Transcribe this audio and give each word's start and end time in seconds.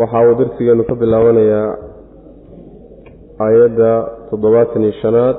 waxa 0.00 0.18
uu 0.28 0.34
darsigeenu 0.40 0.84
ka 0.88 0.94
bilaabanayaa 1.02 1.68
aayadda 3.44 3.90
toddobaatan 4.30 4.82
iyo 4.86 4.94
shanaad. 5.02 5.38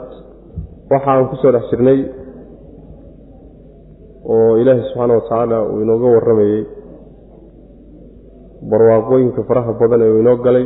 Waxa 0.91 1.09
aan 1.13 1.27
ku 1.31 1.35
soo 1.41 1.51
dhex 1.55 1.65
jirnay 1.71 1.99
oo 4.33 4.51
ilaahay 4.61 4.83
subxaana 4.89 5.13
watacaala 5.17 5.57
uu 5.71 5.81
inooga 5.85 6.07
warramayey 6.15 6.61
barwaaqooyinka 8.71 9.41
faraha 9.49 9.71
badan 9.81 10.01
ee 10.05 10.11
uu 10.13 10.19
inoo 10.23 10.37
galay. 10.45 10.65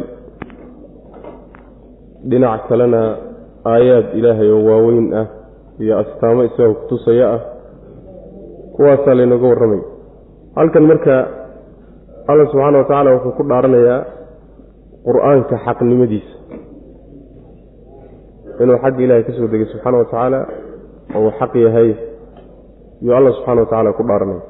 Dhinac 2.29 2.61
kalena 2.69 3.01
aayaad 3.73 4.07
ilaahay 4.19 4.49
oo 4.55 4.61
waaweyn 4.69 5.07
ah 5.21 5.27
iyo 5.83 5.93
astaamo 6.01 6.41
isagoo 6.49 6.75
kutusaya 6.81 7.25
ah 7.35 7.41
kuwaasaa 8.75 9.15
laynooga 9.19 9.47
warramay. 9.51 9.81
Halkan 10.57 10.85
marka 10.91 11.15
alla 12.27 12.45
subxaana 12.51 12.77
wa 12.77 12.83
tacaala 12.83 13.09
wuxuu 13.15 13.31
ku 13.37 13.43
dhaaranayaa 13.49 13.99
qur'aanka 15.07 15.55
xaqnimadiisa. 15.65 16.33
Inuu 18.61 18.77
xagga 18.83 19.01
ilaahay 19.05 19.23
ka 19.27 19.31
soo 19.37 19.47
degay 19.51 19.67
subxaana 19.71 19.97
wa 20.01 20.05
tacaala 20.05 20.39
oo 21.15 21.21
uu 21.25 21.31
xaq 21.39 21.53
yahay 21.65 21.89
yuu 23.05 23.15
alla 23.17 23.31
subxana 23.37 23.61
wa 23.61 23.67
tacaala 23.69 23.93
ku 23.97 24.03
dhaaranaya 24.09 24.43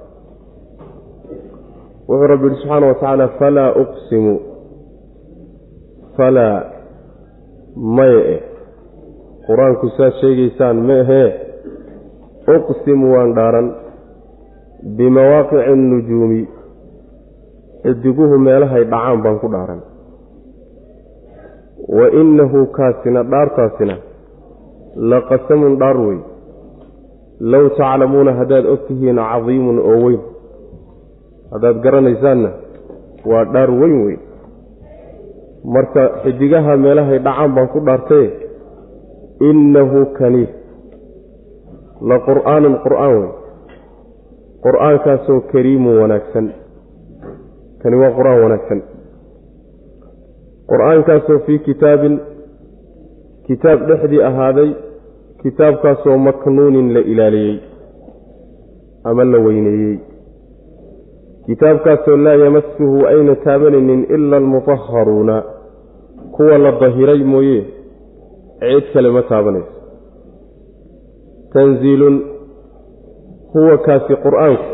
wuxuu 2.10 2.28
rabbi 2.34 2.46
yihi 2.48 2.60
subxaana 2.62 2.86
wa 2.88 2.94
tacaala 2.94 3.26
falaa 3.40 3.72
uqsimu. 3.84 4.36
Falaa. 6.18 6.60
Maye 7.98 8.20
eh. 8.36 8.42
Qur'aanku 9.48 9.86
saad 9.98 10.14
sheegaysaan 10.22 10.78
ma 10.88 10.96
ahee. 11.04 11.30
Uqsimu 12.58 13.06
waan 13.14 13.34
dhaaran. 13.38 13.68
Bimawaaqici 14.98 15.62
annujuumi 15.74 16.42
xidiguhu 17.84 18.38
meelahay 18.48 18.84
dhacaan 18.92 19.22
baan 19.24 19.38
ku 19.42 19.48
dhaaran. 19.54 19.82
Wa 21.98 22.06
innahu 22.22 22.60
kaasina 22.78 23.24
dhaartaasina 23.24 23.96
la 25.10 25.20
qasamun 25.30 25.78
dhaar 25.82 25.98
wey 26.08 26.20
low 27.52 27.66
taclamuuna 27.78 28.32
haddaad 28.40 28.66
og 28.74 28.80
tihiin 28.88 29.20
cadiimun 29.30 29.78
oo 29.80 29.98
weyn. 30.06 30.22
Haddaad 31.52 31.78
garanaysaanna 31.86 32.50
waa 33.30 33.46
dhaar 33.54 33.72
weyn 33.80 33.96
weyn. 34.06 34.20
Marka 35.76 36.04
xidigaha 36.24 36.78
meelahay 36.84 37.20
dhacaan 37.20 37.56
baan 37.56 37.68
ku 37.74 37.80
dhaartaye 37.88 38.28
innahu 39.50 40.06
kani. 40.18 40.46
La 42.10 42.18
qur'aanun 42.28 42.76
qur'aan 42.86 43.16
wey 43.22 43.30
qur'aankaasoo 44.66 45.40
kariimun 45.52 45.96
wanaagsan 46.02 46.46
kani 47.88 48.00
waa 48.04 48.12
qur'aan 48.20 48.42
wanaagsan. 48.44 48.80
Qur'aankaasoo 50.72 51.40
fii 51.46 51.60
kitaabin 51.68 52.16
kitaab 53.48 53.80
dhexdii 53.90 54.24
ahaaday 54.30 54.70
kitaabkaasoo 55.44 56.18
maknuunin 56.18 56.94
la 56.96 57.00
ilaaliyey 57.12 57.60
ama 59.04 59.24
la 59.32 59.40
weyneeyey. 59.46 59.98
Kitaabkaasoo 61.46 62.18
laa 62.26 62.36
yamasuhu 62.44 63.06
ayna 63.14 63.36
taabanaynin 63.36 64.06
ila 64.16 64.38
almutaharuuna 64.38 65.44
kuwa 66.36 66.58
la 66.58 66.72
dahiray 66.72 67.24
mooye 67.24 67.66
cid 68.60 68.94
kale 68.94 69.10
ma 69.12 69.22
taabanayso. 69.32 69.74
Tanziilun 71.54 72.22
huwa 73.54 73.78
kaasi 73.78 74.16
qur'aanku 74.16 74.72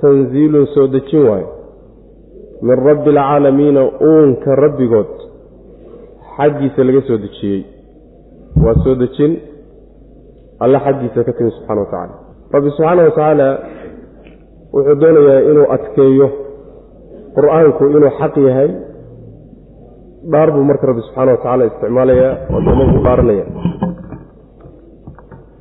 tanziilun 0.00 0.66
soo 0.66 0.86
dejin 0.86 1.28
waayo 1.28 1.57
min 2.66 2.76
rabbi 2.88 3.10
alcaalamiina 3.10 3.82
uunka 4.10 4.50
rabbigood. 4.64 5.12
Xaggiisa 6.36 6.80
laga 6.88 7.00
soo 7.08 7.18
dejiyey. 7.24 7.60
Waa 8.64 8.74
soo 8.84 8.94
dejin. 9.02 9.32
Alle 10.64 10.78
xaggiisa 10.86 11.24
ka 11.26 11.32
timi 11.36 11.50
subxana 11.56 11.80
wa 11.80 11.86
tacaala. 11.86 12.14
Rabbi 12.54 12.68
subxaana 12.70 13.02
wa 13.06 13.10
tacaala 13.10 13.48
wuxuu 14.74 14.96
doonayaa 15.02 15.40
inuu 15.50 15.66
adkeeyo 15.76 16.28
qur'aanku 17.36 17.82
inuu 17.90 18.10
xaq 18.20 18.34
yahay. 18.48 18.70
Dhaar 20.32 20.48
buu 20.54 20.64
marka 20.70 20.86
rabbi 20.90 21.02
subxaana 21.06 21.30
wa 21.32 21.36
tacaala 21.42 21.62
isticmaalayaa 21.70 22.32
dooma 22.66 22.84
ku 22.92 22.98
dhaaranaya. 23.06 23.44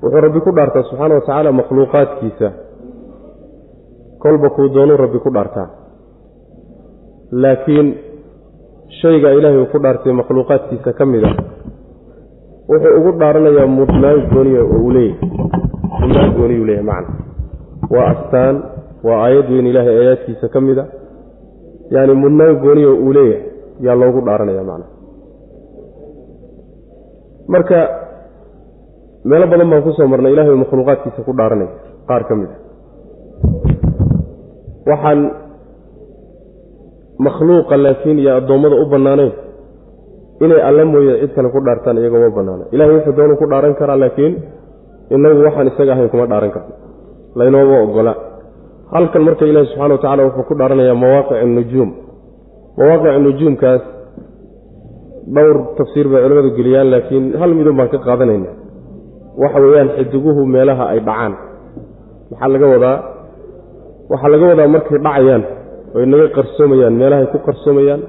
Wuxuu 0.01 0.22
rabbi 0.25 0.39
ku 0.45 0.51
dhaartaa 0.57 0.83
subxaana 0.89 1.13
wa 1.17 1.22
tacaala 1.22 1.49
makhluuqaadkiisa. 1.59 2.49
Kolba 4.23 4.49
kuu 4.55 4.67
doonuu 4.75 4.97
rabbi 5.03 5.19
ku 5.25 5.29
dhaartaa 5.38 5.67
laakiin 7.31 7.88
shayga 9.01 9.29
ilaahay 9.38 9.59
uu 9.61 9.71
ku 9.73 9.79
dhaartay 9.83 10.13
makhluuqaadkiisa 10.19 10.91
ka 10.99 11.05
mid 11.05 11.23
a 11.23 11.31
wuxuu 12.69 12.93
ugu 12.99 13.11
dhaaranayaa 13.21 13.67
mudnaan 13.77 14.19
gooniya 14.33 14.61
oo 14.63 14.79
uu 14.85 14.91
leeyahay. 14.95 15.19
Mudnaan 16.01 16.31
gooniyuu 16.37 16.66
leeyahay 16.69 16.87
macna. 16.89 17.16
Waa 17.93 18.07
astaan 18.13 18.55
waa 19.07 19.19
aayad 19.25 19.47
weyn 19.53 19.67
ilaahay 19.71 19.95
aayaadkiisa 20.01 20.47
ka 20.53 20.59
mid 20.67 20.77
a 20.83 20.85
yaani 21.95 22.13
mudnaan 22.23 22.55
gooniya 22.63 22.89
oo 22.93 22.99
uu 23.05 23.13
leeyahay 23.17 23.43
yaa 23.85 23.95
loogu 24.01 24.21
dhaaranaya 24.27 24.63
macna. 24.69 24.85
Marka 27.53 27.79
meelo 29.29 29.45
badan 29.51 29.69
baan 29.71 29.83
ku 29.85 29.91
soo 29.97 30.07
marnay 30.11 30.33
ilahay 30.35 30.51
uu 30.55 30.61
makhluuqaadkiisa 30.63 31.21
ku 31.27 31.31
dhaaranaya 31.39 31.71
qaar 32.09 32.23
ka 32.29 32.33
mid 32.39 32.51
a 32.51 32.57
waxaan 34.91 35.19
makhluuqa 37.25 37.75
laakiin 37.83 38.17
iyo 38.23 38.31
addoommada 38.39 38.75
u 38.83 38.85
bannaanayn. 38.94 39.33
Inay 40.44 40.61
alla 40.69 40.83
mooye 40.91 41.13
cid 41.22 41.31
kale 41.35 41.50
ku 41.55 41.59
dhaartaan 41.66 41.97
iyagoo 42.01 42.19
ma 42.25 42.29
bannaana. 42.38 42.63
Ilahay 42.73 42.94
wuxuu 42.95 43.13
doonuu 43.17 43.38
ku 43.41 43.45
dhaaran 43.51 43.73
karaa 43.79 43.97
laakiin 44.03 44.33
inagu 45.16 45.41
waxaan 45.47 45.67
isaga 45.72 45.91
ahayn 45.94 46.09
kuma 46.13 46.25
dhaaran 46.31 46.51
karno 46.55 46.73
laynooma 47.39 47.78
ogola 47.85 48.13
halkan 48.94 49.22
marka 49.28 49.44
ilaahi 49.50 49.67
subxana 49.72 49.94
wa 49.95 50.01
tacala 50.03 50.22
wuxuu 50.28 50.44
ku 50.50 50.53
dhaaranayaa 50.59 50.95
mawaaqic 51.03 51.39
nujuum 51.57 51.89
mawaaqic 52.78 53.16
nujuumkaas 53.25 53.84
dhowr 55.35 55.57
tafsiir 55.78 56.07
bay 56.11 56.22
culimmadu 56.23 56.49
geliyaan 56.57 56.88
laakiin 56.94 57.23
hal 57.39 57.51
midun 57.57 57.75
baan 57.79 57.89
ka 57.94 57.97
qaadanayna. 58.07 58.49
Waxa 59.41 59.59
weeyaan 59.63 59.89
xidiguhu 59.97 60.41
meelaha 60.53 60.84
ay 60.94 60.99
dhacaan. 61.07 61.34
Maxaa 62.31 62.49
laga 62.53 62.67
wadaa? 62.73 62.97
Waxaa 64.11 64.29
laga 64.34 64.45
wadaa 64.51 64.67
markay 64.75 64.97
dhacayaan 65.05 65.44
oy 65.97 66.06
naga 66.12 66.28
qarsoomayaan 66.38 66.96
meelahay 67.02 67.28
ku 67.34 67.38
qarsoomayaan 67.47 68.02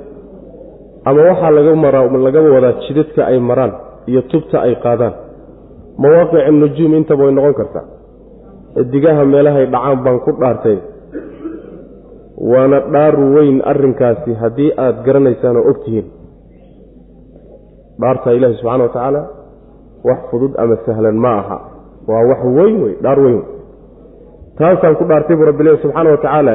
ama 1.08 1.20
waxaa 1.30 1.50
lagaba 2.26 2.48
wadaa 2.56 2.74
jidadka 2.84 3.20
ay 3.30 3.38
maraan 3.50 3.72
iyo 4.10 4.20
tubta 4.30 4.56
ay 4.66 4.74
qaadaan. 4.84 5.14
Mawaaqic 6.02 6.46
nujuum 6.60 6.92
intaba 6.98 7.22
way 7.26 7.32
noqon 7.38 7.54
kartaa. 7.60 7.84
Xidigaha 8.76 9.22
meelahay 9.32 9.66
dhacaan 9.72 9.98
baan 10.04 10.18
ku 10.24 10.30
dhaartay. 10.40 10.78
Waana 12.50 12.78
dhaar 12.94 13.14
weyn 13.34 13.56
arrinkaasi 13.70 14.30
haddii 14.42 14.70
aad 14.84 14.96
garanaysaan 15.06 15.56
oo 15.60 15.64
og 15.70 15.78
tihiin. 15.84 16.06
Dhaarta 18.00 18.28
ilaahi 18.36 18.54
subxana 18.60 18.82
wa 18.86 18.92
tacaala 18.94 19.22
wax 20.08 20.20
fudud 20.30 20.52
ama 20.62 20.76
sahlan 20.86 21.16
ma 21.24 21.32
aha. 21.42 21.58
Waa 22.08 22.22
wax 22.30 22.40
weyn 22.58 22.74
wey 22.84 22.94
dhaar 23.04 23.18
weyn 23.24 23.40
taasaan 24.58 24.94
ku 24.98 25.04
dhaartay 25.10 25.34
buu 25.38 25.46
rabbi 25.50 25.62
leehi 25.66 25.82
subxaana 25.84 26.10
wa 26.14 26.20
tacaala 26.24 26.54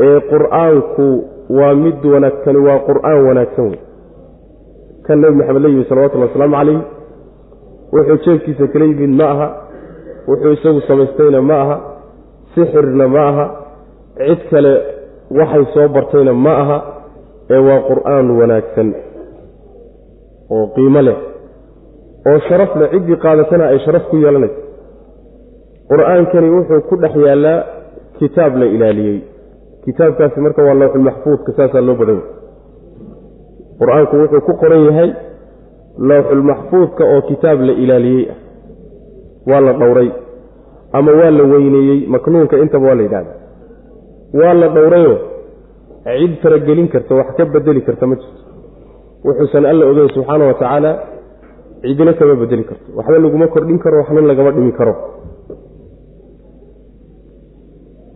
ee 0.00 0.20
qur'aanku 0.32 1.06
waa 1.58 1.74
mid 1.84 2.04
wanaagsani 2.14 2.58
waa 2.68 2.78
qur'aan 2.88 3.18
wanaagsan 3.28 3.64
wey 3.70 3.80
kan 5.06 5.18
nebi 5.22 5.34
maxamed 5.40 5.62
la 5.62 5.68
yimi 5.72 5.84
salawatullhi 5.88 6.26
wasalaamu 6.28 6.56
calayh 6.56 6.80
wuxuu 7.94 8.18
jeefkiisa 8.26 8.66
kala 8.72 8.84
yimid 8.90 9.12
ma 9.20 9.26
aha. 9.34 9.48
Wuxuu 10.28 10.52
isagu 10.56 10.80
samaystayna 10.88 11.40
ma 11.42 11.56
aha. 11.64 11.76
Sixirna 12.54 13.06
ma 13.14 13.22
aha. 13.30 13.44
Cid 14.18 14.40
kale 14.50 14.72
waxay 15.38 15.64
soo 15.74 15.88
bartayna 15.96 16.32
ma 16.46 16.54
aha. 16.62 16.78
Ee 17.54 17.60
waa 17.68 17.80
qur'aan 17.90 18.26
wanaagsan 18.38 18.88
oo 20.54 20.66
qiimo 20.74 21.00
leh 21.08 21.16
oo 22.30 22.38
sharaf 22.48 22.72
leh. 22.80 22.88
Ciddii 22.94 23.16
qaadatana 23.24 23.64
ay 23.72 23.78
sharaf 23.84 24.04
ku 24.10 24.16
yeelanayso 24.24 24.58
qur'aankani 25.90 26.48
wuxuu 26.56 26.80
ku 26.88 26.94
dhex 27.02 27.14
yaallaa 27.26 27.58
kitaab 28.18 28.52
la 28.60 28.66
ilaaliyey 28.74 29.18
kitaabkaasi 29.84 30.40
marka 30.46 30.62
waa 30.68 30.74
lowxulmaxfuudka 30.82 31.50
saasaa 31.58 31.80
loo 31.88 31.96
badan 32.00 32.16
yahy 32.20 32.28
qur'aanku 33.80 34.14
wuxuu 34.22 34.40
ku 34.48 34.52
qoran 34.62 34.82
yahay 34.88 35.10
lowxulmaxfuudka 36.10 37.02
oo 37.14 37.20
kitaab 37.30 37.60
la 37.68 37.72
ilaaliyey 37.84 38.24
ah. 38.32 38.36
Waa 39.50 39.60
la 39.60 39.72
dhowray 39.80 40.10
ama 40.98 41.12
waa 41.20 41.30
la 41.38 41.42
weyneeyey 41.52 41.98
maknuunka 42.14 42.56
intaba 42.64 42.86
waa 42.88 42.94
la 42.98 43.02
yidhahda 43.06 43.32
waa 44.40 44.54
la 44.60 44.68
dhowrayoo 44.76 45.18
cid 46.04 46.32
faragelin 46.42 46.88
karta 46.94 47.14
wax 47.14 47.28
ka 47.36 47.44
bedeli 47.54 47.80
karta 47.88 48.06
ma 48.06 48.14
jirto. 48.20 48.40
Wuxuusan 49.26 49.64
alla 49.70 49.84
ogeyn 49.90 50.08
subxaana 50.16 50.44
wa 50.50 50.54
tacaala 50.60 50.90
cidina 51.82 52.12
kama 52.18 52.34
bedeli 52.42 52.64
karto. 52.70 52.86
Waxba 52.96 53.18
laguma 53.24 53.46
kordhin 53.54 53.78
karo 53.84 53.96
waxna 54.00 54.20
lagama 54.30 54.50
dhimi 54.56 54.72
karo 54.72 54.94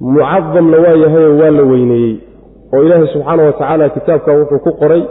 mucadamna 0.01 0.77
waa 0.85 0.97
yahayoo 1.05 1.39
waa 1.41 1.51
la 1.59 1.63
weyneeyey. 1.73 2.15
Oo 2.75 2.83
ilaahay 2.83 3.07
subxaana 3.15 3.43
wa 3.47 3.53
tacaala 3.53 3.89
kitaabka 3.97 4.33
wuxuu 4.39 4.59
ku 4.67 4.73
qoray 4.81 5.03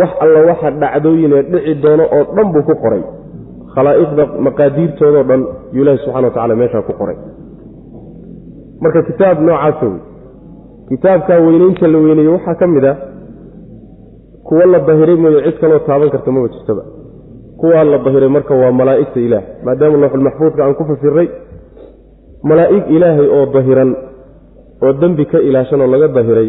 wax 0.00 0.10
alla 0.24 0.40
waxa 0.50 0.70
dhacdooyinee 0.82 1.42
dhici 1.52 1.74
doono 1.82 2.04
oo 2.16 2.24
dhan 2.36 2.52
buu 2.52 2.62
ku 2.68 2.74
qoray. 2.84 3.02
Khalaa'iqda 3.74 4.22
maqaadiirtoodao 4.46 5.22
dhan 5.30 5.40
yuu 5.72 5.82
ilaahi 5.82 5.98
subxana 6.04 6.26
wa 6.28 6.34
tacala 6.34 6.54
meeshaa 6.60 6.82
ku 6.88 6.92
qoray. 7.00 7.16
Marka 8.82 9.02
kitaab 9.08 9.38
noocaasa 9.46 9.86
wey 9.86 9.98
kitaabkaa 10.88 11.38
weyneynta 11.46 11.86
la 11.92 11.98
weyneeye 11.98 12.28
waxaa 12.36 12.54
ka 12.60 12.66
mid 12.74 12.84
a 12.84 12.92
kuwa 14.48 14.66
la 14.72 14.78
dahiray 14.88 15.16
mooye 15.22 15.40
cid 15.46 15.56
kaloo 15.60 15.78
taaban 15.88 16.10
karta 16.14 16.30
maba 16.32 16.48
jirtaba. 16.54 16.82
Kuwaa 17.60 17.84
la 17.84 17.98
dahiray 17.98 18.28
marka 18.36 18.54
waa 18.54 18.72
malaa'igta 18.80 19.20
ilaah 19.26 19.42
maadaama 19.64 19.96
lowxulmaxfuudka 20.02 20.60
aan 20.64 20.74
ku 20.78 20.84
fasiray 20.90 21.28
malaa'ig 22.42 22.84
ilaahay 22.96 23.28
oo 23.36 23.46
dahiran 23.54 23.90
oo 24.82 24.92
dembi 25.00 25.24
ka 25.26 25.38
ilaashan 25.48 25.80
oo 25.80 25.90
laga 25.94 26.08
dahiray 26.18 26.48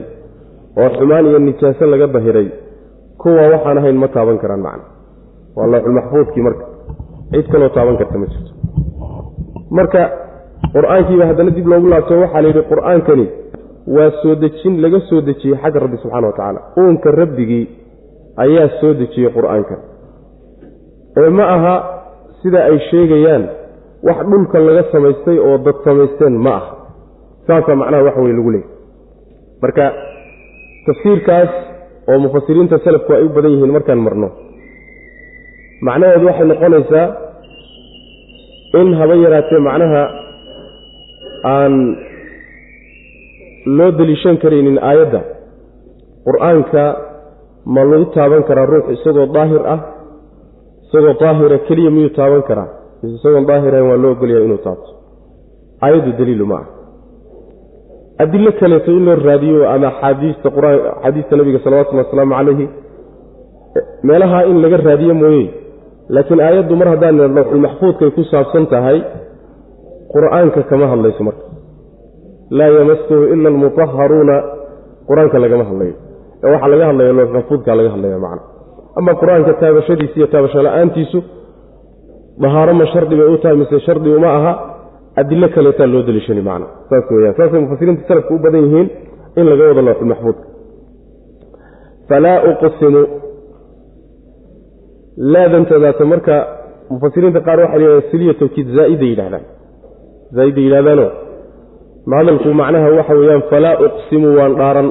oo 0.79 0.89
xumaan 0.97 1.25
iyo 1.29 1.39
nijaaso 1.39 1.85
laga 1.85 2.07
dahiray 2.07 2.47
kuwa 3.21 3.47
waxaan 3.53 3.77
ahayn 3.77 3.97
ma 3.97 4.07
taaban 4.07 4.37
karaan 4.39 4.61
macna. 4.63 4.85
Waa 5.55 5.67
lowxulmaxfuudkii 5.73 6.43
marka. 6.47 6.65
Cid 7.33 7.47
kaloo 7.51 7.69
taaban 7.75 7.97
karta 7.99 8.17
ma 8.21 8.25
jirto. 8.31 8.51
Marka 9.77 10.01
qur'aankiiba 10.75 11.25
haddana 11.29 11.51
dib 11.57 11.67
loogu 11.71 11.87
laabto 11.91 12.13
waxaa 12.23 12.41
layidhi 12.45 12.63
qur'aankani 12.71 13.25
waa 13.95 14.09
soo 14.21 14.35
dejin 14.43 14.73
laga 14.83 14.99
soo 15.09 15.21
dejiyey 15.21 15.57
xagga 15.61 15.79
rabbi 15.83 15.97
subxana 16.03 16.27
wa 16.27 16.33
tacaala. 16.37 16.59
Uunka 16.79 17.11
rabbigii 17.11 17.65
ayaa 18.45 18.67
soo 18.79 18.93
dejiyey 19.01 19.31
qur'aanka. 19.37 19.75
Ee 21.19 21.29
ma 21.37 21.43
aha 21.55 21.75
sida 22.41 22.59
ay 22.69 22.77
sheegayaan 22.89 23.43
wax 24.07 24.17
dhulka 24.31 24.57
laga 24.67 24.83
samaystay 24.93 25.37
oo 25.47 25.57
dad 25.67 25.77
samaysteen 25.87 26.35
ma 26.45 26.53
aha. 26.59 26.71
Saasaa 27.47 27.75
macnaha 27.81 28.03
waxa 28.07 28.21
weye 28.25 28.35
lagu 28.39 28.51
leeyay 28.55 28.69
marka 29.63 29.85
tafsiirkaas 30.87 31.51
oo 32.11 32.17
mufasiriinta 32.25 32.77
salafku 32.85 33.11
ay 33.17 33.23
u 33.27 33.29
badan 33.35 33.51
yihiin 33.55 33.73
markaan 33.77 34.01
marno 34.07 34.29
macnaheedu 35.87 36.25
waxay 36.29 36.47
noqonaysaa 36.51 37.05
in 38.81 38.87
haba 38.99 39.15
yaraatee 39.25 39.59
macnaha 39.69 40.01
aan 41.53 41.73
loo 43.77 43.91
deliishan 43.99 44.37
karaynin 44.43 44.77
aayadda. 44.89 45.21
Qur'aanka 46.27 46.83
ma 47.75 47.81
lagu 47.91 48.05
taaban 48.15 48.43
karaa 48.49 48.65
ruux 48.71 48.85
isagoo 48.95 49.27
daahir 49.35 49.61
ah 49.73 49.79
isagoo 50.85 51.13
daahira 51.21 51.57
keliya 51.67 51.91
miyuu 51.95 52.13
taaban 52.19 52.43
karaa 52.49 52.67
isagoon 53.03 53.45
daahirayn 53.49 53.85
waa 53.89 53.97
loo 54.03 54.11
ogolyahay 54.15 54.45
inuu 54.45 54.57
taabto. 54.65 54.91
Aayaddu 55.81 56.11
daliilu 56.19 56.45
ma 56.51 56.55
ah 56.61 56.65
adilo 58.23 58.51
kaleeto 58.59 58.91
in 58.91 59.05
loo 59.05 59.15
raadiyo 59.15 59.69
ama 59.73 59.87
axaadiista 59.87 61.35
nabiga 61.39 61.59
salawatullhi 61.63 62.03
wasalaamu 62.05 62.33
calayhi 62.35 62.65
meelaha 64.03 64.45
in 64.51 64.61
laga 64.63 64.77
raadiyo 64.77 65.13
mooye. 65.21 65.45
Laakiin 66.15 66.41
aayaddu 66.47 66.75
mar 66.75 66.87
haddaan 66.93 67.17
lawxulmaxfuudkay 67.37 68.09
ku 68.17 68.23
saabsan 68.31 68.65
tahay 68.73 68.99
qur'aanka 70.13 70.61
kama 70.69 70.85
hadlayso 70.91 71.23
marka. 71.27 71.43
Laa 72.57 72.69
yamasuhu 72.77 73.23
ila 73.33 73.47
almutaharuuna 73.53 74.35
qur'aanka 75.09 75.37
lagama 75.43 75.63
hadlayo. 75.69 75.95
Ee 76.43 76.51
waxaa 76.53 76.69
laga 76.73 76.85
hadlaya 76.89 77.13
lowxulmaxfuudkaa 77.19 77.75
laga 77.79 77.89
hadlaya 77.95 78.17
macna. 78.25 78.41
Ama 78.99 79.11
qur'aanka 79.21 79.51
taabashadiisa 79.61 80.15
iyo 80.19 80.27
taabasho 80.33 80.61
la'aantiisu 80.67 81.19
dahaaro 82.43 82.73
ma 82.79 82.85
shardi 82.93 83.15
bay 83.19 83.27
u 83.33 83.37
tahay 83.41 83.57
mise 83.61 83.77
shardi 83.87 84.09
uma 84.17 84.29
aha 84.37 84.51
adilo 85.21 85.47
kaleetaa 85.55 85.87
loo 85.93 86.03
deliishani 86.07 86.41
macna 86.49 86.67
saas 86.89 87.05
weyaan 87.15 87.35
saasay 87.39 87.59
mufasiriinta 87.65 88.03
salafku 88.09 88.33
u 88.35 88.39
badan 88.45 88.61
yihiin 88.65 88.87
in 89.39 89.45
laga 89.51 89.63
wado 89.69 89.81
lowxulmaxfuudka 89.87 90.45
falaa 92.09 92.37
uqsimu. 92.51 93.01
Laadantadaata 95.33 96.05
marka 96.11 96.35
mufasiriinta 96.93 97.39
qaar 97.47 97.59
waxay 97.63 97.79
yidhahdaan 97.81 98.11
siliya 98.11 98.33
tawkiid 98.41 98.67
zaa'ida 98.77 99.05
yidhahdaan 99.11 99.45
zaa'ida 100.37 100.61
yidhahdaano 100.65 101.05
hadalku 102.19 102.49
macnaha 102.61 102.87
waxa 102.99 103.13
weeyaan 103.19 103.43
falaa 103.51 103.75
uqsimu 103.87 104.27
waan 104.37 104.53
dhaaran. 104.61 104.87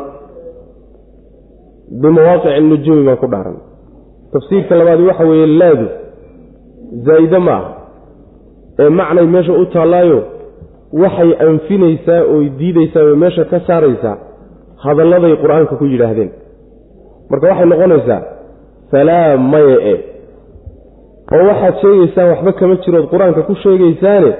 Bimawaaqici 2.02 2.60
nujuumi 2.70 3.02
baan 3.08 3.18
ku 3.22 3.26
dhaaran. 3.34 3.56
Tafsiirka 4.32 4.74
labaadi 4.80 5.02
waxa 5.10 5.24
weeye 5.30 5.46
laadu 5.60 5.86
zaa'ide 7.06 7.38
ma 7.38 7.52
ah 7.60 7.64
ee 8.82 8.88
macnay 8.98 9.26
meesha 9.34 9.52
u 9.52 9.64
taallaayo 9.74 10.18
waxay 11.02 11.30
anfinaysaa 11.48 12.20
oy 12.34 12.44
diidaysaa 12.58 13.02
oy 13.10 13.16
meesha 13.22 13.44
ka 13.44 13.58
saaraysaa 13.68 14.16
hadalladay 14.84 15.34
qur'aanka 15.42 15.74
ku 15.80 15.84
yidhaahdeen. 15.92 16.30
Marka 17.30 17.46
waxay 17.50 17.66
noqonaysaa 17.72 18.20
falaa 18.90 19.36
maye 19.52 19.76
e. 19.92 19.94
Oo 21.34 21.42
waxaad 21.50 21.74
sheegaysaan 21.82 22.28
waxba 22.32 22.52
kama 22.60 22.74
jirood 22.84 23.06
qur'aanka 23.12 23.40
ku 23.48 23.54
sheegaysaane 23.64 24.30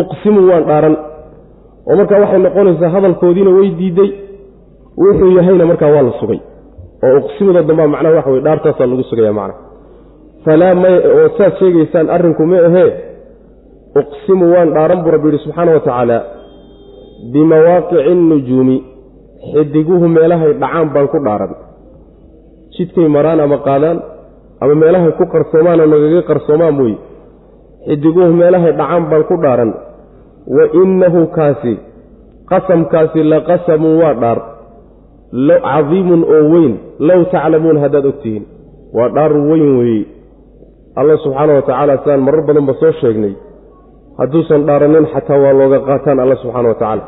uqsimu 0.00 0.40
waan 0.50 0.64
dhaaran. 0.70 0.96
Oo 1.88 1.96
markaa 2.00 2.20
waxay 2.24 2.40
noqonaysaa 2.46 2.90
hadalkoodiina 2.96 3.50
way 3.58 3.68
diiday 3.80 4.10
wuxuu 5.04 5.30
yahayna 5.38 5.64
markaa 5.70 5.90
waa 5.94 6.02
la 6.08 6.12
sugay. 6.20 6.40
Oo 7.04 7.16
uqsimuda 7.20 7.62
dambaa 7.68 7.86
macnaha 7.94 8.14
waxa 8.18 8.30
wey 8.34 8.42
dhaartaasaa 8.46 8.86
lagu 8.90 9.02
sugaya 9.10 9.32
macna 9.40 9.67
falaa 10.44 10.74
maye 10.82 10.98
oo 11.16 11.28
saad 11.38 11.52
sheegaysaan 11.60 12.06
arrinku 12.16 12.44
ma 12.52 12.58
ahee 12.68 12.90
uqsimu 14.00 14.44
waan 14.54 14.68
dhaaran 14.76 15.00
buu 15.04 15.12
rabbi 15.14 15.26
yidhi 15.28 15.42
subxaana 15.44 15.72
wa 15.76 15.80
tacaala 15.86 16.18
bimawaaqici 17.32 18.14
nujuumi 18.30 18.76
xidiguhu 19.52 20.06
meelahay 20.16 20.52
dhacaan 20.62 20.88
baan 20.94 21.08
ku 21.14 21.18
dhaaran 21.26 21.52
jidkay 22.76 23.08
maraan 23.16 23.40
ama 23.46 23.58
qaadaan 23.68 23.98
ama 24.62 24.74
meelahay 24.82 25.12
ku 25.18 25.24
qarsoomaan 25.34 25.80
oo 25.84 25.88
nagaga 25.94 26.20
qarsoomaan 26.30 26.74
mooye 26.80 26.96
xidiguhu 27.88 28.30
meelahay 28.40 28.72
dhacaan 28.80 29.04
baan 29.10 29.24
ku 29.30 29.36
dhaaran 29.44 29.70
wa 30.56 30.64
innahu 30.82 31.20
kaasi 31.36 31.74
qasamkaasi 32.50 33.20
la 33.32 33.38
qasamun 33.50 33.94
waa 34.02 34.14
dhaar 34.22 34.38
cadiimun 35.66 36.22
oo 36.34 36.42
weyn 36.52 36.72
low 37.08 37.20
taclamuun 37.34 37.78
haddaad 37.82 38.06
ogtihiin 38.12 38.44
waa 38.96 39.08
dhaar 39.16 39.32
weyn 39.50 39.66
weeye 39.80 40.04
alla 41.00 41.14
subxaana 41.24 41.52
wa 41.58 41.62
tacaala 41.68 41.94
sidaan 42.02 42.20
marar 42.26 42.42
badanba 42.48 42.74
soo 42.80 42.92
sheegnay. 43.00 43.34
Hadduusan 44.20 44.62
dhaaranin 44.68 45.06
xataa 45.12 45.38
waa 45.44 45.52
looga 45.60 45.78
qaataan 45.88 46.18
alla 46.24 46.36
subxaana 46.42 46.68
wa 46.72 46.74
tacaala 46.80 47.04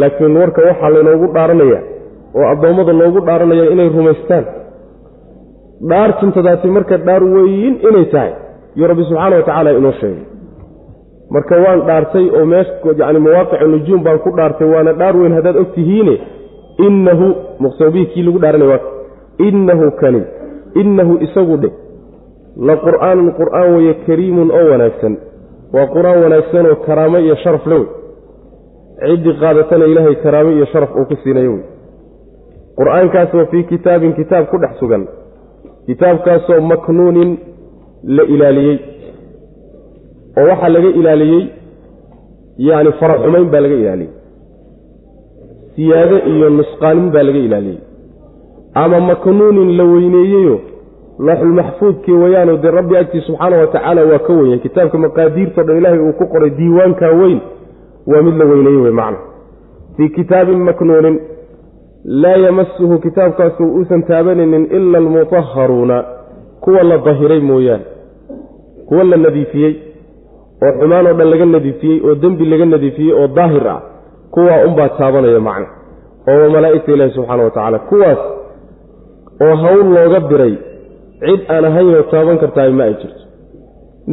laakiin 0.00 0.36
warka 0.42 0.60
waxaa 0.68 0.90
laynoogu 0.94 1.26
dhaaranaya 1.36 1.80
oo 2.38 2.46
addoommada 2.52 2.92
loogu 3.00 3.20
dhaaranaya 3.28 3.64
inay 3.74 3.88
rumaystaan. 3.96 4.44
Dhaartintadaasi 5.90 6.68
marka 6.76 6.96
dhaar 7.06 7.22
weyn 7.34 7.74
inay 7.88 8.06
tahay. 8.14 8.32
Yuu 8.78 8.86
rabbi 8.90 9.04
subxaana 9.08 9.36
wa 9.36 9.42
tacaala 9.48 9.70
inoo 9.78 9.92
sheegay. 10.00 10.24
Marka 11.34 11.54
waan 11.64 11.80
dhaartay 11.88 12.26
oo 12.38 12.44
meesh 12.52 12.70
yani 13.02 13.18
mawaaqicu 13.26 13.66
nujuum 13.74 14.00
baan 14.06 14.18
ku 14.24 14.30
dhaartay 14.38 14.68
waana 14.74 14.92
dhaar 15.00 15.14
weyn 15.20 15.32
haddaad 15.38 15.56
og 15.62 15.68
tihiine. 15.76 16.14
Innahu 16.86 17.26
muqsabihikii 17.64 18.22
lagu 18.26 18.38
dhaaranay 18.44 18.68
waa 18.72 18.82
innahu 19.48 19.86
kani 20.00 20.22
innahu 20.80 21.12
isagu 21.26 21.56
dhe 21.62 21.70
la 22.68 22.76
qur'aanun 22.76 23.32
qur'aan 23.40 23.74
weeye 23.76 23.94
kariimun 24.06 24.50
oo 24.58 24.66
wanaagsan. 24.72 25.14
Waa 25.74 25.86
qur'aan 25.94 26.22
wanaagsan 26.24 26.66
oo 26.70 26.76
karaamo 26.86 27.18
iyo 27.18 27.36
sharaf 27.44 27.66
le 27.66 27.76
wey 27.80 27.86
ciddii 29.16 29.34
qaadatana 29.40 29.84
ilaahay 29.92 30.14
karaamo 30.24 30.50
iyo 30.56 30.66
sharaf 30.72 30.90
uu 30.96 31.04
ku 31.10 31.16
siinayo 31.22 31.52
wey 31.52 31.64
qur'aankaasoo 32.78 33.46
fii 33.50 33.64
kitaabin 33.72 34.12
kitaab 34.18 34.46
ku 34.50 34.56
dhex 34.62 34.78
sugan 34.80 35.04
kitaabkaasoo 35.86 36.60
maknuunin 36.60 37.30
la 38.16 38.22
ilaaliyey. 38.34 38.78
Oo 40.38 40.46
waxaa 40.50 40.68
laga 40.74 40.88
ilaaliyey 41.00 41.42
yacni 42.68 42.92
faraxumayn 43.00 43.46
baa 43.52 43.60
laga 43.64 43.74
ilaaliyey. 43.82 44.12
Siyaado 45.74 46.16
iyo 46.32 46.48
nusqaanin 46.58 47.10
baa 47.14 47.22
laga 47.28 47.38
ilaaliyey. 47.48 47.78
Ama 48.82 49.00
maknuunin 49.00 49.76
la 49.78 49.84
weyneeyeyo 49.92 50.56
looxulmaxfuudkii 51.18 52.12
wayaanu 52.22 52.56
dee 52.62 52.70
rabbi 52.70 52.96
agtii 52.96 53.20
subxaana 53.20 53.56
wa 53.56 53.66
tacaala 53.66 54.04
waa 54.04 54.18
ka 54.18 54.32
weyn 54.32 54.60
kitaabka 54.60 54.98
maqaadiirtao 54.98 55.64
dhan 55.64 55.76
ilaahay 55.78 55.98
uu 56.00 56.12
ku 56.12 56.26
qoray 56.26 56.50
diiwaankaa 56.50 57.10
weyn 57.20 57.40
waa 58.06 58.22
mid 58.22 58.36
la 58.36 58.44
weyneeye 58.44 58.80
wey 58.80 58.92
macna. 58.92 59.18
Fii 59.96 60.08
kitaabin 60.08 60.58
maknuunin 60.58 61.20
laa 62.04 62.36
yamasuhu 62.36 62.98
kitaabkaasu 62.98 63.64
uusan 63.64 64.02
taabanaynin 64.02 64.66
ila 64.70 64.98
almutaharuuna 64.98 66.04
kuwa 66.60 66.82
la 66.82 66.98
dahiray 66.98 67.40
mooyaane 67.40 67.84
kuwa 68.88 69.04
la 69.04 69.16
nadiifiyey 69.16 69.74
oo 70.62 70.72
xumaan 70.80 71.06
oo 71.06 71.12
dhan 71.12 71.30
laga 71.30 71.46
nadiifiyey 71.46 72.00
oo 72.08 72.14
dembi 72.14 72.44
laga 72.44 72.66
nadiifiyey 72.66 73.12
oo 73.12 73.26
daahir 73.26 73.68
ah 73.68 73.80
kuwaa 74.30 74.64
unbaa 74.66 74.88
taabanaya 74.88 75.40
macna. 75.40 75.66
Oo 76.28 76.50
malaa'igta 76.50 76.92
ilaahi 76.92 77.12
subxaana 77.14 77.42
wa 77.44 77.50
tacaala 77.50 77.78
kuwaas 77.78 78.18
oo 79.44 79.54
hawl 79.56 79.86
looga 79.96 80.20
diray 80.20 80.54
cid 81.20 81.40
aan 81.54 81.64
ahaynoo 81.70 82.02
taaban 82.12 82.38
kartahay 82.42 82.72
ma 82.78 82.84
ay 82.84 82.94
jirto. 83.00 83.22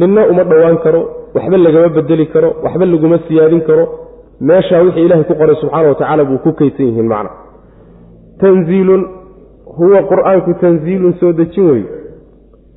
Ninna 0.00 0.22
uma 0.32 0.44
dhowaan 0.50 0.78
karo 0.84 1.00
waxba 1.34 1.56
lagama 1.66 1.88
bedeli 1.96 2.26
karo 2.34 2.48
waxba 2.64 2.84
laguma 2.92 3.18
siyaadin 3.28 3.60
karo. 3.68 3.84
Meeshaa 4.40 4.82
wixii 4.86 5.04
ilaahay 5.06 5.24
ku 5.30 5.34
qoray 5.40 5.56
subxaana 5.62 5.88
wa 5.88 5.94
tacaala 6.00 6.24
buu 6.28 6.38
ku 6.44 6.50
kaydsan 6.58 6.86
yihiin 6.88 7.08
macna. 7.12 7.30
Tanziilun 8.40 9.02
huwa 9.78 10.00
qur'aanku 10.10 10.54
tanziilun 10.60 11.14
soo 11.20 11.32
dejin 11.32 11.66
wey 11.70 11.84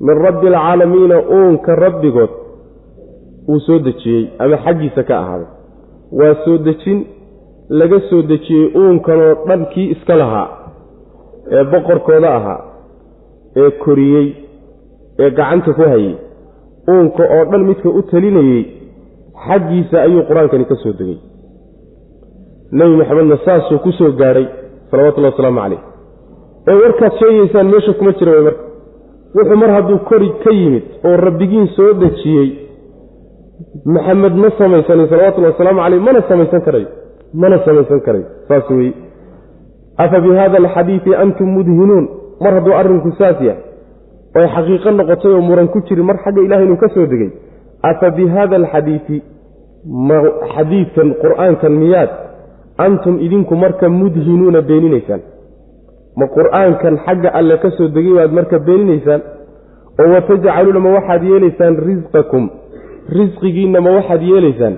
min 0.06 0.16
rabbi 0.26 0.46
alcaalamiina 0.48 1.16
uunka 1.36 1.74
rabbigood 1.84 2.30
uu 3.48 3.60
soo 3.66 3.78
dejiyey 3.86 4.24
ama 4.38 4.56
xaggiisa 4.64 5.02
ka 5.08 5.14
ahaaday. 5.22 5.48
Waa 6.18 6.34
soo 6.44 6.58
dejin 6.68 6.98
laga 7.68 7.98
soo 8.10 8.22
dejiyey 8.22 8.66
uunkanoo 8.80 9.34
dhan 9.48 9.66
kii 9.72 9.90
iska 9.94 10.16
lahaa 10.16 10.48
ee 11.56 11.64
boqorkooda 11.72 12.30
ahaa 12.38 12.60
ee 13.62 13.70
koriyey 13.84 14.26
ee 15.22 15.30
gacanta 15.38 15.72
ku 15.78 15.82
hayey 15.92 16.14
uunka 16.92 17.22
oo 17.36 17.44
dhan 17.50 17.62
midka 17.70 17.88
u 17.98 18.02
talinayey 18.10 18.62
xaggiisa 19.46 19.96
ayuu 20.06 20.22
qur'aankani 20.28 20.64
ka 20.70 20.76
soo 20.82 20.92
degay. 20.98 21.18
Nebi 22.78 22.94
maxamedna 23.00 23.36
saasuu 23.46 23.78
ku 23.84 23.90
soo 23.98 24.10
gaadhay 24.20 24.46
salawatullahi 24.90 25.32
wasalaamu 25.34 25.60
calayh. 25.62 25.80
Ee 26.70 26.76
warkaad 26.82 27.12
sheegaysaan 27.20 27.66
meesha 27.72 27.92
kuma 27.98 28.12
jira 28.18 28.32
way 28.36 28.42
marka. 28.48 28.62
Wuxuu 29.36 29.56
mar 29.62 29.70
hadduu 29.76 29.98
kori 30.08 30.28
ka 30.44 30.50
yimid 30.60 30.84
oo 31.08 31.16
rabbigiin 31.26 31.66
soo 31.76 31.90
dejiyey 32.02 32.48
maxamed 33.94 34.34
ma 34.42 34.48
samaysanin 34.58 35.08
salawatullahi 35.12 35.52
wasalaamu 35.54 35.80
caleyh 35.84 36.00
mana 36.08 36.20
samaysan 36.30 36.60
karayo 36.66 36.88
mana 37.42 37.56
samaysan 37.66 38.00
karayo 38.06 38.26
saas 38.48 38.70
weeye. 38.70 38.92
Afa 40.04 40.20
bi 40.24 40.30
hada 40.40 40.56
alxadiidi 40.62 41.14
antum 41.22 41.48
mudhinuun 41.56 42.04
mar 42.42 42.52
hadduu 42.56 42.74
arrinku 42.80 43.10
saas 43.18 43.38
yahay 43.48 43.62
oy 44.38 44.46
xaqiiqo 44.56 44.90
noqotay 45.00 45.32
oo 45.36 45.42
muran 45.48 45.68
ku 45.74 45.78
jirin 45.88 46.06
mar 46.10 46.18
xagga 46.24 46.40
ilahay 46.46 46.64
inuu 46.66 46.80
ka 46.84 46.88
soo 46.94 47.06
degay 47.12 47.30
afa 47.90 48.10
bi 48.16 48.24
hada 48.34 48.56
alxadiidi 48.62 49.18
ma 50.08 50.18
xadiidkan 50.54 51.08
qur'aankan 51.22 51.72
miyaad 51.82 52.10
antum 52.86 53.14
idinku 53.26 53.54
marka 53.64 53.86
mudhinuuna 54.00 54.60
beeninaysaan. 54.68 55.20
Ma 56.18 56.26
qur'aankan 56.36 56.94
xagga 57.06 57.28
alle 57.38 57.56
ka 57.62 57.70
soo 57.76 57.88
degay 57.96 58.12
waad 58.18 58.32
marka 58.38 58.56
beeninaysaan? 58.66 59.20
Oo 60.00 60.08
watajcaluuna 60.14 60.80
ma 60.84 60.90
waxaad 60.96 61.22
yeelaysaan 61.30 61.74
risqakum 61.88 62.44
risqigiinna 63.18 63.78
ma 63.86 63.90
waxaad 63.98 64.22
yeelaysaan? 64.30 64.74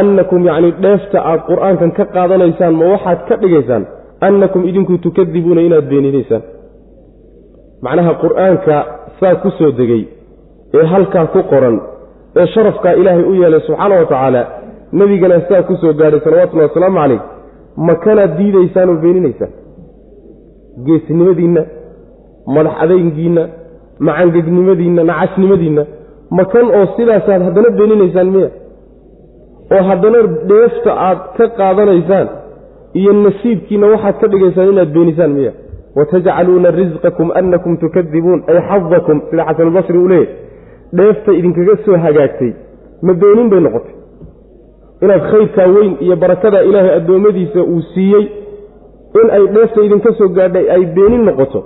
Annakum 0.00 0.40
yacni 0.48 0.70
dheefta 0.84 1.18
aad 1.30 1.40
qur'aankan 1.50 1.90
ka 1.98 2.04
qaadanaysaan 2.14 2.74
ma 2.80 2.86
waxaad 2.94 3.20
ka 3.28 3.34
dhigaysaan 3.42 3.84
annakum 4.26 4.62
idinku 4.70 4.92
tukadibuuna 5.04 5.60
inaad 5.68 5.86
beeninaysaan 5.92 6.42
macnaha 7.84 8.12
qur'aanka 8.24 8.76
saa 9.20 9.34
ku 9.42 9.48
soo 9.58 9.70
degay 9.80 10.02
ee 10.78 10.84
halkaa 10.92 11.26
ku 11.34 11.40
qoran 11.52 11.76
ee 12.40 12.46
sharafkaa 12.54 12.94
ilaahay 13.00 13.24
u 13.30 13.34
yeelay 13.40 13.60
subxaana 13.68 13.94
wa 14.00 14.06
tacaala 14.12 14.42
nebigana 14.98 15.36
saa 15.48 15.62
ku 15.68 15.74
soo 15.82 15.92
gaadhay 16.00 16.20
salawatullahi 16.26 16.68
wasalaamu 16.70 16.98
calayh 17.02 17.20
ma 17.86 17.94
kanaad 18.04 18.32
diidaysaan 18.38 18.88
oo 18.92 18.98
beeninaysaan 19.04 19.52
geesnimadiinna 20.86 21.62
madax 22.54 22.74
adaygiinna 22.84 23.42
macangegnimadiinna 24.06 25.02
nacasnimadiinna 25.10 25.82
ma 26.36 26.44
kan 26.52 26.66
oo 26.78 26.84
sidaasaad 26.96 27.42
haddana 27.48 27.70
beeninaysaan 27.78 28.28
miya? 28.34 28.48
Oo 29.74 29.82
haddana 29.88 30.18
dheefta 30.50 30.90
aad 31.08 31.20
ka 31.36 31.44
qaadanaysaan 31.58 32.26
iyo 33.00 33.12
nasiibkiinna 33.12 33.86
waxaad 33.92 34.16
ka 34.20 34.26
dhigaysaan 34.32 34.68
inaad 34.72 34.90
beenisaan 34.96 35.32
miya. 35.38 35.52
Watajcaluuna 35.96 36.70
risqakum 36.70 37.28
annakum 37.40 37.76
tukadibuun 37.82 38.40
ay 38.50 38.58
xadakum 38.68 39.20
sida 39.30 39.44
xasanulbasri 39.48 39.98
uu 39.98 40.08
leeyahy 40.08 40.28
dheefta 40.98 41.32
idinkaga 41.38 41.74
soo 41.84 41.96
hagaagtay 42.04 42.52
ma 43.06 43.12
beenin 43.22 43.48
bay 43.52 43.60
noqotay. 43.66 43.94
Inaad 45.02 45.22
khayrkaa 45.30 45.68
weyn 45.76 45.92
iyo 46.04 46.16
barakadaa 46.16 46.62
ilaahay 46.68 46.94
addoommadiisa 46.98 47.60
uu 47.62 47.82
siiyey 47.94 48.24
in 49.20 49.28
ay 49.36 49.44
dheefta 49.56 49.80
idinka 49.86 50.12
soo 50.18 50.28
gaadhay 50.38 50.66
ay 50.76 50.82
beenin 50.96 51.22
noqoto 51.28 51.60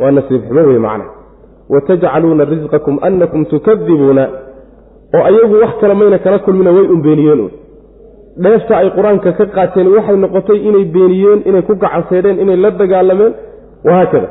waa 0.00 0.10
nasiib 0.18 0.42
xumo 0.48 0.62
wey 0.70 0.78
macna 0.86 1.04
watajcaluuna 1.74 2.44
risqakum 2.52 2.98
annakum 3.08 3.44
tukadibuuna 3.52 4.24
oo 5.16 5.22
ayagu 5.30 5.54
wax 5.62 5.72
kale 5.80 5.94
mayna 5.94 6.18
kala 6.18 6.38
kulmina 6.38 6.70
way 6.76 6.86
un 6.94 7.00
beeniyeen 7.06 7.42
dheefta 8.44 8.76
ay 8.76 8.88
qur'aanka 8.96 9.32
ka 9.38 9.44
qaateen 9.56 9.88
waxay 9.96 10.16
noqotay 10.16 10.58
inay 10.68 10.84
beeniyeen 10.94 11.40
inay 11.48 11.62
ku 11.68 11.74
gacanseedheen 11.82 12.40
inay 12.42 12.56
la 12.56 12.70
dagaalameen. 12.70 13.32
Wahaakada 13.86 14.28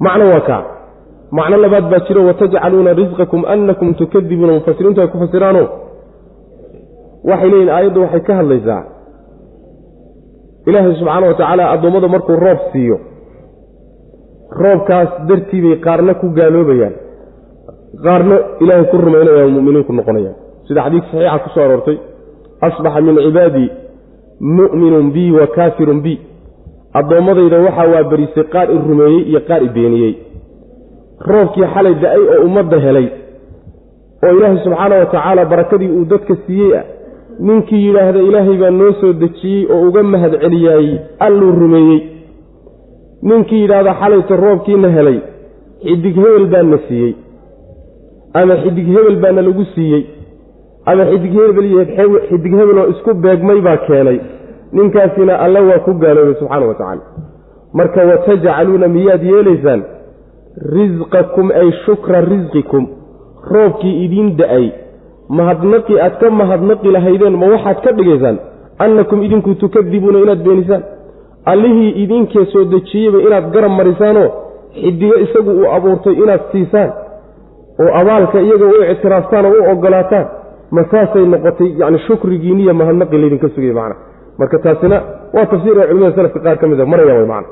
macno 0.00 0.24
waa 0.32 0.40
kaa 0.48 0.62
macno 1.30 1.56
labaad 1.56 1.84
baa 1.90 2.04
jiro 2.06 2.26
watajcaluuna 2.28 2.92
risqakum 3.00 3.44
annakum 3.54 3.94
tukadibuuna 3.94 4.52
mufasiriintu 4.58 5.00
ay 5.00 5.08
ku 5.08 5.18
fasiraano 5.18 5.64
waxay 7.28 7.50
leeyihiin 7.50 7.74
aayaddu 7.76 8.00
waxay 8.04 8.20
ka 8.20 8.34
hadlaysaa. 8.40 8.82
Ilaahay 10.66 10.94
subxaana 11.00 11.26
wa 11.26 11.72
addoommada 11.74 12.08
markuu 12.08 12.36
roob 12.36 12.60
siiyo 12.72 12.98
roobkaas 14.62 15.10
dartii 15.28 15.62
bay 15.64 15.76
qaarna 15.86 16.14
ku 16.14 16.26
gaaloobayaan. 16.36 16.94
Qaarna 18.04 18.36
ilaahay 18.60 18.86
ku 18.90 18.96
rumaynayaan 18.96 19.52
muminiin 19.56 19.84
ku 19.84 19.92
noqonayaan. 19.92 20.36
Sida 20.68 20.80
xadiis 20.84 21.04
saxiixa 21.10 21.38
ku 21.54 21.60
aroortay 21.60 21.98
asbaxa 22.68 23.00
min 23.06 23.16
cibaadii 23.26 23.68
mu'minun 24.58 25.10
bii 25.14 25.30
wa 25.38 25.46
kaafirun 25.56 26.00
bi 26.04 26.14
addoommadayda 27.00 27.58
waxaa 27.66 27.88
waa 27.94 28.04
berisay 28.10 28.44
qaar 28.54 28.68
i 28.74 28.78
rumeeyey 28.88 29.22
iyo 29.30 29.40
qaar 29.48 29.62
i 29.62 29.68
beeniyey 29.76 30.14
roobkii 31.30 31.66
xalay 31.74 31.94
da'ay 32.02 32.22
oo 32.32 32.40
ummadda 32.46 32.78
helay 32.86 33.06
oo 34.24 34.32
ilaahay 34.36 34.58
subxaana 34.64 34.94
wa 35.02 35.06
tacaala 35.14 35.44
barakadii 35.52 35.90
uu 35.98 36.04
dadka 36.12 36.36
siiyey 36.46 36.72
ah 36.78 36.84
ninkii 37.46 37.86
yidhaahda 37.86 38.20
ilaahay 38.28 38.56
baa 38.62 38.70
noo 38.80 38.92
soo 39.00 39.12
dejiyey 39.22 39.66
oo 39.72 39.80
uga 39.88 40.02
mahad 40.02 40.32
celiyaayey 40.42 40.98
alluu 41.26 41.52
rumeeyey 41.62 42.00
ninkii 43.28 43.60
yidhaahda 43.64 43.94
xalayta 44.00 44.36
roobkiina 44.44 44.88
helay 44.96 45.18
xidig 45.84 46.16
hebel 46.24 46.46
baana 46.54 46.78
siiyey 46.88 47.14
ama 48.40 48.54
xidig 48.62 48.86
hebel 48.96 49.16
baana 49.24 49.42
lagu 49.48 49.64
siiyey 49.74 50.02
ama 50.86 51.04
xidig 51.10 51.32
hebel 51.38 51.64
iyo 51.70 51.82
xidig 52.28 52.52
hebel 52.58 52.78
oo 52.78 52.88
isku 52.94 53.14
beegmay 53.14 53.60
baa 53.66 53.76
keenay. 53.86 54.18
Ninkaasina 54.72 55.34
alle 55.44 55.60
waa 55.68 55.78
ku 55.86 55.92
gaaloobay 56.02 56.34
subxaana 56.40 56.66
wa 56.66 56.74
tacaala. 56.74 57.02
Marka 57.78 58.00
watajcaluuna 58.10 58.88
miyaad 58.88 59.22
yeelaysaan? 59.30 59.82
Risqakum 60.76 61.50
ay 61.60 61.68
shukra 61.84 62.20
risqikum 62.30 62.84
roobkii 63.52 64.04
idiin 64.04 64.36
da'ay. 64.38 64.66
Mahadnaqi 65.28 65.94
aad 66.00 66.18
ka 66.20 66.30
mahadnaqi 66.30 66.88
lahaydeen 66.96 67.36
ma 67.40 67.46
waxaad 67.54 67.78
ka 67.84 67.92
dhigaysaan? 67.98 68.36
Annakum 68.84 69.22
idinku 69.22 69.54
tukadibuuna 69.54 70.18
inaad 70.24 70.42
beenisaan. 70.46 70.82
Allihii 71.52 71.90
idinkee 72.02 72.44
soo 72.52 72.64
dejiyeyba 72.64 73.18
inaad 73.26 73.46
garab 73.54 73.72
marisaanoo 73.78 74.28
xidigo 74.82 75.16
isagu 75.24 75.50
uu 75.50 75.66
abuurtay 75.76 76.14
inaad 76.22 76.42
siisaan. 76.52 76.90
Oo 77.80 77.90
abaalka 78.00 78.38
iyaga 78.40 78.66
u 78.66 78.82
ictiraaftaan 78.92 79.44
oo 79.46 79.54
u 79.60 79.70
ogolaataan 79.72 80.26
ma 80.70 80.82
saasay 80.90 81.24
noqotay 81.34 81.68
yani 81.82 81.98
shukrigiiniyo 82.06 82.74
mahadnaqi 82.80 83.16
laydinka 83.22 83.48
sugay 83.54 83.72
macna. 83.78 83.96
Marka 84.38 84.58
taasina 84.64 84.96
waa 85.34 85.46
tafsiir 85.52 85.76
ee 85.82 85.86
culimada 85.90 86.16
salafka 86.18 86.40
qaar 86.46 86.56
ka 86.60 86.66
mid 86.70 86.80
a 86.80 86.86
marayaan 86.92 87.18
way 87.20 87.26
macna. 87.34 87.48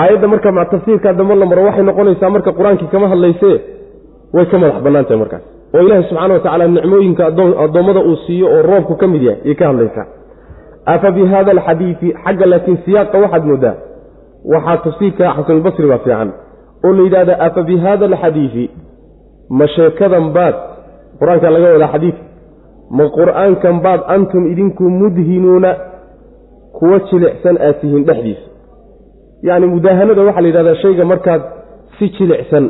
Aayadda 0.00 0.26
marka 0.32 0.50
tafsiirkaa 0.72 1.12
dambe 1.18 1.34
la 1.40 1.46
maro 1.50 1.62
waxay 1.68 1.84
noqonaysaa 1.88 2.30
marka 2.34 2.50
qur'aankii 2.58 2.88
kama 2.92 3.06
hadlaysee 3.12 3.56
way 4.36 4.44
ka 4.50 4.56
madax 4.62 4.78
bannaan 4.84 5.04
tahay 5.08 5.18
markaas. 5.22 5.42
Oo 5.74 5.80
ilaahay 5.86 6.04
subxana 6.08 6.34
wa 6.34 6.40
tacaala 6.40 6.66
nicmooyinka 6.76 7.22
addoommada 7.64 8.00
uu 8.10 8.16
siiyo 8.26 8.46
oo 8.56 8.62
roobku 8.70 8.94
ka 9.00 9.06
mid 9.12 9.22
yahay 9.28 9.40
ayay 9.44 9.54
ka 9.60 9.64
hadlaysaa. 9.70 10.06
Afa 10.94 11.08
bi 11.16 11.22
hada 11.32 11.50
alxadiidi 11.56 12.08
xagga 12.24 12.46
laakiin 12.52 12.78
siyaaqa 12.84 13.16
waxaad 13.24 13.44
moodaa. 13.50 13.74
Waxaa 14.54 14.76
tafsiirka 14.86 15.24
xasanulbasri 15.36 15.86
baa 15.92 15.98
fiican. 16.04 16.28
Oo 16.84 16.92
la 16.96 17.02
yidhahda 17.06 17.34
afa 17.46 17.60
bi 17.68 17.74
hada 17.84 18.04
alxadiidi 18.10 18.64
ma 19.58 19.66
sheekadan 19.74 20.26
baad 20.36 20.54
qur'aanka 21.20 21.50
laga 21.56 21.68
wadaa 21.74 21.92
xadiidka 21.94 22.22
ma 22.98 23.04
qur'aankan 23.18 23.74
baad 23.86 24.00
antum 24.16 24.42
idinku 24.52 24.84
mudhinuuna 25.00 25.70
kuwa 26.78 26.98
jilicsan 27.10 27.56
aad 27.66 27.76
tihiin 27.80 28.04
dhexdiisa 28.08 28.46
yacni 29.48 29.66
mudaahanada 29.74 30.22
waxaa 30.28 30.42
la 30.44 30.48
yidhahdaa 30.50 30.80
shayga 30.84 31.04
markaad 31.12 31.42
si 31.98 32.04
jilicsan 32.16 32.64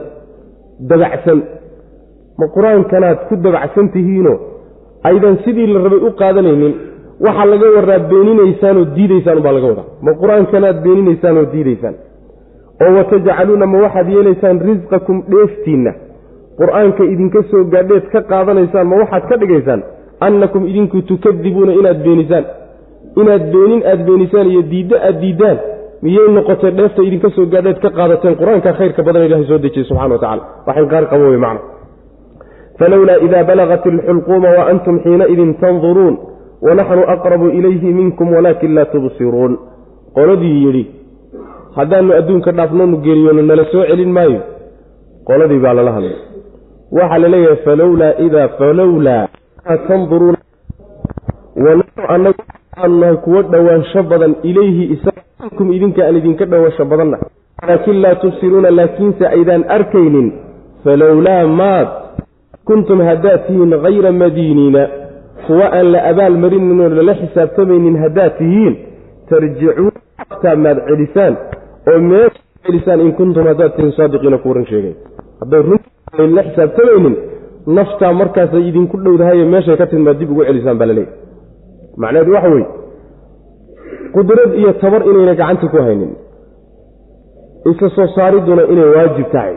dabacsan 0.90 1.38
ma 2.40 2.46
qur'aankanaad 2.56 3.18
ku 3.28 3.34
dabacsan 3.46 3.86
tihiinoo 3.94 4.36
aydan 5.10 5.34
sidii 5.44 5.66
la 5.74 5.78
rabay 5.86 6.00
u 6.08 6.10
qaadanaynin 6.22 6.74
waxaa 7.26 7.46
laga 7.52 7.66
waraa 7.76 8.00
beeninaysaanoo 8.12 8.84
diidaysaan 8.96 9.40
baa 9.44 9.54
laga 9.56 9.66
wadaa 9.72 9.86
ma 10.06 10.12
qur'aankanaad 10.22 10.76
beeninaysaanoo 10.86 11.46
diidaysaan. 11.54 11.94
Oo 12.84 12.92
watajcaluuna 12.98 13.66
ma 13.72 13.78
waxaad 13.84 14.08
yeelaysaan 14.16 14.56
risqakum 14.68 15.16
dheeftiinna 15.32 15.92
qur'aanka 16.60 17.02
idinka 17.12 17.40
soo 17.50 17.64
gaadheed 17.74 18.04
ka 18.12 18.20
qaadanaysaan 18.30 18.86
ma 18.90 18.96
waxaad 19.02 19.24
ka 19.30 19.36
dhigaysaan? 19.42 19.80
Annakum 20.26 20.62
idinku 20.70 21.02
tukadibuuna 21.10 21.72
inaad 21.80 21.98
beenisaan. 22.06 22.44
Inaad 23.20 23.44
beenin 23.52 23.82
aad 23.90 24.00
beenisaan 24.08 24.46
iyo 24.52 24.62
diiddo 24.72 24.96
aad 25.08 25.16
diiddaan 25.22 25.58
miyay 26.04 26.28
noqotay 26.36 26.72
dheefta 26.78 27.02
idinka 27.08 27.28
soo 27.36 27.46
gaadheed 27.54 27.78
ka 27.84 27.90
qaadateen 27.98 28.34
qur'aanka? 28.40 28.70
Khayrka 28.78 29.00
badan 29.06 29.22
ilahay 29.26 29.46
soo 29.50 29.58
dejiyey 29.64 29.86
subxana 29.88 30.14
wa 30.14 30.20
tacala 30.24 30.42
waxayn 30.66 30.88
qaar 30.92 31.04
qabo 31.12 31.24
wey 31.32 31.40
macna 31.44 31.60
falowlaa 32.78 33.18
idaa 33.26 33.44
balagat 33.50 33.84
ilxulquuma 33.90 34.48
wa 34.58 34.62
antum 34.72 34.96
xiinaidin 35.04 35.50
tanduruun 35.62 36.14
wanaxnu 36.66 37.02
aqrabu 37.14 37.46
ilayhi 37.58 37.88
minkum 38.00 38.26
walaakin 38.36 38.74
laa 38.76 38.84
tubsiruun. 38.92 39.52
Qoladii 40.16 40.56
yidhi 40.64 40.84
haddaanu 41.78 42.10
adduunka 42.20 42.50
dhaafnoonu 42.58 42.96
geeriyoonu 43.04 43.42
nala 43.50 43.64
soo 43.72 43.84
celin 43.90 44.12
maayo. 44.16 44.40
Qoladii 45.28 45.60
baa 45.64 45.74
lala 45.78 45.92
hadlay 45.96 46.16
waxaa 46.98 47.18
la 47.18 47.28
leeyahay 47.28 47.56
falowlaa 47.64 48.12
idaa 48.26 48.48
falowlaa 48.58 49.28
tanduruuna 49.88 50.38
nahay 53.00 53.16
kuwo 53.24 53.42
dhowaansho 53.42 54.02
badan 54.02 54.34
ilayhi 54.42 54.84
isakum 54.94 55.72
idinka 55.72 56.06
aan 56.06 56.16
idinka 56.16 56.44
dhowaansho 56.44 56.84
badanna. 56.84 57.18
Walaakin 57.62 58.02
laa 58.02 58.14
tubsiruuna 58.14 58.70
laakiinse 58.70 59.28
aydaan 59.28 59.64
arkaynin 59.68 60.32
falowlaa 60.84 61.46
maad 61.46 61.88
kuntum 62.64 63.00
haddaad 63.00 63.46
tihiin 63.46 63.80
hayra 63.82 64.12
madiiniina 64.12 64.88
kuwa 65.46 65.66
aan 65.72 65.92
la 65.92 66.04
abaal 66.10 66.36
marinin 66.44 66.80
oo 66.80 66.88
lala 66.88 67.14
xisaabtamaynin 67.14 67.98
haddaad 68.04 68.38
tihiin 68.38 68.74
tarjicuun 69.30 69.92
aftaa 70.18 70.56
maad 70.56 70.78
celisaan 70.88 71.36
oo 71.92 71.98
meesha 72.10 72.40
celisaan 72.66 73.00
in 73.00 73.12
kuntum 73.12 73.46
haddaad 73.46 73.76
tihiin 73.76 73.96
saadiqiina 73.98 74.38
kuwa 74.38 74.54
run 74.54 74.66
sheegay 74.66 74.94
la 76.18 76.42
xisaabtamaynin 76.42 77.16
naftaa 77.66 78.12
markaasay 78.12 78.68
idinku 78.68 78.96
dhowdahaye 79.04 79.44
meeshay 79.44 79.76
ka 79.76 79.86
timid 79.86 80.04
maad 80.06 80.18
dib 80.18 80.30
ugu 80.30 80.44
celisaan 80.44 80.78
baa 80.78 80.86
laleeyahy 80.86 81.12
macnaheedu 81.96 82.32
waxa 82.36 82.48
weeye 82.54 82.66
qudrad 84.14 84.50
iyo 84.60 84.72
tabar 84.72 85.02
inayna 85.10 85.34
gacanta 85.34 85.66
ku 85.68 85.76
haynin 85.76 86.12
isla 87.70 87.88
soo 87.96 88.08
saariduna 88.16 88.62
inay 88.72 88.88
waajib 88.94 89.28
tahay. 89.32 89.56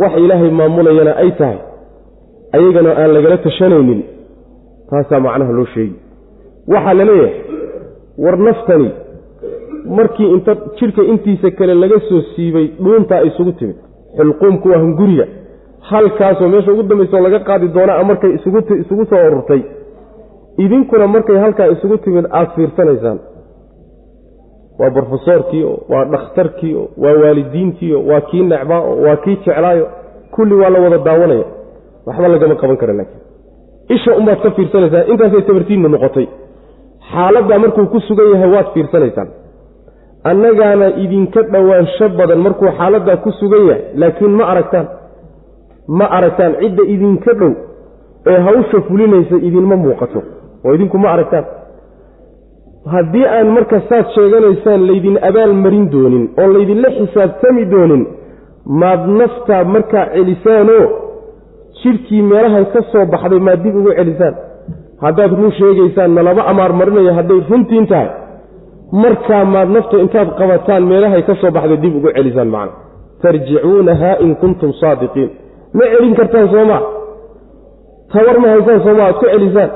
Wax 0.00 0.12
ilaahay 0.24 0.50
maamulayana 0.50 1.12
ay 1.22 1.30
tahay 1.40 1.58
ayagana 2.56 2.90
aan 3.00 3.10
lagala 3.16 3.36
tashanaynin 3.46 4.00
taasaa 4.90 5.20
macnaha 5.20 5.52
loo 5.58 5.66
sheegi 5.74 5.96
waxaa 6.72 6.94
la 6.94 7.04
leeyahay 7.04 7.34
war 8.24 8.36
naftani 8.38 8.90
markii 9.98 10.30
inta 10.34 10.52
jidhka 10.78 11.02
intiisa 11.12 11.50
kale 11.50 11.74
laga 11.74 12.00
soo 12.08 12.22
siibay 12.32 12.66
dhuuntaa 12.84 13.20
isugu 13.28 13.52
timid 13.52 13.76
xilquumku 14.16 14.68
waa 14.68 14.80
hunguriga 14.84 15.26
halkaasoo 15.80 16.48
meesha 16.48 16.72
ugu 16.72 16.82
dambaysaoo 16.82 17.22
laga 17.22 17.38
qaadi 17.48 17.68
doonaa 17.68 18.04
markay 18.04 18.32
isugu 18.80 19.04
soo 19.10 19.26
ururtay 19.26 19.62
idinkuna 20.64 21.06
markay 21.06 21.36
halkaa 21.44 21.66
isugu 21.74 21.96
timid 21.98 22.26
aada 22.30 22.50
fiirsanaysaan. 22.56 23.18
Waa 24.78 24.90
brofesoorkiio 24.90 25.78
waa 25.88 26.04
dhakhtarkiio 26.04 26.88
waa 27.02 27.12
waalidiintiio 27.22 28.06
waa 28.06 28.20
kii 28.20 28.42
necbaao 28.42 28.96
waa 29.02 29.16
kii 29.16 29.36
jeclaayo 29.36 29.86
kulli 30.34 30.54
waa 30.54 30.70
la 30.70 30.80
wada 30.80 30.98
daawanaya 30.98 31.44
waxba 32.06 32.28
lagama 32.28 32.54
qaban 32.54 32.76
kara 32.76 32.92
laakiin. 32.92 33.20
Isha 33.88 34.16
unbaad 34.16 34.40
ka 34.42 34.50
fiirsanaysaa 34.50 35.04
intaasay 35.12 35.42
tabartiinna 35.42 35.88
noqotay. 35.88 36.26
Xaaladdaa 37.12 37.58
markuu 37.58 37.86
ku 37.86 38.00
sugan 38.00 38.30
yahay 38.32 38.50
waad 38.54 38.66
fiirsanaysaan. 38.74 39.28
Annagaana 40.24 40.86
idinka 41.04 41.42
dhowaansho 41.42 42.08
badan 42.18 42.38
markuu 42.46 42.68
xaaladdaa 42.78 43.16
ku 43.24 43.30
sugan 43.40 43.66
yahay 43.68 43.82
laakiin 44.00 44.30
ma 44.38 44.44
aragtaan 44.52 44.86
ma 45.88 46.04
aragtaan 46.16 46.52
cidda 46.60 46.82
idinka 46.94 47.32
dhow 47.40 47.52
ee 48.32 48.38
hawsha 48.46 48.78
fulinaysa 48.88 49.36
idinma 49.48 49.76
muuqato. 49.84 50.20
Oo 50.64 50.72
idinku 50.76 50.98
ma 50.98 51.08
aragtaan. 51.14 51.44
Haddii 52.92 53.26
aan 53.36 53.48
marka 53.56 53.78
saad 53.88 54.06
sheeganaysaan 54.14 54.80
laydin 54.90 55.16
abaal 55.28 55.52
marin 55.64 55.86
doonin 55.92 56.24
oo 56.40 56.48
laydinla 56.54 56.88
xisaabtami 56.98 57.64
doonin 57.72 58.02
maad 58.80 59.02
naftaa 59.20 59.62
markaa 59.74 60.04
celisaanoo 60.14 60.84
jidhkii 61.80 62.22
meelahay 62.30 62.64
ka 62.74 62.80
soo 62.92 63.04
baxday 63.12 63.40
maad 63.46 63.60
dib 63.64 63.74
ugu 63.80 63.90
celisaan. 63.98 64.34
Haddaad 65.04 65.32
run 65.38 65.52
sheegaysaan 65.58 66.10
nalaba 66.18 66.42
amaar 66.50 66.72
marinayo 66.80 67.12
hadday 67.18 67.40
runtiin 67.50 67.86
tahay 67.90 68.08
markaa 69.02 69.44
maad 69.54 69.68
nafta 69.76 69.96
intaad 70.04 70.28
qabataan 70.38 70.82
meelahay 70.90 71.22
ka 71.28 71.34
soo 71.40 71.50
baxday 71.56 71.78
dib 71.84 71.94
ugu 71.98 72.08
celisaan 72.16 72.50
macna. 72.54 72.74
Tarjicuunahaa 73.22 74.16
in 74.24 74.30
kuntum 74.42 74.70
saadiqiin 74.80 75.30
ma 75.76 75.84
celin 75.92 76.14
kartaan 76.18 76.48
soomaa 76.54 76.82
tawar 78.12 78.36
ma 78.42 78.48
haysaan 78.54 78.80
sooma 78.86 79.02
aad 79.06 79.16
ku 79.20 79.26
celisaan. 79.32 79.70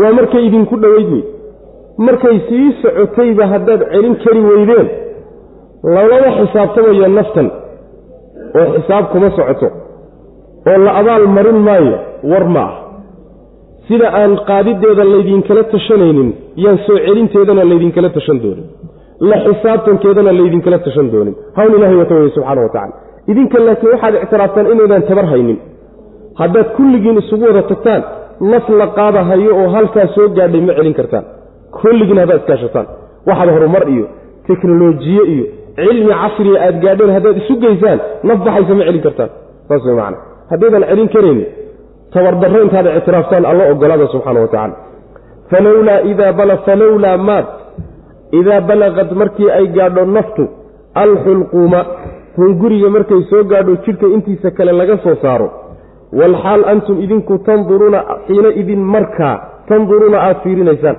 Waa 0.00 0.12
markay 0.18 0.42
idinku 0.48 0.76
dhoweyd 0.82 1.10
wey 1.14 1.24
markay 2.06 2.36
sii 2.48 2.68
socotayba 2.82 3.44
haddaad 3.52 3.80
celin 3.92 4.14
kari 4.24 4.40
weydeen. 4.50 4.88
Lalaba 5.94 6.28
xisaabtamayo 6.38 7.08
naftan. 7.18 7.48
Oo 8.58 8.66
xisaab 8.74 9.04
kuma 9.12 9.28
socoto. 9.36 9.68
Oo 10.68 10.78
la 10.84 10.90
abaal 11.00 11.26
marin 11.36 11.58
maayo 11.66 11.96
war 12.30 12.46
ma 12.54 12.64
ah. 12.68 12.72
Sida 13.88 14.08
aan 14.20 14.32
qaadideeda 14.48 15.04
laydinkala 15.12 15.62
tashanaynin 15.72 16.30
yaan 16.64 16.78
soo 16.86 16.98
celinteedana 17.06 17.64
laydinkala 17.70 18.08
tashan 18.16 18.38
doonin. 18.44 18.66
La 19.30 19.36
xisaabtankeedana 19.46 20.32
laydinkala 20.38 20.78
tashan 20.86 21.06
doonin. 21.12 21.34
Hawl 21.56 21.72
ilahay 21.78 21.96
wata 22.02 22.14
weye 22.14 22.30
subxaana 22.36 22.60
wa 22.66 22.72
tacala 22.76 23.01
idinka 23.30 23.58
laakiin 23.66 23.90
waxaad 23.94 24.14
ictiraaftaan 24.24 24.66
inaydaan 24.72 25.02
tabar 25.10 25.26
haynin 25.32 25.58
haddaad 26.40 26.68
kulligiin 26.76 27.18
isugu 27.22 27.44
wada 27.50 27.62
tagtaan 27.72 28.02
naf 28.52 28.66
la 28.80 28.86
qaadahayo 28.98 29.50
oo 29.60 29.68
halkaa 29.76 30.06
soo 30.14 30.28
gaadhay 30.36 30.60
ma 30.68 30.72
celin 30.78 30.94
kartaan. 31.00 31.24
Kulligiin 31.80 32.18
haddaad 32.22 32.40
iskaashataan 32.42 32.86
waxaad 33.28 33.50
horumar 33.56 33.84
iyo 33.94 34.06
teknolojiye 34.48 35.22
iyo 35.34 35.44
cilmi 35.76 36.12
casriga 36.22 36.58
aad 36.66 36.76
gaadheen 36.84 37.12
haddaad 37.16 37.36
isu 37.42 37.54
geysaan 37.64 37.98
naf 38.28 38.38
baxaysa 38.46 38.74
ma 38.78 38.84
celin 38.88 39.02
kartaan. 39.06 39.30
Saas 39.68 39.82
way 39.86 39.94
macana 40.00 40.16
haddaydan 40.50 40.82
celin 40.90 41.08
karayni 41.14 41.44
tabardarro 42.14 42.58
intaad 42.66 42.86
ictiraaftaan 42.98 43.44
alla 43.50 43.64
ogolaada 43.72 44.06
subxaana 44.14 44.40
wa 44.44 44.48
tacala 44.54 44.74
falowlaa 45.50 46.00
idaa 46.12 46.32
bala 46.38 46.56
falowlaa 46.66 47.16
maad. 47.28 47.46
Idaa 48.40 48.60
balaqad 48.68 49.08
markii 49.20 49.48
ay 49.58 49.66
gaadho 49.76 50.02
naftu 50.16 50.44
alxulquuma 51.02 51.80
hunguriga 52.36 52.88
markay 52.96 53.22
soo 53.30 53.44
gaadho 53.44 53.76
jidhka 53.84 54.06
intiisa 54.16 54.50
kale 54.56 54.72
laga 54.72 54.96
soo 55.04 55.16
saaro. 55.22 55.48
Walxaal 56.18 56.62
antum 56.72 56.96
idinku 57.04 57.38
tanduruuna 57.46 58.00
xiina 58.26 58.48
idin 58.60 58.82
markaa 58.94 59.34
tanduruuna 59.68 60.18
aada 60.26 60.40
fiirinaysaan. 60.44 60.96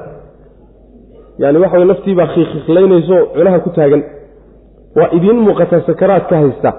Yani 1.41 1.58
waxa 1.63 1.78
way 1.80 1.88
naftiibaa 1.91 2.28
khiikhiklaynayso 2.34 3.17
cunaha 3.36 3.60
ku 3.65 3.69
taagan. 3.78 4.04
Waa 4.98 5.10
idiin 5.17 5.39
muuqataa 5.46 5.82
sakaraad 5.88 6.26
ka 6.30 6.36
haysta 6.41 6.72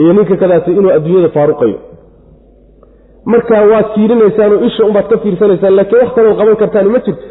iyo 0.00 0.12
ninka 0.12 0.36
kadaata 0.42 0.70
inuu 0.70 0.90
adduunyada 0.96 1.28
faaruqayo. 1.36 1.78
Markaa 3.32 3.62
waad 3.72 3.86
fiirinaysaanoo 3.94 4.60
isha 4.68 4.84
unbaad 4.88 5.06
ka 5.12 5.16
fiirsanaysaan 5.22 5.76
laakiin 5.76 6.00
wax 6.02 6.10
kalood 6.16 6.36
qaban 6.40 6.56
kartaan 6.62 6.88
ma 6.94 6.98
jirto. 7.06 7.26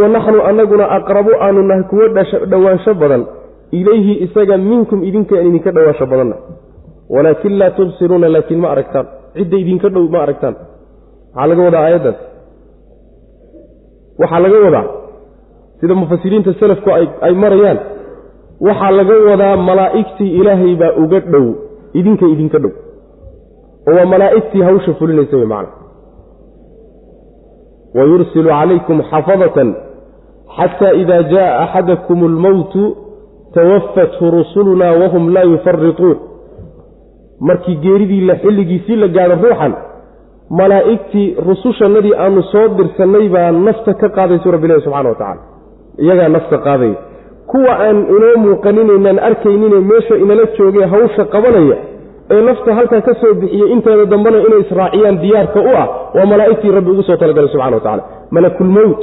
Wanaxnu 0.00 0.38
anaguna 0.50 0.84
aqrabu 0.96 1.30
aanu 1.44 1.62
nahay 1.68 1.84
kuwo 1.90 2.04
dhowaansho 2.50 2.94
badan 3.00 3.22
ilayhi 3.72 4.14
isaga 4.24 4.56
minkum 4.56 4.98
idinkaan 5.08 5.46
idinka 5.50 5.70
dhowaansho 5.76 6.06
badanna 6.12 6.36
walaakin 7.14 7.58
laa 7.60 7.70
tubsiruuna 7.78 8.28
laakiin 8.34 8.60
ma 8.60 8.68
aragtaan 8.74 9.06
cidda 9.36 9.56
idinka 9.64 9.88
dhow 9.94 10.04
ma 10.14 10.18
aragtaan 10.26 10.54
maxaa 11.34 11.46
laga 11.50 11.62
wadaa 11.68 11.82
aayaddaas 11.86 12.18
waxaa 14.20 14.40
laga 14.44 14.58
wadaa 14.66 14.86
sida 15.80 15.94
mufasiriinta 16.02 16.54
selafku 16.60 16.90
ay 17.26 17.34
marayaan 17.44 17.78
waxaa 18.68 18.90
laga 18.98 19.16
wadaa 19.30 19.56
malaa'igtii 19.68 20.30
ilaahay 20.40 20.74
baa 20.82 20.92
uga 21.04 21.20
dhow 21.32 21.46
idinka 22.00 22.26
idinka 22.34 22.58
dhow 22.64 22.72
oo 23.88 23.94
waa 23.98 24.06
malaa'igtii 24.14 24.62
hawsha 24.68 24.94
fulinaysa 25.00 25.36
wey 25.36 25.48
macana 25.54 25.72
wayursilu 27.98 28.48
calaykum 28.48 29.02
xafadatan 29.10 29.68
xata 30.56 30.88
ida 31.02 31.22
jaءa 31.32 31.52
axadakum 31.64 32.18
almowtu 32.30 32.82
tawafathu 33.56 34.30
rusuluna 34.38 34.88
wahum 35.00 35.24
laa 35.34 35.46
yufarituun 35.52 36.16
markii 37.48 37.76
geeridii 37.84 38.20
la 38.30 38.34
xilligiisii 38.42 38.96
la 39.02 39.08
gaadho 39.16 39.36
ruuxan 39.48 39.72
malaa'igtii 40.60 41.26
rusushannadii 41.48 42.14
aanu 42.24 42.42
soo 42.52 42.68
dirsannay 42.78 43.28
baa 43.34 43.50
nafta 43.66 43.92
ka 44.00 44.08
qaadaysu 44.16 44.50
rabbilahi 44.54 44.80
subxana 44.86 45.08
wa 45.08 45.14
tacala 45.20 45.42
iyagaa 46.04 46.28
nafta 46.36 46.58
qaadaya 46.66 46.96
kuwa 47.50 47.72
aan 47.86 47.98
inoo 48.16 48.34
muuqaninaynaan 48.44 49.18
arkaynine 49.28 49.78
meesha 49.90 50.14
inala 50.24 50.44
joogee 50.58 50.86
hawsha 50.94 51.24
qabanaya 51.34 51.76
ee 52.34 52.40
nafta 52.48 52.74
halkaa 52.78 53.00
ka 53.08 53.14
soo 53.20 53.34
bixiyey 53.40 53.68
inteeda 53.74 54.04
dambena 54.12 54.38
inay 54.46 54.60
israaciyaan 54.66 55.16
diyaarka 55.24 55.60
u 55.60 55.70
ah 55.82 55.86
waa 56.16 56.26
malaa'igtii 56.32 56.72
rabbi 56.78 56.90
ugu 56.94 57.02
soo 57.08 57.16
talagalay 57.22 57.50
subxana 57.54 57.76
wa 57.76 57.82
tacala 57.86 58.02
malakulmowt 58.36 59.00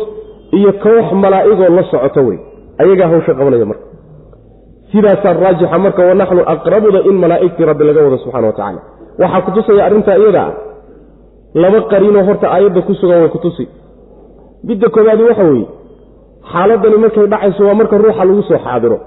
iyo 0.57 0.71
koox 0.85 1.05
malaa'igoo 1.23 1.69
la 1.77 1.83
socoto 1.91 2.21
wey. 2.27 2.37
Ayagaa 2.81 3.07
hawsha 3.13 3.33
qabanaya 3.39 3.65
marka 3.71 3.85
sidaasaa 4.93 5.33
raajixa 5.43 5.77
marka 5.85 6.01
wanaxnu 6.09 6.41
aqrabuda 6.53 6.99
in 7.09 7.15
malaa'igtii 7.23 7.65
rabbi 7.71 7.83
laga 7.89 8.01
wado 8.05 8.17
subxana 8.23 8.47
wa 8.47 8.53
tacala 8.59 8.81
waxaa 9.21 9.41
kutusaya 9.47 9.85
arrintaa 9.87 10.17
iyada 10.21 10.41
ah. 10.47 10.53
Laba 11.61 11.79
qariinoo 11.91 12.23
horta 12.27 12.47
aayadda 12.55 12.81
ku 12.87 12.93
sugan 12.99 13.19
way 13.21 13.29
kutusi 13.35 13.65
midda 14.67 14.87
koowaadi 14.95 15.23
waxa 15.29 15.43
weeye 15.49 15.67
xaaladani 16.51 16.97
markay 17.03 17.27
dhacayso 17.33 17.61
waa 17.67 17.73
marka 17.79 17.97
ruuxa 17.97 18.25
lagu 18.25 18.43
soo 18.49 18.59
xaadiro. 18.65 18.97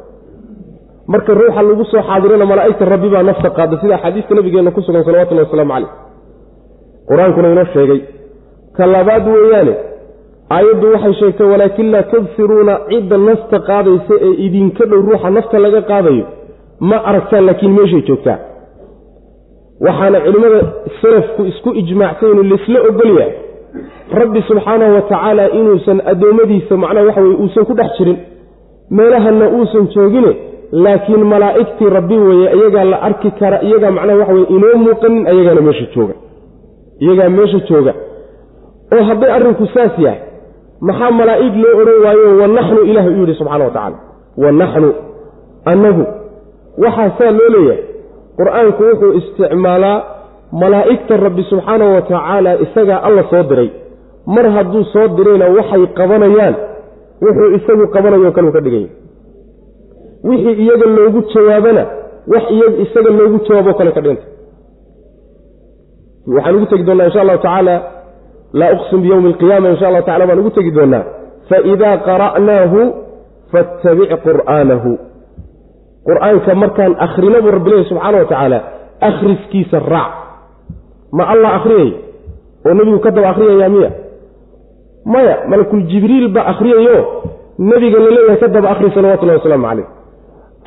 Marka 1.12 1.34
ruuxa 1.40 1.62
lagu 1.62 1.84
soo 1.90 2.02
xaadirona 2.08 2.44
malaa'igta 2.52 2.84
rabbi 2.94 3.08
baa 3.14 3.22
nafta 3.28 3.50
qaada 3.56 3.76
sida 3.80 3.94
axaadiista 3.98 4.34
nabigeenna 4.38 4.70
ku 4.76 4.80
sugan 4.86 5.04
salawatullahi 5.04 5.46
wasalaamu 5.46 5.72
caleyh 5.74 5.90
qur'aankuna 7.08 7.48
inoo 7.54 7.66
sheegay. 7.74 8.00
Ka 8.76 8.86
labaad 8.94 9.24
weeyaane 9.34 9.74
aayaddu 10.50 10.86
waxay 10.92 11.14
sheegtay 11.20 11.46
walaakin 11.52 11.90
laa 11.92 12.02
tubsiruuna 12.02 12.74
cidda 12.90 13.16
nafta 13.18 13.58
qaadaysa 13.68 14.14
ee 14.26 14.34
idinka 14.46 14.84
dhow 14.90 15.00
ruuxa 15.08 15.30
nafta 15.36 15.58
laga 15.64 15.80
qaadayo 15.90 16.24
ma 16.88 16.96
aragtaan 17.10 17.46
laakiin 17.46 17.72
meeshay 17.78 18.02
joogtaa. 18.08 18.38
Waxaana 19.86 20.18
culimmada 20.24 20.60
salafku 21.02 21.42
isku 21.50 21.70
ijmaacsan 21.80 22.30
in 22.42 22.48
laisla 22.50 22.78
ogolyahay 22.90 23.32
rabbi 24.20 24.40
subxaanahu 24.48 24.94
wa 24.96 25.02
tacaala 25.10 25.44
inuusan 25.58 25.98
addoommadiisa 26.12 26.76
macnaha 26.82 27.06
waxa 27.08 27.20
weye 27.24 27.36
uusan 27.42 27.64
ku 27.68 27.74
dhex 27.80 27.90
jirin. 27.98 28.18
Meelahanna 28.90 29.46
uusan 29.56 29.84
joogine 29.94 30.32
laakiin 30.72 31.24
malaa'igtii 31.32 31.90
rabbi 31.98 32.16
weeye 32.26 32.48
iyagaa 32.58 32.84
la 32.92 32.98
arki 33.08 33.30
kara 33.40 33.58
iyagaa 33.68 33.90
macnaha 33.96 34.18
waxa 34.20 34.34
weye 34.34 34.46
inoo 34.56 34.76
muuqanin 34.84 35.26
ayagaana 35.32 35.60
meesha 35.60 35.86
jooga. 35.94 36.14
Iyagaa 37.04 37.28
meesha 37.38 37.58
jooga. 37.68 37.94
Oo 38.94 39.02
hadday 39.08 39.30
arrinku 39.36 39.66
saas 39.74 39.94
yahay 39.98 40.20
maxaa 40.80 41.10
malaa'ig 41.20 41.54
loo 41.62 41.74
odhan 41.82 41.98
waayo 42.04 42.28
wa 42.40 42.46
naxnu 42.56 42.80
ilaah 42.90 43.06
u 43.06 43.12
yidhi 43.20 43.34
subxana 43.40 43.64
wa 43.64 43.70
tacaala. 43.76 43.96
Wa 44.42 44.50
naxnu 44.60 44.88
annagu. 45.72 46.04
Waxaa 46.84 47.10
saa 47.18 47.30
loo 47.38 47.48
leeyahay 47.54 47.80
qur'aanku 48.38 48.82
wuxuu 48.88 49.12
isticmaalaa 49.20 49.96
malaa'igta 50.62 51.14
rabbi 51.26 51.42
subxaanahu 51.50 51.92
wa 51.96 52.02
tacaala 52.02 52.50
isagaa 52.64 53.00
alla 53.06 53.22
soo 53.30 53.42
diray. 53.50 53.70
Mar 54.34 54.46
hadduu 54.56 54.84
soo 54.92 55.06
dirayna 55.16 55.46
waxay 55.56 55.82
qabanayaan 55.98 56.54
wuxuu 57.24 57.48
isagu 57.58 57.84
qabanayo 57.94 58.30
kaluu 58.36 58.52
ka 58.56 58.60
dhiganya 58.64 58.90
wixii 60.28 60.54
iyaga 60.64 60.86
loogu 60.96 61.20
jawaabana 61.32 61.82
wax 62.32 62.44
isaga 62.84 63.10
loogu 63.18 63.38
jawaabo 63.46 63.72
kale 63.78 63.90
ka 63.96 64.00
dhiganta. 64.04 64.24
Waxaan 66.34 66.56
ugu 66.56 66.66
tegi 66.70 66.84
doonnaa 66.88 67.06
insha 67.08 67.20
allahu 67.22 67.38
tacaala 67.44 67.74
laa 68.52 68.72
uqsim 68.76 69.00
biyowmi 69.02 69.28
alqiyaama 69.32 69.68
insha 69.68 69.86
allahu 69.88 70.04
tacala 70.04 70.26
baan 70.26 70.38
ugu 70.38 70.50
tegi 70.50 70.70
doonnaa 70.70 71.04
faidaa 71.50 71.96
qara'naahu 72.08 72.80
fattabic 73.52 74.10
qur'aanahu. 74.26 74.90
Qur'aanka 76.06 76.54
markaan 76.54 76.92
akhrina 77.06 77.40
buu 77.42 77.50
rabbi 77.56 77.70
leeyahy 77.70 77.88
subxaana 77.88 78.18
wa 78.18 78.24
tacaala 78.24 78.58
akhriskiisa 79.08 79.78
raac. 79.78 80.12
Ma 81.12 81.24
allah 81.32 81.50
akhriyay? 81.58 81.90
Oo 82.66 82.74
nebigu 82.74 82.98
ka 83.00 83.10
daba 83.10 83.28
akhriyaya 83.34 83.68
miya? 83.68 83.90
Maya 85.06 85.34
malakul 85.50 85.82
jibriil 85.90 86.28
baa 86.34 86.46
akhriyayo? 86.52 86.98
Nebiga 87.58 87.98
la 87.98 88.10
leeyahay 88.10 88.38
ka 88.42 88.48
daba 88.48 88.68
akhri 88.74 88.90
salawatullahi 88.94 89.38
wasalaamu 89.38 89.66
calayh. 89.66 89.86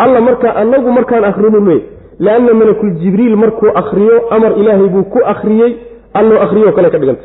Alla 0.03 0.19
markaa 0.21 0.53
annagu 0.61 0.91
markaan 0.91 1.23
akhrinu 1.23 1.59
leey 1.67 1.81
lianna 2.19 2.53
malakul 2.53 2.93
jibriil 3.01 3.35
markuu 3.35 3.71
akhriyo 3.81 4.17
amar 4.31 4.51
ilaahay 4.59 4.87
buu 4.87 5.03
ku 5.03 5.19
akhriyey 5.33 5.71
alloo 6.13 6.39
akhriyoo 6.45 6.71
kale 6.71 6.89
ka 6.91 6.99
dhiganta 6.99 7.23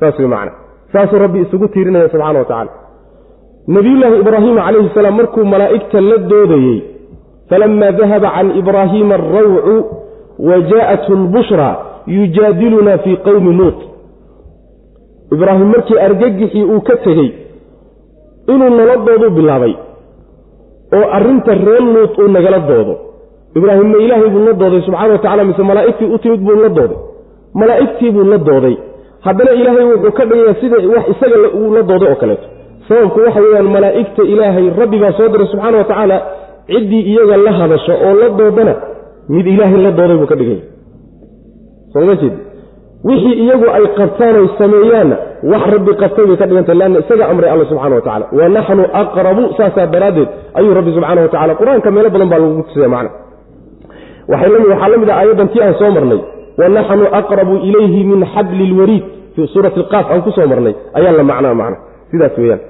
saas 0.00 0.18
way 0.18 0.28
macana 0.34 0.52
saasuu 0.92 1.18
rabbi 1.24 1.38
isugu 1.46 1.68
tiirinaya 1.74 2.08
subxana 2.12 2.38
wa 2.38 2.44
tacala 2.44 2.70
nabiyullaahi 3.76 4.20
ibraahima 4.24 4.60
calayhi 4.66 4.90
salaam 4.94 5.16
markuu 5.20 5.44
malaa'igta 5.54 6.00
la 6.10 6.18
doodayey 6.32 6.78
falama 7.50 7.92
dahaba 8.00 8.30
can 8.36 8.48
ibraahiima 8.60 9.14
alrawcu 9.20 9.76
wa 10.48 10.56
jaa'athu 10.70 11.12
lbushraa 11.22 11.74
yujaadiluna 12.06 12.98
fii 13.04 13.16
qowmi 13.26 13.52
luut. 13.60 13.78
Ibraahim 15.34 15.68
markii 15.74 15.98
argagixii 16.06 16.64
uu 16.64 16.80
ka 16.80 16.96
tegey 17.04 17.30
inuu 18.52 18.70
nala 18.78 18.96
dooduu 19.06 19.30
bilaabay 19.36 19.74
oo 20.96 21.06
arrinta 21.16 21.54
reer 21.54 21.82
luut 21.94 22.18
uu 22.18 22.28
nagala 22.36 22.58
doodo. 22.68 22.94
Ibraahimna 23.58 23.98
ilaahay 24.04 24.28
buu 24.34 24.44
la 24.48 24.52
dooday 24.52 24.80
subxana 24.86 25.12
wa 25.12 25.18
tacala 25.18 25.44
mise 25.44 25.62
malaa'igtii 25.70 26.10
u 26.14 26.18
timid 26.18 26.40
buu 26.46 26.56
la 26.62 26.68
dooday. 26.68 26.98
Malaa'igtii 27.54 28.10
buu 28.10 28.24
la 28.32 28.38
dooday 28.38 28.76
haddana 29.26 29.52
ilaahay 29.60 29.84
wuxuu 29.92 30.12
ka 30.18 30.24
dhigayaa 30.30 30.56
sida 30.60 30.76
wax 30.94 31.04
isaga 31.14 31.36
uu 31.58 31.68
la 31.76 31.82
dooday 31.90 32.08
oo 32.12 32.18
kaleeto. 32.22 32.46
Sababku 32.88 33.18
waxa 33.26 33.40
weeyaan 33.44 33.68
malaa'igta 33.76 34.22
ilaahay 34.32 34.66
rabbi 34.80 34.98
baa 35.02 35.12
soo 35.18 35.28
diray 35.32 35.46
subxaana 35.52 35.76
wa 35.80 35.84
tacaala 35.90 36.16
ciddii 36.70 37.02
iyaga 37.12 37.36
la 37.46 37.52
hadasho 37.60 37.92
oo 38.06 38.14
la 38.20 38.28
doodana 38.38 38.74
mid 39.34 39.46
ilaahay 39.54 39.80
la 39.86 39.90
dooday 39.98 40.16
buu 40.20 40.26
ka 40.32 40.36
dhigaya 40.40 40.62
sooma 41.92 42.14
jeed? 42.20 42.34
Wixii 43.08 43.34
iyagu 43.44 43.66
ay 43.76 43.84
qabtaan 43.98 44.36
oy 44.40 44.48
sameeyaanna 44.60 45.16
wax 45.52 45.62
rabbi 45.74 45.92
qabtay 46.02 46.24
bay 46.30 46.36
ka 46.40 46.46
dhigantay 46.50 46.74
leanna 46.80 46.98
isaga 47.04 47.24
amray 47.32 47.50
alla 47.54 47.64
subxana 47.70 47.94
wa 47.98 48.02
tacala 48.06 48.24
wa 48.38 48.48
naxnu 48.56 48.82
aqrabu 49.02 49.42
saasaa 49.58 49.86
daraaddeed 49.94 50.28
ayuu 50.58 50.74
rabbi 50.78 50.90
subxaana 50.96 51.20
wa 51.24 51.28
tacala 51.34 51.52
qur'aanka 51.60 51.88
meelo 51.96 52.08
badan 52.14 52.28
baa 52.32 52.38
lagu 52.42 52.62
tusaya 52.68 52.88
macna. 52.94 53.10
Waxaa 54.30 54.88
la 54.92 54.96
mid 55.02 55.10
ah 55.10 55.16
aayaddan 55.20 55.48
tii 55.52 55.62
aan 55.66 55.74
soo 55.80 55.90
marnay. 55.96 56.20
Wa 56.58 56.68
naxnu 56.76 57.04
aqrabu 57.20 57.54
ilayhi 57.68 58.00
min 58.10 58.20
xabli 58.34 58.62
ilwariid 58.70 59.04
fii 59.36 59.46
suurati 59.54 59.78
alqaaf 59.82 60.06
aan 60.12 60.22
ku 60.26 60.30
soo 60.36 60.46
marnay 60.52 60.74
ayaa 60.98 61.12
la 61.18 61.22
macnaa 61.30 61.54
macna 61.60 61.76
sidaas 62.10 62.36
weeyaan. 62.42 62.60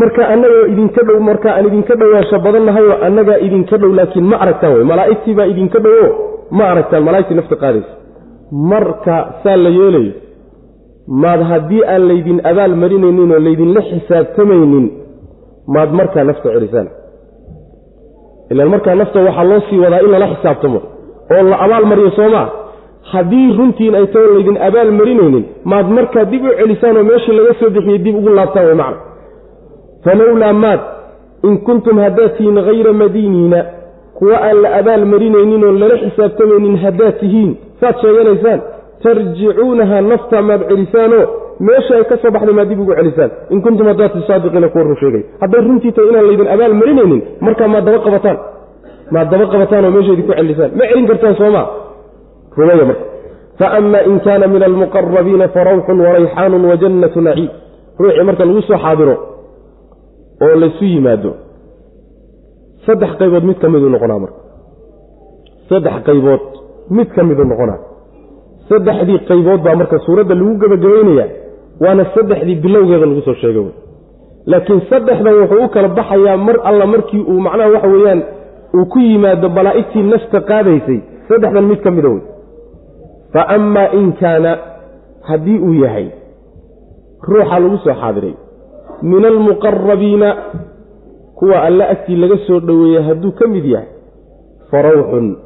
Marka 0.00 0.22
annagoo 0.34 0.64
idinka 0.72 1.00
dhow 1.08 1.18
marka 1.28 1.48
aan 1.56 1.66
idinka 1.70 1.94
dhowaansho 2.00 2.36
badan 2.44 2.64
nahayoo 2.68 2.96
annagaa 3.06 3.38
idinka 3.46 3.74
dhow 3.82 3.90
laakiin 3.98 4.24
ma 4.30 4.36
aragtaan 4.44 4.72
wey 4.76 4.84
malaa'igtii 4.92 5.34
baa 5.38 5.46
idinka 5.52 5.78
dhowo 5.84 6.06
ma 6.58 6.64
aragtaan 6.72 7.02
malaa'igtii 7.08 7.36
nafta 7.40 7.56
qaadaysa. 7.62 7.92
Marka 8.72 9.16
saa 9.42 9.56
la 9.64 9.70
yeelayo 9.78 10.12
maad 11.22 11.40
haddii 11.50 11.82
aan 11.92 12.02
laydin 12.10 12.38
abaal 12.50 12.74
marinaynin 12.82 13.30
oo 13.34 13.40
laydinla 13.46 13.80
xisaabtamaynin 13.90 14.86
maad 15.74 15.90
markaa 16.00 16.24
nafta 16.30 16.48
celisaan 16.54 16.88
ilaan 18.52 18.70
markaa 18.74 18.94
nafta 19.00 19.18
waxaa 19.26 19.44
loo 19.50 19.60
sii 19.68 19.78
wadaa 19.84 20.00
in 20.04 20.10
lala 20.14 20.26
xisaabtamo. 20.34 20.78
Oo 21.34 21.42
la 21.50 21.56
abaal 21.64 21.84
mariyo 21.90 22.10
soomaa 22.18 22.46
haddii 23.12 23.46
runtiin 23.58 23.94
ay 24.00 24.06
taho 24.14 24.26
laydin 24.34 24.58
abaal 24.68 24.90
marinaynin 25.00 25.44
maad 25.72 25.86
markaa 25.98 26.24
dib 26.32 26.42
u 26.44 26.50
celisaan 26.60 26.96
oo 27.00 27.04
meeshii 27.10 27.36
laga 27.38 27.52
soo 27.60 27.70
bixiyey 27.76 27.98
dib 28.04 28.14
ugu 28.20 28.28
laabtaan 28.38 28.66
way 28.68 28.74
macna 28.82 28.98
falowlaa 30.04 30.52
maad 30.64 30.80
in 31.48 31.54
kuntum 31.66 31.98
haddaad 32.04 32.32
tihiin 32.36 32.58
hayra 32.68 32.92
madiiniina 33.02 33.60
kuwa 34.18 34.36
aan 34.48 34.58
la 34.62 34.68
abaal 34.80 35.04
marinaynin 35.12 35.64
oon 35.64 35.76
lala 35.82 35.96
xisaabtamaynin 36.04 36.76
haddaad 36.84 37.14
tihiin 37.20 37.50
saad 37.80 37.94
sheeganaysaan 38.02 38.60
tarjicuunaha 39.02 40.00
nafta 40.10 40.42
maad 40.48 40.62
celisaanoo 40.70 41.24
meesha 41.68 41.94
ay 41.98 42.04
ka 42.10 42.16
soo 42.22 42.30
baxday 42.34 42.54
maad 42.58 42.68
dib 42.72 42.80
ugu 42.84 42.94
celisaan. 42.98 43.30
In 43.54 43.60
kuntum 43.64 43.86
haddaad 43.90 44.12
ti 44.12 44.20
saadiqiina 44.28 44.68
kuwa 44.72 44.84
run 44.84 44.96
sheegay. 45.02 45.22
Hadday 45.40 45.60
runtii 45.66 45.92
tahay 45.92 46.08
inaan 46.10 46.26
laydin 46.28 46.48
abaal 46.54 46.74
marinaynin 46.80 47.20
markaa 47.46 47.68
maad 47.74 47.84
daba 47.88 47.98
qabataan. 48.06 48.38
Maad 49.14 49.28
daba 49.32 49.44
qabataan 49.52 49.84
oo 49.84 49.90
meesha 49.96 50.12
idinku 50.12 50.32
celisaan. 50.38 50.70
Ma 50.78 50.84
celin 50.90 51.06
kartaan 51.10 51.34
soomaa 51.40 51.66
rumaya 52.58 52.84
marka. 52.90 53.04
Faama 53.58 53.98
in 54.08 54.16
kaana 54.26 54.46
min 54.54 54.62
almuqarabiina 54.68 55.46
farawxun 55.54 55.98
warayxaanun 56.06 56.62
wajannatu 56.70 57.18
naciim. 57.28 57.50
Ruuxii 58.00 58.24
marka 58.28 58.42
lagu 58.48 58.62
soo 58.68 58.78
xaadiro 58.84 59.14
oo 60.44 60.54
laysu 60.62 60.84
yimaado 60.92 61.30
saddex 62.86 63.10
qaybood 63.20 63.44
mid 63.48 63.58
ka 63.62 63.68
miduu 63.72 63.90
noqonaa 63.94 64.18
marka. 64.24 64.38
Saddex 65.70 65.94
qaybood 66.08 66.42
mid 66.96 67.08
ka 67.16 67.22
miduu 67.28 67.44
noqonaa. 67.52 67.78
Saddexdii 68.70 69.18
qaybood 69.30 69.60
baa 69.66 69.74
marka 69.80 69.96
suuradda 70.06 70.34
lagu 70.40 70.52
gebagabaynayaa 70.62 71.28
waana 71.82 72.04
saddexdii 72.14 72.56
bilowgeeda 72.64 73.06
lagu 73.10 73.22
soo 73.28 73.34
sheegay 73.42 73.66
laakiin 74.50 74.80
saddexdan 74.90 75.34
wuxuu 75.40 75.64
u 75.64 75.68
kala 75.74 75.88
baxayaa 75.98 76.36
mar 76.46 76.56
alla 76.68 76.84
markii 76.92 77.22
uu 77.32 77.40
macnaha 77.46 77.70
waxa 77.74 77.88
weeyaan 77.94 78.20
uu 78.78 78.84
ku 78.92 78.98
yimaado 79.08 79.46
malaa'igtii 79.56 80.02
nafta 80.12 80.38
qaadaysay 80.50 80.98
saddexdan 81.28 81.64
mid 81.70 81.80
ka 81.84 81.90
mida 81.96 82.08
wey 82.14 82.22
fa 83.32 83.42
amaa 83.56 83.88
in 83.98 84.12
kaana 84.20 84.52
haddii 85.28 85.58
uu 85.58 85.74
yahay 85.84 86.06
ruuxa 87.28 87.58
lagu 87.60 87.78
soo 87.84 87.94
xaadiray. 88.00 88.34
Min 89.02 89.24
almuqarabiina 89.24 90.28
kuwa 91.38 91.62
alle 91.62 91.84
agtii 91.84 92.16
laga 92.16 92.36
soo 92.46 92.60
dhoweeyey 92.60 93.02
hadduu 93.08 93.32
ka 93.38 93.48
mid 93.48 93.64
yahay 93.64 93.88
fa 94.70 94.82
rawxun. 94.82 95.36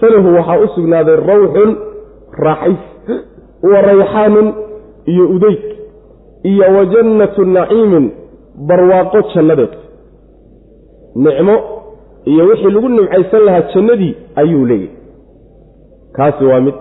Falahu 0.00 0.28
waxaa 0.36 0.58
u 0.64 0.68
sugnaaday 0.74 1.16
rawxun 1.30 1.70
raaxays 2.44 2.82
wa 3.62 3.80
rayxaanun 3.88 4.48
iyo 5.06 5.24
udeyg 5.36 5.62
iyo 6.50 6.66
wa 6.76 6.84
jannatu 6.92 7.44
naciimin 7.44 8.06
barwaaqo 8.68 9.20
jannadeed. 9.34 9.72
Nicmo 11.16 11.56
iyo 12.24 12.44
wixii 12.48 12.70
lagu 12.70 12.88
nimcaysan 12.88 13.42
lahaa 13.46 13.68
jannadii 13.74 14.14
ayuu 14.36 14.66
leeyahy 14.66 14.90
kaasi 16.12 16.44
waa 16.44 16.60
mid 16.60 16.74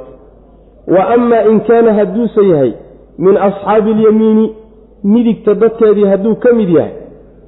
wa 0.87 1.07
amaa 1.15 1.43
in 1.51 1.59
kaana 1.59 1.93
hadduuse 1.93 2.47
yahay 2.49 2.73
min 3.17 3.37
asxaabi 3.37 3.91
alyamiini 3.91 4.55
midigta 5.03 5.53
dadkeedii 5.55 6.05
hadduu 6.05 6.35
ka 6.35 6.53
mid 6.53 6.69
yahay 6.69 6.93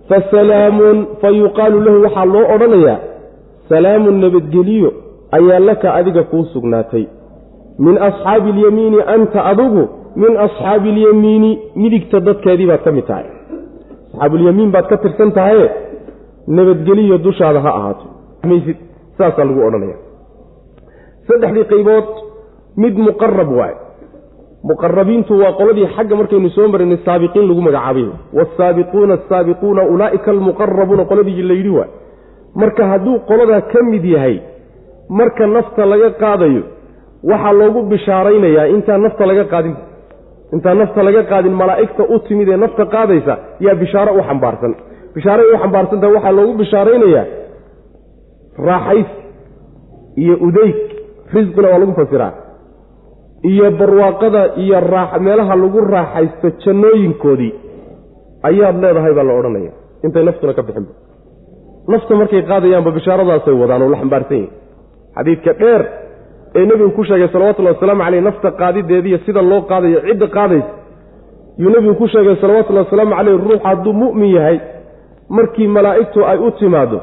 fa 0.09 0.21
salaamun 0.31 1.05
fa 1.21 1.29
yuqaalu 1.29 1.81
lahu 1.81 2.01
waxaa 2.03 2.25
loo 2.25 2.45
odhanayaa 2.55 2.99
salaamun 3.69 4.19
nabadgeliyo 4.21 4.93
ayaa 5.31 5.59
laka 5.59 5.93
adiga 5.93 6.23
kuu 6.23 6.43
sugnaatay. 6.53 7.05
Min 7.79 7.97
asxaabi 7.97 8.49
alyamiini 8.49 9.01
anta 9.15 9.45
adugu 9.45 9.87
min 10.15 10.37
asxaabi 10.37 10.89
alyamiini 10.89 11.51
midigta 11.75 12.19
dadkeedii 12.19 12.67
baad 12.67 12.83
ka 12.83 12.91
mid 12.91 13.05
tahay. 13.07 13.25
Asxaabulyamiin 14.13 14.71
baad 14.71 14.87
ka 14.87 14.97
tirsan 14.97 15.31
tahaye? 15.31 15.69
Nabadgeliyo 16.47 17.17
dushaada 17.17 17.59
ha 17.61 17.69
ahaato. 17.69 18.05
Saasaa 19.17 19.45
lagu 19.45 19.61
odhanaya 19.67 19.97
saddexdii 21.27 21.65
qaybood 21.71 22.07
mid 22.83 22.95
muqarab 23.07 23.51
waaye 23.59 23.75
muqarabiintu 24.69 25.33
waa 25.41 25.53
qoladii 25.59 25.87
xagga 25.95 26.15
markaynu 26.21 26.49
soo 26.55 26.67
marinay 26.73 26.99
saabiqiin 27.07 27.45
lagu 27.49 27.61
magacaabay. 27.67 28.05
Waasaabiquuna 28.37 29.13
asaabiquuna 29.19 29.81
ulaa'ika 29.93 30.29
almuqarabuuna 30.35 31.03
qoladii 31.11 31.43
la 31.49 31.53
yidhi 31.59 31.69
waa 31.77 31.87
marka 32.61 32.83
hadduu 32.91 33.15
qoladaa 33.29 33.61
ka 33.71 33.79
mid 33.91 34.05
yahay 34.15 34.35
marka 35.19 35.43
nafta 35.55 35.83
laga 35.91 36.09
qaadayo 36.21 36.63
waxaa 37.31 37.53
loogu 37.59 37.79
bishaaraynayaa 37.91 38.65
intaan 38.75 39.01
nafta 39.05 39.23
laga 39.31 39.45
qaadin. 39.53 39.75
Intaan 40.55 40.77
nafta 40.81 40.99
laga 41.07 41.21
qaadin 41.31 41.53
malaa'igta 41.61 42.03
u 42.13 42.19
timid 42.27 42.49
ee 42.53 42.57
nafta 42.63 42.83
qaadaysa 42.95 43.33
yaa 43.65 43.75
bishaaro 43.81 44.11
u 44.19 44.21
xambaarsan. 44.29 44.73
Bishaaray 45.15 45.45
u 45.53 45.57
xambaarsantaha 45.63 46.13
waxaa 46.17 46.31
loogu 46.37 46.53
bishaaraynayaa 46.61 47.25
raaxays 48.67 49.09
iyo 50.21 50.35
udeyg 50.47 50.75
risqina 51.33 51.67
waa 51.71 51.79
lagu 51.83 51.93
fasiraa 52.01 52.31
iyo 53.51 53.71
barwaaqada 53.79 54.41
iyo 54.63 54.79
meelaha 55.25 55.55
lagu 55.61 55.79
raaxaysto 55.95 56.47
jannooyinkoodii 56.63 57.53
ayaad 58.49 58.75
leedahay 58.83 59.13
baa 59.17 59.23
la 59.29 59.33
odhanaya 59.39 59.71
intay 60.05 60.23
naftuna 60.27 60.53
ka 60.57 60.63
bixinba. 60.67 60.93
Nafta 61.91 62.15
markay 62.21 62.41
qaadayaanba 62.49 62.91
bishaaradaasay 62.97 63.53
wadaan 63.61 63.81
oo 63.81 63.89
la 63.93 63.97
xambaarsan 64.01 64.37
yihiin 64.37 64.51
xadiidka 65.17 65.51
dheer 65.61 65.81
ee 66.57 66.65
nebigu 66.69 66.91
ku 66.97 67.03
sheegay 67.09 67.29
salawatullahi 67.33 67.75
wasalaamu 67.75 68.03
caleyh 68.05 68.21
nafta 68.29 68.49
qaadideediiyo 68.61 69.17
sida 69.25 69.41
loo 69.51 69.61
qaadayo 69.71 69.99
cidda 70.07 70.27
qaadaysa. 70.37 70.71
Yuu 71.61 71.69
nebigu 71.75 71.95
ku 72.01 72.07
sheegay 72.13 72.35
salawatullahi 72.41 72.85
wasalaamu 72.87 73.15
caleyh 73.17 73.37
ruux 73.47 73.61
hadduu 73.69 73.93
mu'min 74.03 74.29
yahay 74.37 74.57
markii 75.37 75.67
malaa'igtu 75.67 76.19
ay 76.31 76.37
u 76.37 76.51
timaado 76.59 76.99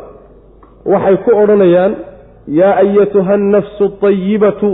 waxay 0.92 1.16
ku 1.24 1.30
odhanayaan 1.42 1.92
yaa 2.60 2.74
ayatuha 2.84 3.34
annafsu 3.34 3.84
atayibatu 3.84 4.68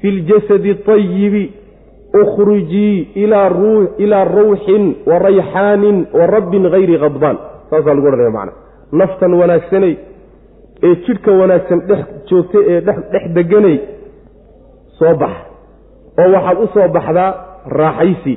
fi 0.00 0.08
ljasadi 0.10 0.70
atayibi 0.70 1.44
ukhrujii 2.22 2.96
ilaa 4.04 4.24
rawxin 4.24 4.84
wa 5.06 5.18
rayxaanin 5.18 6.06
wa 6.18 6.26
rabbin 6.26 6.70
hayri 6.70 6.98
khadbaan 6.98 7.36
saasaa 7.70 7.94
lagu 7.94 8.06
odhanaya 8.08 8.30
macana 8.30 8.52
naftan 9.00 9.34
wanaagsanay 9.40 9.94
ee 10.82 10.94
jidhka 11.06 11.32
wanaagsan 11.40 11.80
dhex 11.88 12.04
joogtay 12.30 12.62
ee 12.72 12.80
dhex 12.80 13.24
deganay 13.36 13.76
soo 14.98 15.14
bax. 15.22 15.30
Oo 16.20 16.28
waxaad 16.34 16.58
u 16.64 16.66
soo 16.74 16.88
baxdaa 16.96 17.30
raaxaysi 17.80 18.34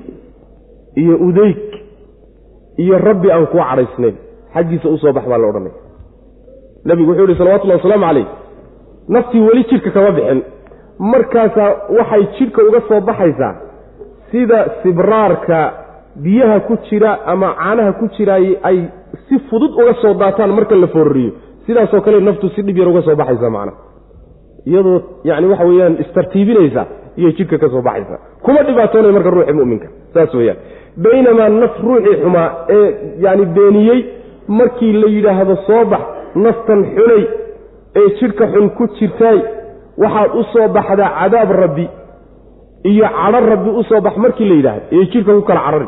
iyo 1.01 1.15
udeyg 1.27 1.59
iyo 2.83 2.97
rabbi 3.07 3.31
aan 3.31 3.45
kuu 3.51 3.63
cadhaysnayn 3.69 4.15
xaggiisa 4.53 4.89
u 4.89 4.97
soo 4.97 5.13
bax 5.13 5.25
baa 5.31 5.37
la 5.37 5.47
odhanaya 5.47 5.75
nebigu 6.85 7.09
wuxuu 7.11 7.27
yihi 7.27 7.37
salawatullahi 7.37 7.79
wasalaamu 7.79 8.05
calayh. 8.07 8.27
Naftii 9.15 9.41
weli 9.47 9.63
jidhka 9.69 9.89
kama 9.95 10.11
bixin 10.11 10.41
markaasaa 10.99 11.71
waxay 11.99 12.23
jidhka 12.39 12.61
uga 12.69 12.81
soo 12.87 13.01
baxaysaa. 13.01 13.53
Sida 14.31 14.65
sibraarka 14.83 15.59
biyaha 16.23 16.59
ku 16.67 16.77
jira 16.89 17.11
ama 17.25 17.53
caanaha 17.59 17.91
ku 17.99 18.07
jiraay 18.17 18.57
ay 18.63 18.77
si 19.27 19.39
fudud 19.49 19.71
uga 19.81 19.93
soo 20.01 20.13
daataan 20.13 20.51
marka 20.57 20.75
la 20.75 20.87
foorriyo 20.87 21.31
sidaasoo 21.65 22.01
kale 22.01 22.19
naftu 22.19 22.49
si 22.55 22.61
dhib 22.63 22.77
yar 22.77 22.87
uga 22.87 23.01
soo 23.01 23.15
baxaysa 23.15 23.49
macna. 23.49 23.73
Iyadoo 24.65 25.01
yani 25.23 25.47
waxa 25.51 25.65
weeyaan 25.65 25.95
istartiibinaysa 26.03 26.85
iyay 27.17 27.33
jidhka 27.37 27.57
ka 27.57 27.69
soo 27.69 27.81
baxaysa. 27.81 28.19
Kuma 28.43 28.63
dhibaatoonay 28.63 29.11
marka 29.11 29.29
ruuxii 29.29 29.53
mu'minka. 29.59 29.87
Saas 30.13 30.33
weeyaan. 30.33 30.57
Baynamaa 31.03 31.49
naf 31.49 31.75
ruuxii 31.83 32.15
xumaa 32.23 32.49
ee 32.69 32.87
yani 33.19 33.45
beeniyey 33.45 33.99
markii 34.47 34.93
la 35.01 35.07
yidhaahdo 35.15 35.55
soo 35.67 35.85
bax 35.85 36.01
naftan 36.35 36.83
xunay 36.95 37.23
ee 37.95 38.07
jidhka 38.19 38.47
xun 38.53 38.69
ku 38.77 38.87
jirtaay 38.99 39.39
waxaad 39.97 40.31
u 40.39 40.43
soo 40.53 40.67
baxdaa 40.77 41.09
cadaab 41.19 41.51
rabbi 41.63 41.85
iyo 42.91 43.05
cadho 43.17 43.39
rabbi 43.53 43.69
u 43.69 43.83
soo 43.89 44.01
bax 44.01 44.15
markii 44.17 44.47
la 44.49 44.55
yidhaahdo 44.55 44.85
ee 44.97 45.05
jidhka 45.11 45.33
ku 45.37 45.41
kala 45.49 45.61
carari 45.65 45.87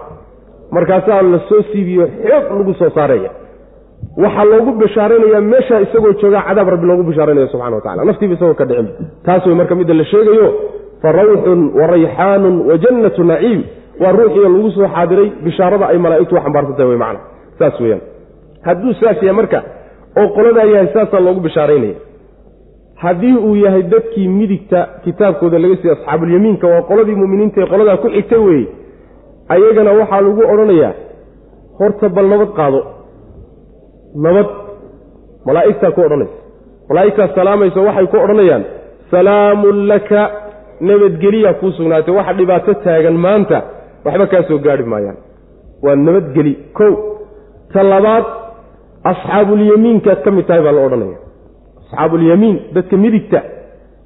markaasaa 0.75 1.21
la 1.33 1.39
soo 1.49 1.61
siibiyo 1.71 2.05
xoog 2.23 2.57
lagu 2.59 2.73
soo 2.81 2.89
saaraya. 2.97 3.29
Waxaa 4.23 4.45
loogu 4.51 4.71
bishaaraynayaa 4.81 5.41
meeshaa 5.53 5.79
isagoo 5.85 6.13
joogaa 6.21 6.43
cadaab 6.47 6.67
rabbi 6.73 6.85
loogu 6.89 7.03
bishaaraynaya 7.09 7.47
subxana 7.53 7.75
wa 7.75 7.81
tacala 7.85 8.05
naftiiba 8.09 8.33
isagoo 8.37 8.53
ka 8.61 8.65
dhicin. 8.69 8.87
Taas 9.25 9.45
wey 9.47 9.55
marka 9.59 9.75
midda 9.79 9.93
la 9.99 10.05
sheegayo 10.11 10.47
fa 11.01 11.09
rawxun 11.17 11.61
wa 11.79 11.85
rayxaanun 11.93 12.55
wa 12.67 12.75
jannatu 12.83 13.23
naciim. 13.31 13.61
Waa 14.01 14.11
ruuxiiyo 14.17 14.49
lagu 14.55 14.69
soo 14.77 14.87
xaadiray 14.95 15.29
bishaarada 15.45 15.85
ay 15.91 15.97
malaa'igtu 16.05 16.35
u 16.35 16.39
xambaarsantahay 16.45 16.87
wey 16.91 16.97
macana 17.03 17.19
saas 17.59 17.75
weeyaan. 17.83 18.01
Hadduu 18.67 18.93
saas 19.01 19.17
yahay 19.23 19.35
marka 19.39 19.59
oo 20.19 20.27
qoladaa 20.35 20.63
yahay 20.73 20.87
saasaa 20.95 21.19
loogu 21.27 21.39
bishaaraynaya 21.47 21.95
haddii 23.03 23.35
uu 23.47 23.55
yahay 23.63 23.83
dadkii 23.93 24.27
midigta 24.39 24.79
kitaabkooda 25.03 25.57
laga 25.63 25.75
siiyey 25.79 25.95
asxaabulyamiinka 25.97 26.65
waa 26.73 26.81
qoladii 26.89 27.15
mu'miniinta 27.21 27.57
ee 27.63 27.69
qoladaa 27.73 27.97
ku 28.03 28.07
xigta 28.15 28.37
weeye. 28.45 28.67
Ayagana 29.53 29.91
waxaa 29.99 30.21
lagu 30.25 30.41
odhanayaa 30.53 30.93
horta 31.79 32.05
bal 32.15 32.27
nabad 32.33 32.51
qaado. 32.59 32.79
Nabad. 34.25 34.47
Malaa'igtaa 35.47 35.91
ku 35.95 36.01
odhanaysa. 36.07 36.35
Malaa'igtaas 36.89 37.31
salaamaysa 37.39 37.79
waxay 37.87 38.07
ku 38.11 38.17
odhanayaan 38.25 38.63
salaamun 39.11 39.77
laka. 39.91 40.21
Nabadgeliyaa 40.89 41.53
kuu 41.59 41.71
sugnaatay. 41.77 42.13
Waxa 42.19 42.33
dhibaato 42.39 42.71
taagan 42.85 43.17
maanta 43.25 43.57
waxba 44.05 44.25
kaa 44.31 44.43
soo 44.49 44.59
gaadhi 44.65 44.83
maayaan. 44.93 45.17
Waa 45.83 45.95
nabadgeli. 46.05 46.53
Kow 46.77 46.93
ta 47.73 47.81
labaad 47.91 48.25
asxaabulyamiinkaad 49.11 50.19
ka 50.25 50.29
mid 50.35 50.45
tahay 50.47 50.63
baa 50.65 50.75
la 50.77 50.81
odhanaya 50.87 51.17
asxaabulyamiin 51.93 52.59
dadka 52.75 52.97
midigta 52.97 53.41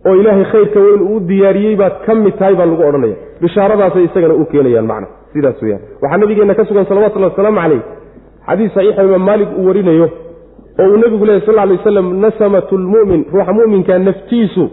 oo 0.08 0.15
ilaahay 0.21 0.45
khayrka 0.52 0.80
weyn 0.86 1.02
uu 1.02 1.19
diyaariyey 1.30 1.76
baad 1.82 1.95
ka 2.06 2.15
mid 2.15 2.36
tahay 2.39 2.56
baa 2.60 2.65
lagu 2.65 2.84
odhanaya. 2.89 3.15
Bishaaradaasay 3.41 4.04
isagana 4.10 4.34
u 4.34 4.45
keenayaan 4.52 4.86
macna. 4.91 5.08
Sidaas 5.34 5.62
weyaan 5.62 5.82
waxaa 6.02 6.17
nabigeenna 6.21 6.56
ka 6.60 6.65
sugan 6.69 6.86
salawatullahi 6.89 7.32
wasalaamu 7.34 7.60
calayh. 7.62 7.82
Xadiis 8.47 8.71
saxiixa 8.76 9.04
imaam 9.08 9.23
maalik 9.30 9.50
uu 9.60 9.65
warinayo 9.67 10.08
oo 10.82 10.88
uu 10.91 10.97
nebigu 11.04 11.26
lehy 11.26 11.41
sal 11.45 11.54
lla 11.56 11.62
alay 11.65 11.78
waslam 11.78 12.08
nasamatu 12.23 12.78
lmu'min 12.84 13.21
ruuxa 13.34 13.54
mu'minka 13.60 14.00
naftiisu 14.08 14.63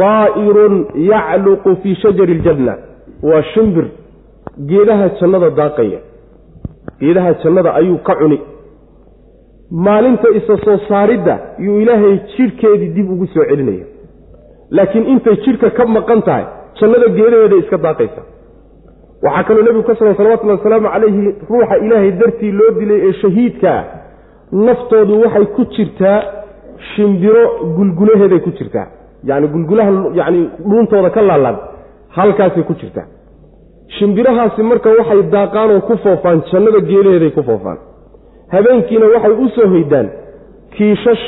taa'irun 0.00 0.74
yacluqu 1.12 1.70
fii 1.82 1.94
shajari 2.02 2.32
iljanna 2.36 2.74
waa 3.28 3.42
shimbir 3.52 3.86
geedaha 4.70 5.06
jannada 5.20 5.50
daaqaya. 5.60 5.98
Geedaha 7.00 7.30
jannada 7.42 7.70
ayuu 7.80 7.98
ka 8.06 8.14
cuni 8.20 8.38
maalinta 9.70 10.28
isa 10.38 10.56
soo 10.64 10.78
saaridda 10.88 11.38
yuu 11.58 11.80
ilaahay 11.80 12.18
jidhkeedii 12.36 12.88
dib 12.96 13.10
ugu 13.10 13.26
soo 13.34 13.44
celinaya 13.50 13.86
laakiin 14.70 15.06
intay 15.12 15.36
jidhka 15.44 15.70
ka 15.78 15.84
maqan 15.96 16.22
tahay 16.22 16.44
jannada 16.80 17.08
geedaheeda 17.16 17.56
iska 17.62 17.76
daaqaysa. 17.86 18.22
Waxaa 19.24 19.44
kaloo 19.48 19.62
nebigu 19.66 19.82
ka 19.88 19.94
sugan 19.98 20.14
salawatullahi 20.16 20.58
wasalaamu 20.58 20.88
calayhi 20.94 21.34
ruuxa 21.50 21.76
ilaahay 21.86 22.12
dartii 22.20 22.52
loo 22.58 22.70
dilay 22.80 23.00
ee 23.08 23.12
shahiidkaa 23.22 23.80
naftoodu 24.66 25.20
waxay 25.24 25.46
ku 25.56 25.62
jirtaa 25.76 26.18
shimbiro 26.94 27.44
gulgulaheeday 27.76 28.40
ku 28.46 28.50
jirtaa. 28.58 28.86
Yacni 29.28 29.48
gulgulaha 29.54 29.90
yacni 30.20 30.40
dhuuntooda 30.70 31.10
ka 31.16 31.22
laalaad 31.28 31.56
halkaasay 32.16 32.62
ku 32.70 32.74
jirtaa. 32.80 33.06
Shimbirahaasi 33.98 34.62
marka 34.62 34.90
waxay 34.98 35.22
daaqaan 35.34 35.70
oo 35.76 35.80
ku 35.88 35.96
foofaan 36.04 36.42
jannada 36.52 36.80
geelaheeday 36.90 37.30
ku 37.38 37.42
foofaan 37.50 37.78
habeenkiina 38.54 39.06
waxay 39.14 39.32
u 39.44 39.48
soo 39.56 39.68
hoydaan. 39.74 40.08
Kiishash 40.74 41.24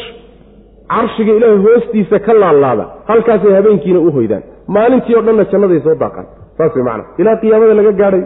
carshiga 0.93 1.33
ilaahay 1.39 1.59
hoostiisa 1.67 2.19
ka 2.27 2.33
laalaada. 2.43 2.85
Halkaasay 3.09 3.53
habeenkiina 3.59 4.01
u 4.01 4.11
hoydaan. 4.17 4.43
Maalintii 4.75 5.17
o 5.17 5.23
dhanna 5.27 5.45
jannaday 5.53 5.81
soo 5.87 5.95
daaqaan. 6.03 6.27
Saas 6.59 6.73
way 6.77 6.83
macana 6.89 7.05
ilaa 7.21 7.37
qiyaamada 7.43 7.75
laga 7.79 7.93
gaadhay. 8.01 8.23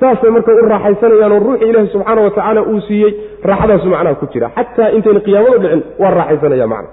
Saasay 0.00 0.30
marka 0.34 0.52
u 0.62 0.68
raaxaysanayaan 0.72 1.32
oo 1.32 1.38
ruuxii 1.46 1.68
ilaahi 1.70 1.88
subxaana 1.94 2.20
wa 2.26 2.30
tacaala 2.30 2.62
uu 2.72 2.80
siiyey. 2.88 3.12
Raaxadaasu 3.50 3.86
macnaha 3.94 4.14
ku 4.20 4.26
jira. 4.32 4.48
Xataa 4.56 4.88
intayna 4.96 5.20
qiyaamadu 5.26 5.58
dhicin 5.62 5.82
waa 6.02 6.10
raaxaysanaya 6.18 6.66
macna 6.72 6.88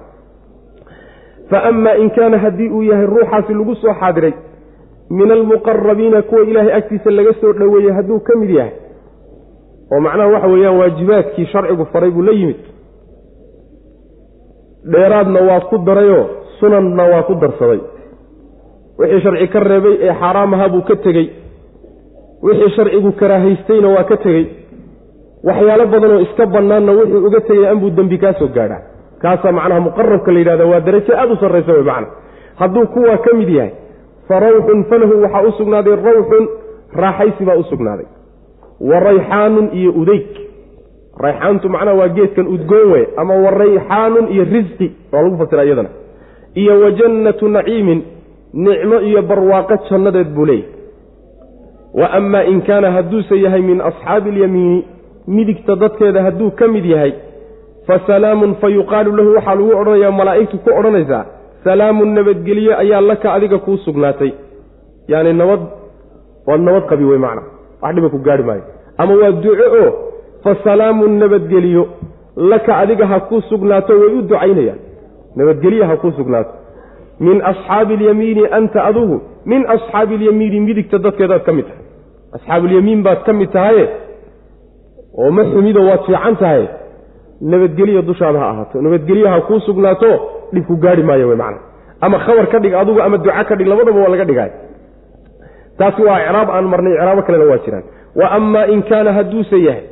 fa 1.49 1.57
ama 1.69 1.91
in 2.03 2.09
kaana 2.15 2.37
haddii 2.43 2.69
uu 2.69 2.81
yahay 2.83 3.05
ruuxaasi 3.05 3.53
lagu 3.53 3.75
soo 3.81 3.93
xaadiray 3.99 4.33
min 5.09 5.31
almuqarabiina 5.31 6.21
kuwa 6.21 6.41
ilaahay 6.49 6.73
agtiisa 6.79 7.11
laga 7.11 7.33
soo 7.41 7.53
dhoweeyey 7.59 7.91
hadduu 7.97 8.19
ka 8.27 8.33
mid 8.41 8.49
yahay 8.49 8.71
oo 9.93 9.99
macnaha 10.05 10.29
waxa 10.33 10.47
weeyaan 10.53 10.77
waajibaadkii 10.81 11.45
sharcigu 11.51 11.85
faray 11.93 12.11
buu 12.15 12.21
la 12.27 12.31
yimid. 12.39 12.59
Dheeraadna 14.91 15.39
waa 15.49 15.59
ku 15.69 15.77
darayoo 15.87 16.25
sunanna 16.59 17.03
waa 17.11 17.23
ku 17.27 17.33
darsaday. 17.35 17.79
Wixii 18.99 19.21
sharci 19.25 19.47
ka 19.53 19.59
reebay 19.59 19.95
ee 20.07 20.13
xaaraam 20.21 20.53
ahaa 20.53 20.69
buu 20.73 20.81
ka 20.89 20.95
tegey. 21.05 21.27
Wixii 22.43 22.69
sharcigu 22.75 23.11
karaahaystayna 23.19 23.87
waa 23.95 24.03
ka 24.11 24.17
tegey. 24.25 24.45
Waxyaalo 25.47 25.85
badanoo 25.93 26.19
iska 26.25 26.45
bannaanna 26.55 26.91
wuxuu 26.99 27.25
uga 27.27 27.41
tegay 27.49 27.67
anbuu 27.71 27.89
dembi 27.97 28.17
kaa 28.23 28.33
soo 28.39 28.47
gaadhaa. 28.57 28.81
Kaasaa 29.21 29.51
macnaha 29.51 29.79
muqarabka 29.87 30.31
la 30.31 30.39
yidhahda 30.39 30.65
waa 30.71 30.79
darajo 30.87 31.13
aada 31.19 31.33
u 31.33 31.37
sarraysa 31.41 31.71
wey 31.73 31.83
macna 31.89 32.07
hadduu 32.59 32.85
kuwaa 32.93 33.17
ka 33.25 33.31
mid 33.39 33.49
yahay 33.49 33.71
fa 34.27 34.39
rawxun 34.43 34.83
falahu 34.89 35.13
waxaa 35.23 35.41
u 35.47 35.51
sugnaaday 35.57 35.95
rawxun 36.07 36.45
raaxaysi 37.03 37.45
baa 37.49 37.55
u 37.57 37.63
sugnaaday 37.71 38.05
wa 38.81 38.99
rayxaanun 38.99 39.69
iyo 39.73 39.91
udeyg 39.91 40.27
rayxaantu 41.25 41.69
macnaha 41.69 41.97
waa 41.97 42.07
geedkan 42.17 42.47
udgoon 42.47 42.91
wey 42.91 43.05
ama 43.17 43.35
wa 43.35 43.51
rayxaanun 43.51 44.27
iyo 44.33 44.43
risqi 44.43 44.91
waa 45.11 45.21
lagu 45.21 45.37
fasira 45.37 45.63
iyadana. 45.65 45.89
Iyo 46.55 46.79
wa 46.81 46.91
jannatu 46.91 47.47
naciimin 47.47 48.01
nicmo 48.53 48.99
iyo 49.01 49.21
barwaaqo 49.21 49.75
jannadeed 49.89 50.27
buu 50.35 50.45
leeyahy 50.45 50.73
wa 51.93 52.11
amaa 52.11 52.43
in 52.43 52.61
kaana 52.61 52.91
hadduuse 52.91 53.41
yahay 53.41 53.61
min 53.61 53.81
asxaabi 53.81 54.29
alyamiini 54.29 54.85
midigta 55.27 55.75
dadkeeda 55.75 56.23
hadduu 56.23 56.51
ka 56.51 56.67
mid 56.67 56.85
yahay 56.85 57.13
fa 57.87 57.99
salaamun 58.07 58.55
fa 58.61 58.69
yuqaalu 58.69 59.15
lahu 59.17 59.33
waxaa 59.35 59.55
lagu 59.55 59.71
odhanayaa 59.81 60.11
malaa'igtu 60.11 60.57
ku 60.57 60.69
odhanaysaa 60.79 61.25
salaamun 61.63 62.13
nabadgelye 62.13 62.75
ayaa 62.75 63.01
laka 63.01 63.33
adiga 63.33 63.57
kuu 63.57 63.77
sugnaatay. 63.77 64.31
Yacni 65.07 65.33
nabad 65.33 65.59
waad 66.47 66.61
nabad 66.61 66.85
qabi 66.91 67.05
wey 67.05 67.17
macna 67.17 67.41
wax 67.81 67.95
dhiba 67.95 68.09
ku 68.13 68.17
gaarhi 68.27 68.43
maayo. 68.49 68.63
Ama 69.01 69.13
waa 69.21 69.31
duco 69.43 69.65
oo 69.81 69.89
fa 70.43 70.51
salaamun 70.63 71.11
nabadgeliyo 71.21 71.83
laka 72.51 72.71
adiga 72.81 73.05
ha 73.11 73.19
kuu 73.29 73.41
sugnaato 73.49 73.93
way 74.01 74.09
u 74.17 74.21
ducaynayaan. 74.21 74.79
Nabadgelye 75.35 75.83
ha 75.89 75.95
kuu 76.01 76.11
sugnaato. 76.19 76.53
Min 77.19 77.37
asxaabi 77.51 77.93
alyamiini 77.99 78.43
anta 78.57 78.79
adugu. 78.89 79.17
Min 79.45 79.61
asxaabi 79.75 80.13
alyamiini 80.19 80.59
midigta 80.67 80.97
dadkeedaad 81.05 81.43
ka 81.47 81.51
mid 81.57 81.65
tahay. 81.69 81.83
Asxaabuulyamiin 82.35 83.01
baad 83.05 83.19
ka 83.25 83.33
mid 83.33 83.49
tahaye 83.55 83.85
oo 85.17 85.31
ma 85.31 85.43
xumido 85.51 85.81
waad 85.89 86.01
fiican 86.07 86.35
tahay. 86.41 86.63
Nabadgelya 87.51 88.01
dushaada 88.09 88.39
ha 88.39 88.47
ahaato. 88.53 88.81
Nabadgelye 88.85 89.27
ha 89.33 89.41
kuu 89.47 89.59
sugnaato 89.67 90.09
dhib 90.53 90.65
ku 90.69 90.75
gaarhi 90.83 91.03
maayo 91.03 91.27
wey 91.29 91.37
macana 91.37 91.59
ama 92.05 92.17
khabar 92.25 92.45
ka 92.51 92.59
dhig 92.63 92.73
adugu 92.81 92.99
ama 93.01 93.17
duca 93.17 93.43
ka 93.49 93.55
dhig 93.59 93.67
labadaba 93.67 93.99
waa 94.03 94.09
laga 94.13 94.25
dhigaay 94.29 94.51
taasi 95.77 96.01
waa 96.01 96.19
icraab 96.23 96.49
aan 96.49 96.65
marnay 96.73 96.93
icraabo 96.93 97.21
kalena 97.21 97.45
waa 97.51 97.57
jiraan. 97.65 97.83
Wa 98.15 98.31
amaa 98.31 98.65
in 98.73 98.81
kaana 98.83 99.13
hadduuse 99.13 99.57
yahay 99.67 99.85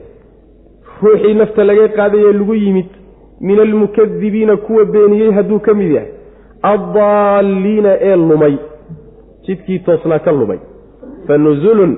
ruuxii 1.01 1.33
nafta 1.33 1.63
laga 1.63 1.87
qaadayee 1.97 2.33
lagu 2.33 2.55
yimid 2.55 2.89
min 3.41 3.59
almukadibiina 3.59 4.57
kuwa 4.57 4.85
beeniyey 4.85 5.31
hadduu 5.31 5.59
ka 5.59 5.73
mid 5.73 5.91
yahay 5.91 6.11
addaalliina 6.61 7.91
ee 8.01 8.15
lumay. 8.15 8.55
Jidkii 9.45 9.79
toosnaa 9.79 10.19
ka 10.19 10.31
lumay. 10.31 10.59
Fa 11.27 11.37
nusulun 11.37 11.97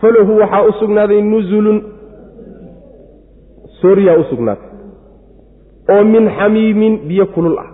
falahu 0.00 0.38
waxaa 0.40 0.62
u 0.68 0.72
sugnaaday 0.72 1.22
nusulun 1.22 1.82
sooriyaa 3.80 4.16
u 4.18 4.24
sugnaatay. 4.30 4.70
Oo 5.92 6.04
min 6.04 6.30
xamiimin 6.38 6.98
biyo 7.08 7.26
kulul 7.26 7.58
ah. 7.58 7.70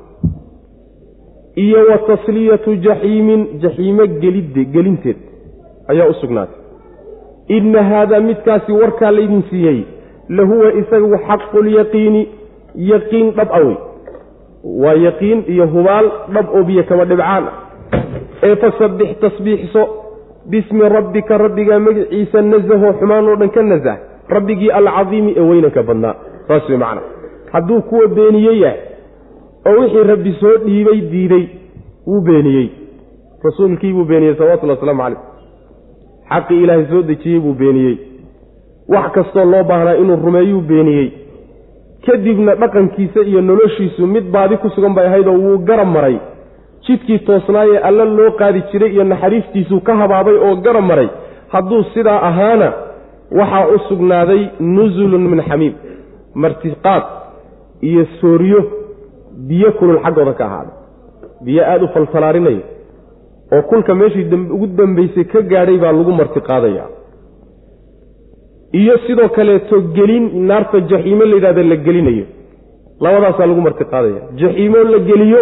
Iyo 1.56 1.80
wa 1.90 1.98
tasliyatu 1.98 2.74
jaxiimin 2.76 3.46
jaxiimo 3.62 4.06
gelid 4.06 4.56
gelinteed 4.72 5.16
ayaa 5.88 6.08
u 6.08 6.14
sugnaatay. 6.14 6.58
Inna 7.48 7.82
haadaa 7.82 8.20
midkaasi 8.20 8.72
warkaa 8.72 9.10
laydin 9.16 9.42
siiyey 9.50 9.80
lahuwa 10.28 10.72
isagu 10.80 11.16
xaqulyaqiini 11.28 12.22
yaqiin 12.90 13.30
dhab 13.36 13.48
a 13.52 13.60
wey. 13.66 13.76
Waa 14.82 14.94
yaqiin 15.06 15.44
iyo 15.52 15.66
hubaal 15.66 16.06
dhab 16.34 16.46
oo 16.56 16.62
biyo 16.68 16.82
kama 16.88 17.04
dhibcaan 17.04 17.44
ah. 17.50 17.54
Ee 18.42 18.56
fasabbix 18.56 19.18
tasbiixso 19.20 19.82
bismi 20.50 20.88
rabbika 20.88 21.38
rabbigaa 21.38 21.78
magiciisa 21.78 22.42
nasahoo 22.42 22.92
xumaan 23.00 23.28
oo 23.28 23.36
dhan 23.40 23.50
ka 23.50 23.62
nasah 23.62 23.96
rabbigii 24.34 24.70
alcadiimi 24.78 25.34
ee 25.36 25.40
weynanka 25.50 25.82
badnaa. 25.82 26.14
Saas 26.48 26.68
wey 26.68 26.78
macana 26.78 27.02
hadduu 27.52 27.80
kuwa 27.82 28.06
beeniye 28.08 28.52
yahay 28.60 28.80
oo 29.66 29.80
wixii 29.80 30.02
rabbi 30.12 30.32
soo 30.40 30.56
dhiibay 30.64 31.00
diiday 31.12 31.44
wuu 32.06 32.20
beeniyey. 32.20 32.68
Rasuulkii 33.44 33.92
buu 33.92 34.04
beeniyey 34.04 34.34
salawatullhi 34.38 34.74
waslamu 34.76 35.02
calayh 35.02 35.18
xaqii 36.34 36.62
ilaahay 36.64 36.86
soo 36.90 37.02
dejiyey 37.10 37.40
buu 37.44 37.54
beeniyey. 37.60 37.96
Wax 38.92 39.06
kastoo 39.16 39.44
loo 39.52 39.64
baahnaa 39.70 39.94
inuu 40.02 40.16
rumeeyuu 40.26 40.60
beeniyey. 40.70 41.08
Kadibna 42.06 42.54
dhaqankiisa 42.60 43.20
iyo 43.30 43.40
noloshiisu 43.40 44.06
mid 44.06 44.24
baadi 44.34 44.56
ku 44.56 44.68
sugan 44.74 44.94
bay 44.96 45.06
ahaydoo 45.06 45.38
wuu 45.44 45.58
garab 45.68 45.88
maray. 45.96 46.16
Jidkii 46.86 47.18
toosnaayee 47.26 47.78
alla 47.88 48.04
loo 48.04 48.30
qaadi 48.40 48.60
jiray 48.72 48.90
iyo 48.94 49.04
naxariistiisuu 49.04 49.80
ka 49.86 49.92
habaabay 50.00 50.34
oo 50.46 50.56
garab 50.66 50.84
maray. 50.90 51.08
Hadduu 51.52 51.82
sidaa 51.94 52.20
ahaana 52.28 52.68
waxaa 53.38 53.66
u 53.74 53.78
sugnaaday 53.88 54.42
nusulun 54.60 55.24
min 55.32 55.42
xamiim. 55.48 55.74
Martiqaad 56.34 57.02
iyo 57.88 58.02
sooriyo 58.20 58.60
biyo 59.48 59.72
kulul 59.78 59.98
xaggooda 60.04 60.32
ka 60.38 60.44
ahaaday 60.48 60.74
biyo 61.44 61.62
aada 61.70 61.84
u 61.84 61.88
faltalaarinaya 61.94 62.62
oo 63.56 63.62
kulka 63.70 63.94
meeshii 64.00 64.26
ugu 64.54 64.66
dambaysay 64.78 65.24
ka 65.32 65.40
gaadhay 65.52 65.78
baa 65.84 65.92
lagu 65.98 66.12
martiqaadaya 66.20 66.84
iyo 68.80 68.94
sidoo 69.06 69.28
kaleeto 69.28 69.80
gelin 69.96 70.24
naarta 70.48 70.80
jaxiimo 70.90 71.24
layidhahda 71.24 71.62
la 71.62 71.76
gelinayo. 71.76 72.24
Labadaasaa 73.04 73.46
lagu 73.50 73.60
martiqaadaya 73.60 74.20
jaxiimo 74.40 74.78
la 74.92 74.98
geliyo 75.08 75.40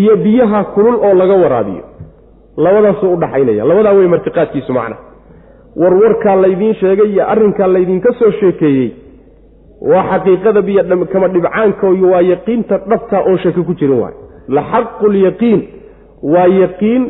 iyo 0.00 0.16
biyaha 0.24 0.64
kulul 0.74 0.96
oo 1.06 1.14
laga 1.20 1.34
waraabiyo. 1.42 1.84
Labadaasuu 2.64 3.12
udhaxaynaya 3.16 3.64
labadaa 3.70 3.92
wey 3.98 4.08
martiqaadkiisu 4.14 4.72
macna. 4.78 4.96
Warwarkaa 5.80 6.36
laydiin 6.42 6.74
sheegay 6.80 7.08
iyo 7.14 7.24
arrinkaa 7.32 7.66
laydinka 7.74 8.12
soo 8.18 8.30
sheekeeyey 8.40 8.90
waa 9.90 10.04
xaqiiqada 10.10 10.62
biyo 10.62 10.82
kama 11.12 11.28
dhibcaanka 11.34 11.86
waa 12.12 12.20
yaqiinta 12.32 12.78
dhabta 12.90 13.16
oon 13.28 13.38
shaki 13.38 13.62
ku 13.68 13.74
jirin 13.74 13.98
waay 14.02 14.14
la 14.48 14.62
xaqulyaqiin 14.72 15.60
waa 16.22 16.46
yaqiin 16.62 17.02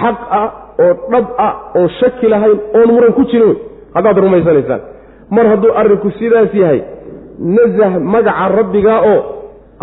xaq 0.00 0.18
ah 0.40 0.48
oo 0.84 0.92
dhab 1.12 1.26
ah 1.46 1.52
oon 1.78 1.88
shaki 2.00 2.26
lahayn 2.32 2.58
oon 2.78 2.88
muran 2.94 3.12
ku 3.18 3.24
jirin. 3.30 3.48
Wey 3.48 3.58
haddaad 3.96 4.18
rumaysanaysaan. 4.24 4.80
Mar 5.30 5.46
hadduu 5.52 5.72
arrinku 5.80 6.10
sidaas 6.18 6.54
yahay 6.62 6.80
nasah 7.56 7.92
magaca 8.14 8.48
rabbigaa 8.58 9.00
oo 9.12 9.20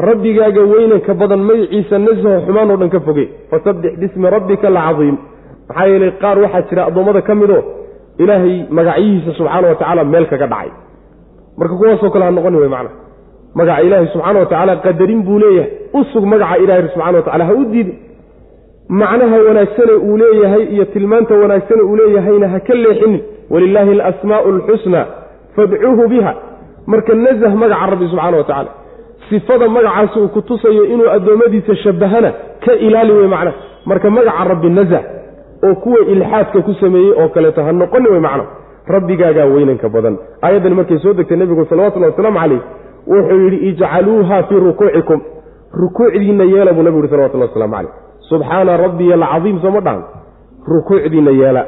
rabbigaaga 0.08 0.62
weynanka 0.72 1.14
badan 1.22 1.42
magaciisa 1.50 1.96
nasaho 2.08 2.38
xumaan 2.46 2.72
oo 2.72 2.78
dhan 2.82 2.90
ka 2.96 3.00
foge. 3.08 3.26
Fasabbix 3.52 3.94
bismi 4.02 4.28
rabbika 4.36 4.68
alcadiim 4.72 5.18
maxaa 5.70 5.88
yeelay 5.92 6.12
qaar 6.22 6.38
waxaa 6.44 6.62
jira 6.70 6.82
addoommada 6.90 7.22
ka 7.28 7.34
midoo 7.42 7.62
ilaahay 8.24 8.56
magacyihiisa 8.78 9.32
subxaana 9.40 9.68
wa 9.72 9.76
tacaala 9.80 10.04
meel 10.14 10.26
kaga 10.32 10.48
dhacay. 10.54 10.72
Marka 11.60 11.76
kuwaasoo 11.80 12.10
kale 12.14 12.26
ha 12.26 12.32
noqoni 12.38 12.58
wey 12.64 12.70
macna. 12.76 12.92
Magaca 13.60 13.82
ilaahay 13.88 14.08
subxaana 14.14 14.40
wa 14.40 14.46
tacaala 14.52 14.74
qadarin 14.86 15.22
buu 15.28 15.40
leeyahay. 15.44 15.72
U 15.98 16.04
sug 16.14 16.24
magaca 16.34 16.56
ilaahay 16.64 16.88
subxana 16.94 17.18
wa 17.20 17.24
tacala 17.28 17.44
ha 17.50 17.54
u 17.54 17.64
diidin 17.72 17.96
macnaha 19.00 19.38
wanaagsane 19.48 19.94
uu 20.10 20.18
leeyahay 20.22 20.64
iyo 20.76 20.86
tilmaanta 20.94 21.34
wanaagsane 21.44 21.82
uu 21.90 21.96
leeyahayna 22.00 22.48
ha 22.54 22.60
ka 22.68 22.74
leexinin 22.84 23.22
walilaahi 23.54 23.92
alasmaa'u 23.98 24.48
alxusnaa 24.56 25.06
fadcuuhu 25.56 26.08
biha. 26.14 26.34
Marka 26.92 27.14
nasah 27.24 27.52
magaca 27.62 27.86
rabbi 27.92 28.06
subxaana 28.12 28.38
wa 28.38 28.44
tacala 28.50 28.70
sifada 29.30 29.68
magacaasi 29.76 30.20
uu 30.20 30.28
ku 30.36 30.42
tusayo 30.42 30.84
inuu 30.94 31.10
addoommadiisa 31.16 31.76
shabbahana 31.84 32.30
ka 32.66 32.74
ilaali 32.88 33.12
wey 33.18 33.28
macna 33.34 33.52
marka 33.90 34.08
magaca 34.18 34.44
rabbi 34.52 34.70
nasah 34.78 35.04
oo 35.68 35.76
kuwa 35.84 36.00
ilxaadka 36.14 36.60
ku 36.68 36.74
sameeyey 36.82 37.14
oo 37.22 37.28
kaleeto 37.36 37.64
ha 37.64 37.72
noqoni 37.82 38.08
wey 38.14 38.20
macna 38.28 38.44
rabbigaagaa 38.94 39.46
weynanka 39.54 39.90
badan. 39.96 40.16
Aayaddani 40.44 40.76
markay 40.80 41.00
soo 41.04 41.14
degtay 41.14 41.38
nebigu 41.38 41.66
salawatullahi 41.70 42.12
wasalaamu 42.12 42.40
calayh 42.40 42.62
wuxuu 43.08 43.40
yidhi 43.44 43.58
ijcaluuha 43.70 44.44
fii 44.44 44.60
rukuucikum. 44.68 45.20
Rukuucdiinna 45.82 46.44
yeela 46.44 46.74
buu 46.74 46.84
nebigu 46.84 47.04
yhi 47.04 47.10
salawatullah 47.14 47.48
waslamu 47.50 47.74
calayh 47.76 47.94
subxaana 48.32 48.78
rabbiya 48.84 49.16
alcadiim 49.20 49.58
sooma 49.66 49.82
dhahan 49.86 50.04
rukuucdiinna 50.74 51.32
yeela 51.42 51.64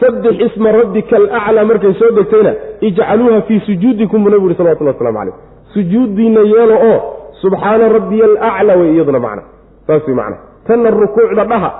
sabbix 0.00 0.34
isma 0.46 0.72
rabbika 0.78 1.16
alaclaa 1.20 1.64
markay 1.70 1.92
soo 2.00 2.10
degtayna 2.18 2.52
ijcaluuha 2.88 3.40
fii 3.48 3.60
sujuudikum 3.68 4.24
buu 4.24 4.30
nebigu 4.30 4.48
yhi 4.50 4.56
salawatullah 4.60 4.94
waslamu 4.94 5.18
calayh. 5.18 5.34
Sujuuddiinna 5.74 6.40
yeelo 6.52 6.76
oo 6.90 6.98
subxaana 7.42 7.88
rabbiya 7.96 8.24
alaclaa 8.26 8.76
wey 8.80 8.90
iyaduna 8.94 9.20
macna. 9.26 9.42
Saas 9.86 10.02
wey 10.08 10.16
macna. 10.20 10.36
Tanna 10.66 10.90
rukuucda 10.90 11.44
dhaha 11.52 11.70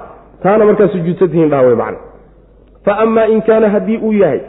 taana 0.42 0.64
markaa 0.68 0.88
sujuudsantihiin 0.94 1.50
dhaha 1.52 1.62
wey 1.68 1.76
macna. 1.82 1.98
Fa 2.84 2.92
amaa 3.04 3.26
in 3.34 3.42
kaana 3.48 3.68
haddii 3.74 3.98
uu 4.06 4.12
yahay 4.22 4.40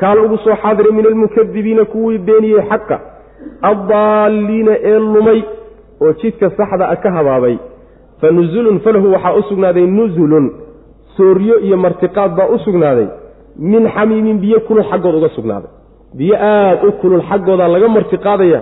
kaa 0.00 0.14
lagu 0.14 0.38
soo 0.44 0.56
xaadiray 0.62 0.92
min 0.98 1.06
almukadibiina 1.10 1.84
kuwii 1.92 2.18
beeniyey 2.18 2.62
xaqa 2.70 2.96
addaalliina 3.70 4.72
ee 4.90 4.98
lumay 4.98 5.40
oo 6.04 6.12
jidka 6.20 6.50
saxda 6.58 6.88
a 6.88 6.96
ka 6.96 7.10
habaabay 7.16 7.56
fa 8.20 8.30
nusulun 8.30 8.80
falahu 8.84 9.12
waxaa 9.14 9.34
u 9.40 9.42
sugnaaday 9.50 9.86
nusulun 9.86 10.46
sooryo 11.16 11.58
iyo 11.66 11.76
martiqaad 11.76 12.30
baa 12.38 12.48
u 12.54 12.58
sugnaaday 12.58 13.06
min 13.58 13.88
xamiimin 13.94 14.38
biyo 14.38 14.60
kulul 14.60 14.84
xaggood 14.90 15.14
uga 15.14 15.28
sugnaaday 15.36 15.70
biyo 16.18 16.36
aad 16.40 16.78
u 16.88 16.92
kulul 17.00 17.22
xaggooda 17.30 17.68
laga 17.74 17.88
martiqaadaya 17.96 18.60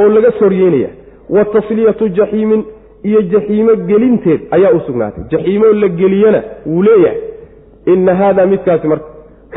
oo 0.00 0.08
laga 0.16 0.30
sooryeynaya 0.38 0.88
wa 1.34 1.44
tasliyatu 1.44 2.08
jaxiimin 2.18 2.62
iyo 3.08 3.20
jaxiimo 3.32 3.72
gelinteed 3.88 4.40
ayaa 4.50 4.72
u 4.78 4.80
sugnaatay 4.86 5.24
jaxiimoo 5.32 5.72
la 5.82 5.88
geliyana 5.88 6.40
wuu 6.66 6.82
leeyahay 6.82 7.20
inna 7.92 8.14
haada 8.14 8.46
midkaasi 8.46 8.86
marka 8.92 9.06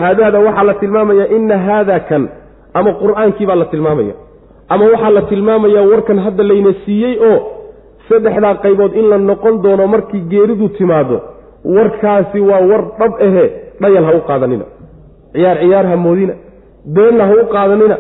haadaada 0.01 0.39
waxaa 0.39 0.63
la 0.69 0.73
tilmaamayaa 0.73 1.27
inna 1.38 1.57
haada 1.67 1.99
kan 2.09 2.23
ama 2.73 2.91
qur'aankii 3.01 3.45
baa 3.49 3.55
la 3.55 3.65
tilmaamaya 3.73 4.13
ama 4.69 4.86
waxaa 4.93 5.09
la 5.17 5.21
tilmaamayaa 5.31 5.86
warkan 5.91 6.19
hadda 6.25 6.43
layna 6.51 6.73
siiyey 6.86 7.15
oo 7.29 7.38
saddexdaa 8.09 8.55
qaybood 8.63 8.93
in 8.95 9.09
la 9.09 9.17
noqon 9.17 9.61
doono 9.63 9.87
markii 9.87 10.21
geeridu 10.31 10.69
timaado 10.77 11.17
warkaasi 11.75 12.39
waa 12.49 12.61
war 12.69 12.83
dhab 12.99 13.13
ahe 13.27 13.45
dhayal 13.81 14.05
ha 14.05 14.13
u 14.15 14.21
qaadanina. 14.29 14.65
Ciyaar 15.33 15.57
ciyaar 15.61 15.85
ha 15.91 15.95
moodina. 16.05 16.33
Beenna 16.95 17.27
ha 17.27 17.33
u 17.33 17.45
qaadanina. 17.53 17.97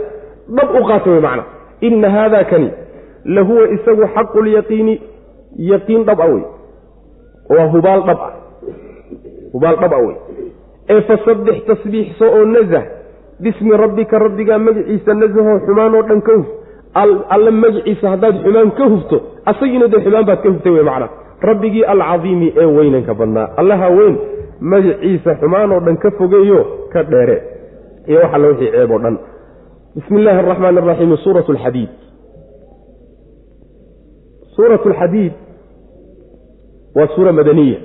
Dhab 0.57 0.69
u 0.79 0.83
qaata 0.89 1.09
wey 1.09 1.19
macna. 1.19 1.43
Inna 1.81 2.09
haada 2.09 2.43
kani 2.51 2.69
lahuwa 3.25 3.69
isagu 3.75 4.03
xaqulyaqiini 4.15 4.95
yaqiin 5.71 6.03
dhab 6.05 6.19
a 6.21 6.27
wey. 6.33 6.43
Waa 7.49 7.67
hubaal 7.73 8.01
dhab 8.07 8.19
ah. 8.27 8.33
Hubaal 9.53 9.75
dhab 9.81 9.93
a 9.93 9.97
wey. 10.05 10.15
Ee 10.89 11.01
fasabbix 11.01 11.65
tasbiixso 11.65 12.25
oo 12.37 12.45
nasah 12.45 12.83
bismi 13.39 13.77
rabbika 13.77 14.19
rabbigaa 14.19 14.57
magaciisa 14.57 15.13
nasahoo 15.13 15.59
xumaan 15.65 15.95
oo 15.95 16.03
alle 17.35 17.51
magaciisa 17.51 18.09
haddaad 18.13 18.35
xumaan 18.43 18.71
ka 18.77 18.85
hufto 18.93 19.17
asagiina 19.51 19.87
dee 19.93 20.01
xumaan 20.05 20.25
baad 20.29 20.39
ka 20.43 20.49
huftay 20.53 20.71
wey 20.75 20.83
macnaa 20.89 21.09
rabbigii 21.49 21.83
alcadiimi 21.93 22.47
ee 22.61 22.65
weynanka 22.77 23.13
badnaa. 23.19 23.47
Allaha 23.61 23.87
weyn 23.97 24.15
magaciisa 24.59 25.31
xumaan 25.41 25.71
oo 25.75 25.79
dhan 25.85 25.97
ka 26.03 26.09
fogeeyo 26.19 26.59
ka 26.93 27.03
dheere. 27.11 27.37
Iyo 28.07 28.19
wax 28.23 28.33
alla 28.35 28.47
wixii 28.47 28.71
ceeb 28.71 28.91
oo 28.91 28.99
dhan. 29.03 29.15
Bismi 29.95 30.17
illaahi 30.21 30.39
araxmaan 30.39 30.77
araxiim 30.77 31.17
suurat 31.23 31.49
alxadiid 31.49 31.89
suurat 34.55 34.85
alxadiid 34.85 35.33
waa 36.95 37.07
suura 37.15 37.31
madaniya. 37.39 37.79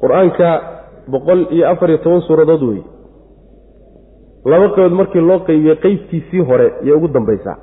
Qur'aanka 0.00 0.48
boqol 1.12 1.40
iyo 1.56 1.64
afar 1.72 1.88
iyo 1.90 1.98
toban 2.04 2.20
suuradood 2.28 2.62
weeye 2.68 2.84
laba 4.50 4.66
qaybood 4.74 4.94
markii 5.00 5.20
loo 5.28 5.38
qeybiyey 5.48 5.76
qeybtiisii 5.84 6.42
hore 6.48 6.66
iyo 6.84 6.96
ugu 6.96 7.08
dambaysaa 7.16 7.56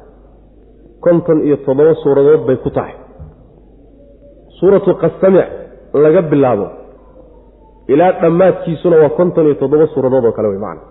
konton 1.06 1.38
iyo 1.48 1.58
toddoba 1.66 1.94
suuradood 2.04 2.42
bay 2.48 2.58
ku 2.64 2.70
tahay. 2.70 2.94
Suuratu 4.60 4.92
qasamic 5.02 5.48
laga 6.04 6.22
bilaabo 6.32 6.68
ilaa 7.94 8.12
dhammaadkiisuna 8.22 8.96
waa 9.04 9.10
konton 9.20 9.46
iyo 9.46 9.56
toddoba 9.62 9.88
suuradood 9.94 10.26
oo 10.26 10.32
kale 10.38 10.48
wey 10.48 10.60
macana 10.66 10.82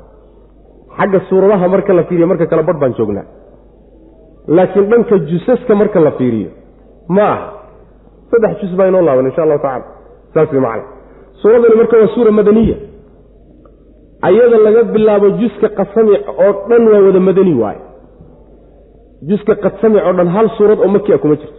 xagga 0.99 1.21
suuradaha 1.29 1.69
marka 1.75 1.93
la 1.99 2.03
fiiriyo 2.09 2.27
marka 2.31 2.47
kale 2.51 2.63
badh 2.69 2.79
baan 2.83 2.95
joognaa. 2.99 3.27
Laakiin 4.57 4.87
dhanka 4.91 5.19
jusaska 5.31 5.75
marka 5.75 6.01
la 6.01 6.11
fiiriyo 6.19 6.51
ma 7.09 7.23
aha. 7.33 7.47
Saddex 8.31 8.61
jus 8.61 8.73
baa 8.79 8.87
inoo 8.91 9.03
laaban 9.09 9.27
insha 9.31 9.43
allahu 9.43 9.63
tacala 9.63 9.85
saas 10.35 10.53
wey 10.53 10.61
macana 10.61 10.85
suuradani 11.43 11.77
marka 11.81 11.97
waa 12.01 12.11
suura 12.15 12.31
madaniya 12.39 12.77
ayada 14.23 14.57
laga 14.67 14.83
bilaabo 14.95 15.29
juska 15.41 15.69
qasamic 15.79 16.21
oo 16.29 16.53
dhan 16.69 16.83
waa 16.93 17.01
wada 17.07 17.21
madani 17.29 17.55
waaye. 17.63 17.81
Juska 19.29 19.55
qasamic 19.65 20.03
oo 20.07 20.13
dhan 20.19 20.29
hal 20.37 20.47
suurad 20.59 20.79
oo 20.81 20.89
makia 20.97 21.19
kuma 21.19 21.37
jirto. 21.41 21.59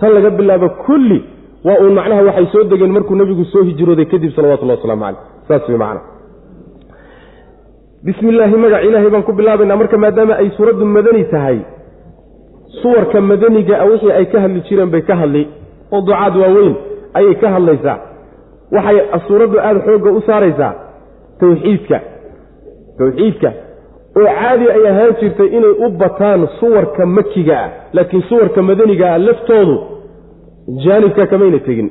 Tan 0.00 0.10
laga 0.16 0.30
bilaabo 0.30 0.68
kulli 0.86 1.18
waa 1.64 1.78
uun 1.82 1.94
macnaha 1.98 2.22
waxay 2.28 2.46
soo 2.52 2.64
degeen 2.70 2.92
markuu 2.96 3.14
nebigu 3.20 3.44
soo 3.52 3.62
hijrooday 3.68 4.04
kadib 4.12 4.32
salawatullahi 4.36 4.78
waslamu 4.80 5.02
caleyh 5.04 5.20
saas 5.48 5.68
wey 5.68 5.78
macana 5.82 6.00
bismi 8.04 8.28
illaahi 8.32 8.56
magac 8.64 8.82
ilaahay 8.88 9.10
baan 9.14 9.22
ku 9.28 9.32
bilaabaynaa 9.40 9.76
marka 9.82 9.98
maadaama 10.04 10.34
ay 10.42 10.48
suuraddu 10.56 10.84
madani 10.96 11.24
tahay 11.34 11.58
suwarka 12.82 13.20
madaniga 13.30 13.74
a 13.78 13.84
wixii 13.90 14.12
ay 14.18 14.26
ka 14.32 14.38
hadli 14.44 14.60
jireen 14.68 14.90
bay 14.94 15.02
ka 15.10 15.14
hadli 15.20 15.42
oo 15.94 16.00
ducaad 16.08 16.34
waaweyn 16.42 16.74
ayay 17.18 17.34
ka 17.42 17.48
hadlaysaa. 17.54 17.98
Waxay 18.74 18.98
suuraddu 19.28 19.56
aada 19.66 19.80
xoogga 19.86 20.10
u 20.10 20.20
saaraysaa 20.28 20.72
tawxiidka. 21.40 21.98
Tawxiidka. 22.98 23.50
Oo 24.16 24.26
caadi 24.38 24.66
ay 24.76 24.84
ahaan 24.90 25.12
jirtay 25.20 25.48
inay 25.56 25.74
u 25.84 25.88
bataan 26.02 26.48
suwarka 26.60 27.06
makiga 27.06 27.56
ah 27.64 27.70
laakiin 27.96 28.22
suwarka 28.28 28.62
madaniga 28.62 29.06
ah 29.14 29.18
laftoodu 29.18 29.76
jaanibka 30.84 31.26
kamayna 31.26 31.58
tegin. 31.68 31.88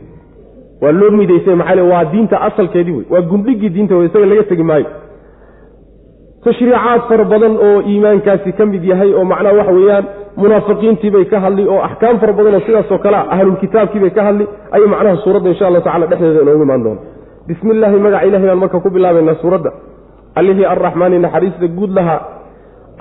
Waa 0.82 0.92
loo 0.92 1.12
midaysay 1.12 1.56
maxaa 1.56 1.84
waa 1.92 2.06
diinta 2.12 2.42
asalkeedii 2.48 2.92
wey 2.98 3.06
waa 3.10 3.22
gundhigii 3.22 3.70
diinta 3.76 3.96
wey 3.98 4.06
isaga 4.10 4.26
laga 4.26 4.44
tegi 4.44 4.64
maayo. 4.64 4.86
Tashriicaad 6.44 7.02
fara 7.10 7.24
badan 7.32 7.54
oo 7.68 7.82
iimaankaasi 7.92 8.52
ka 8.58 8.66
mid 8.66 8.84
yahay 8.84 9.14
oo 9.14 9.24
macnaha 9.32 9.56
waxa 9.60 9.72
weeyaan 9.78 10.06
munaafiqiintiibay 10.42 11.26
ka 11.32 11.40
hadli 11.40 11.68
oo 11.68 11.82
axkaam 11.88 12.20
fara 12.22 12.34
badan 12.34 12.54
oo 12.58 12.64
sidaasoo 12.66 12.98
kale 13.04 13.18
a 13.18 13.26
ahlulkitaabkiibay 13.36 14.10
ka 14.18 14.22
hadli 14.28 14.46
ayay 14.76 14.88
macnaha 14.94 15.18
suuradda 15.24 15.50
insha 15.50 15.68
allahu 15.68 15.84
tacala 15.88 16.06
dhexdeeda 16.12 16.42
inoogu 16.46 16.64
imaan 16.68 16.84
doona 16.84 17.02
bismi 17.48 17.72
illaahi 17.76 17.98
magaca 18.06 18.26
ilahi 18.28 18.46
baan 18.48 18.58
marka 18.64 18.80
ku 18.80 18.90
bilaabaynaa 18.90 19.36
suuradda. 19.42 19.72
Allihii 20.36 20.66
arraxmaani 20.66 21.20
naxariista 21.20 21.68
guud 21.78 21.92
lahaa. 21.98 22.22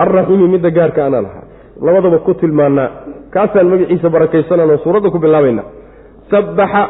Alraxiimi 0.03 0.47
midda 0.47 0.69
gaarka 0.77 1.05
ana 1.05 1.21
lahaa. 1.21 1.43
Labadaba 1.85 2.17
ku 2.25 2.33
tilmaanaa 2.33 2.89
kaasaan 3.33 3.67
magaciisa 3.71 4.09
barakaysananoo 4.09 4.77
suuradda 4.83 5.09
ku 5.13 5.19
bilaabaynaa. 5.19 5.65
Sabbaxa 6.31 6.81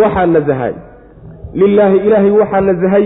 waxaa 0.00 0.26
nasahay 0.26 0.74
lilaahi 1.54 1.96
ilaahay 2.06 2.30
waxaa 2.40 2.60
nasahay 2.60 3.04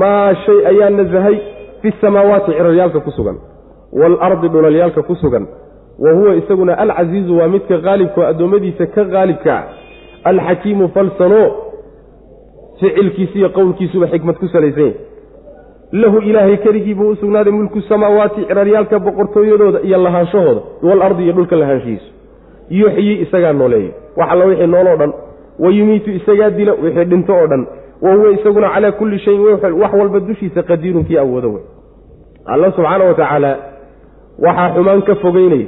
maa 0.00 0.34
shay 0.44 0.58
ayaa 0.70 0.90
nasahay 0.90 1.36
fi 1.82 1.88
samaawaati 2.00 2.52
ciraryaalka 2.52 3.00
ku 3.00 3.10
sugan. 3.10 3.36
Waalardi 3.92 4.48
dhulalyaalka 4.48 5.02
ku 5.02 5.14
sugan. 5.22 5.44
Wa 5.98 6.12
huwa 6.12 6.34
isaguna 6.40 6.78
alcasiizu 6.78 7.36
waa 7.38 7.48
midka 7.48 7.78
qaalibkao 7.86 8.24
addoommadiisa 8.30 8.86
ka 8.86 9.04
qaalibka 9.04 9.52
ah. 9.58 9.64
Alxakiimu 10.30 10.88
falsano 10.94 11.40
ficilkiisa 12.80 13.38
iyo 13.38 13.48
qowlkiisuba 13.48 14.06
xikmad 14.06 14.36
ku 14.36 14.48
salaysan 14.48 14.82
yahy 14.82 14.94
lahu 15.92 16.18
ilaahay 16.18 16.56
keligii 16.56 16.94
buu 16.94 17.08
u 17.08 17.16
sugnaaday 17.16 17.52
mulku 17.52 17.80
samaawaati 17.80 18.44
ciraryaalka 18.48 18.98
boqortooyadooda 18.98 19.80
iyo 19.80 20.02
lahaanshahooda 20.02 20.60
waalardi 20.82 21.22
iyo 21.22 21.32
dhulka 21.32 21.56
lahaanshihiisu. 21.56 22.18
yuxyi 22.70 23.20
isagaa 23.22 23.52
nooleeya 23.52 23.92
wax 24.16 24.30
alla 24.30 24.44
wixii 24.44 24.66
nooloo 24.66 24.96
dhan 24.96 25.12
wa 25.58 25.70
yumiitu 25.70 26.10
isagaa 26.10 26.50
dila 26.50 26.72
wixii 26.72 27.04
dhinto 27.04 27.32
oo 27.34 27.46
dhan 27.46 27.66
wa 28.02 28.14
huwa 28.14 28.32
isaguna 28.32 28.68
calaa 28.68 28.92
kulli 28.92 29.18
shayin 29.18 29.40
wax 29.80 29.92
walba 29.92 30.20
dushiisa 30.20 30.62
qadiirun 30.62 31.04
kii 31.04 31.16
awoodo 31.18 31.52
wey 31.52 31.62
alla 32.44 32.72
subxaana 32.72 33.04
wa 33.04 33.14
tacaala 33.14 33.56
waxaa 34.38 34.74
xumaan 34.74 35.02
ka 35.02 35.14
fogeynaya 35.14 35.66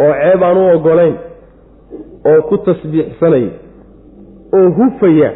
oo 0.00 0.12
ceeb 0.22 0.42
aan 0.42 0.56
u 0.56 0.74
oggolayn 0.74 1.14
oo 2.30 2.42
ku 2.42 2.58
tasbiixsanaya 2.58 3.50
oo 4.54 4.70
hufaya 4.70 5.32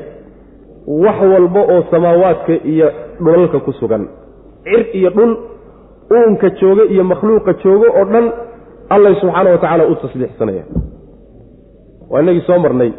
wax 1.04 1.18
walba 1.32 1.60
oo 1.72 1.82
samaawaadka 1.90 2.52
iyo 2.72 2.88
dhulalka 3.20 3.58
ku 3.66 3.72
sugan. 3.78 4.08
Cir 4.64 4.82
iyo 4.98 5.10
dhul 5.10 5.32
uunka 6.10 6.50
jooga 6.60 6.84
iyo 6.90 7.04
makhluuqa 7.04 7.52
joogo 7.62 7.86
oo 7.98 8.04
dhan 8.12 8.26
allay 8.94 9.14
subxaana 9.20 9.50
wa 9.54 9.58
tacaala 9.58 9.84
u 9.86 9.94
tasbiixsanaya. 10.02 10.64
Waa 12.10 12.20
inagii 12.22 12.42
soo 12.46 12.58
marnay. 12.58 12.92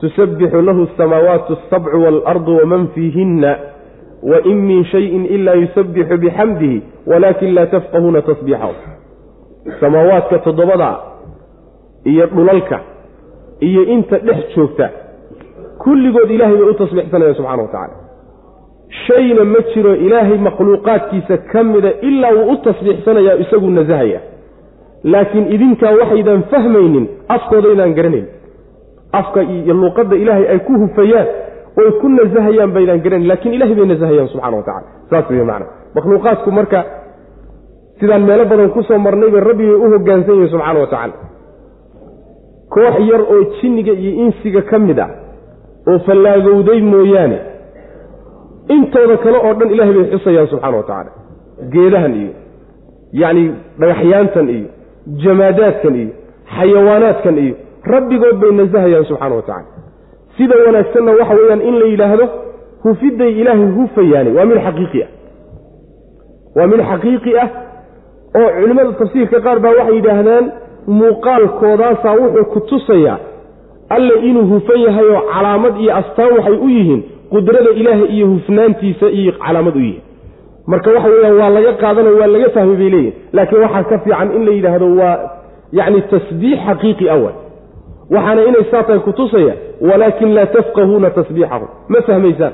Tusabbixu 0.00 0.62
lahu 0.62 0.82
asamaawaatu 0.94 1.52
asabcu 1.58 1.96
waalardu 2.04 2.56
waman 2.58 2.88
fiihinna 2.94 3.50
wain 4.22 4.58
min 4.68 4.84
shayin 4.84 5.26
ila 5.26 5.54
yusabbixu 5.54 6.16
bixamdihi 6.18 6.82
walaakin 7.06 7.54
laa 7.54 7.66
tafqahuuna 7.66 8.22
tasbiixahu 8.22 8.74
samaawaadka 9.80 10.38
toddobada 10.38 10.90
iyo 12.04 12.26
dhulalka 12.26 12.80
iyo 13.60 13.82
inta 13.94 14.18
dhex 14.18 14.54
joogta 14.56 14.90
kulligood 15.84 16.30
ilaahay 16.36 16.56
bay 16.60 16.68
u 16.70 16.74
tasbiixsanayaan 16.82 17.34
subxana 17.38 17.62
wa 17.62 17.68
tacaala. 17.74 17.94
Shayna 19.06 19.44
ma 19.52 19.60
jiro 19.74 19.92
ilaahay 20.06 20.38
makhluuqaadkiisa 20.48 21.36
ka 21.52 21.60
mida 21.72 21.90
ilaa 22.08 22.32
wuu 22.38 22.52
u 22.52 22.56
tasbiixsanayaa 22.66 23.36
isaguu 23.44 23.70
nasahaya 23.78 24.20
laakiin 25.12 25.46
idinkaa 25.54 25.92
waxaydan 26.00 26.42
fahmaynin 26.52 27.06
afkoodaydaan 27.36 27.94
garanayn. 27.98 28.26
Afka 29.20 29.40
iyo 29.42 29.74
luuqadda 29.80 30.16
ilaahay 30.22 30.46
ay 30.52 30.58
ku 30.66 30.72
hufayaan 30.82 31.26
oy 31.80 31.90
ku 32.00 32.06
nasahayaan 32.18 32.70
baydaan 32.76 33.00
garanayn 33.04 33.28
lakiin 33.32 33.54
ilahay 33.56 33.74
bay 33.78 33.86
nasahayaan 33.92 34.28
subxana 34.32 34.56
wa 34.56 34.62
tacala 34.68 34.86
saas 35.10 35.26
wey 35.30 35.44
macana 35.50 35.66
makhluuqaadku 35.96 36.48
marka 36.58 36.80
sidaan 38.00 38.22
meelo 38.28 38.44
badan 38.52 38.70
ku 38.76 38.80
soo 38.88 38.98
marnayba 39.06 39.40
rabbibay 39.48 39.74
u 39.84 39.90
hoggaansan 39.94 40.34
yihiin 40.36 40.50
subxaana 40.54 40.80
wa 40.84 40.86
tacaala. 40.92 41.14
Koox 42.74 42.94
yar 43.10 43.20
oo 43.34 43.40
jinniga 43.60 43.92
iyo 43.92 44.12
insiga 44.24 44.62
ka 44.70 44.78
mid 44.78 44.98
ah 45.04 45.10
oo 45.90 45.98
fallaagowday 46.06 46.80
mooyaane. 46.92 47.38
Intooda 48.74 49.16
kale 49.24 49.38
oo 49.46 49.54
dhan 49.58 49.70
ilahay 49.74 49.92
bay 49.98 50.06
xusayaan 50.12 50.46
subxana 50.52 50.76
wa 50.76 50.82
tacaala. 50.82 51.10
Geedahan 51.72 52.14
iyo 52.22 52.32
yacni 53.20 53.44
dhagaxyaantan 53.80 54.48
iyo 54.56 54.68
jamaadaadkan 55.24 55.94
iyo 56.02 56.10
xayawaanaadkan 56.56 57.36
iyo 57.44 57.54
rabbigood 57.94 58.36
bay 58.42 58.52
nasahayaan 58.60 59.04
subxaana 59.10 59.34
wa 59.40 59.42
tacala 59.42 59.70
sida 60.36 60.54
wanaagsanna 60.66 61.12
waxa 61.20 61.34
weeyaan 61.40 61.60
in 61.68 61.74
la 61.80 61.86
yidhaahdo 61.92 62.26
hufidday 62.84 63.32
ilaahay 63.40 63.68
hufayaani 63.78 64.30
waa 64.36 64.44
mid 64.50 64.58
xaqiiqi 64.66 65.00
ah. 65.04 65.10
Waa 66.56 66.66
mid 66.72 66.80
xaqiiqi 66.90 67.32
ah 67.42 67.48
oo 68.40 68.48
culimmada 68.60 68.92
tafsiirka 69.00 69.38
qaar 69.46 69.58
baa 69.64 69.74
waxay 69.78 69.96
yidhaahdaan 69.98 70.44
muuqaalkoodaasaa 71.00 72.14
wuxuu 72.22 72.44
ku 72.52 72.60
tusayaa 72.70 73.18
alle 73.96 74.14
inuu 74.28 74.46
hufan 74.52 74.80
yahay 74.86 75.06
oo 75.14 75.22
calaamad 75.34 75.74
iyo 75.82 75.92
astaan 76.00 76.32
waxay 76.38 76.56
u 76.66 76.68
yihiin 76.76 77.00
qudrada 77.32 77.70
ilaahay 77.80 78.08
iyo 78.16 78.26
hufnaantiisa 78.32 79.06
iyo 79.18 79.32
calaamad 79.44 79.76
u 79.76 79.80
yihiin. 79.86 80.02
Marka 80.70 80.90
waxa 80.94 81.08
weeyaan 81.14 81.36
waa 81.40 81.50
laga 81.56 81.72
qaadanayo 81.82 82.16
waa 82.20 82.26
laga 82.34 82.48
fahmay 82.56 82.76
bay 82.80 82.90
leeyihiin 82.94 83.14
laakiin 83.36 83.62
waxaa 83.64 83.82
ka 83.90 83.96
fiican 84.04 84.28
in 84.36 84.42
la 84.46 84.52
yidhaahdo 84.56 84.86
waa 85.00 85.16
yacni 85.78 86.00
tasbiix 86.12 86.58
xaqiiqi 86.68 87.06
awal. 87.14 87.34
Waxaana 88.14 88.42
inay 88.48 88.64
saa 88.70 88.82
tahay 88.86 89.00
kutusaya 89.06 89.54
walaakin 89.88 90.30
laa 90.36 90.46
tafqahuuna 90.56 91.10
tasbiixahum. 91.18 91.68
Ma 91.92 91.98
fahmaysaan? 92.08 92.52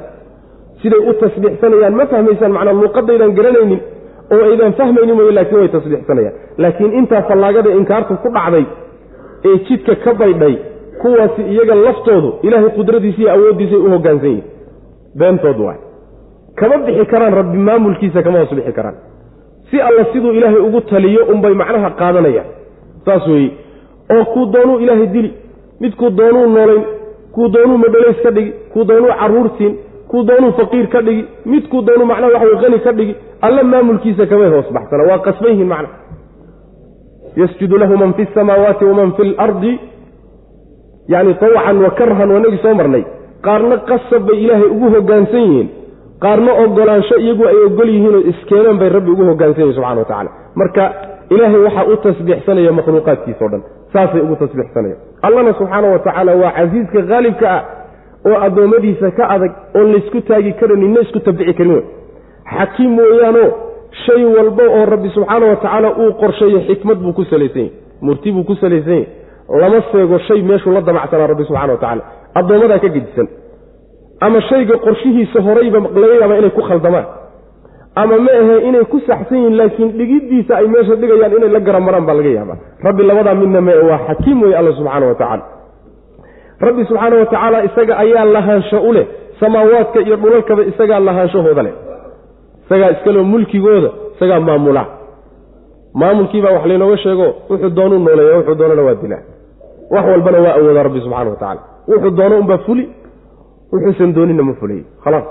Siday 0.82 1.00
u 1.10 1.12
tasbiixsanayaan 1.22 1.94
ma 2.00 2.04
fahmaysaan? 2.12 2.52
Macnaa 2.56 2.72
luuqadaydaan 2.80 3.32
garanaynin 3.38 3.80
oo 4.34 4.42
aydan 4.50 4.72
fahmaynin 4.80 5.16
mooye 5.18 5.32
laakiin 5.38 5.58
way 5.62 5.68
tasbiixsanayaan. 5.76 6.34
Laakiin 6.62 6.92
intaa 7.00 7.22
fallaagada 7.28 7.70
inkaartu 7.80 8.14
ku 8.22 8.28
dhacday 8.36 8.64
ee 9.48 9.56
jidka 9.68 9.94
ka 10.04 10.10
baydhay 10.20 10.54
kuwaasi 11.02 11.42
iyaga 11.52 11.74
laftoodu 11.74 12.30
ilaahay 12.42 12.70
qudradiisa 12.78 13.20
iyo 13.22 13.30
awooddiisay 13.34 13.78
u 13.86 13.90
hoggaansan 13.90 14.28
yihiin 14.30 14.44
beentood 15.18 15.60
waay. 15.66 15.78
Kama 16.58 16.76
bixi 16.86 17.04
karaan 17.12 17.34
rabbi 17.40 17.58
maamulkiisa 17.58 18.22
kama 18.22 18.38
hoos 18.38 18.54
bixi 18.54 18.72
karaan. 18.72 18.94
Si 19.70 19.80
alla 19.80 20.04
siduu 20.12 20.32
ilaahay 20.32 20.60
ugu 20.68 20.80
taliyo 20.80 21.24
unbay 21.32 21.54
macnaha 21.54 21.90
qaadanayaan. 22.00 22.46
Saas 23.04 23.26
weeye 23.26 23.50
oo 24.14 24.24
kuu 24.24 24.46
doonuu 24.52 24.78
ilaahay 24.78 25.06
dili 25.06 25.30
midkuu 25.80 26.10
doonuu 26.10 26.46
noolayn 26.46 26.82
kuu 27.34 27.48
doonuu 27.54 27.78
madhalays 27.78 28.22
ka 28.22 28.30
dhigi 28.30 28.52
kuu 28.72 28.84
doonuu 28.88 29.12
carruur 29.20 29.50
siin 29.58 29.74
kuu 30.10 30.22
doonuu 30.28 30.52
faqiir 30.58 30.86
ka 30.94 31.00
dhigi 31.06 31.24
midkuu 31.52 31.82
doonuu 31.86 32.06
macnaha 32.10 32.32
waxa 32.32 32.46
wey 32.50 32.60
qani 32.62 32.78
ka 32.86 32.92
dhigi 32.92 33.14
alla 33.40 33.62
maamulkiisa 33.72 34.26
kamay 34.26 34.48
hoos 34.54 34.72
baxsana. 34.76 35.02
Waa 35.10 35.18
qasban 35.26 35.50
yihiin 35.52 35.68
macna. 35.68 35.88
Yasjudu 37.36 37.78
lahu 37.78 37.96
man 37.96 38.14
fi 38.14 38.26
samaawaati 38.34 38.84
waman 38.84 39.12
fi 39.16 39.24
lardi 39.24 39.78
yani 41.08 41.34
tawcan 41.42 41.76
wa 41.84 41.90
karhan 41.98 42.30
wanagii 42.36 42.58
soo 42.62 42.74
marnay. 42.74 43.04
Qaarna 43.46 43.76
qasab 43.88 44.22
bay 44.28 44.38
ilaahay 44.44 44.68
ugu 44.74 44.86
hogaansan 44.94 45.40
yihiin. 45.46 45.68
Qaarna 46.24 46.52
ogolaansho 46.64 47.16
iyagu 47.24 47.44
ay 47.50 47.56
ogol 47.66 47.88
yihiinoo 47.94 48.22
iskeeneen 48.32 48.78
bay 48.80 48.88
rabbi 48.96 49.10
ugu 49.14 49.24
hogaansan 49.30 49.62
yihiin 49.62 49.74
subxana 49.76 50.00
wa 50.00 50.04
tacala 50.10 50.30
marka 50.60 50.84
ilaahay 51.34 51.60
waxaa 51.66 51.84
u 51.92 51.96
tasbiixsanaya 52.06 52.72
makhluuqaadkiisa 52.78 53.44
o 53.44 53.48
dhan. 53.52 53.62
Saasay 53.92 54.20
ugu 54.26 54.36
tasbiixsanaya. 54.42 54.96
Allana 55.26 55.52
subxaana 55.58 55.88
wa 55.94 55.98
tacaala 56.06 56.32
waa 56.42 56.52
casiiska 56.58 57.02
haalibka 57.10 57.46
ah 57.56 57.62
oo 58.28 58.38
addoommadiisa 58.46 59.10
ka 59.18 59.24
adag 59.34 59.52
oon 59.78 59.92
laysku 59.92 60.20
taagi 60.28 60.52
karin 60.60 60.80
nina 60.82 61.00
isku 61.06 61.20
tabici 61.26 61.54
karin 61.58 61.72
wey 61.72 61.84
xakiim 62.56 62.90
mooyaanoo 62.98 63.48
shay 64.04 64.24
walba 64.36 64.64
oo 64.76 64.84
rabbi 64.92 65.08
subxaana 65.16 65.46
wa 65.50 65.56
tacaala 65.62 65.88
uu 66.02 66.12
qorsheeyo 66.22 66.60
xikmad 66.68 66.98
buu 67.04 67.12
ku 67.18 67.24
salaysan 67.30 67.62
yahy 67.62 67.72
murti 68.06 68.32
buu 68.32 68.44
ku 68.50 68.54
salaysan 68.62 68.92
yahy 68.94 69.06
lama 69.62 69.82
seego 69.92 70.18
shay 70.18 70.42
meeshuu 70.42 70.72
la 70.76 70.80
damacsanaa 70.80 71.26
rabbi 71.32 71.44
subxana 71.48 71.72
wa 71.72 71.78
tacala 71.78 72.02
addoommadaa 72.38 72.78
ka 72.84 72.88
gedisan. 72.88 73.28
Ama 74.20 74.40
shayga 74.48 74.76
qorshihiisa 74.84 75.38
horayba 75.46 75.78
laga 76.02 76.14
yaaba 76.22 76.34
inay 76.40 76.50
ku 76.50 76.62
khaldamaan. 76.68 77.06
Ama 78.00 78.16
ma 78.24 78.32
ahe 78.40 78.56
inay 78.68 78.84
ku 78.92 78.98
saxsan 79.08 79.38
yihiin 79.38 79.56
laakiin 79.60 79.90
dhigiddiisa 79.98 80.52
ay 80.60 80.66
meesha 80.72 80.94
dhigayaan 81.00 81.32
inay 81.38 81.48
la 81.56 81.60
garamaraan 81.68 82.04
baa 82.08 82.14
laga 82.18 82.28
yaabaa. 82.38 82.56
Rabbi 82.86 83.02
labadaa 83.10 83.34
midna 83.40 83.60
mee 83.66 83.78
waa 83.90 83.98
xakiim 84.08 84.38
wey 84.42 84.54
alla 84.60 84.72
subxaana 84.78 85.06
wa 85.10 85.14
tacaala. 85.20 85.44
Rabbi 86.66 86.82
subxaana 86.88 87.16
wa 87.20 87.26
tacaala 87.32 87.58
isaga 87.68 87.94
ayaa 88.04 88.24
lahaansho 88.36 88.78
u 88.88 88.92
leh 88.96 89.06
samaawaadka 89.40 89.98
iyo 90.06 90.16
dhulalkaba 90.22 90.62
isagaa 90.70 91.00
lahaanshahooda 91.08 91.62
leh. 91.66 91.74
Isagaa 92.64 92.90
iskaleo 92.94 93.24
mulkigooda 93.32 93.90
isagaa 94.14 94.40
maamula. 94.48 94.84
Maamulkiibaa 96.00 96.52
wax 96.56 96.64
laynooga 96.70 96.96
sheego 97.04 97.26
wuxuu 97.50 97.70
doonuu 97.76 97.98
nooleeya 98.06 98.36
wuxuu 98.38 98.54
doonana 98.60 98.82
waa 98.88 98.94
dilaa 99.02 99.22
wax 99.90 100.04
walbana 100.12 100.38
waa 100.44 100.54
awoodaa 100.58 100.82
rabbi 100.88 101.00
subxana 101.04 101.30
wa 101.30 101.36
tacala 101.36 101.60
wuxuu 101.88 102.10
doono 102.18 102.38
unbaa 102.42 102.58
fuli 102.66 102.84
wuxuusan 103.72 104.12
doonina 104.16 104.42
ma 104.48 104.54
fulay 104.60 104.82
khalaas 105.04 105.24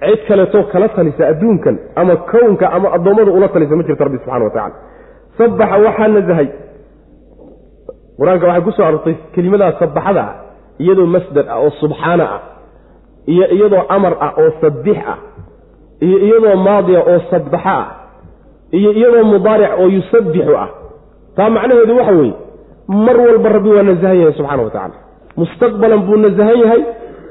cid 0.00 0.20
kaleetoo 0.28 0.62
kala 0.72 0.88
talisa 0.88 1.22
adduunkan 1.32 1.76
ama 2.00 2.16
kownka 2.16 2.66
ama 2.76 2.88
addoommada 2.96 3.30
ula 3.38 3.48
talisa 3.48 3.76
ma 3.76 3.82
jirto 3.88 4.04
rabbi 4.04 4.18
subxana 4.18 4.44
wa 4.44 4.50
tacala 4.50 4.74
sabaxa 5.38 5.76
waxaa 5.86 6.08
nasahay 6.16 6.48
qur'aanka 8.18 8.46
waxay 8.46 8.62
ku 8.66 8.70
soo 8.76 8.84
arortay 8.88 9.14
kelimadaa 9.34 9.72
sabaxada 9.82 10.22
ah 10.28 10.34
iyadoo 10.84 11.06
masdar 11.14 11.44
ah 11.54 11.58
oo 11.64 11.70
subxaana 11.80 12.24
ah 12.36 12.42
iyo 13.32 13.44
iyadoo 13.56 13.84
amar 13.96 14.14
ah 14.26 14.32
oo 14.42 14.50
sabix 14.60 14.98
ah 15.14 15.18
iyo 16.06 16.18
iyadoo 16.26 16.56
maadiya 16.66 17.00
oo 17.12 17.20
sabaxa 17.30 17.74
ah 17.82 17.86
iyo 18.78 18.90
iyadoo 18.98 19.24
mudaaric 19.32 19.70
oo 19.80 19.88
yusabbixu 19.96 20.54
ah. 20.64 20.68
Taa 21.36 21.50
macnaheedu 21.50 21.96
waxa 21.98 22.12
weeye 22.12 22.34
mar 22.88 23.16
walba 23.26 23.48
rabbi 23.56 23.68
waa 23.76 23.82
nasahan 23.90 24.16
yahay 24.20 24.32
subxana 24.38 24.62
wa 24.66 24.70
tacala 24.70 24.94
mustaqbalan 25.40 26.00
buu 26.08 26.16
nasahan 26.26 26.58
yahay 26.64 26.82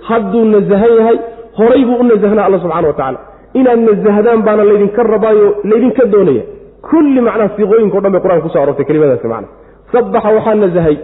hadduu 0.10 0.44
nasahan 0.56 0.94
yahay 1.00 1.18
horay 1.58 1.84
buu 1.90 1.98
u 2.00 2.04
nasahnaa 2.12 2.46
alla 2.48 2.60
subxana 2.64 2.88
wa 2.88 2.94
tacala 3.00 3.20
inaad 3.60 3.80
nasahdaan 3.90 4.42
baana 4.48 4.64
laydinka 4.70 5.04
rabaayo 5.14 5.48
laydinka 5.72 6.06
doonaya. 6.14 6.44
Kulli 6.90 7.22
macnaha 7.28 7.50
siiqooyinka 7.56 7.98
o 7.98 8.02
dhan 8.04 8.12
bay 8.16 8.22
qur'anka 8.26 8.44
kuso 8.46 8.58
arortay 8.62 8.86
kelimadaasi 8.90 9.28
macna. 9.34 9.48
Sabaxa 9.92 10.30
waxaa 10.38 10.56
nasahay. 10.64 10.96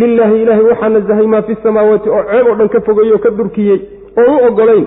Lilaahi 0.00 0.36
ilaahay 0.42 0.64
waxaa 0.70 0.88
nasahay 0.96 1.26
maa 1.32 1.42
fi 1.48 1.54
samaawaati 1.64 2.08
oo 2.16 2.22
ceeb 2.30 2.46
oo 2.50 2.54
dhan 2.60 2.68
ka 2.74 2.80
fogeeyey 2.86 3.12
oo 3.12 3.18
ka 3.24 3.30
durkiyey. 3.38 3.78
Oon 4.18 4.34
u 4.34 4.46
ogolayn 4.48 4.84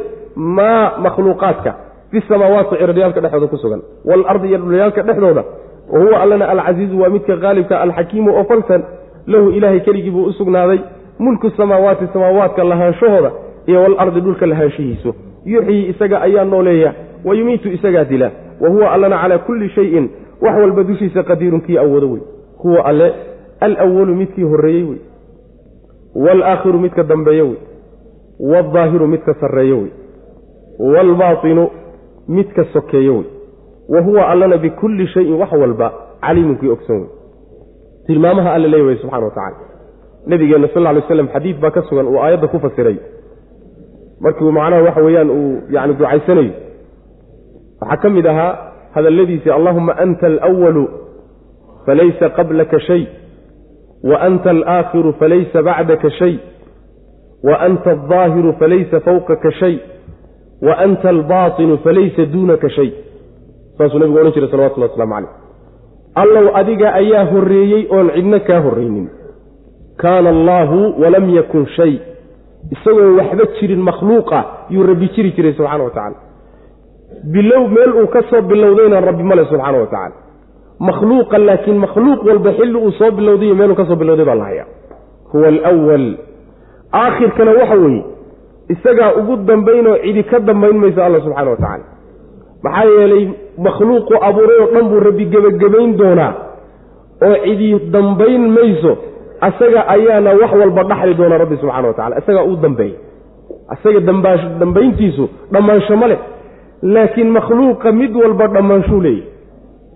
maa 0.57 0.97
makhluuqaadka 1.05 1.71
fi 2.11 2.17
samaawaati 2.29 2.73
cirdhiyaalka 2.81 3.19
dhexdooda 3.23 3.47
ku 3.53 3.57
sugan. 3.63 3.81
Waalardi 4.09 4.47
iyo 4.49 4.57
dhulyaalka 4.63 5.01
dhexdooda 5.07 5.43
wa 5.91 5.99
huwa 5.99 6.21
allana 6.21 6.49
alcasiizu 6.49 7.01
waa 7.01 7.09
midka 7.09 7.35
haalibka 7.37 7.81
alxakiimu 7.81 8.35
oo 8.35 8.43
falsan 8.43 8.83
lahu 9.27 9.49
ilaahay 9.49 9.79
keligii 9.79 10.11
buu 10.11 10.23
u 10.23 10.33
sugnaaday 10.33 10.79
mulku 11.19 11.49
samaawaati 11.49 12.07
samaawaadka 12.13 12.63
lahaanshahooda 12.63 13.31
iyo 13.65 13.81
walardi 13.81 14.21
dhulka 14.21 14.45
lahaanshihiisu 14.45 15.13
yuxyii 15.45 15.85
isaga 15.89 16.21
ayaa 16.21 16.45
nooleeya 16.45 16.93
wa 17.25 17.35
yumiitu 17.35 17.71
isagaa 17.71 18.03
dila 18.03 18.31
wa 18.61 18.69
huwa 18.69 18.91
allana 18.91 19.17
calaa 19.21 19.37
kulli 19.37 19.69
shayin 19.69 20.09
wax 20.41 20.55
walba 20.61 20.83
dushiisa 20.83 21.23
qadiirun 21.23 21.61
kii 21.61 21.77
awoodo 21.77 22.11
wey 22.11 22.21
huwa 22.57 22.85
alle 22.85 23.13
alwalu 23.59 24.15
midkii 24.15 24.43
horreeyey 24.43 24.83
wey 24.83 24.97
waalaakhiru 26.15 26.79
midka 26.79 27.03
dambeeye 27.03 27.41
wey 27.41 27.57
waaldaahiru 28.39 29.07
midka 29.07 29.33
sarreeye 29.33 29.73
wey 29.73 29.91
waalbaatinu 30.79 31.69
midka 32.27 32.65
sokeeye 32.73 33.09
wey 33.09 33.23
wa 33.93 34.01
huwa 34.01 34.27
allana 34.31 34.57
bikulli 34.57 35.07
shayin 35.13 35.33
wax 35.41 35.51
walba 35.61 35.87
caliimun 36.25 36.57
kii 36.61 36.69
ogsan 36.75 36.95
wey 37.01 37.09
tilmaamaha 38.07 38.53
alle 38.53 38.67
leey 38.73 38.81
wey 38.87 38.95
subxana 39.01 39.25
wa 39.25 39.31
tacala 39.37 39.57
nabigeenna 40.31 40.67
sal 40.73 40.81
lla 40.83 40.89
alay 40.93 41.03
slam 41.07 41.27
xadiid 41.35 41.57
baa 41.63 41.71
ka 41.77 41.81
sugan 41.89 42.07
uu 42.07 42.19
aayadda 42.23 42.47
ku 42.53 42.59
fasiray. 42.65 42.97
Markiiuu 44.23 44.51
macnaha 44.57 44.81
waxa 44.87 45.01
weeyaan 45.07 45.29
uu 45.29 45.61
yani 45.75 45.93
ducaysanayo. 45.99 46.53
Waxaa 47.81 47.97
ka 48.03 48.09
mid 48.15 48.25
ahaa 48.27 48.51
hadalladiisii 48.95 49.51
allahuma 49.57 49.93
anta 50.03 50.27
alwalu 50.27 50.83
falaysa 51.85 52.29
qablaka 52.37 52.79
shay 52.87 53.03
wa 54.09 54.17
anta 54.27 54.49
alaakhiru 54.49 55.13
falaysa 55.19 55.63
bacdaka 55.67 56.09
shay 56.19 56.35
wa 57.47 57.55
anta 57.67 57.89
aldaahiru 57.95 58.53
falaysa 58.59 58.99
fawqaka 59.07 59.51
shay 59.59 59.75
wa 60.67 60.73
anta 60.85 61.09
albaatinu 61.09 61.77
falaysa 61.85 62.25
duunaka 62.33 62.69
shay 62.77 62.89
saasuu 63.79 63.99
nabigu 63.99 64.19
odhan 64.19 64.33
jiray 64.35 64.49
salawatullah 64.51 64.89
waslamu 64.91 65.13
caleyh 65.13 65.31
allow 66.23 66.45
adiga 66.61 66.87
ayaa 67.01 67.25
horreeyey 67.31 67.81
oon 67.95 68.07
cidno 68.15 68.39
kaa 68.47 68.59
horraynin. 68.65 69.07
Kaana 70.01 70.29
allaahu 70.35 70.79
walam 71.01 71.25
yakun 71.37 71.65
shay. 71.75 71.93
Isagoo 72.75 73.15
waxba 73.19 73.43
jirin 73.59 73.81
makhluuqa 73.89 74.39
yuu 74.69 74.83
rabbi 74.89 75.07
jiri 75.15 75.31
jiray 75.37 75.53
subxana 75.57 75.83
wa 75.83 75.89
tacala 75.95 76.17
bilow 77.33 77.63
meel 77.75 77.91
uu 78.01 78.07
ka 78.07 78.21
soo 78.29 78.41
bilowdayna 78.41 79.01
rabbi 79.09 79.23
male 79.23 79.43
subxaana 79.51 79.77
wa 79.83 79.87
tacala 79.93 80.15
makhluuqa 80.89 81.37
laakiin 81.47 81.77
makhluuq 81.85 82.19
walba 82.29 82.51
xilli 82.59 82.77
uu 82.85 82.91
soo 82.99 83.11
bilowday 83.11 83.53
meeluu 83.59 83.75
ka 83.79 83.85
soo 83.89 83.95
bilowday 83.95 84.25
baa 84.25 84.35
la 84.35 84.43
hayaa. 84.49 84.67
Huwa 85.31 85.47
alwal 85.71 86.07
aakhirkana 86.93 87.51
waxa 87.59 87.75
weeye 87.75 88.03
isagaa 88.73 89.11
ugu 89.19 89.35
dambaynoo 89.49 89.97
cidi 90.03 90.23
ka 90.23 90.39
dambayn 90.39 90.77
mayso 90.83 91.03
alla 91.03 91.21
subxana 91.25 91.49
wa 91.51 91.57
tacaala 91.57 91.85
maxaa 92.63 92.85
yeelay 92.85 93.23
makhluuqu 93.65 94.13
abuuray 94.27 94.57
oo 94.63 94.69
dhan 94.73 94.85
buu 94.91 94.99
rabbi 95.07 95.25
gebagabayn 95.33 95.91
doonaa. 95.99 96.33
oo 97.27 97.35
cidi 97.43 97.69
dambayn 97.93 98.43
mayso 98.57 98.91
asaga 99.47 99.81
ayaana 99.95 100.31
wax 100.41 100.51
walba 100.61 100.83
dhaxli 100.91 101.13
doona 101.19 101.37
rabbi 101.43 101.55
subxana 101.61 101.87
wa 101.87 101.93
tacala 101.97 102.15
isagaa 102.21 102.43
uu 102.51 102.57
dambeeya 102.65 102.97
isaga 103.75 103.99
dambayntiisu 104.61 105.23
dhammaansho 105.53 105.95
ma 106.01 106.07
leh. 106.11 106.19
Laakiin 106.93 107.29
makhluuqa 107.37 107.91
mid 107.91 108.13
walba 108.15 108.45
dhammaanshuu 108.55 109.01
leeyahay. 109.05 109.27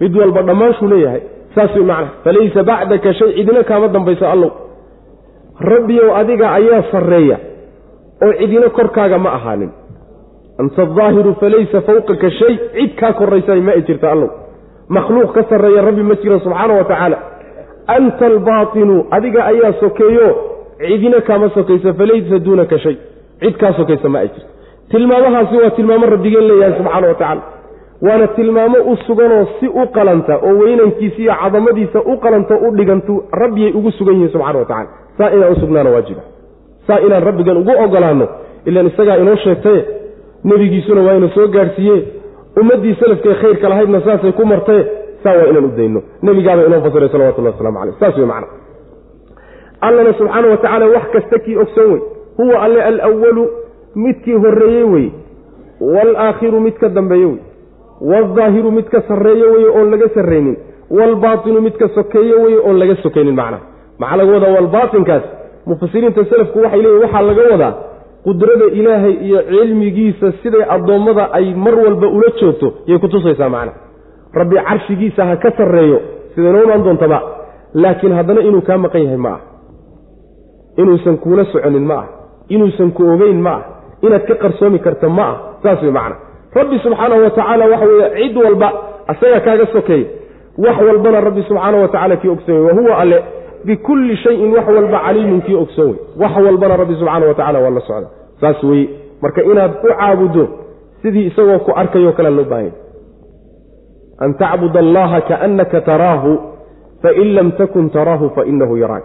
Mid 0.02 0.14
walba 0.20 0.42
dhammaanshuu 0.50 0.88
leeyahay. 0.94 1.22
Saas 1.56 1.72
way 1.76 1.86
macnaha. 1.90 2.12
Falaysa 2.26 2.64
bacdaka 2.70 3.14
shay 3.20 3.30
cidina 3.38 3.64
kaama 3.70 3.88
dambayso 3.96 4.26
allow. 4.34 4.52
Rabbiyow 5.72 6.10
adiga 6.20 6.52
ayaa 6.60 6.82
sarreeya. 6.92 7.38
Oo 8.26 8.34
cidina 8.40 8.70
korkaaga 8.78 9.18
ma 9.26 9.30
ahaanin 9.38 9.72
anta 10.62 10.82
adaahiru 10.88 11.32
falaysa 11.42 11.82
fawqaka 11.88 12.30
shay. 12.40 12.54
Cid 12.76 12.92
kaa 13.00 13.14
korraysa 13.20 13.56
ma 13.68 13.72
ay 13.78 13.82
jirta 13.88 14.12
allow. 14.12 14.30
Makhluuq 14.90 15.34
ka 15.36 15.44
sarreeya 15.50 15.82
rabbi 15.88 16.04
ma 16.04 16.16
jiro 16.22 16.40
subxaana 16.40 16.74
wa 16.80 16.84
tacaala 16.92 17.18
anta 17.96 18.26
albaatinu 18.32 18.96
adiga 19.12 19.46
ayaa 19.52 19.74
sokeeyo. 19.80 20.28
Cidina 20.80 21.22
kaama 21.22 21.50
sokaysa 21.56 21.94
falaysa 21.94 22.40
duunaka 22.46 22.78
shay. 22.80 22.98
Cid 23.42 23.56
kaa 23.62 23.74
sokaysa 23.80 24.10
ma 24.10 24.20
ay 24.20 24.28
jirto 24.34 24.50
tilmaamahaasi 24.92 25.56
waa 25.58 25.70
tilmaamo 25.78 26.06
rabbigeen 26.06 26.48
leeyahay 26.48 26.74
subxaana 26.78 27.08
wa 27.08 27.14
tacaala 27.14 27.42
waana 28.02 28.28
tilmaamo 28.28 28.78
u 28.92 28.96
suganoo 29.08 29.46
si 29.60 29.68
u 29.68 29.86
qalanta 29.96 30.36
oo 30.48 30.54
weynankiisa 30.62 31.22
iyo 31.22 31.34
cadamadiisa 31.44 32.00
u 32.02 32.18
qalanta 32.24 32.56
u 32.68 32.72
dhigantu 32.78 33.14
rabbiyay 33.42 33.72
ugu 33.80 33.92
sugan 33.92 34.14
yihiin 34.16 34.32
subxana 34.34 34.60
wa 34.60 34.66
tacala 34.66 34.90
saa 35.18 35.30
inaan 35.36 35.52
u 35.52 35.56
sugnaano 35.62 35.94
waajiba. 35.94 36.22
Saa 36.88 37.00
inaan 37.06 37.24
rabbigan 37.24 37.58
ugu 37.58 37.72
ogolaanno 37.86 38.28
ilaan 38.66 38.88
isagaa 38.92 39.18
inoo 39.24 39.36
sheegtaye 39.36 39.82
nebigiisuna 40.50 41.02
waa 41.08 41.14
ina 41.20 41.30
soo 41.36 41.48
gaadhsiiye 41.56 41.98
ummaddii 42.62 42.96
salafkee 43.02 43.34
khayrka 43.42 43.70
lahaydna 43.70 44.02
saasay 44.08 44.32
ku 44.32 44.46
martaye 44.46 44.84
saa 45.24 45.36
waa 45.40 45.48
inaan 45.52 45.66
u 45.66 45.72
dayno. 45.78 46.02
Nebigaaba 46.22 46.66
inoo 46.68 46.82
fasiray 46.86 47.10
salawatullahi 47.10 47.56
waslamu 47.56 47.78
caleyh 47.80 47.96
saas 48.00 48.18
wey 48.18 48.26
macna. 48.32 48.48
Allana 49.88 50.14
subxaana 50.20 50.48
wa 50.52 50.58
tacaala 50.58 50.86
wax 50.96 51.04
kasta 51.14 51.40
kii 51.46 51.58
ogsoon 51.64 51.92
wey 51.92 52.02
huwa 52.38 52.62
alle 52.66 52.82
alwalu 52.84 53.44
midkii 53.96 54.34
horreeyey 54.44 54.84
weye 54.84 55.12
waalaakhiru 55.82 56.60
mid 56.60 56.74
ka 56.74 56.90
dambeeye 56.90 57.26
wey 57.26 57.38
waaldaahiru 58.02 58.72
mid 58.72 58.86
ka 58.94 59.02
sarreeye 59.08 59.44
weye 59.54 59.68
oon 59.68 59.90
laga 59.92 60.10
sarraynin 60.16 60.58
waalbaatinu 60.90 61.62
mid 61.62 61.74
ka 61.82 61.88
sokeeye 61.96 62.34
weye 62.44 62.58
oon 62.68 62.78
laga 62.80 62.96
sokaynin 63.04 63.36
macnaha 63.36 63.62
maxaa 64.00 64.18
laga 64.18 64.32
wadaa 64.34 64.54
waalbaatinkaas 64.56 65.24
mufasiriinta 65.66 66.26
selafku 66.32 66.60
waxay 66.64 66.82
leeyihiin 66.82 67.04
waxaa 67.04 67.22
laga 67.30 67.44
wadaa 67.52 67.74
qudrada 68.26 68.66
ilaahay 68.80 69.14
iyo 69.28 69.40
cilmigiisa 69.50 70.28
siday 70.44 70.64
addoommada 70.76 71.24
ay 71.38 71.54
mar 71.66 71.76
walba 71.86 72.08
ula 72.08 72.30
joogto 72.42 72.68
yay 72.90 73.00
kutusaysaa 73.04 73.50
macnaha 73.50 73.78
rabbi 74.40 74.56
carshigiisa 74.70 75.26
ha 75.30 75.36
ka 75.44 75.52
sarreeyo 75.58 76.00
sidayna 76.36 76.64
imaan 76.64 76.84
doontaba. 76.84 77.20
Laakiin 77.74 78.14
haddana 78.18 78.42
inuu 78.42 78.62
kaa 78.62 78.78
maqan 78.78 79.02
yahay 79.06 79.18
ma 79.18 79.30
ah. 79.30 79.42
Inuusan 80.78 81.18
kuula 81.18 81.46
soconin 81.46 81.86
ma 81.86 81.96
ah. 81.96 82.08
Inuusan 82.50 82.92
ku 82.94 83.02
ogeyn 83.14 83.42
ma 83.42 83.54
ah. 83.54 83.62
Inaad 84.02 84.26
ka 84.30 84.36
qarsoomi 84.44 84.80
karta 84.80 85.10
ma 85.10 85.24
ah. 85.32 85.36
Saas 85.64 85.82
wey 85.82 85.92
macna. 85.92 86.16
Rabbi 86.54 86.78
subxaanahu 86.86 87.22
wa 87.24 87.30
tacaala 87.30 87.66
waxa 87.74 87.86
weeye 87.86 88.10
cid 88.18 88.38
walba 88.38 88.70
asaga 89.08 89.40
kaaga 89.46 89.66
sokeey 89.74 90.04
wax 90.58 90.78
walbana 90.88 91.22
rabbi 91.28 91.42
subxaanahu 91.50 91.82
wa 91.82 91.88
tacala 91.94 92.16
kii 92.22 92.30
ogsoon 92.30 92.56
wey 92.58 92.66
wahuwa 92.70 92.98
alle 93.02 93.18
bikulli 93.68 94.16
shayin 94.24 94.52
wax 94.56 94.68
walba 94.76 95.00
caliimun 95.06 95.42
kii 95.46 95.56
ogsoon 95.64 95.88
wey. 95.92 96.00
Wax 96.22 96.34
walbana 96.46 96.78
rabbi 96.82 96.96
subxaana 97.00 97.26
wa 97.30 97.34
tacala 97.40 97.60
waa 97.64 97.70
la 97.78 97.82
socda. 97.90 98.08
Saas 98.42 98.64
weye 98.64 98.90
marka 99.22 99.42
inaad 99.44 99.72
u 99.84 99.88
caabuddo 100.00 100.44
sidii 101.02 101.26
isagoo 101.32 101.60
ku 101.66 101.72
arkayo 101.82 102.12
kalea 102.18 102.32
loo 102.38 102.44
baahanya 102.52 102.72
an 104.24 104.34
tacbud 104.42 104.76
allaha 104.84 105.22
kaannaka 105.30 105.82
taraahu 105.90 106.32
fain 107.04 107.28
lam 107.38 107.52
takun 107.60 107.90
taraahu 107.96 108.30
fainahu 108.36 108.78
yaraak. 108.84 109.04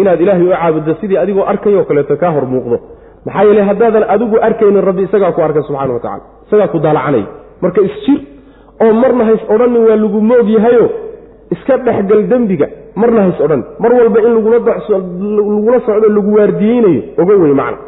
Inaad 0.00 0.20
ilaahay 0.24 0.46
u 0.46 0.50
caabuddo 0.54 0.94
sidii 1.00 1.16
adigoo 1.22 1.44
arkayoo 1.52 1.84
kaleeto 1.84 2.16
kaa 2.22 2.30
hor 2.36 2.46
muuqdo. 2.52 2.78
Maxaa 3.26 3.44
yeele 3.48 3.62
haddaadan 3.68 4.04
adigu 4.14 4.36
arkaynin 4.48 4.82
rabbi 4.88 5.02
isagaa 5.08 5.32
ku 5.36 5.40
arka 5.46 5.62
subxana 5.62 5.92
wa 5.96 6.00
tacala 6.00 6.22
isagaa 6.46 6.68
ku 6.72 6.78
daalacanaya 6.84 7.26
marka 7.62 7.80
isjir 7.88 8.18
oo 8.84 8.92
marna 9.02 9.24
hays 9.28 9.42
odhanin 9.54 9.82
waa 9.88 9.96
lagu 10.02 10.20
moog 10.30 10.48
yahayo 10.56 10.86
iska 11.54 11.76
dhexgal 11.86 12.22
dembiga 12.32 12.66
marna 13.00 13.22
hays 13.26 13.40
odhan 13.46 13.62
mar 13.82 13.92
walba 13.98 14.20
in 14.26 14.32
lagula 14.36 15.78
socdo 15.86 16.08
lagu 16.16 16.30
waardiyeynayo 16.38 17.02
ogo 17.22 17.32
wey 17.42 17.54
macna 17.60 17.78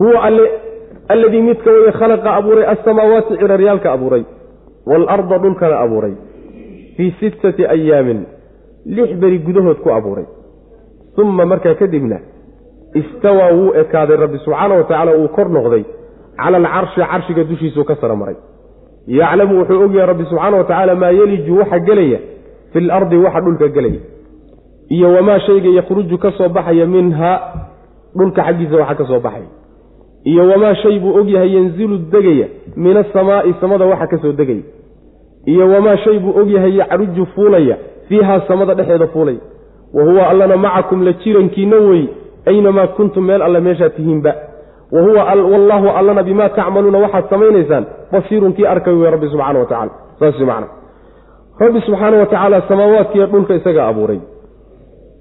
huwa 0.00 0.22
alle 0.26 0.44
alladii 1.08 1.42
midka 1.42 1.70
weye 1.70 1.92
khalaqa 2.00 2.34
abuuray 2.38 2.64
alsamaawaati 2.72 3.38
ciraryaalka 3.40 3.92
abuuray 3.92 4.24
waalarda 4.86 5.38
dhulkana 5.38 5.80
abuuray 5.84 6.14
fii 6.96 7.14
sittati 7.20 7.66
ayaamin 7.66 8.20
lix 8.86 9.10
beri 9.22 9.38
gudahood 9.38 9.78
ku 9.84 9.90
abuuray. 9.92 10.24
Uma 11.20 11.44
markaa 11.46 11.74
kadibna 11.74 12.18
istawaa 12.94 13.52
wuu 13.52 13.74
ekaaday 13.74 14.16
rabbi 14.16 14.38
subxaana 14.38 14.74
wa 14.74 14.84
tacaala 14.84 15.16
uu 15.16 15.28
kor 15.28 15.48
noqday 15.56 15.84
cala 16.36 16.56
alcarshi 16.58 17.00
carshiga 17.00 17.44
dushiisuu 17.44 17.84
ka 17.84 17.96
sara 18.00 18.16
maray 18.16 18.36
yaclamu 19.08 19.58
wuxuu 19.60 19.82
ogyahay 19.84 20.06
rabbi 20.06 20.24
subxaana 20.24 20.56
wa 20.56 20.64
tacaala 20.64 20.94
maa 20.94 21.10
yeliju 21.10 21.58
waxa 21.58 21.78
gelaya 21.78 22.18
fi 22.72 22.80
lardi 22.80 23.16
waxa 23.16 23.40
dhulka 23.40 23.68
gelaya. 23.68 24.00
iyo 24.88 25.08
wamaa 25.14 25.38
shayga 25.40 25.68
yakhruju 25.68 26.18
ka 26.18 26.32
soo 26.32 26.48
baxaya 26.48 26.86
minha 26.86 27.40
dhulka 28.16 28.42
xaggiisa 28.42 28.76
waxa 28.76 28.94
ka 28.94 29.04
soo 29.06 29.20
baxaya. 29.20 29.48
iyo 30.24 30.48
wamaa 30.48 30.74
shay 30.74 30.98
buu 30.98 31.14
ogyahay 31.20 31.54
yanzilu 31.54 31.98
degaya 31.98 32.46
min 32.76 32.96
asamaa'i 32.96 33.54
samada 33.60 33.86
waxa 33.86 34.06
ka 34.06 34.18
soo 34.22 34.32
degaya. 34.32 34.62
iyo 35.46 35.68
wamaa 35.68 35.96
shay 35.96 36.18
buu 36.18 36.38
ogyahay 36.40 36.76
yacruju 36.76 37.26
fuulaya 37.34 37.76
fiihaa 38.08 38.40
samada 38.48 38.74
dhexeeda 38.74 39.06
fuulaya. 39.06 39.38
wa 39.94 40.04
huwa 40.04 40.28
allana 40.28 40.56
macakum 40.56 41.02
la 41.04 41.12
jirankiina 41.12 41.76
wey 41.76 42.04
aynamaa 42.46 42.86
kuntum 42.86 43.24
meel 43.24 43.42
alle 43.42 43.60
meeshaad 43.60 43.92
tihiinba 43.96 44.34
wa 44.92 45.02
huwa 45.02 45.24
wallaahu 45.52 45.88
allana 45.98 46.22
bimaa 46.22 46.48
tacmaluuna 46.48 46.98
waxaad 46.98 47.24
samaynaysaan 47.30 47.84
basiirun 48.12 48.52
kii 48.52 48.66
arkay 48.66 48.94
wey 48.94 49.10
rabbi 49.10 49.26
subxana 49.32 49.58
wa 49.58 49.66
tacala 49.66 49.90
saas 50.20 50.40
macna 50.50 50.68
rabbi 51.60 51.80
subxaana 51.86 52.16
wa 52.16 52.26
tacaala 52.26 52.62
samaawaadkiiyo 52.68 53.26
dhulka 53.26 53.54
isagaa 53.54 53.86
abuuray 53.88 54.20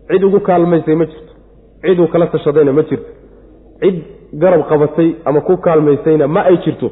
cid 0.09 0.24
ugu 0.24 0.39
kaalmaysay 0.39 0.95
ma 0.95 1.05
jirto 1.05 1.34
cid 1.82 1.99
uu 1.99 2.07
kala 2.07 2.28
tashadayna 2.28 2.74
ma 2.74 2.82
jirto 2.89 3.11
cid 3.82 3.95
garab 4.41 4.61
qabatay 4.72 5.09
ama 5.26 5.41
ku 5.41 5.57
kaalmaysayna 5.57 6.28
ma 6.28 6.41
ay 6.49 6.57
jirto 6.65 6.91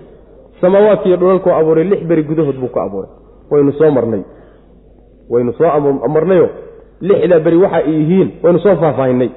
samaawaadkiiyo 0.61 1.17
dhulalkuu 1.17 1.51
abuuray 1.59 1.83
lix 1.83 2.01
beri 2.11 2.23
gudahood 2.23 2.55
buu 2.61 2.67
ku 2.75 2.79
abuuray 2.79 3.09
waynu 3.51 3.71
soo 3.79 3.91
marnay 3.97 4.23
waynu 5.29 5.53
soo 5.53 5.81
marnayo 6.15 6.49
lixdaa 7.01 7.39
beri 7.39 7.57
waxa 7.63 7.77
ay 7.77 7.93
yihiin 7.99 8.29
waynu 8.43 8.59
soo 8.59 8.75
faahfaahinay 8.75 9.29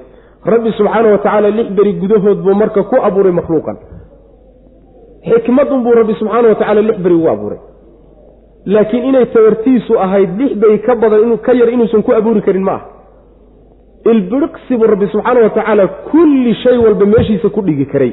rabbi 0.45 0.73
subxaana 0.73 1.09
wa 1.13 1.19
tacaala 1.19 1.51
lix 1.51 1.71
beri 1.71 1.93
gudahood 1.93 2.39
buu 2.43 2.55
marka 2.55 2.83
ku 2.83 2.97
abuuray 3.03 3.33
makhluuqan. 3.33 3.77
Xikmadun 5.25 5.83
buu 5.85 5.93
rabbi 5.93 6.15
subxaana 6.15 6.49
wa 6.49 6.55
tacala 6.55 6.81
lix 6.81 6.99
beri 6.99 7.15
ugu 7.15 7.29
abuuray. 7.29 7.59
Laakiin 8.67 9.05
inay 9.05 9.27
tawartiisu 9.27 9.99
ahayd 9.99 10.31
lix 10.39 10.57
beri 10.57 10.79
ka 10.81 10.95
badan 10.95 11.37
ka 11.39 11.53
yar 11.53 11.69
inuusan 11.69 12.03
ku 12.03 12.13
abuuri 12.13 12.43
karin 12.43 12.63
ma 12.65 12.73
aha 12.73 12.87
ilbiriqsi 14.05 14.77
buu 14.77 14.87
rabbi 14.87 15.07
subxaana 15.13 15.41
wa 15.41 15.51
tacaala 15.51 15.87
kulli 16.11 16.55
shay 16.55 16.77
walba 16.79 17.07
meeshiisa 17.07 17.49
ku 17.49 17.61
dhigi 17.63 17.87
karay. 17.87 18.13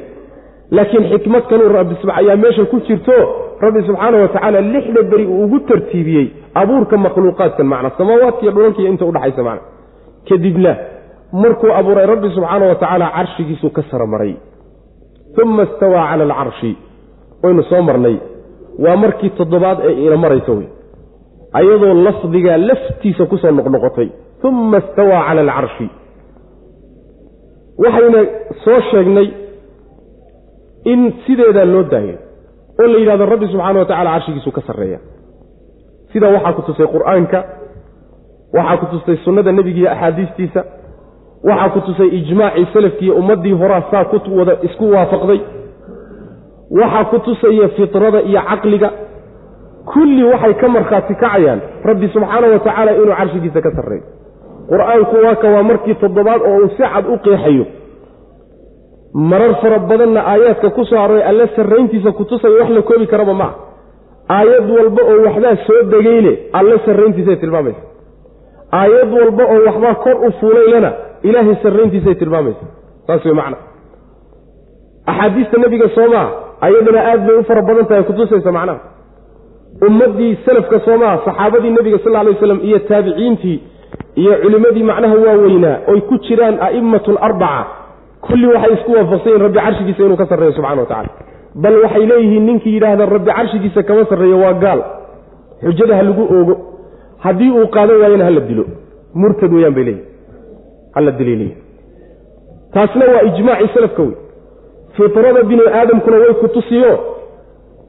Laakiin 0.70 1.08
xikmad 1.08 1.48
kanuu 1.48 1.72
ayaa 2.12 2.36
meesha 2.36 2.64
ku 2.64 2.80
jirto 2.80 3.12
rabbi 3.60 3.82
subxaana 3.88 4.18
wa 4.20 4.28
tacaala 4.28 4.60
lixda 4.60 5.02
beri 5.02 5.24
uu 5.26 5.44
ugu 5.44 5.60
tartiibiyey 5.60 6.28
abuurka 6.54 6.96
makhluuqaadkan 6.96 7.66
macna 7.66 7.90
samaawaadkiiyo 7.98 8.52
dhulalkiiyo 8.52 8.90
inta 8.92 9.04
udhaxaysa 9.04 9.42
macna. 9.42 9.62
Kadibna 10.28 10.76
markuu 11.32 11.72
abuuray 11.78 12.06
rabbi 12.06 12.28
subxaana 12.36 12.66
wa 12.70 12.74
tacaala 12.74 13.06
carshigiisuu 13.16 13.70
ka 13.76 13.82
sara 13.90 14.06
maray 14.06 14.34
uma 15.42 15.62
istawaa 15.68 16.04
cala 16.10 16.24
alcarshi 16.24 16.70
waynu 17.42 17.62
soo 17.70 17.82
marnay. 17.82 18.16
Waa 18.84 18.96
markii 18.96 19.30
toddobaad 19.38 19.78
ee 19.88 20.06
ina 20.06 20.16
maraysa 20.16 20.52
wey 20.52 20.68
ayadoo 21.58 21.94
lafdigaa 22.06 22.56
laftiisa 22.68 23.26
ku 23.30 23.36
soo 23.42 23.50
noqnoqotay. 23.58 24.08
Uma 24.48 24.78
istawaa 24.82 25.22
cala 25.28 25.40
alcarshi 25.40 25.86
waxayna 27.82 28.20
soo 28.64 28.80
sheegnay 28.90 29.28
in 30.92 31.00
sideedaa 31.26 31.64
loo 31.74 31.82
daayo 31.92 32.16
oo 32.80 32.86
la 32.92 32.98
yidhahdo 33.02 33.24
rabbi 33.32 33.46
subxaana 33.52 33.78
wa 33.78 33.84
tacala 33.90 34.10
carshigiisuu 34.14 34.52
ka 34.56 34.62
sarreeya. 34.68 34.98
Sidaa 36.12 36.32
waxaa 36.36 36.52
ku 36.56 36.62
tusay 36.68 36.86
qur'aanka 36.94 37.38
waxaa 38.56 38.76
ku 38.80 38.86
tustay 38.92 39.16
sunnada 39.24 39.52
nebigiiyo 39.58 39.90
axaadiistiisa 39.94 40.60
waxaa 41.44 41.68
ku 41.74 41.80
tusay 41.80 42.08
ijmaacii 42.18 42.66
salafkiiyo 42.72 43.14
ummaddii 43.14 43.52
horaa 43.52 43.82
saa 43.90 44.04
ku 44.04 44.16
wada 44.38 44.56
isku 44.62 44.90
waafaqday. 44.90 45.40
Waxaa 46.80 47.04
ku 47.10 47.18
tusaya 47.18 47.68
fitrada 47.68 48.20
iyo 48.22 48.40
caqliga. 48.50 48.90
Kulli 49.92 50.24
waxay 50.24 50.54
ka 50.60 50.68
markhaati 50.68 51.14
kacayaan. 51.14 51.60
Rabbi 51.84 52.08
subxaana 52.14 52.46
wa 52.52 52.58
tacaala 52.58 52.92
inuu 52.92 53.14
carshigiisa 53.18 53.60
ka 53.66 53.70
sarreeyo. 53.76 54.04
Qur'aanku 54.70 55.16
waa 55.24 55.34
ka 55.42 55.48
waa 55.54 55.62
markii 55.62 55.94
toddobaad 55.94 56.40
oo 56.42 56.56
uu 56.62 56.68
si 56.76 56.82
cad 56.82 57.04
u 57.08 57.16
qeexayo. 57.24 57.64
Marar 59.14 59.54
fara 59.60 59.78
badanna 59.78 60.20
aayaadka 60.32 60.70
ku 60.70 60.84
soo 60.84 60.98
arooray 60.98 61.22
alle 61.30 61.46
sarrayntiisa 61.56 62.12
ku 62.12 62.24
tusaya 62.24 62.54
wax 62.60 62.70
la 62.76 62.82
koobi 62.82 63.06
karaba 63.06 63.34
ma 63.34 63.44
ah 63.44 63.54
aayad 64.36 64.66
walba 64.76 65.02
oo 65.12 65.18
waxbaa 65.26 65.56
soo 65.66 65.82
degeyle 65.92 66.32
alle 66.52 66.76
sarrayntiisay 66.86 67.36
tilmaamaysa. 67.36 67.80
Aayad 68.80 69.10
walba 69.18 69.44
oo 69.52 69.60
waxbaa 69.66 69.94
kor 70.04 70.16
u 70.26 70.32
fuulaylana 70.40 70.90
ilaahay 71.22 71.56
sarrayntiisay 71.62 72.14
tilmaamaysa 72.14 72.66
saas 73.06 73.24
wey 73.24 73.34
macna. 73.40 73.56
Axaadiista 75.06 75.58
nebiga 75.64 75.88
soomaa 75.94 76.28
ayadana 76.60 77.00
aad 77.10 77.26
bay 77.26 77.36
u 77.40 77.44
fara 77.48 77.62
badan 77.68 77.86
tahay 77.90 78.02
kutusaysa 78.08 78.52
macnaha 78.52 78.80
ummaddii 79.88 80.32
salafka 80.46 80.80
soomaa 80.86 81.14
saxaabadii 81.26 81.70
nebiga 81.78 81.98
sal 82.04 82.16
alay 82.20 82.32
waslam 82.34 82.60
iyo 82.68 82.78
taabiciintii 82.78 83.56
iyo 84.22 84.32
culimmadii 84.42 84.82
macnaha 84.90 85.14
waaweynaa 85.26 85.76
oy 85.92 86.00
ku 86.08 86.18
jiraan 86.26 86.56
a'immatu 86.66 87.10
alarbaca 87.18 87.64
kulli 88.26 88.46
waxay 88.52 88.72
isku 88.76 88.90
waafaqsan 88.96 89.32
yihiin 89.32 89.42
rabbi 89.46 89.58
carshigiisa 89.64 90.02
inuu 90.04 90.16
ka 90.22 90.26
sarreeyo 90.30 90.52
subxana 90.56 90.80
wa 90.82 90.86
tacala 90.92 91.10
bal 91.64 91.76
waxay 91.84 92.06
leeyihiin 92.10 92.44
ninkii 92.48 92.74
yidhaahda 92.76 93.06
rabbi 93.14 93.30
carshigiisa 93.38 93.82
kama 93.88 94.04
sarreeyo 94.10 94.38
waa 94.44 94.52
gaal. 94.64 94.80
Xujada 95.62 95.94
ha 95.98 96.02
lagu 96.08 96.22
oogo. 96.36 96.54
Haddii 97.24 97.50
uu 97.58 97.66
qaadan 97.76 97.96
waayana 98.02 98.24
hala 98.28 98.40
dilo. 98.48 98.64
Murtad 99.20 99.52
weyaan 99.56 99.74
bay 99.76 99.84
leeyihiin 99.84 100.06
dilay 101.00 101.36
leeyihiin 101.36 101.56
taasna 102.72 103.04
waa 103.12 103.22
ijmaacii 103.22 103.70
salafka 103.74 104.02
wey 104.02 104.14
fitrada 104.96 105.42
bini 105.42 105.62
aadamkuna 105.80 106.16
way 106.16 106.34
ku 106.34 106.48
tusiyo 106.48 106.92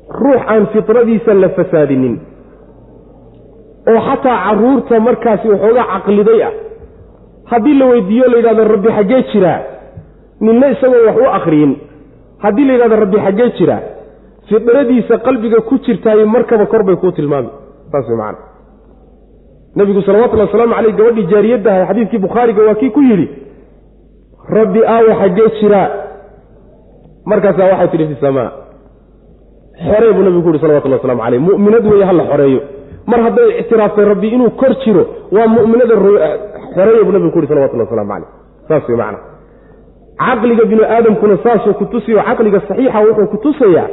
ruux 0.09 0.41
aan 0.47 0.67
fitradiisa 0.73 1.33
la 1.33 1.49
fasaadinin. 1.49 2.19
Oo 3.89 3.99
xataa 4.07 4.37
carruurta 4.45 4.99
markaasi 4.99 5.49
waxoogaa 5.49 5.85
caqliday 5.93 6.43
ah. 6.43 6.53
Haddii 7.45 7.73
la 7.79 7.85
weydiiyo 7.85 8.25
la 8.31 8.37
yidhahdo 8.37 8.63
rabbi 8.63 8.89
xaggee 8.97 9.23
jiraa 9.31 9.61
ninna 10.41 10.67
isagoo 10.69 11.05
wax 11.07 11.17
u 11.17 11.25
akriyin 11.37 11.77
haddii 12.43 12.65
la 12.65 12.73
yidhahdo 12.73 12.95
rabbi 12.95 13.17
xaggee 13.25 13.49
jiraa 13.57 13.81
fidradiisa 14.49 15.17
qalbiga 15.17 15.61
ku 15.61 15.77
jirtaayo 15.85 16.27
markaba 16.27 16.65
kor 16.65 16.83
bay 16.83 16.95
kuu 16.95 17.11
tilmaami. 17.11 17.49
Saas 17.91 18.07
way 18.09 18.17
macana 18.17 18.48
nebigu 19.75 20.01
salawatullhi 20.01 20.45
wasalaamu 20.47 20.73
caleyh 20.75 20.95
gabadhii 20.99 21.27
jaariyaddahay 21.33 21.85
xadiidkii 21.89 22.17
bukhaariga 22.25 22.61
waa 22.67 22.75
kii 22.81 22.89
ku 22.89 23.01
yidhi 23.01 23.27
rabbi 24.57 24.79
aawa 24.95 25.15
xaggee 25.21 25.49
jiraa 25.61 25.87
markaasaa 27.25 27.69
waxay 27.71 27.87
tidhi 27.93 28.07
fi 28.13 28.15
samaa 28.25 28.49
xorey 29.87 30.11
buu 30.13 30.23
nabigu 30.23 30.41
ku 30.41 30.47
yuri 30.49 30.59
salawatullah 30.59 30.97
waslamu 30.99 31.21
caleyh 31.23 31.41
mu'minad 31.47 31.85
weeye 31.91 32.05
ha 32.09 32.13
la 32.13 32.23
xoreeyo. 32.31 32.61
Mar 33.07 33.19
hadday 33.25 33.49
ictiraaftay 33.61 34.05
rabbi 34.05 34.27
inuu 34.35 34.49
kor 34.61 34.73
jiro 34.83 35.03
waa 35.35 35.47
mu'minada 35.55 35.95
xoreeya 36.75 37.03
buu 37.05 37.11
nabigu 37.15 37.31
ku 37.31 37.37
yuri 37.39 37.47
salawatullah 37.51 37.85
waslamu 37.87 38.09
caleyh 38.13 38.29
saas 38.67 38.89
wey 38.89 38.97
macana 38.97 39.19
caqliga 40.19 40.65
binu 40.71 40.83
aadamkuna 40.95 41.37
saasuu 41.45 41.73
ku 41.79 41.85
tusiyo 41.93 42.21
caqliga 42.29 42.59
saxiixa 42.67 42.99
wuxuu 43.07 43.27
ku 43.33 43.37
tusayaa 43.45 43.87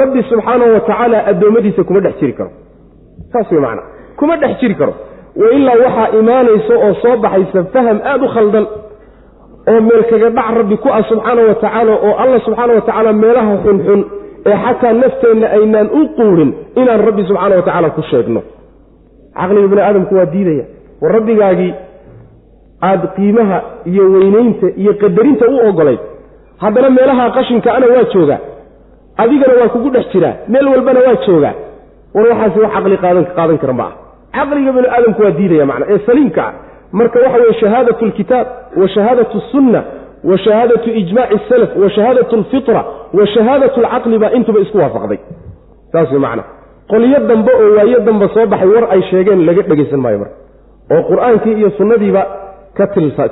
rabbi 0.00 0.22
subxaanahu 0.30 0.70
wa 0.76 0.80
tacaala 0.80 1.18
addoommadiisa 1.30 1.84
kuma 1.88 2.00
dhex 2.00 2.14
jiri 2.20 2.32
karo. 2.38 2.50
Saas 3.32 3.52
wey 3.52 3.60
macana 3.60 3.82
kuma 4.18 4.34
dhex 4.42 4.52
jiri 4.60 4.74
karo. 4.80 4.94
Wa 5.40 5.46
ilaa 5.56 5.76
waxaa 5.84 6.08
imaanaysa 6.20 6.74
oo 6.86 6.92
soo 7.02 7.16
baxaysa 7.24 7.60
faham 7.74 7.98
aada 8.10 8.24
u 8.24 8.28
khaldan 8.34 8.66
oo 9.70 9.80
meel 9.86 10.02
kaga 10.10 10.28
dhac 10.36 10.48
rabbi 10.58 10.76
ku 10.82 10.88
ah 10.96 11.02
subxaana 11.10 11.42
wa 11.48 11.54
tacaala 11.62 11.92
oo 12.06 12.12
alla 12.22 12.38
subxaana 12.46 12.72
wa 12.74 12.80
tacaala 12.86 13.10
meelaha 13.22 13.52
xunxun 13.64 14.00
ee 14.50 14.56
xataa 14.64 14.92
nafteenna 15.02 15.46
aynaan 15.56 15.88
u 15.98 16.08
quurin 16.18 16.50
inaan 16.80 17.00
rabbi 17.08 17.22
subxaana 17.28 17.54
wa 17.58 17.62
tacaala 17.68 17.88
ku 17.96 18.02
sheegno. 18.10 18.40
Caqliga 19.38 19.68
bini 19.72 19.82
aadamku 19.88 20.12
waa 20.18 20.26
diidaya. 20.34 20.64
War 21.02 21.12
rabbigaagii 21.16 21.72
aada 22.88 23.06
qiimaha 23.16 23.58
iyo 23.90 24.04
weynaynta 24.14 24.66
iyo 24.80 24.92
qadarinta 25.02 25.44
u 25.54 25.56
ogolayd 25.68 26.00
haddana 26.62 26.90
meelaha 26.96 27.24
qashinka 27.36 27.68
ana 27.76 27.86
waa 27.94 28.04
joogaa. 28.14 28.38
Adigana 29.22 29.54
waa 29.60 29.68
kugu 29.74 29.88
dhex 29.94 30.06
jiraa. 30.12 30.34
Meel 30.52 30.66
walbana 30.72 31.00
waa 31.06 31.16
joogaa. 31.26 31.54
War 32.14 32.24
waxaasi 32.30 32.58
wax 32.64 32.72
caqli 32.76 32.96
qaadan 33.04 33.24
qaadan 33.38 33.58
kara 33.62 33.72
ma 33.80 33.84
ah 33.90 33.92
caqliga 34.36 34.72
bini 34.76 34.88
aadamku 34.96 35.22
waa 35.22 35.30
diidaya 35.38 35.66
macna. 35.70 35.86
Ee 35.92 35.98
saliimka 36.06 36.42
ah. 36.48 36.52
Marka 36.92 37.18
waxa 37.24 37.38
weye 37.42 37.54
shahaadatu 37.60 38.04
alkitaab 38.04 38.46
wa 38.80 38.88
shahaadatu 38.88 39.40
sunna 39.52 39.80
wa 40.24 40.38
shahaadatu 40.38 40.90
ijmaaci 41.00 41.38
salaf 41.48 41.70
wa 41.82 41.90
shahaadatu 41.90 42.36
alfitra 42.36 42.84
wa 43.18 43.26
shahaadatu 43.34 43.80
alcaqli 43.80 44.18
baa 44.18 44.30
intuba 44.38 44.60
isku 44.60 44.78
waafaqday. 44.78 45.18
Saas 45.92 46.10
wey 46.12 46.18
macna. 46.26 46.44
Qolyo 46.90 47.18
dambe 47.28 47.52
oo 47.62 47.70
waayo 47.76 48.00
dambe 48.00 48.28
soo 48.34 48.46
baxay 48.46 48.68
war 48.68 48.86
ay 48.94 49.02
sheegeen 49.10 49.46
laga 49.46 49.62
dhegaysan 49.62 50.00
maayo 50.04 50.18
marka. 50.18 50.36
Oo 50.92 51.02
qur'aankii 51.10 51.54
iyo 51.60 51.70
sunnadiiba 51.78 52.22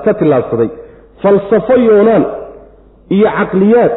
ka 0.04 0.14
tillaabsaday 0.14 0.70
falsafo 1.22 1.74
yoonaan 1.88 2.24
iyo 3.16 3.28
caqliyaad 3.38 3.92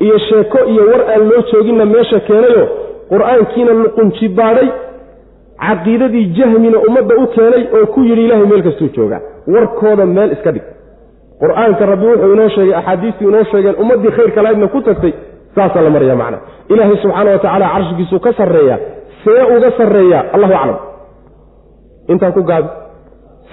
iyo 0.00 0.18
sheeko 0.18 0.58
iyo 0.72 0.82
war 0.90 1.02
aan 1.12 1.22
loo 1.30 1.42
jooginna 1.52 1.84
meesha 1.84 2.20
keenayo 2.20 2.64
qur'aankiina 3.12 3.72
luqunji 3.82 4.28
baadhay 4.28 4.68
caqiidadii 5.64 6.24
jahmina 6.38 6.78
ummadda 6.88 7.14
u 7.22 7.26
keenay 7.34 7.64
oo 7.78 7.86
ku 7.94 8.00
yidhi 8.08 8.22
ilaahay 8.26 8.46
meel 8.52 8.62
kastuu 8.68 8.88
joogaa 8.96 9.20
warkooda 9.54 10.06
meel 10.16 10.30
iska 10.36 10.50
dhig. 10.54 10.62
Qur'aanka 11.42 11.86
rabbi 11.92 12.06
wuxuu 12.10 12.32
inoo 12.36 12.48
sheegay 12.54 12.74
axaadiistii 12.80 13.26
inoo 13.30 13.44
sheegeen 13.52 13.74
ummaddii 13.82 14.12
khayrka 14.16 14.40
lahaydna 14.44 14.68
ku 14.74 14.80
tagtay 14.88 15.12
saasaa 15.56 15.82
la 15.86 15.90
maraya 15.94 16.16
macna. 16.22 16.38
Ilaahay 16.72 16.96
subxaana 17.02 17.30
wa 17.34 17.38
tacaala 17.44 17.66
carshigiisuu 17.74 18.20
ka 18.26 18.30
sarreeyaa 18.40 18.78
see 19.24 19.42
uga 19.56 19.70
sarreeyaa 19.78 20.22
allahu 20.34 20.52
aclam. 20.60 20.78
Intaa 22.12 22.32
ku 22.36 22.42
gaabi 22.50 22.68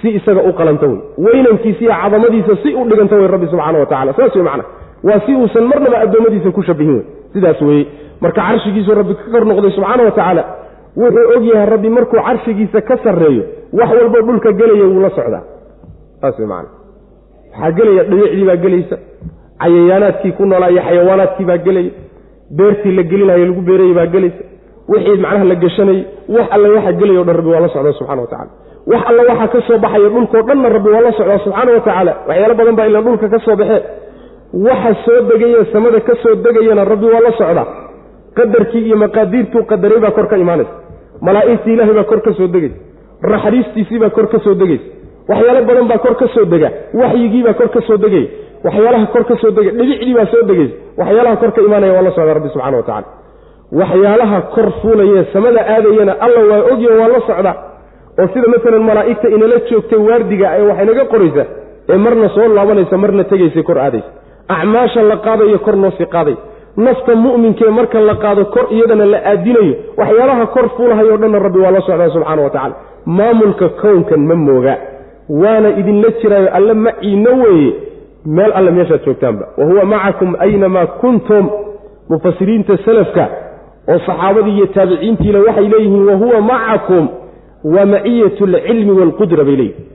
si 0.00 0.08
isaga 0.18 0.42
u 0.48 0.52
qalanta 0.58 0.86
wey. 0.90 0.98
Weynankiisa 1.24 1.80
iyo 1.84 1.92
cadamadiisa 2.02 2.52
si 2.62 2.68
u 2.74 2.84
dhiganta 2.90 3.14
wey 3.20 3.28
rabbi 3.34 3.46
subxaana 3.52 3.78
wa 3.82 3.86
tacala 3.92 4.12
saas 4.18 4.34
wey 4.36 4.44
macna. 4.48 4.64
Waa 5.06 5.20
si 5.26 5.32
uusan 5.40 5.64
marnaba 5.70 5.96
addoommadiisa 6.04 6.50
ku 6.56 6.62
shabihin 6.68 6.94
wey. 6.96 7.04
Sidaas 7.32 7.60
weeye 7.68 7.84
marka 8.22 8.40
carshigiisuu 8.48 8.94
rabbi 9.00 9.14
ka 9.18 9.24
kor 9.32 9.44
noqday 9.50 9.70
subxaana 9.76 10.02
wa 10.08 10.10
tacaala 10.16 10.42
wuxuu 10.96 11.26
og 11.36 11.44
yahay 11.50 11.66
rabbi 11.74 11.88
markuu 11.96 12.20
carshigiisa 12.26 12.80
ka 12.88 12.96
sarreeyo 13.04 13.44
wax 13.78 13.90
walbo 13.98 14.18
dhulka 14.26 14.52
gelaya 14.60 14.84
wuu 14.92 15.00
la 15.00 15.10
socdaa. 15.10 15.42
Saas 16.20 16.38
wey 16.38 16.46
macana 16.46 16.68
waxaa 17.52 17.72
gelaya 17.78 18.02
dhibicdii 18.10 18.44
baa 18.50 18.56
gelaysa 18.64 18.96
cayayaanaadkii 19.62 20.32
ku 20.38 20.44
noolaa 20.50 20.70
iyo 20.74 20.82
xayawaanaadkii 20.88 21.44
baa 21.50 21.58
gelaya 21.66 21.90
beertii 22.58 22.92
la 22.98 23.02
gelinaya 23.10 23.46
lagu 23.46 23.60
beerayay 23.68 23.94
baa 23.98 24.06
gelaysa. 24.14 24.42
Wixii 24.90 25.20
macnaha 25.24 25.44
la 25.44 25.54
geshanayey 25.62 26.02
wax 26.34 26.46
alle 26.54 26.68
waxa 26.76 26.92
gelaya 27.00 27.20
o 27.20 27.24
dhan 27.28 27.36
rabbi 27.40 27.50
waa 27.54 27.60
la 27.64 27.68
socdaa 27.74 27.92
subxana 27.98 28.22
wa 28.22 28.28
tacala 28.32 28.50
wax 28.90 29.02
alle 29.10 29.22
waxaa 29.30 29.48
ka 29.54 29.60
soo 29.68 29.78
baxaya 29.84 30.08
dhulkao 30.14 30.42
dhanna 30.48 30.68
rabbi 30.76 30.88
waa 30.94 31.00
la 31.06 31.12
socdaa 31.18 31.38
subxaana 31.44 31.70
wa 31.76 31.80
tacaala. 31.86 32.12
Waxyaalo 32.28 32.54
badan 32.60 32.76
baa 32.78 32.86
ilaan 32.90 33.04
dhulka 33.06 33.26
ka 33.34 33.38
soo 33.46 33.56
baxee. 33.60 33.80
Waxa 34.66 34.90
soo 35.04 35.18
degaya 35.30 35.60
samada 35.72 36.00
ka 36.08 36.14
soo 36.22 36.34
degayana 36.44 36.84
rabbi 36.92 37.06
waa 37.14 37.20
la 37.26 37.32
socdaa 37.40 37.66
qadarkii 38.38 38.82
iyo 38.86 38.96
maqaadiirtuu 39.04 39.62
qadaray 39.70 40.00
baa 40.04 40.10
kor 40.16 40.26
ka 40.32 40.36
imaanaysa. 40.44 40.72
Malaa'igtii 41.26 41.72
ilaahay 41.74 41.94
baa 41.98 42.04
kor 42.10 42.20
ka 42.26 42.32
soo 42.38 42.48
degaysa. 42.54 42.76
Raxriistiisii 43.32 43.98
baa 44.02 44.10
kor 44.16 44.26
ka 44.32 44.38
soo 44.44 44.54
degaysa. 44.60 44.84
Waxyaalo 45.30 45.62
badan 45.68 45.86
baa 45.90 45.98
kor 46.04 46.14
ka 46.20 46.26
soo 46.34 46.44
dega. 46.52 46.68
Waxyigiibaa 47.00 47.54
kor 47.60 47.68
ka 47.74 47.80
soo 47.88 47.96
degaya 48.04 48.26
waxyaalaha 48.64 49.06
kor 49.14 49.24
ka 49.30 49.34
soo 49.42 49.50
degay. 49.56 49.72
Dhibicdii 49.78 50.14
baa 50.18 50.26
soo 50.32 50.42
degaysa. 50.50 50.74
Waxyaalaha 51.00 51.36
kor 51.42 51.50
ka 51.56 51.60
imaanaya 51.66 51.92
waa 51.96 52.02
la 52.06 52.10
socdaa 52.16 52.34
rabbi 52.38 52.48
subxana 52.54 52.76
wa 52.76 52.82
tacala 52.88 53.06
waxyaalaha 53.80 54.38
kor 54.54 54.68
fuulaye 54.82 55.20
samada 55.32 55.60
aadayana 55.74 56.12
alla 56.24 56.40
waa 56.50 56.62
ogyo 56.72 56.90
waa 57.00 57.08
la 57.14 57.20
socdaa. 57.28 57.56
Oo 58.20 58.26
sida 58.32 58.46
maalan 58.52 58.82
malaa'igta 58.90 59.26
inala 59.36 59.56
joogtay 59.70 59.98
waardiga 60.08 60.46
ee 60.58 60.62
wax 60.68 60.78
inaga 60.84 61.04
qoraysa 61.12 61.44
ee 61.92 61.96
marna 62.04 62.28
soo 62.34 62.48
laabanaysa 62.56 62.96
marna 63.04 63.24
tegaysa 63.32 63.62
kor 63.68 63.78
aadaysa. 63.84 64.08
Acmaasha 64.54 65.02
la 65.10 65.16
qaadayo 65.26 65.58
kor 65.66 65.76
noo 65.82 65.90
sii 65.98 66.06
nafta 66.76 67.14
mu'minkee 67.14 67.70
marka 67.70 68.00
la 68.00 68.14
qaado 68.14 68.44
kor 68.44 68.66
iyadana 68.70 69.04
la 69.06 69.18
aadinayo 69.26 69.74
waxyaalaha 69.96 70.46
kor 70.46 70.68
fuulahayo 70.76 71.16
dhanna 71.16 71.38
rabbi 71.38 71.58
waa 71.58 71.70
la 71.70 71.80
socdaa 71.80 72.10
subxaana 72.10 72.42
wa 72.42 72.50
tacala 72.50 72.74
maamulka 73.06 73.68
kownkan 73.68 74.20
ma 74.26 74.34
mooga 74.34 74.76
waana 75.28 75.68
idinla 75.80 76.08
jiraayo 76.22 76.48
alle 76.54 76.74
maciino 76.74 77.30
weeye. 77.42 77.72
Meel 78.26 78.52
alle 78.52 78.70
meeshaad 78.70 79.04
joogtaanba. 79.04 79.46
Wa 79.58 79.64
huwa 79.64 79.84
macakum 79.84 80.36
aynamaa 80.38 80.86
kuntum 80.86 81.50
mufasiriinta 82.08 82.78
salafka 82.84 83.28
oo 83.88 83.98
saxaabadii 84.06 84.56
iyo 84.56 84.66
taabiciintiina 84.66 85.38
waxay 85.38 85.68
leeyihiin 85.68 86.06
wa 86.08 86.14
huwa 86.14 86.40
macakum 86.40 87.08
waa 87.64 87.86
maciyatu 87.86 88.44
alcilmi 88.44 88.90
waalqudra 88.90 89.44
bay 89.44 89.56
leeyihiin 89.56 89.86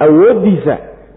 awooddiisa 0.00 0.76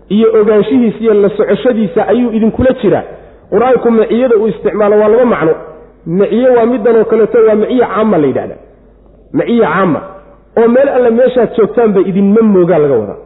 iyo 0.10 0.28
ogaanshihiisa 0.42 0.98
iyo 1.00 1.14
la 1.14 1.30
socoshadiisa 1.30 2.08
ayuu 2.08 2.32
idinkula 2.32 2.74
jiraa 2.82 3.04
qur'aanku 3.52 3.88
maciyada 4.00 4.36
uu 4.42 4.48
isticmaalo 4.54 4.96
waa 5.02 5.08
laba 5.14 5.26
macno. 5.34 5.54
Maciye 6.20 6.50
waa 6.56 6.66
midanoo 6.72 7.06
kaleeto 7.12 7.38
waa 7.48 7.56
maciye 7.62 7.86
caama 7.94 8.18
la 8.22 8.28
yidhahda 8.28 8.56
maciye 9.38 9.66
caama. 9.74 10.02
Oo 10.60 10.68
meel 10.76 10.90
alle 10.96 11.10
meeshaad 11.20 11.50
joogtaanba 11.58 12.00
idinma 12.10 12.42
moogaa 12.54 12.80
laga 12.84 12.94
wadaa. 13.02 13.20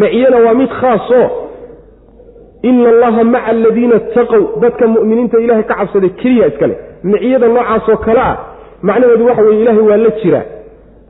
Maciyana 0.00 0.36
waa 0.44 0.54
mid 0.60 0.70
khaasoo 0.80 1.26
ina 2.68 2.88
allaha 2.94 3.24
maca 3.24 3.46
aladiina 3.52 3.96
itaqow 4.00 4.42
dadka 4.62 4.84
mu'miniinta 4.94 5.36
ilaahay 5.44 5.64
ka 5.70 5.74
cabsaday 5.80 6.10
keliya 6.20 6.46
iskale. 6.52 6.74
Maciyada 7.10 7.46
noocaasoo 7.54 7.96
kale 8.06 8.20
ah 8.30 8.36
macnaheedu 8.86 9.24
waxa 9.28 9.42
weye 9.46 9.60
ilaahay 9.62 9.82
waa 9.90 9.96
la 10.04 10.10
jiraa 10.22 10.44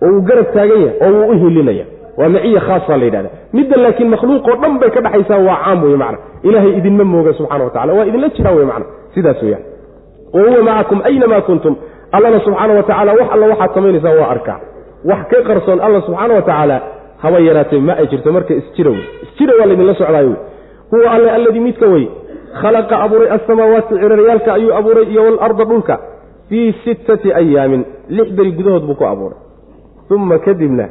oo 0.03 0.09
wuu 0.13 0.21
garab 0.29 0.47
taagan 0.55 0.81
yahay 0.85 0.97
oo 1.07 1.11
wuu 1.17 1.31
u 1.33 1.39
hilinaya 1.43 1.85
waa 2.19 2.29
maciya 2.35 2.61
khaasa 2.67 2.97
la 3.01 3.05
yidhahda 3.09 3.31
midda 3.57 3.77
laakiin 3.85 4.09
makhluuqoo 4.15 4.57
dhan 4.63 4.75
bay 4.81 4.91
ka 4.95 5.01
dhexaysaa 5.05 5.39
waa 5.49 5.57
caam 5.65 5.79
wey 5.85 5.97
macna. 6.03 6.19
Ilaahay 6.49 6.73
idinma 6.79 7.05
mooga 7.13 7.33
subxana 7.39 7.65
wa 7.67 7.71
tacala 7.75 7.93
waa 7.99 8.05
idinla 8.11 8.29
jiraa 8.37 8.55
wey 8.59 8.65
macna. 8.71 8.87
Sidaas 9.15 9.43
weyaan 9.43 9.63
wa 10.35 10.41
huwa 10.47 10.63
macakum 10.69 10.99
aynamaa 11.09 11.41
kuntum. 11.49 11.75
Allana 12.17 12.39
subxaana 12.47 12.73
wa 12.79 12.83
tacala 12.91 13.11
wax 13.19 13.29
alla 13.35 13.47
waxaad 13.53 13.71
samaynaysaa 13.77 14.15
waa 14.21 14.31
arkaa. 14.35 14.59
Wax 15.11 15.21
ka 15.31 15.39
qarsoon 15.49 15.79
alla 15.87 15.99
subxaana 16.07 16.35
wa 16.39 16.43
tacaala 16.49 16.77
haba 17.23 17.39
yaraatee 17.49 17.81
ma 17.89 17.93
ay 18.01 18.07
jirto 18.13 18.33
marka 18.37 18.53
isjira 18.61 18.91
wey 18.95 19.05
isjira 19.25 19.53
waa 19.61 19.67
laydinla 19.71 19.95
socdaayo 20.01 20.29
wey 20.29 20.37
huwa 20.93 21.11
alle 21.15 21.31
alladii 21.37 21.61
midka 21.69 21.87
wey 21.95 22.05
khalaqa 22.63 22.95
abuuray 23.05 23.29
alsamaawaati 23.35 23.95
ciraryaalka 24.03 24.51
ayuu 24.57 24.73
abuuray 24.79 25.05
iyo 25.13 25.23
walarda 25.25 25.65
dhulka. 25.71 25.95
Fii 26.49 26.75
sittati 26.85 27.29
ayaamin 27.41 27.83
lix 28.17 28.29
beri 28.39 28.53
gudahood 28.59 28.83
buu 28.89 28.95
ku 29.01 29.05
abuuray. 29.13 29.39
Uma 30.11 30.39
kadibna 30.47 30.87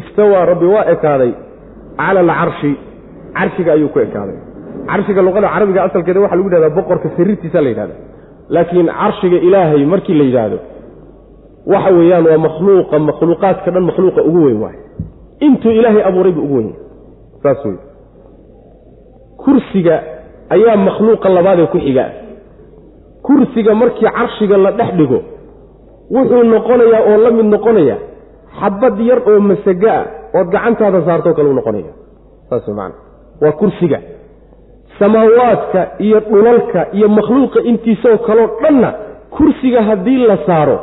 istawaa 0.00 0.44
rabbi 0.50 0.66
waa 0.74 0.84
ekaaday 0.94 1.32
cala 2.00 2.20
alcarshi 2.20 2.72
carshiga 3.36 3.70
ayuu 3.76 3.88
ku 3.94 3.98
ekaaday. 4.06 4.36
Carshiga 4.90 5.20
luqada 5.26 5.48
carabiga 5.54 5.80
asalkeeda 5.86 6.20
waxaa 6.24 6.36
lagu 6.38 6.48
yidhahdaa 6.48 6.76
boqorka 6.78 7.08
sariirtiisa 7.16 7.58
la 7.64 7.68
yidhahda 7.72 7.94
laakiin 8.54 8.86
carshiga 9.00 9.36
ilaahay 9.46 9.84
markii 9.92 10.14
la 10.20 10.24
yidhaahdo 10.28 10.58
waxa 11.72 11.90
weeyaan 11.98 12.24
waa 12.30 12.38
makhluuqa 12.46 12.96
makhluuqaadka 13.08 13.68
dhan 13.74 13.84
makhluuqa 13.90 14.20
ugu 14.28 14.40
weyn 14.46 14.58
waay 14.64 14.76
intuu 15.46 15.70
ilaahay 15.78 16.02
abuuray 16.08 16.32
buu 16.36 16.44
ugu 16.46 16.56
weyn. 16.58 16.70
Saas 17.42 17.60
wey 17.66 17.76
kursiga 19.44 19.94
ayaa 20.54 20.76
makhluuqa 20.86 21.28
labaadee 21.36 21.66
ku 21.72 21.78
xiga 21.86 22.04
kursiga 23.26 23.74
markii 23.74 24.08
carshiga 24.18 24.56
la 24.64 24.70
dhex 24.78 24.90
dhigo 24.98 25.18
wuxuu 26.14 26.42
noqonayaa 26.54 27.02
oo 27.10 27.16
la 27.24 27.30
mid 27.36 27.46
noqonaya 27.54 27.96
xabad 28.60 28.96
yar 29.08 29.20
oo 29.30 29.40
masago 29.50 29.88
ah 29.96 30.04
ood 30.38 30.48
gacantaada 30.54 31.00
saartoo 31.06 31.34
kale 31.36 31.48
u 31.48 31.54
noqonaya. 31.58 31.92
Saas 32.50 32.68
maana 32.78 32.94
waa 33.42 33.52
kursiga. 33.60 33.98
Samaawaadka 34.98 35.80
iyo 36.06 36.20
dhulalka 36.20 36.80
iyo 36.96 37.08
makhluuqa 37.08 37.60
intiisoo 37.70 38.18
kaleo 38.26 38.46
dhanna 38.62 38.90
kursiga 39.36 39.80
haddii 39.88 40.26
la 40.30 40.36
saaro 40.46 40.76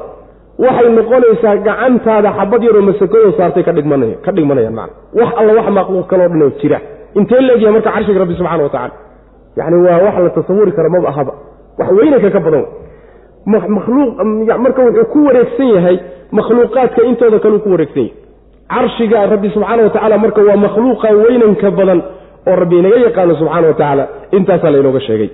waxay 0.66 0.90
noqonaysaa 1.00 1.56
gacantaada 1.68 2.30
xabad 2.38 2.62
yaroo 2.68 2.82
masakadoo 2.90 3.32
saartay 3.38 3.64
ka 3.68 3.72
dhigmanaya 3.78 4.16
ka 4.26 4.32
dhigmanayaan 4.36 4.74
macana 4.80 4.94
wax 5.20 5.30
alla 5.40 5.52
wax 5.60 5.68
makhluuq 5.80 6.08
kaloo 6.12 6.28
dhan 6.32 6.42
oo 6.46 6.52
jira. 6.62 6.80
Intee 7.20 7.42
leegyahay 7.48 7.74
marka 7.76 7.92
carshiga 7.96 8.20
rabbi 8.24 8.34
subxana 8.40 8.64
wa 8.64 8.70
tacala 8.76 8.94
yacni 9.60 9.78
waa 9.88 10.00
wax 10.06 10.16
la 10.26 10.30
tasawuri 10.38 10.72
kara 10.78 10.90
maba 10.96 11.10
ahaba. 11.14 11.34
Wax 11.80 11.90
weynanka 11.98 12.30
ka 12.36 12.40
badan. 12.46 12.66
Makhluuq 13.46 14.10
marka 14.66 14.82
wuxuu 14.86 15.06
ku 15.14 15.20
wareegsan 15.28 15.68
yahay 15.76 15.98
makhluuqaadka 16.38 17.02
intooda 17.10 17.40
kaleu 17.44 17.60
ku 17.66 17.70
wareegsan 17.74 18.04
yahay 18.04 18.14
carshiga 18.74 19.26
rabbi 19.34 19.50
subxaana 19.56 19.84
wa 19.84 19.90
tacaala 19.90 20.18
marka 20.24 20.42
waa 20.50 20.56
makhluuqa 20.66 21.10
weynanka 21.22 21.72
badan 21.80 22.00
oo 22.50 22.56
rabbi 22.62 22.76
inaga 22.82 22.98
yaqaano 23.08 23.34
subxaana 23.42 23.68
wa 23.68 23.74
tacaala 23.74 24.04
intaasaa 24.38 24.72
lainooga 24.74 25.00
sheegay. 25.08 25.30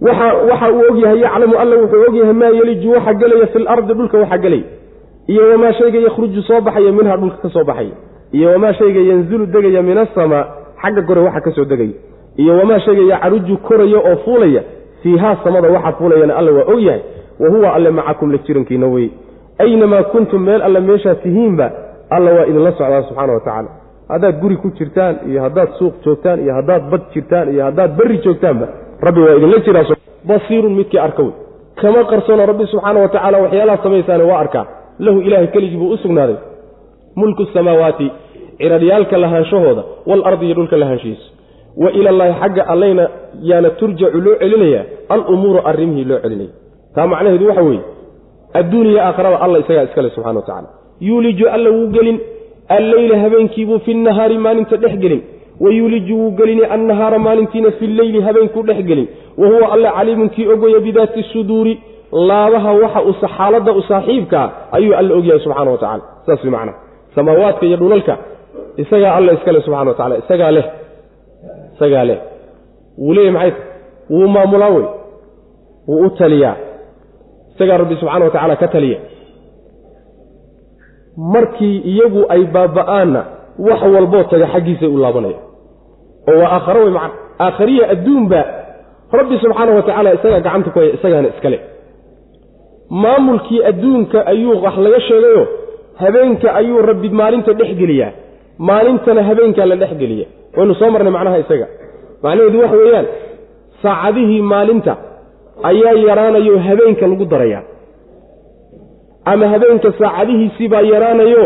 Waxa 0.00 0.68
uu 0.72 0.82
ogyahay 0.90 1.20
yaclamu 1.20 1.54
alla 1.62 1.76
wuxuu 1.76 2.04
ogyahay 2.08 2.32
maa 2.32 2.48
yeliju 2.58 2.90
waxa 2.92 3.14
gelaya 3.20 3.46
fi 3.52 3.58
lardi 3.58 3.94
dhulka 3.94 4.18
waxa 4.18 4.38
gelaya 4.38 4.62
iyo 5.32 5.42
wamaa 5.50 5.72
shayga 5.72 5.98
yakhruju 6.06 6.42
soo 6.42 6.60
baxaya 6.60 6.92
minha 6.92 7.16
dhulka 7.16 7.36
ka 7.42 7.48
soo 7.50 7.64
baxaya 7.64 7.90
iyo 8.32 8.48
wamaa 8.52 8.72
shayga 8.72 9.00
yanzilu 9.10 9.46
degaya 9.46 9.82
min 9.82 9.98
asamaa 9.98 10.44
xagga 10.82 11.02
kore 11.08 11.20
waxa 11.26 11.40
ka 11.46 11.50
soo 11.56 11.64
degaya 11.64 11.92
iyo 12.36 12.52
wamaa 12.60 12.80
shayga 12.86 13.02
yacruju 13.12 13.56
koraya 13.68 13.98
oo 13.98 14.16
fuulaya 14.24 14.62
fiihaa 15.02 15.36
samada 15.44 15.68
waxa 15.76 15.92
fuulayana 15.98 16.36
alla 16.36 16.52
waa 16.52 16.66
ogyahay 16.74 17.00
wa 17.40 17.48
huwa 17.50 17.74
alle 17.74 17.90
macakum 17.90 18.32
la 18.32 18.38
jirankiina 18.38 18.86
weye 18.86 19.10
aynamaa 19.64 20.02
kuntum 20.12 20.42
meel 20.48 20.62
alle 20.62 20.80
meeshaad 20.80 21.18
tihiinba 21.22 21.66
alla 22.16 22.30
waa 22.36 22.46
idinla 22.50 22.72
socdaa 22.72 23.02
subxaana 23.08 23.32
wa 23.32 23.40
tacaala. 23.40 23.68
Haddaad 24.12 24.36
guri 24.42 24.56
ku 24.56 24.68
jirtaan 24.78 25.14
iyo 25.30 25.40
haddaad 25.46 25.68
suuq 25.78 25.94
joogtaan 26.04 26.38
iyo 26.44 26.52
haddaad 26.58 26.82
bad 26.92 27.02
jirtaan 27.14 27.46
iyo 27.54 27.62
haddaad 27.68 27.90
berri 27.98 28.18
joogtaanba 28.24 28.66
rabbi 29.06 29.20
waa 29.24 29.34
idinla 29.38 29.58
jiraa 29.66 29.84
basiirun 30.30 30.74
midkii 30.78 30.98
arka 31.06 31.22
wey. 31.22 31.32
Kama 31.80 32.04
qarsoona 32.10 32.46
rabbi 32.50 32.66
subxaana 32.72 33.00
wa 33.04 33.08
tacaala 33.14 33.38
waxyaalaha 33.44 33.82
samaysaane 33.82 34.24
waa 34.30 34.38
arkaa. 34.44 34.64
Lahu 34.98 35.18
ilaahay 35.26 35.46
keligii 35.54 35.76
buu 35.78 35.90
u 35.90 35.96
sugnaaday. 35.96 36.36
Mulku 37.16 37.44
samaawaati 37.54 38.06
ciraryaalka 38.58 39.16
lahaanshahooda 39.24 39.82
waalardi 40.06 40.44
iyo 40.46 40.54
dhulka 40.54 40.76
lahaanshihiisa. 40.76 41.26
Wa 41.82 41.90
ilallaahi 41.98 42.34
xagga 42.40 42.62
allayna 42.72 43.04
yaana 43.50 43.70
turjacu 43.70 44.20
loo 44.20 44.34
celinayaa 44.42 44.84
alumuuru 45.08 45.60
arrimihii 45.70 46.04
loo 46.10 46.18
celinaya 46.24 46.50
taa 46.94 47.06
macnaheedu 47.12 47.46
waxa 47.48 47.62
weeye 47.68 47.80
adduuniya 48.54 49.04
aakharaba 49.06 49.40
alla 49.40 49.58
isagaa 49.58 49.82
iskale 49.82 50.10
subxana 50.10 50.40
wa 50.40 50.46
tacala 50.46 50.68
yuuliju 51.00 51.48
alla 51.48 51.70
wuu 51.70 51.86
gelin 51.86 52.20
alleyla 52.68 53.18
habeenkiibuu 53.18 53.78
fi 53.78 53.94
nahaari 53.94 54.38
maalinta 54.38 54.76
dhex 54.76 54.92
gelin. 54.98 55.22
Wa 55.60 55.70
yuuliju 55.70 56.18
wuu 56.18 56.30
gelini 56.30 56.64
annahaara 56.64 57.18
maalintiina 57.18 57.70
fi 57.70 57.86
leyli 57.86 58.20
habeenkuu 58.20 58.62
dhex 58.62 58.84
gelin. 58.84 59.08
Wa 59.38 59.48
huwa 59.48 59.72
alle 59.72 59.90
caliimun 59.90 60.28
kii 60.28 60.46
ogaya 60.46 60.80
bidaati 60.80 61.22
suduuri 61.22 61.82
laabaha 62.12 62.72
waxa 62.72 63.28
xaaladda 63.36 63.72
u 63.72 63.82
saaxiibkaa 63.82 64.50
ayuu 64.72 64.94
alla 64.94 65.14
ogyahay 65.14 65.40
subxana 65.40 65.70
wa 65.70 65.78
tacala 65.78 66.02
saas 66.26 66.44
way 66.44 66.50
macnaha 66.50 66.78
samaawaadka 67.14 67.66
iyo 67.66 67.76
dhulalka 67.76 68.18
isagaa 68.76 69.14
alla 69.14 69.32
iskale 69.32 69.60
subxana 69.60 69.90
wa 69.90 69.96
tacala 69.96 70.16
isagaa 70.18 70.50
leh. 70.50 70.64
Isagaa 71.74 72.04
leh. 72.04 72.18
Wuu 72.98 73.12
leeyahy 73.14 73.32
maxay 73.32 73.52
wuu 74.10 74.28
maamulaa 74.28 74.68
wey 74.68 74.86
wuu 75.88 76.06
u 76.06 76.10
taliyaa 76.10 76.56
isagaa 77.58 77.78
rabbi 77.82 77.96
subxana 78.00 78.24
wa 78.24 78.30
tacaala 78.30 78.56
ka 78.62 78.68
taliya. 78.68 78.98
Markii 81.18 81.76
iyagu 81.92 82.22
ay 82.28 82.44
baaba'aanna 82.54 83.24
wax 83.58 83.82
walboo 83.94 84.22
taga 84.30 84.46
xaggiisay 84.54 84.88
u 84.88 84.98
laabanaya. 85.02 85.40
Oo 86.30 86.38
waa 86.38 86.50
aakharo 86.56 86.80
wey 86.84 86.90
macna 86.90 87.14
aakhariya 87.46 87.84
adduunba 87.94 88.40
rabbi 89.18 89.38
subxaana 89.42 89.72
wa 89.76 89.82
tacaala 89.82 90.14
isagaa 90.14 90.40
gacanta 90.46 90.70
ku 90.70 90.78
haya 90.78 90.92
isagaana 90.98 91.28
iskale 91.34 91.58
maamulkii 92.90 93.60
adduunka 93.70 94.18
ayuu 94.32 94.62
wax 94.64 94.76
laga 94.84 95.00
sheegayo 95.08 95.42
habeenka 96.02 96.54
ayuu 96.54 96.82
rabbi 96.90 97.08
maalinta 97.08 97.52
dhex 97.52 97.70
geliyaa. 97.80 98.12
Maalintana 98.58 99.22
habeenkaa 99.28 99.66
la 99.66 99.76
dhex 99.76 99.92
geliya 99.98 100.26
waynu 100.56 100.74
soo 100.74 100.90
marnay 100.90 101.12
macnaha 101.12 101.38
isaga. 101.44 101.66
Macnaheedu 102.22 102.60
waxa 102.62 102.76
weeyaan 102.76 103.06
saacadihii 103.82 104.42
maalinta 104.42 104.92
ayaa 105.70 105.92
yaraanayo 106.08 106.58
habeenka 106.58 107.06
lagu 107.06 107.24
darayaa. 107.32 107.62
Ama 109.24 109.46
habeenka 109.52 109.92
saacadihiisii 109.98 110.68
baa 110.68 110.80
yaraanayo 110.92 111.44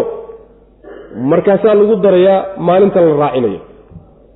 markaasaa 1.31 1.75
lagu 1.75 1.97
darayaa 1.97 2.45
maalinta 2.67 3.01
la 3.01 3.17
raacinayo. 3.23 3.61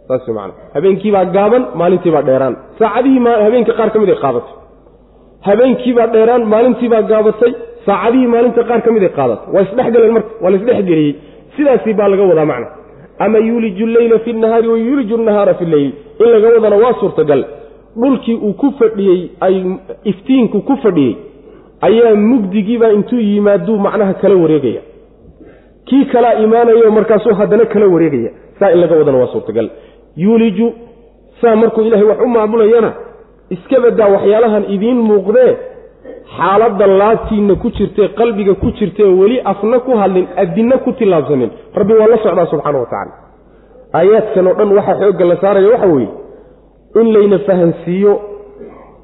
Saas 0.08 0.28
man 0.38 0.50
habeenkiibaa 0.74 1.24
gaaban 1.36 1.62
maalintiibaa 1.80 2.22
dheeraan. 2.28 2.54
Saacadihii 2.78 3.20
habeenka 3.44 3.72
qaar 3.78 3.90
ka 3.94 3.98
mid 4.02 4.08
ay 4.14 4.18
qaadatay. 4.24 4.54
Habeenkiibaa 5.48 6.06
dheeraan 6.14 6.42
maalintiibaa 6.52 7.02
gaabatay. 7.12 7.52
Saacadihii 7.86 8.26
maalinta 8.34 8.62
qaar 8.68 8.80
ka 8.86 8.90
mid 8.94 9.02
ay 9.02 9.12
qaadatay. 9.18 9.46
Waa 9.54 9.62
isdhexgaleen 9.66 10.12
marka 10.16 10.30
waa 10.42 10.50
la 10.52 10.56
isdhexgeliyey 10.60 11.12
sidaasi 11.56 11.90
baa 11.98 12.08
laga 12.12 12.22
wadaa 12.30 12.44
macna. 12.52 12.68
Ama 13.24 13.38
yuuliju 13.48 13.86
leyla 13.86 14.18
fi 14.24 14.30
nahaari 14.32 14.68
wa 14.72 14.78
yuuliju 14.78 15.16
nahaara 15.28 15.54
fi 15.60 15.64
leyl 15.72 15.90
in 16.22 16.26
laga 16.34 16.48
wadana 16.54 16.76
waa 16.84 16.94
suurtagal 17.00 17.40
dhulkii 18.00 18.34
uu 18.46 18.52
ku 18.52 18.68
fadhiyey 18.78 19.20
ay 19.40 19.54
iftiinku 20.04 20.60
ku 20.68 20.76
fadhiyey 20.82 21.14
ayaa 21.88 22.14
mugdigiibaa 22.14 22.90
intuu 22.98 23.20
yimaaduu 23.20 23.76
macnaha 23.86 24.14
kala 24.14 24.34
wareegaya. 24.42 24.80
Kii 25.88 26.04
kalaa 26.04 26.34
imaanayo 26.44 26.90
markaasuu 26.90 27.34
haddana 27.34 27.64
kala 27.64 27.86
wareegaya. 27.94 28.30
Saa 28.58 28.70
in 28.72 28.80
laga 28.80 28.94
wadana 28.96 29.18
waa 29.18 29.26
suurtagal. 29.32 29.68
Yuuliju 30.16 30.72
saa 31.40 31.56
markuu 31.56 31.82
ilaahay 31.82 32.06
wax 32.08 32.18
u 32.24 32.28
maamulayana 32.28 32.92
iska 33.50 33.80
badaa 33.80 34.08
waxyaalahan 34.14 34.64
idiin 34.74 34.96
muuqdee 35.08 35.52
xaaladda 36.36 36.86
laabtiinna 36.86 37.54
ku 37.62 37.68
jirtee 37.70 38.08
qalbiga 38.18 38.54
ku 38.54 38.70
jirtee 38.78 39.06
weli 39.20 39.40
afna 39.52 39.78
ku 39.86 39.92
hadlin 40.00 40.26
adinna 40.36 40.78
ku 40.78 40.92
tillaabsanin. 40.92 41.50
Rabbi 41.74 41.92
waa 42.00 42.06
la 42.12 42.18
socdaa 42.24 42.46
subxaana 42.52 42.78
wa 42.78 42.86
tacaala. 42.86 43.12
Aayaadkan 43.98 44.46
oo 44.46 44.54
dhan 44.58 44.72
waxaa 44.78 44.96
xoogga 45.00 45.24
la 45.30 45.36
saaraya 45.42 45.68
waxa 45.74 45.86
weeye 45.94 46.08
in 47.00 47.06
layna 47.14 47.38
fahansiiyo 47.48 48.12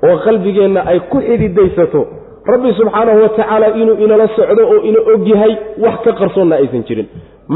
oo 0.09 0.17
qalbigeenna 0.27 0.81
ay 0.91 0.99
ku 1.13 1.19
xididaysato 1.29 2.01
rabbi 2.53 2.71
subxaanahu 2.79 3.19
wa 3.25 3.29
tacaala 3.29 3.67
inuu 3.81 3.97
inala 4.05 4.27
socdo 4.37 4.63
oo 4.73 4.81
ina 4.89 4.99
og 5.15 5.27
yahay 5.33 5.53
wax 5.85 5.97
ka 6.05 6.13
qarsoonna 6.21 6.57
aysan 6.61 6.83
jirin. 6.89 7.07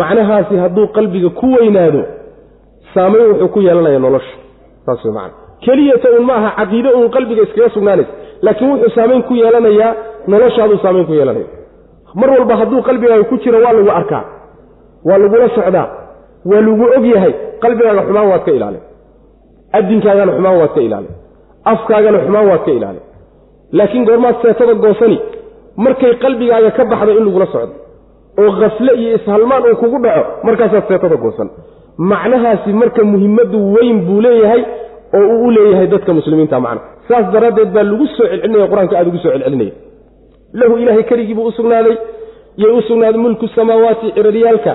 Macnahaasi 0.00 0.54
hadduu 0.62 0.86
qalbiga 0.96 1.30
ku 1.40 1.46
weynaado 1.56 2.02
saamayn 2.94 3.26
wuxuu 3.30 3.48
ku 3.54 3.60
yeelanaya 3.66 3.98
nolosha. 3.98 4.34
Saas 4.86 5.04
way 5.04 5.12
macana 5.12 5.34
keliyata 5.64 6.08
un 6.18 6.24
ma 6.28 6.34
aha 6.40 6.50
caqiide 6.58 6.90
uun 6.98 7.10
qalbiga 7.16 7.42
iskaga 7.46 7.68
sugnaanaysa 7.74 8.10
laakiin 8.46 8.70
wuxuu 8.72 8.90
saamayn 8.96 9.22
ku 9.28 9.34
yeelanayaa 9.42 9.92
noloshaaduu 10.32 10.78
saamayn 10.84 11.06
ku 11.06 11.12
yeelanaya. 11.18 11.46
Mar 12.20 12.30
walba 12.34 12.54
hadduu 12.60 12.82
qalbigaaga 12.88 13.24
ku 13.30 13.36
jiro 13.42 13.58
waa 13.64 13.72
lagu 13.78 13.90
arkaa 14.00 14.24
waa 15.08 15.18
lagula 15.22 15.48
socdaa 15.56 15.86
waa 16.50 16.60
lagu 16.66 16.84
og 16.98 17.04
yahay 17.14 17.32
qalbigaaga 17.64 18.02
xumaan 18.06 18.28
waad 18.32 18.44
ka 18.46 18.50
ilaalin 18.58 18.80
adinkaagana 19.78 20.32
xumaan 20.36 20.56
waad 20.60 20.72
ka 20.76 20.80
ilaalin 20.86 21.14
afkaagana 21.72 22.18
xumaan 22.24 22.46
waad 22.50 22.62
ka 22.66 22.70
ilaalin 22.78 23.04
laakiin 23.78 24.04
goormaad 24.08 24.36
seetada 24.44 24.74
goosani 24.84 25.18
markay 25.84 26.12
qalbigaaga 26.24 26.70
ka 26.78 26.82
baxdo 26.92 27.12
in 27.18 27.24
lagula 27.28 27.46
socdo. 27.54 27.74
Oo 28.40 28.50
khafle 28.60 28.92
iyo 29.00 29.10
ishalmaan 29.18 29.62
uu 29.70 29.76
kugu 29.82 29.98
dhaco 30.04 30.22
markaasaad 30.46 30.84
seetada 30.90 31.16
goosan. 31.24 31.48
Macnahaasi 32.10 32.70
marka 32.80 33.02
muhimmadu 33.12 33.58
weyn 33.74 33.98
buu 34.06 34.20
leeyahay 34.26 34.62
oo 35.18 35.24
uu 35.34 35.46
u 35.46 35.50
leeyahay 35.56 35.86
dadka 35.94 36.12
muslimiinta 36.18 36.60
macna. 36.66 36.80
Saas 37.08 37.26
daraaddeed 37.34 37.70
baa 37.76 37.82
lagu 37.90 38.06
soo 38.16 38.26
celcelinaya 38.30 38.66
qur'aanka 38.72 38.94
aada 38.98 39.08
ugu 39.10 39.18
soo 39.24 39.30
celcelinaya. 39.34 39.72
Lahu 40.60 40.74
ilaahay 40.82 41.04
keligiibuu 41.10 41.46
u 41.50 41.52
sugnaaday 41.58 41.96
yay 42.62 42.72
u 42.78 42.82
sugnaaday 42.88 43.20
mulku 43.26 43.46
samaawaati 43.56 44.06
ciraryaalka 44.16 44.72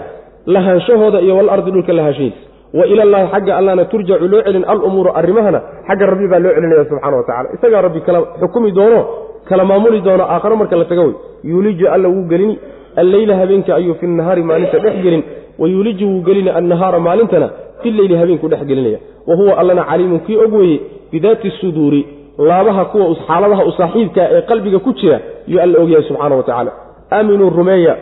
lahaanshahooda 0.55 1.19
iyo 1.25 1.33
walardi 1.39 1.71
dhulka 1.75 1.93
lahaanshahiisa 1.99 2.39
wa 2.73 2.85
ilallaahi 2.93 3.27
xagga 3.33 3.53
allana 3.59 3.85
turjacu 3.91 4.27
loo 4.27 4.41
celin 4.45 4.63
alumuuru 4.71 5.11
arrimahana 5.19 5.59
xagga 5.87 6.05
rabbi 6.11 6.27
baa 6.31 6.39
loo 6.45 6.53
celinaya 6.55 6.85
subxana 6.89 7.17
wa 7.17 7.23
tacala 7.29 7.49
isagaa 7.55 7.81
rabbi 7.87 7.99
kala 8.07 8.19
xukumi 8.41 8.71
doono 8.77 9.01
kala 9.49 9.63
maamuli 9.69 9.99
doono 10.01 10.23
aakharo 10.33 10.55
marka 10.61 10.75
la 10.81 10.85
taga 10.85 11.01
wey. 11.07 11.15
Yuuliju 11.43 11.85
alla 11.95 12.07
wuu 12.13 12.25
gelini 12.31 12.55
alleyla 12.95 13.35
habeenka 13.41 13.75
ayuu 13.75 13.95
fi 13.99 14.07
nahaari 14.07 14.43
maalinta 14.43 14.79
dhex 14.79 14.95
gelin 15.03 15.23
wa 15.59 15.67
yuuliju 15.67 16.05
wuu 16.11 16.21
gelini 16.27 16.49
annahaara 16.49 16.99
maalintana 16.99 17.47
fi 17.81 17.91
leyli 17.91 18.15
habeenku 18.15 18.47
dhex 18.47 18.63
gelinaya. 18.69 18.99
Wa 19.27 19.35
huwa 19.35 19.57
allana 19.57 19.83
caliimun 19.83 20.19
kii 20.19 20.37
og 20.45 20.53
weeye 20.53 20.79
bidaati 21.11 21.49
suduuri 21.61 22.01
laabaha 22.37 22.85
kuwa 22.85 23.15
xaaladaha 23.27 23.65
u 23.65 23.71
saaxiibka 23.71 24.21
ee 24.35 24.41
qalbiga 24.41 24.79
ku 24.79 24.93
jira 24.93 25.19
yuu 25.47 25.59
alla 25.59 25.79
ogyahay 25.83 26.03
subxaana 26.09 26.35
wa 26.35 26.43
tacaala. 26.43 26.71
Aaminuu 27.11 27.49
rumeeya 27.49 27.95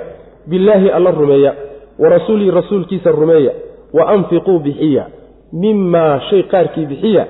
billaahi 0.47 0.89
alla 0.89 1.11
rumeeya 1.11 1.53
wa 1.99 2.09
rasuulihi 2.09 2.51
rasuulkiisa 2.51 3.11
rumeeya 3.11 3.51
wa 3.94 4.04
anfiquu 4.14 4.60
bixiya 4.60 5.06
mimaa 5.54 6.20
shay 6.30 6.44
qaarkii 6.44 6.86
bixiya 6.86 7.24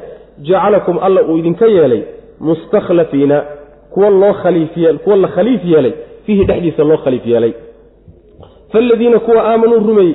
jacalakum 0.48 0.98
alla 1.02 1.22
uu 1.24 1.38
idinka 1.38 1.66
yeelay 1.68 2.02
mustakhlafiina 2.40 3.44
kuwa 3.94 4.10
loo 4.10 4.34
khaliifye 4.34 4.94
kuwa 4.94 5.16
la 5.16 5.28
khaliif 5.28 5.66
yeelay 5.66 5.94
fiihi 6.26 6.46
dhexdiisa 6.46 6.84
loo 6.84 6.98
khaliif 6.98 7.26
yeelay. 7.28 7.54
Faaladiina 8.72 9.20
kuwa 9.20 9.44
aamanuu 9.52 9.80
rumeeyey 9.88 10.14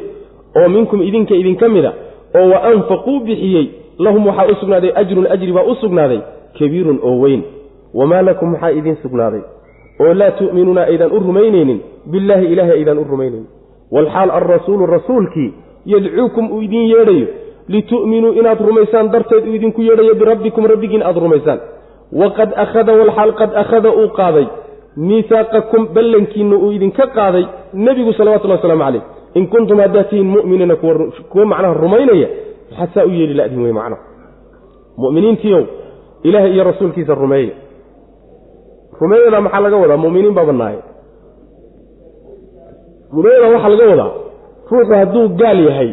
oo 0.57 0.68
minkum 0.68 1.03
idinka 1.03 1.34
idinka 1.34 1.68
mida 1.68 1.92
oo 2.34 2.49
wa 2.51 2.62
anfaquu 2.64 3.20
bixiyey 3.20 3.66
lahum 3.99 4.26
waxaa 4.26 4.47
u 4.47 4.55
sugnaaday 4.61 4.92
ajrun 4.95 5.26
ajri 5.26 5.53
baa 5.53 5.62
u 5.62 5.74
sugnaaday 5.74 6.20
kabiirun 6.59 6.99
oo 7.03 7.18
weyn. 7.20 7.42
Wamaa 7.95 8.22
lakum 8.22 8.51
maxaa 8.51 8.70
idiin 8.70 8.97
sugnaaday 9.03 9.40
oo 10.01 10.14
laa 10.14 10.30
tu'minuuna 10.30 10.82
aydan 10.82 11.12
u 11.12 11.18
rumaynaynin 11.18 11.80
billaahi 12.11 12.47
ilaahay 12.53 12.72
aydan 12.78 12.99
u 12.99 13.05
rumaynaynin. 13.11 13.47
Waalxaal 13.92 14.30
alrasuulu 14.30 14.86
rasuulkii 14.86 15.51
yadcuukum 15.93 16.45
uu 16.55 16.61
idiin 16.66 16.87
yeedhayo 16.95 17.26
litu'minuu 17.74 18.32
inaad 18.41 18.61
rumaysaan 18.68 19.11
darteed 19.14 19.45
uu 19.49 19.55
idinku 19.59 19.80
yeedhayo 19.89 20.14
birabbikum 20.20 20.64
rabbigiin 20.72 21.03
aad 21.03 21.16
rumaysaan. 21.24 21.61
Waqad 22.20 22.51
akhada 22.64 22.93
walxaal 23.01 23.32
qad 23.41 23.51
akhada 23.62 23.91
uu 24.01 24.09
qaaday. 24.18 24.47
Miihaaqakum 25.09 25.82
ballankiina 25.95 26.57
uu 26.64 26.70
idinka 26.76 27.05
qaaday 27.16 27.45
nebigu 27.85 28.12
salawatullahi 28.18 28.61
waslamu 28.61 28.85
calayh. 28.85 29.03
In 29.39 29.45
kuntum 29.53 29.78
haddaad 29.85 30.09
tihiin 30.11 30.28
mu'miniina 30.35 30.76
kuwa 31.30 31.45
macnaha 31.53 31.74
rumaynaya 31.85 32.28
maxaad 32.70 32.91
saa 32.95 33.05
u 33.05 33.11
yeeli 33.18 33.35
ladiin 33.41 33.62
wey 33.64 33.72
macnaha 33.78 34.03
mu'miniintiiow 35.03 35.62
ilaahay 36.28 36.53
iyo 36.55 36.64
rasuulkiisa 36.70 37.14
rumeeya 37.22 37.55
rumeeyadaa 39.01 39.41
maxaa 39.47 39.61
laga 39.64 39.76
wadaa? 39.82 39.97
Mu'miniin 40.05 40.35
baa 40.39 40.45
bannaaye 40.51 40.78
rumeeyadaa 43.16 43.51
waxaa 43.55 43.68
laga 43.74 43.91
wadaa 43.93 44.11
ruuxu 44.70 44.94
hadduu 45.00 45.28
gaal 45.40 45.60
yahay 45.68 45.90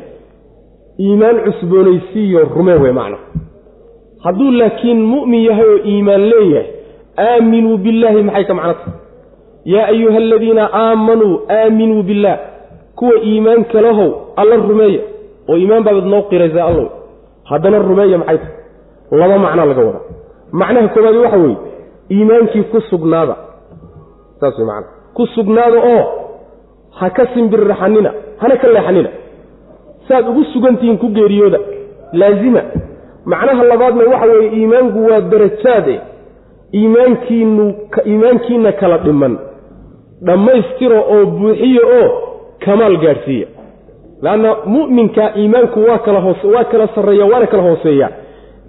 iimaan 0.99 1.37
cusboonaysiiyo 1.45 2.41
rumee 2.55 2.77
wey 2.83 2.91
macna 2.99 3.17
hadduu 4.23 4.51
laakiin 4.51 4.99
mu'min 5.13 5.41
yahay 5.49 5.67
oo 5.73 5.79
iimaan 5.91 6.23
leeyahay 6.31 6.67
aaminuu 7.27 7.77
billaahi 7.85 8.23
maxay 8.27 8.45
ka 8.49 8.53
macno 8.59 8.73
tahay 8.73 8.93
yaa 9.73 9.85
ayuha 9.93 10.17
aladiina 10.17 10.63
aamanuu 10.73 11.33
aaminuu 11.49 12.03
billaah. 12.03 12.39
Kuwa 12.95 13.15
iimaanka 13.23 13.81
lahow 13.81 14.09
alla 14.35 14.55
rumeeya. 14.55 15.01
Oo 15.49 15.55
iimaan 15.57 15.83
baabaad 15.83 16.05
noo 16.13 16.21
qiraysaa 16.29 16.65
allow. 16.69 16.87
Haddana 17.49 17.77
rumeeya 17.79 18.17
maxay 18.17 18.37
tahay? 18.37 18.53
Laba 19.19 19.37
macnaa 19.45 19.65
laga 19.65 19.81
wadaa. 19.87 20.05
Macnaha 20.51 20.87
koowaadi 20.93 21.17
waxa 21.17 21.37
weeye 21.37 21.57
iimaankii 22.11 22.63
ku 22.71 22.81
sugnaada. 22.89 23.35
Saas 24.39 24.57
way 24.57 24.65
macana 24.65 24.87
ku 25.15 25.25
sugnaada 25.35 25.77
oo 25.93 26.03
ha 26.99 27.09
ka 27.09 27.23
simbirraxanina 27.33 28.11
hana 28.41 28.55
ka 28.61 28.67
leexanina. 28.67 29.09
Saad 30.07 30.27
ugu 30.29 30.43
sugantihiin 30.53 30.97
ku 30.97 31.07
geeriyooda. 31.17 31.59
Laazima. 32.13 32.61
Macnaha 33.25 33.63
labaadna 33.63 34.03
waxa 34.13 34.25
weeye 34.31 34.51
iimaanku 34.59 34.99
waa 35.09 35.21
darajaade. 35.31 35.95
Iimaankiinu 36.75 37.65
iimaankiinna 38.05 38.71
kala 38.71 38.97
dhiman. 38.97 39.37
Dhammaystira 40.25 40.99
oo 41.13 41.25
buuxiya 41.25 41.81
oo 41.99 42.07
kamaal 42.65 42.97
gaadhsiiya. 43.03 43.47
Leanna 44.23 44.55
mu'minka 44.65 45.25
iimaanku 45.37 45.79
waa 45.89 45.97
kala 46.05 46.19
hoos 46.25 46.43
waa 46.43 46.63
kala 46.71 46.87
sarreeya 46.95 47.25
waana 47.25 47.47
kala 47.47 47.63
hooseeya. 47.63 48.09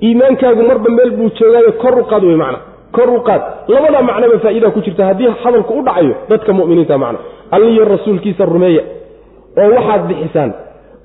Iimaankaagu 0.02 0.62
marba 0.62 0.90
meel 0.90 1.10
buu 1.10 1.30
joogaayo 1.38 1.72
kor 1.82 1.98
u 1.98 2.04
qaad 2.10 2.24
wey 2.24 2.36
macna. 2.36 2.58
Kor 2.92 3.10
u 3.10 3.20
qaad. 3.28 3.42
Labada 3.68 4.02
macnoba 4.02 4.38
faa'idaa 4.44 4.70
ku 4.70 4.80
jirta 4.80 5.04
haddii 5.08 5.30
hadalku 5.44 5.72
u 5.78 5.82
dhacayo 5.82 6.14
dadka 6.28 6.52
mu'miniinta 6.52 6.98
macna. 6.98 7.18
Alliyo 7.50 7.84
rasuulkiisa 7.84 8.44
rumeeya 8.44 8.82
oo 9.60 9.68
waxaad 9.76 10.02
bixisaan 10.08 10.50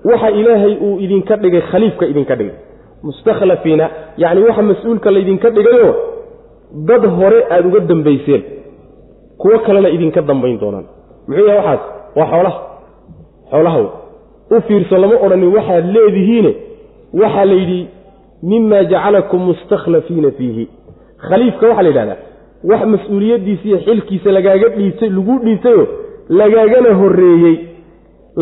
waxa 0.09 0.29
ilaahay 0.39 0.73
uu 0.85 0.99
idinka 1.05 1.35
dhigay 1.41 1.61
khaliifka 1.71 2.05
idinka 2.11 2.35
dhigay. 2.39 2.55
Mustakhlafiina 3.03 3.85
yacni 4.17 4.41
waxa 4.47 4.61
mas'uulka 4.61 5.11
laydinka 5.11 5.49
dhigayo 5.55 5.89
dad 6.89 7.03
hore 7.17 7.39
aada 7.51 7.67
uga 7.67 7.79
dambayseen. 7.79 8.41
Kuwo 9.37 9.59
kalena 9.65 9.89
idinka 9.89 10.21
dambayn 10.21 10.57
doonaan. 10.61 10.85
Muxuu 11.27 11.45
yahay 11.47 11.57
waxaas? 11.57 11.81
Waa 12.15 12.27
xoolaha. 12.31 12.59
Xoolaha 13.51 13.79
u 14.51 14.61
fiirso 14.67 14.97
lama 14.97 15.15
odhanin 15.25 15.51
waxaad 15.57 15.85
leedihiine. 15.95 16.51
Waxaa 17.21 17.45
la 17.45 17.53
yidhi 17.61 17.81
mima 18.43 18.83
jacalakum 18.91 19.41
mustakhlafiina 19.49 20.31
fiihi. 20.37 20.65
Khaliifka 21.29 21.65
waxaa 21.69 21.83
la 21.83 21.89
yidhahdaa 21.89 22.17
wax 22.69 22.81
mas'uuliyaddiisa 22.93 23.63
iyo 23.67 23.77
xilkiisa 23.85 24.29
lagaaga 24.37 24.67
dhiibtay 24.75 25.09
lagu 25.09 25.33
dhiibtayo 25.45 25.83
lagaagana 26.39 26.91
horreeyey 26.99 27.55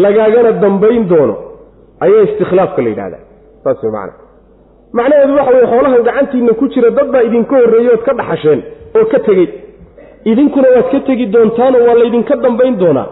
lagaagana 0.03 0.51
dambayn 0.63 1.03
doono 1.11 1.35
ayaa 2.05 2.23
istikhlaafka 2.27 2.81
la 2.85 2.89
yidhahdaa. 2.89 3.21
Saas 3.63 3.83
way 3.83 3.91
macana 3.91 4.13
macnaheedu 4.97 5.33
waxa 5.39 5.51
weye 5.55 5.67
xoolahan 5.71 6.03
gacantiinna 6.07 6.53
ku 6.59 6.65
jira 6.73 6.89
dad 6.97 7.07
baa 7.13 7.23
idinka 7.27 7.55
horreeyey 7.61 7.89
ood 7.95 8.03
ka 8.07 8.13
dhaxasheen 8.19 8.61
oo 8.97 9.05
ka 9.13 9.19
tegey. 9.27 9.47
Idinkuna 10.31 10.67
waad 10.75 10.87
ka 10.91 10.99
tegi 11.07 11.25
doontaanoo 11.33 11.83
waa 11.87 11.95
laydinka 12.01 12.35
dambayn 12.45 12.75
doonaa. 12.81 13.07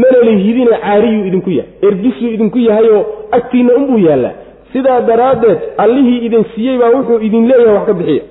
Mana 0.00 0.18
lahidina 0.28 0.76
caariyuu 0.84 1.26
idinku 1.30 1.50
yahay 1.50 1.70
erbisuu 1.88 2.28
idinku 2.36 2.58
yahayoo 2.68 3.02
agtiinna 3.36 3.72
unbuu 3.78 3.98
yaallaa. 4.08 4.32
Sidaa 4.72 5.00
daraaddeed 5.08 5.58
allihii 5.84 6.18
idin 6.26 6.44
siiyey 6.54 6.78
baa 6.80 6.90
wuxuu 6.96 7.18
idin 7.28 7.44
leeyahay 7.50 7.74
wax 7.76 7.86
ka 7.86 7.92
bixiya. 7.98 8.22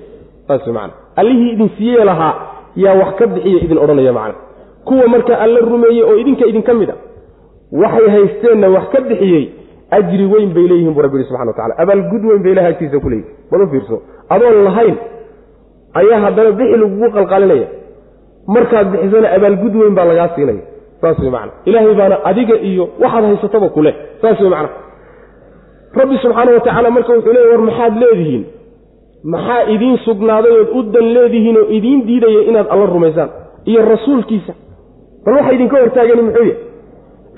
Saas 0.48 0.66
macana 0.66 0.92
allihii 1.20 1.50
idin 1.54 1.70
siiyey 1.78 2.04
lahaa 2.10 2.34
yaa 2.84 2.94
wax 3.00 3.10
ka 3.18 3.26
bixiya 3.26 3.60
idin 3.64 3.78
odhanaya 3.84 4.12
macana 4.18 4.34
kuwa 4.84 5.08
marka 5.14 5.34
alla 5.44 5.60
rumeeyey 5.70 6.02
oo 6.08 6.16
idinka 6.22 6.44
idinka 6.50 6.74
mid 6.80 6.90
a 6.90 6.94
waxay 7.72 8.08
haysteenna 8.14 8.68
wax 8.70 8.84
ka 8.92 9.00
bixiyey 9.00 9.44
ajri 9.90 10.24
weyn 10.32 10.50
bay 10.54 10.66
leeyihiin 10.68 10.94
buu 10.94 11.02
rabbi 11.02 11.16
yihi 11.18 11.28
subxana 11.28 11.50
watacala 11.50 11.74
abaalgud 11.82 12.24
weyn 12.24 12.42
bay 12.42 12.52
ilahay 12.52 12.72
agtiisa 12.72 13.00
ku 13.00 13.08
leeyihiin 13.08 13.34
bal 13.50 13.68
fiirso? 13.72 14.02
Adoon 14.30 14.64
lahayn 14.64 14.96
ayaa 16.00 16.20
haddana 16.24 16.50
bixi 16.58 16.76
lagugu 16.82 17.10
qalqalinaya 17.16 17.68
markaad 18.54 18.86
bixisana 18.92 19.28
abaalgud 19.36 19.74
weyn 19.80 19.94
baa 19.94 20.04
lagaa 20.10 20.28
siinaya. 20.34 20.62
Saas 21.00 21.18
wey 21.18 21.30
macana 21.30 21.52
ilaahay 21.64 21.94
baana 21.94 22.16
adiga 22.30 22.56
iyo 22.70 22.84
waxaad 23.02 23.24
haysataba 23.24 23.68
kuleh 23.76 23.94
saas 24.22 24.40
wey 24.40 24.50
macana 24.50 24.68
rabbi 26.00 26.16
subxaana 26.22 26.50
wa 26.52 26.60
tacaala 26.60 26.90
marka 26.90 27.12
wuxuu 27.16 27.32
leeyay 27.32 27.50
war 27.52 27.62
maxaad 27.68 27.94
leedihiin? 28.02 28.44
Maxaa 29.24 29.62
idiin 29.74 29.96
sugnaaday 30.06 30.52
ood 30.60 30.68
u 30.78 30.82
dan 30.94 31.06
leedihiin 31.16 31.56
oo 31.56 31.66
idiin 31.76 32.00
diidaya 32.06 32.40
inaad 32.50 32.66
alla 32.70 32.86
rumaysaan? 32.86 33.30
Iyo 33.70 33.80
rasuulkiisa. 33.92 34.52
Bal 35.24 35.34
waxa 35.38 35.52
idinka 35.56 35.76
hortaagani 35.82 36.22
muxuu 36.22 36.44
yahy 36.50 36.67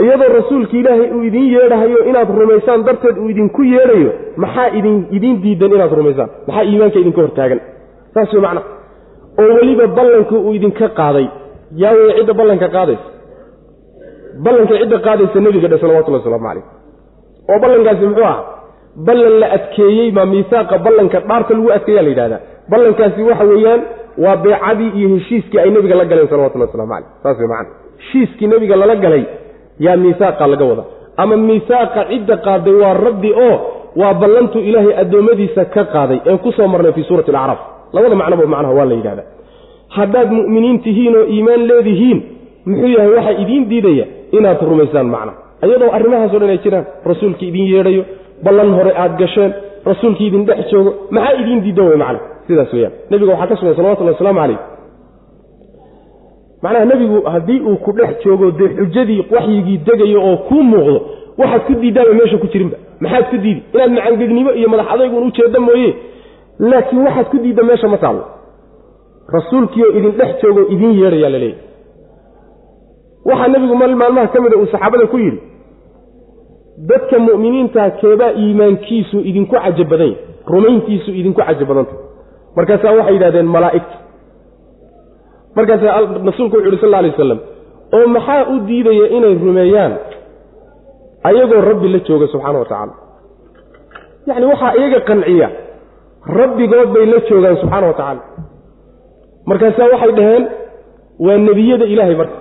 iyadoo 0.05 0.29
rasuulka 0.39 0.75
ilaahay 0.81 1.09
uu 1.17 1.23
idiin 1.29 1.49
yeedhahayo 1.55 1.99
inaad 2.11 2.29
rumaysaan 2.41 2.85
darteed 2.89 3.17
uu 3.23 3.29
idinku 3.33 3.63
yeedhayo 3.75 4.11
maxaa 4.43 4.69
idin 5.17 5.35
diidan 5.43 5.73
inaad 5.77 5.93
rumaysaan? 6.01 6.29
Maxaa 6.47 6.65
iimaanka 6.71 6.99
idinka 7.03 7.21
hortaagan? 7.25 7.61
Saas 8.15 8.33
wey 8.35 8.43
macna 8.47 8.63
oo 9.41 9.49
weliba 9.59 9.87
ballanka 9.99 10.35
uu 10.47 10.53
idinka 10.59 10.87
qaaday. 11.01 11.27
Yaa 11.83 11.93
wey 11.99 12.13
cidda 12.19 12.35
ballanka 12.41 12.69
qaadaysa. 12.77 13.07
Ballanka 14.45 14.75
cidda 14.83 14.99
qaadaysa 15.07 15.39
nebiga 15.47 15.69
dhe 15.73 15.79
salawatullahi 15.83 16.23
waslamu 16.25 16.45
calayh. 16.49 16.65
Oo 17.51 17.59
ballankaasi 17.65 18.05
muxuu 18.11 18.27
ah 18.33 18.39
ballan 19.09 19.35
la 19.43 19.47
adkeeyey 19.57 20.09
maa 20.17 20.27
miisaaqa 20.33 20.75
ballanka 20.87 21.19
dhaarta 21.29 21.53
lagu 21.57 21.69
adkeeyaa 21.77 22.05
la 22.07 22.11
yidhahdaa 22.13 22.41
ballankaasi 22.73 23.21
waxa 23.31 23.45
weeyaan 23.53 23.81
waa 24.25 24.37
beecadii 24.45 24.91
iyo 24.99 25.09
heshiiskii 25.15 25.59
ay 25.63 25.71
nebiga 25.77 25.95
la 26.01 26.05
galeen 26.11 26.29
salawatullahi 26.33 26.71
waslamu 26.71 26.93
calayh. 26.93 27.09
Saas 27.23 27.39
wey 27.41 27.49
macana 27.53 27.71
heshiiskii 28.03 28.47
nebiga 28.53 28.77
lala 28.83 28.97
galay 29.05 29.25
yaa 29.85 29.97
miisaaqa 30.05 30.45
laga 30.53 30.65
wada. 30.71 30.85
Ama 31.23 31.37
miisaaqa 31.49 32.01
cidda 32.11 32.37
qaaday 32.47 32.75
waa 32.83 32.95
rabbi 33.07 33.31
oo 33.47 33.55
waa 34.01 34.15
ballantu 34.23 34.59
ilaahay 34.69 34.95
addoommadiisa 35.03 35.63
ka 35.75 35.83
qaaday 35.95 36.19
een 36.31 36.39
ku 36.45 36.51
soo 36.57 36.69
marnay 36.73 36.93
fii 36.97 37.05
suurati 37.09 37.31
alacraaf. 37.31 37.61
Labada 37.95 38.15
macnoba 38.21 38.47
macnaha 38.55 38.75
waa 38.79 38.85
la 38.91 38.95
yidhahdaa 38.99 39.27
haddaad 39.97 40.29
mu'miniin 40.39 40.79
tihiin 40.85 41.15
oo 41.21 41.25
iimaan 41.35 41.63
leedihiin 41.71 42.19
muxuu 42.67 42.91
yahay 42.97 43.11
waxaa 43.17 43.35
idiin 43.43 43.65
diidaya 43.71 44.05
inaad 44.37 44.61
rumaysaan 44.71 45.09
macna 45.15 45.33
iyadoo 45.67 45.91
arrimahaasoo 45.97 46.39
dhan 46.43 46.51
ay 46.55 46.59
jiraan 46.65 46.85
rasuulkii 47.11 47.49
idin 47.51 47.67
yeedhayo 47.73 48.03
ballan 48.45 48.71
hore 48.77 48.93
aad 49.03 49.15
gasheen 49.23 49.51
rasuulkii 49.91 50.27
idin 50.31 50.45
dhex 50.49 50.61
joogo 50.73 50.91
maxaa 51.17 51.35
idiin 51.43 51.61
diidan 51.65 51.87
wey 51.91 51.99
macna 52.03 52.21
sidaas 52.49 52.73
weyaan 52.77 52.93
nebiga 53.11 53.33
waxaa 53.33 53.49
ka 53.51 53.57
sugan 53.61 53.75
salawatullahi 53.79 54.15
wasalaamu 54.17 54.41
calayh 54.43 54.59
macnaha 56.63 56.85
nebigu 56.85 57.19
haddii 57.35 57.61
uu 57.69 57.77
ku 57.85 57.93
dhex 57.93 58.11
joogo 58.25 58.51
dee 58.59 58.69
xujadii 58.79 59.21
waxyigii 59.35 59.79
degayo 59.87 60.21
oo 60.29 60.37
kuu 60.49 60.63
muuqdo 60.73 61.01
waxaad 61.39 61.63
ku 61.67 61.75
diiddaaba 61.83 62.13
meesha 62.19 62.39
ku 62.39 62.47
jirinba. 62.53 62.77
Maxaad 63.01 63.25
ku 63.31 63.37
diidi? 63.45 63.63
Inaad 63.75 63.91
macangegnimo 63.97 64.51
iyo 64.59 64.69
madax 64.69 64.87
adaygun 64.95 65.27
ujeedda 65.29 65.61
mooye. 65.61 65.91
Laakiin 66.59 67.03
waxaad 67.07 67.27
ku 67.33 67.37
diidda 67.39 67.63
meesha 67.63 67.89
ma 67.89 67.99
taallo 67.99 68.25
rasuulkiioo 69.33 69.93
idin 69.99 70.13
dhex 70.19 70.43
joogo 70.43 70.63
idin 70.75 70.93
yeedhayaa 71.01 71.31
la 71.31 71.39
leeyahy 71.39 71.59
waxaa 73.25 73.49
nebigu 73.49 73.75
mal 73.75 73.95
maalmaha 73.97 74.27
ka 74.33 74.41
mida 74.41 74.57
uu 74.57 74.67
saxaabada 74.73 75.07
ku 75.07 75.19
yidhi 75.19 75.41
dadka 76.91 77.19
mu'miniinta 77.19 77.91
keebaa 78.01 78.33
iimaankiisu 78.43 79.19
idinku 79.31 79.55
yahy 79.55 80.13
rumayntiisu 80.53 81.11
idinku 81.21 81.41
caja 81.41 81.65
badanta 81.71 81.95
markaasaa 82.57 82.93
waxay 82.99 83.15
yidhahdeen 83.15 83.47
malaa'igta 83.57 83.97
markaasaa 85.57 85.95
rasuulku 86.29 86.57
wuxu 86.57 86.67
yidhi 86.69 86.81
sal 86.85 86.95
alay 87.01 87.11
wasalam 87.15 87.39
oo 87.97 88.07
maxaa 88.17 88.43
u 88.53 88.55
diidaya 88.69 89.07
inay 89.17 89.35
rumeeyaan 89.45 89.93
ayagoo 91.29 91.61
rabbi 91.71 91.89
la 91.95 91.99
jooga 92.09 92.27
subxaana 92.33 92.59
wa 92.63 92.65
tacaala? 92.71 92.93
Yacni 94.29 94.47
waxaa 94.53 94.73
iyaga 94.81 95.01
qanciya 95.09 95.49
rabbigood 96.41 96.89
bay 96.95 97.05
la 97.13 97.19
joogaan 97.29 97.57
subxaana 97.63 97.87
wa 97.91 97.95
tacaala. 97.99 98.23
Markaasaa 99.51 99.89
waxay 99.93 100.13
dhaheen 100.19 100.45
waa 101.25 101.37
nebiyada 101.47 101.85
ilaahay 101.95 102.17
marka. 102.21 102.37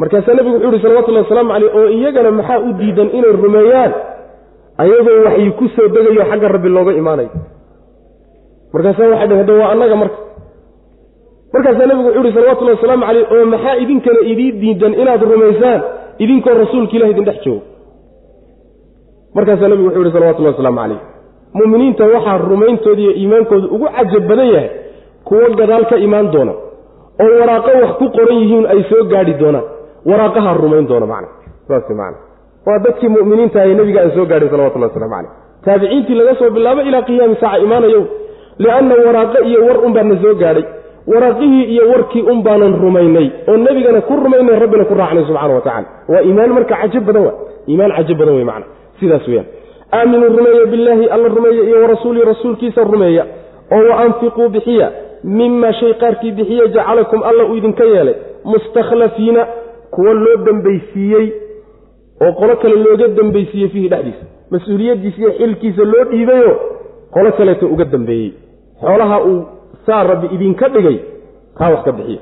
Markaasaa 0.00 0.34
nebigu 0.38 0.54
wuxuu 0.56 0.70
yihi 0.72 0.82
salawatullahi 0.84 1.24
wasalaamu 1.26 1.50
caleyh 1.54 1.70
oo 1.78 1.88
iyagana 1.98 2.30
maxaa 2.38 2.58
u 2.68 2.72
diidan 2.80 3.08
inay 3.18 3.32
rumeeyaan 3.44 3.92
ayagoo 4.82 5.18
waxyi 5.26 5.50
ku 5.58 5.64
soo 5.76 5.88
degayo 5.94 6.22
xagga 6.30 6.48
rabbi 6.54 6.68
looga 6.76 6.92
imaanayo? 7.02 7.30
Markaasaa 8.74 9.08
waxay 9.12 9.28
dhaheen 9.30 9.46
de 9.46 9.52
waa 9.60 9.70
annaga 9.74 9.96
marka 10.02 10.16
markaasaa 11.52 11.86
nebigu 11.86 12.08
wuxuu 12.08 12.22
yihi 12.24 12.34
salawatullahi 12.38 12.76
wasalaamu 12.76 13.04
caleyh 13.06 13.26
oo 13.34 13.44
maxaa 13.54 13.76
idinkana 13.82 14.20
idii 14.32 14.52
diidan 14.62 14.94
inaad 15.02 15.22
rumaysaan? 15.32 15.80
Idinkoo 16.24 16.54
rasuulka 16.62 16.96
ilahi 16.96 17.10
idin 17.14 17.24
dhex 17.28 17.38
joogo. 17.44 17.62
Markaasaa 19.34 19.68
nebigu 19.68 19.88
wuxuu 19.88 20.02
yihi 20.02 20.12
salawatullahi 20.16 20.54
wasalaamu 20.54 20.78
caleyh 20.80 21.00
mu'miniinta 21.58 22.04
waxaa 22.14 22.38
rumayntooda 22.50 23.00
iyo 23.02 23.12
iimaankooda 23.20 23.66
ugu 23.74 23.86
cajab 23.96 24.24
badan 24.30 24.48
yahay 24.54 24.70
kuwo 25.24 25.46
gadaal 25.60 25.84
ka 25.90 25.96
imaan 26.06 26.26
doona 26.34 26.52
oo 27.24 27.30
waraaqo 27.40 27.70
wax 27.82 27.90
ku 28.00 28.06
qoran 28.16 28.38
yihiin 28.42 28.66
ay 28.72 28.80
soo 28.90 29.04
gaadhi 29.12 29.34
doonaan. 29.40 29.64
Waraaqaha 30.10 30.50
rumayn 30.62 30.86
doona 30.90 31.06
macna. 31.12 31.28
Saas 31.68 31.88
macna. 32.00 32.18
Waa 32.66 32.78
dadkii 32.84 33.08
mu'miniinta 33.16 33.58
ahe 33.62 33.74
nebiga 33.78 34.00
aan 34.04 34.10
soo 34.16 34.26
gaadhin 34.30 34.50
salawatullahi 34.52 34.90
waslamu 34.92 35.12
caleyh 35.14 35.30
taabiciintii 35.64 36.14
laga 36.20 36.34
soo 36.40 36.50
bilaabo 36.56 36.80
ilaa 36.88 37.02
qiyaami 37.08 37.36
saaca 37.42 37.58
imaanayo 37.66 38.00
lianna 38.62 38.94
waraaqo 39.06 39.38
iyo 39.50 39.60
war 39.66 39.78
un 39.86 39.92
baana 39.96 40.16
soo 40.22 40.34
gaadhay 40.42 40.64
waraaqihii 41.12 41.64
iyo 41.74 41.84
warkii 41.92 42.22
un 42.32 42.42
baanan 42.46 42.74
rumaynay 42.84 43.30
oo 43.48 43.56
nebigana 43.56 44.00
ku 44.00 44.14
rumaynay 44.24 44.58
rabbina 44.64 44.84
ku 44.84 44.94
raacnay 44.94 45.24
subxana 45.28 45.54
wa 45.54 45.60
tacala 45.60 45.86
waa 46.08 46.22
iimaan 46.28 46.50
marka 46.56 46.74
cajib 46.82 47.04
badan 47.08 47.22
wa 47.26 47.32
iimaan 47.68 47.92
cajib 47.96 48.18
badan 48.20 48.34
wey 48.38 48.44
macna 48.50 48.66
sidaas 49.00 49.28
weyaan 49.28 49.46
aaminuu 49.98 50.28
rumeeya 50.38 50.66
billaahi 50.72 51.04
alla 51.14 51.28
rumeeya 51.36 51.62
iyo 51.68 51.82
warasuulihi 51.82 52.24
rasuulkiisa 52.32 52.84
rumeeya. 52.84 53.24
Oo 53.72 53.82
wa 53.90 53.96
anfiquu 54.04 54.48
bixiya. 54.54 54.88
Mima 55.24 55.72
shay 55.72 55.92
qaarkii 55.94 56.32
bixiye 56.38 56.68
jacalakum 56.74 57.22
alla 57.22 57.44
uu 57.44 57.54
idinka 57.56 57.84
yeelay. 57.84 58.14
Mustakhlafiina 58.44 59.46
kuwa 59.90 60.12
loo 60.14 60.36
dambaysiiyey 60.46 61.26
oo 62.24 62.32
qolo 62.32 62.56
kale 62.56 62.74
looga 62.84 63.08
dambaysiiyey 63.18 63.68
fiihi 63.72 63.88
dhexdiisa. 63.88 64.24
Mas'uuliyaddiisa 64.50 65.18
iyo 65.20 65.30
xilkiisa 65.38 65.82
loo 65.92 66.04
dhiibayo 66.10 66.52
qolo 67.14 67.32
kaleeto 67.38 67.66
uga 67.74 67.84
dambeeyey. 67.84 68.30
Xoolaha 68.80 69.18
uu 69.24 69.40
saa 69.86 70.02
rabbi 70.02 70.26
idinka 70.34 70.68
dhigay. 70.68 70.98
Taa 71.58 71.70
wax 71.70 71.84
ka 71.84 71.92
bixiya. 71.92 72.20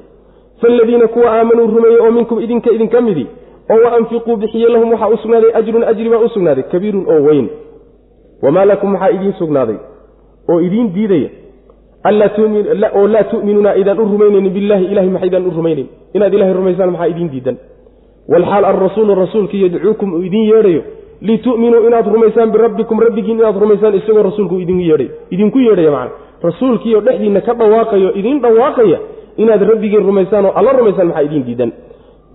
Faaladiina 0.61 1.07
kuwa 1.09 1.31
aamanuu 1.33 1.67
rumeeyey 1.67 2.01
oo 2.01 2.11
minkum 2.11 2.41
idinka 2.41 2.71
idinka 2.71 3.01
midi 3.01 3.27
oo 3.71 3.79
wa 3.85 3.97
anfiquu 3.97 4.37
bixiye 4.37 4.69
lahum 4.69 4.91
waxaa 4.93 5.09
u 5.09 5.17
sugnaaday 5.17 5.51
ajrun 5.55 5.85
ajri 5.85 6.09
baa 6.11 6.19
u 6.19 6.29
sugnaaday 6.29 6.65
kabiirun 6.73 7.05
oo 7.09 7.21
weyn. 7.29 7.49
Wamaa 8.43 8.65
lakum 8.65 8.91
maxaa 8.93 9.11
idiin 9.17 9.33
sugnaaday 9.39 9.77
oo 10.51 10.61
idiin 10.61 10.93
diidaya. 10.95 11.29
Oo 12.95 13.07
laa 13.09 13.25
tu'minuuna 13.25 13.71
aydaan 13.71 13.99
u 14.01 14.05
rumaynaynin 14.13 14.53
billahi 14.53 14.85
ilahay 14.93 15.09
maxaydaan 15.11 15.47
u 15.47 15.51
rumaynayn 15.57 15.89
inaad 16.15 16.35
ilahay 16.35 16.53
rumaysaan 16.53 16.91
maxaa 16.93 17.07
idiin 17.13 17.31
diidan? 17.33 17.57
Walxaal 18.33 18.65
alrasuulu 18.65 19.15
rasuulkii 19.15 19.63
yadcuukum 19.63 20.13
uu 20.15 20.23
idiin 20.23 20.47
yeedhayo. 20.53 20.83
Litu'minuu 21.21 21.87
inaad 21.87 22.07
rumaysaan 22.15 22.51
birabbikum 22.53 23.01
rabbigiin 23.01 23.39
inaad 23.39 23.57
rumaysaan 23.63 23.95
isagoo 23.95 24.23
rasuulku 24.23 24.59
idin 24.59 24.81
yeedhay. 24.81 25.09
Idinku 25.31 25.59
yeedhaya 25.59 25.91
macna 25.91 26.24
rasuulkiioo 26.47 27.01
dhexdiinna 27.07 27.41
ka 27.47 27.53
dhawaaqayo 27.61 28.09
idiin 28.21 28.41
dhawaaqaya 28.45 28.99
inaad 29.43 29.63
rabbigiin 29.71 30.07
rumaysaan 30.09 30.47
oo 30.49 30.53
alla 30.59 30.73
rumaysaan 30.79 31.09
maxaa 31.09 31.23
idiin 31.29 31.45
diidan? 31.49 31.71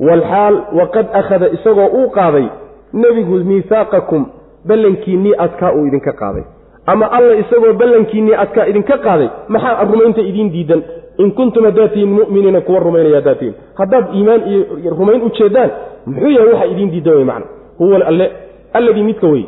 Walxaal 0.08 0.56
waqad 0.80 1.08
akhada 1.20 1.48
isagoo 1.58 1.88
uu 2.00 2.10
qaaday 2.18 2.46
nebigu 2.94 3.36
miihaaqakum 3.52 4.24
ballankiinnii 4.68 5.34
adkaa 5.46 5.72
uu 5.78 5.86
idinka 5.90 6.14
qaaday. 6.22 6.44
Ama 6.92 7.06
alla 7.18 7.34
isagoo 7.44 7.74
ballankiinnii 7.82 8.36
adkaa 8.44 8.66
idinka 8.72 8.98
qaaday 9.06 9.30
maxaa 9.48 9.84
rumaynta 9.92 10.22
idiin 10.22 10.52
diidan? 10.54 10.82
In 11.24 11.32
kuntum 11.38 11.64
haddaatihiin 11.66 12.10
mu'miniina 12.20 12.62
kuwa 12.62 12.80
rumaynaya 12.80 13.16
haddaatihiin 13.20 13.56
haddaad 13.80 14.06
iimaan 14.16 14.42
iyo 14.50 14.92
rumayn 15.00 15.22
u 15.22 15.30
jeedaan 15.40 15.70
muxuu 16.06 16.30
yahay 16.36 16.54
waxa 16.54 16.66
idiin 16.74 16.92
diidan 16.92 17.16
wey 17.16 17.24
macna. 17.32 17.46
Huwa 17.80 18.06
alle 18.12 18.32
alladii 18.74 19.04
midka 19.04 19.28
wey 19.28 19.44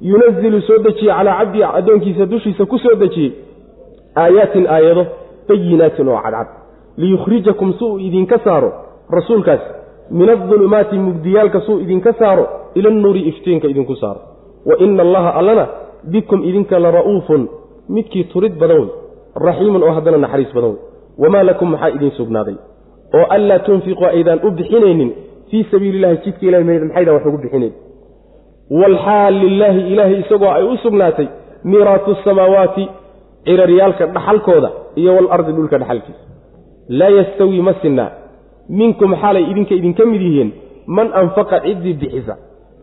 yunazilu 0.00 0.60
soo 0.60 0.78
dejiyey 0.84 1.14
calaa 1.16 1.38
cabdii 1.38 1.62
addoonkiisa 1.78 2.26
dushiisa 2.26 2.64
ku 2.66 2.78
soo 2.78 2.94
dejiyey 3.02 3.32
aayaatin 4.22 4.66
aayado 4.66 5.06
bayinaatin 5.48 6.08
oo 6.08 6.20
cadcad. 6.24 6.48
Liyukhrijakum 6.96 7.72
si 7.78 7.84
uu 7.84 7.98
idinka 7.98 8.38
saaro 8.44 8.72
rasuulkaas 9.10 9.60
min 10.10 10.28
adulumaati 10.30 10.98
mugdiyaalka 10.98 11.60
suu 11.60 11.80
idinka 11.80 12.12
saaro 12.12 12.44
ila 12.74 12.88
annuuri 12.88 13.20
iftiinka 13.30 13.68
idinku 13.68 13.96
saaro. 13.96 14.20
Wa 14.66 14.74
ina 14.78 15.02
allaha 15.02 15.30
allana 15.34 15.66
bikum 16.12 16.44
idinka 16.44 16.78
la 16.78 16.90
ra'uufun 16.90 17.48
midkii 17.88 18.24
turid 18.24 18.54
badan 18.60 18.78
wey 18.80 18.90
raxiimun 19.46 19.82
oo 19.82 19.92
haddana 19.96 20.18
naxariis 20.18 20.54
badan 20.54 20.70
wey. 20.70 20.80
Wamaa 21.18 21.42
lakum 21.42 21.70
maxaa 21.70 21.88
idiin 21.96 22.10
sugnaaday? 22.18 22.56
Oo 23.14 23.26
anlaa 23.36 23.58
tunfiquu 23.58 24.04
aydaan 24.04 24.40
u 24.46 24.50
bixinaynin 24.50 25.10
fii 25.50 25.64
sabiili 25.70 25.96
illahi 25.98 26.16
jidka 26.24 26.46
ilahi 26.46 26.64
maxaydaan 26.64 27.14
wax 27.16 27.26
ugu 27.26 27.38
bixinayn 27.38 27.72
waalxaal 28.70 29.34
lilaahi 29.44 29.80
ilaahay 29.92 30.20
isagoo 30.20 30.50
ay 30.50 30.64
u 30.64 30.76
sugnaatay 30.84 31.26
miiraatu 31.64 32.16
samaawaati 32.24 32.88
ciraryaalka 33.46 34.04
dhaxalkooda 34.16 34.70
iyo 35.00 35.10
waalardi 35.16 35.52
dhulka 35.56 35.76
dhaxalkiisa 35.82 36.22
laa 36.98 37.12
yastawii 37.18 37.62
ma 37.68 37.74
sinnaa 37.82 38.10
minkum 38.80 39.10
xaalay 39.22 39.44
idinka 39.50 39.74
idinka 39.80 40.04
mid 40.12 40.22
yihiin 40.28 40.50
man 40.96 41.08
anfaqa 41.22 41.56
ciddii 41.66 41.94
bixisa 42.02 42.34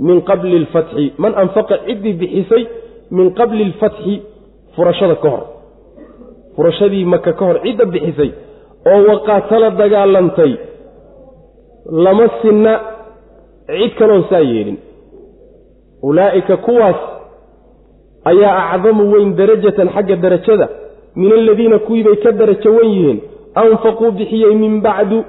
min 0.08 0.18
qabli 0.30 0.56
alfatxi 0.62 1.06
man 1.24 1.34
anfaqa 1.44 1.76
ciddii 1.88 2.14
bixisay 2.22 2.64
min 3.18 3.28
qabli 3.40 3.64
alfatxi 3.70 4.14
furashada 4.76 5.16
ka 5.24 5.30
hor. 5.34 5.44
Furashadii 6.56 7.06
maka 7.14 7.32
ka 7.40 7.44
hor 7.48 7.58
cidda 7.66 7.86
bixisay 7.94 8.30
oo 8.92 9.00
waqaatala 9.10 9.70
dagaalantay 9.82 10.54
lama 12.06 12.26
sinna. 12.42 12.74
Cid 13.68 13.92
kaloon 14.00 14.24
saa 14.30 14.40
yeelin. 14.52 14.78
Ulaa'ika 16.08 16.56
kuwaas 16.66 17.00
ayaa 18.26 18.72
acdamu 18.74 19.12
weyn 19.14 19.36
darajatan 19.36 19.90
xagga 19.96 20.16
darajada 20.16 20.70
min 21.16 21.32
aladiina 21.32 21.80
kuwii 21.80 22.04
bay 22.04 22.16
ka 22.16 22.32
darajo 22.32 22.70
wen 22.78 22.90
yihiin 22.90 23.20
anfaquu 23.56 24.12
bixiyey 24.12 24.56
min 24.56 24.82
bacdu 24.82 25.24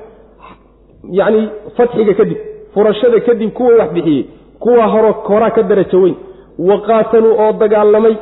yacni 1.11 1.49
fatxiga 1.77 2.15
kadib 2.15 2.39
furashada 2.75 3.21
kadib 3.21 3.51
kuwa 3.53 3.75
wax 3.79 3.91
bixiyey 3.93 4.27
kuwa 4.59 4.87
horo 4.87 5.13
horaa 5.13 5.51
ka 5.51 5.63
darajo 5.63 6.03
weyn. 6.03 6.17
Wa 6.59 6.81
qaataluu 6.81 7.35
oo 7.39 7.53
dagaalamay 7.53 8.17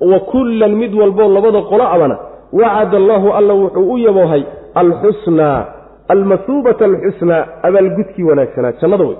wa 0.00 0.20
kullan 0.20 0.72
mid 0.76 0.94
walboo 0.94 1.28
labada 1.28 1.62
qolo 1.62 1.84
abana 1.84 2.18
wacada 2.52 2.96
allaahu 2.96 3.32
alla 3.32 3.54
wuxuu 3.54 3.92
u 3.92 3.98
yaboohay 3.98 4.42
alxusnaa 4.74 5.66
almasuubata 6.08 6.84
alxusnaa 6.84 7.46
abaalgudkii 7.62 8.22
wanaagsanaa 8.22 8.72
jannada 8.80 9.04
wey 9.04 9.16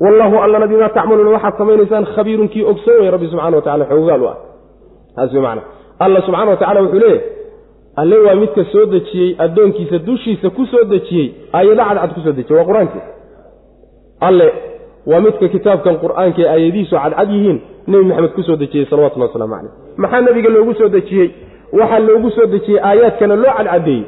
wallaahu 0.00 0.36
allana 0.44 0.66
bimaa 0.66 0.88
tacmaluuna 0.88 1.30
waxaad 1.30 1.54
samaynaysaan 1.58 2.04
khabiirun 2.14 2.48
kii 2.48 2.64
ogsoon 2.72 3.00
wey 3.00 3.10
rabbi 3.10 3.26
subxana 3.26 3.56
wa 3.56 3.62
tacala 3.62 3.84
xoogaal 3.84 4.22
u 4.22 4.28
ah. 4.28 4.36
Taas 5.16 5.32
wey 5.32 5.42
macana 5.42 5.62
alla 6.04 6.22
subxana 6.26 6.50
wa 6.50 6.56
tacala 6.56 6.80
wuxuu 6.82 6.98
leeyahy 6.98 7.20
alle 7.96 8.18
waa 8.18 8.34
midka 8.34 8.64
soo 8.72 8.86
dejiyey 8.86 9.34
addoonkiisa 9.38 9.98
dushiisa 9.98 10.50
ku 10.50 10.66
soo 10.66 10.84
dejiyey 10.84 11.28
aayado 11.52 11.82
cadcad 11.84 12.14
ku 12.14 12.20
soo 12.20 12.32
dejiyey. 12.32 12.58
Waa 12.58 12.68
qur'aankii. 12.70 13.02
Alle 14.20 14.46
waa 15.06 15.20
midka 15.20 15.48
kitaabkan 15.48 15.96
qur'aanka 16.04 16.40
ee 16.42 16.48
aayadihiisu 16.54 16.96
cadcad 16.96 17.30
yihiin 17.30 17.58
nebi 17.86 18.04
maxamed 18.04 18.32
ku 18.36 18.42
soo 18.42 18.56
dejiyey 18.56 18.86
salawatullah 18.90 19.28
waslamu 19.28 19.54
caleyh 19.54 19.72
maxaa 19.96 20.20
nebiga 20.20 20.50
loogu 20.56 20.74
soo 20.74 20.88
dejiyey? 20.88 21.28
Waxaa 21.72 21.98
loogu 22.08 22.30
soo 22.30 22.46
dejiyey 22.54 22.80
aayaadkana 22.88 23.36
loo 23.36 23.52
cadcadeeyey 23.58 24.04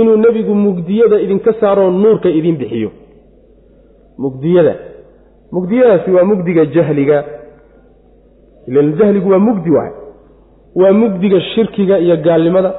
inuu 0.00 0.16
nebigu 0.16 0.54
mugdiyada 0.54 1.16
idinka 1.24 1.52
saaroo 1.60 1.90
nuurka 1.90 2.28
idin 2.28 2.56
bixiyo. 2.56 2.90
Mugdiyada 4.18 4.74
mugdiyadaasi 5.52 6.10
waa 6.10 6.24
mugdiga 6.24 6.64
jahliga. 6.74 7.24
Jahligu 8.98 9.30
waa 9.30 9.38
mugdi 9.38 9.70
waay. 9.70 9.92
Waa 10.74 10.92
mugdiga 10.92 11.40
shirkiga 11.40 11.98
iyo 11.98 12.16
gaalnimada. 12.16 12.72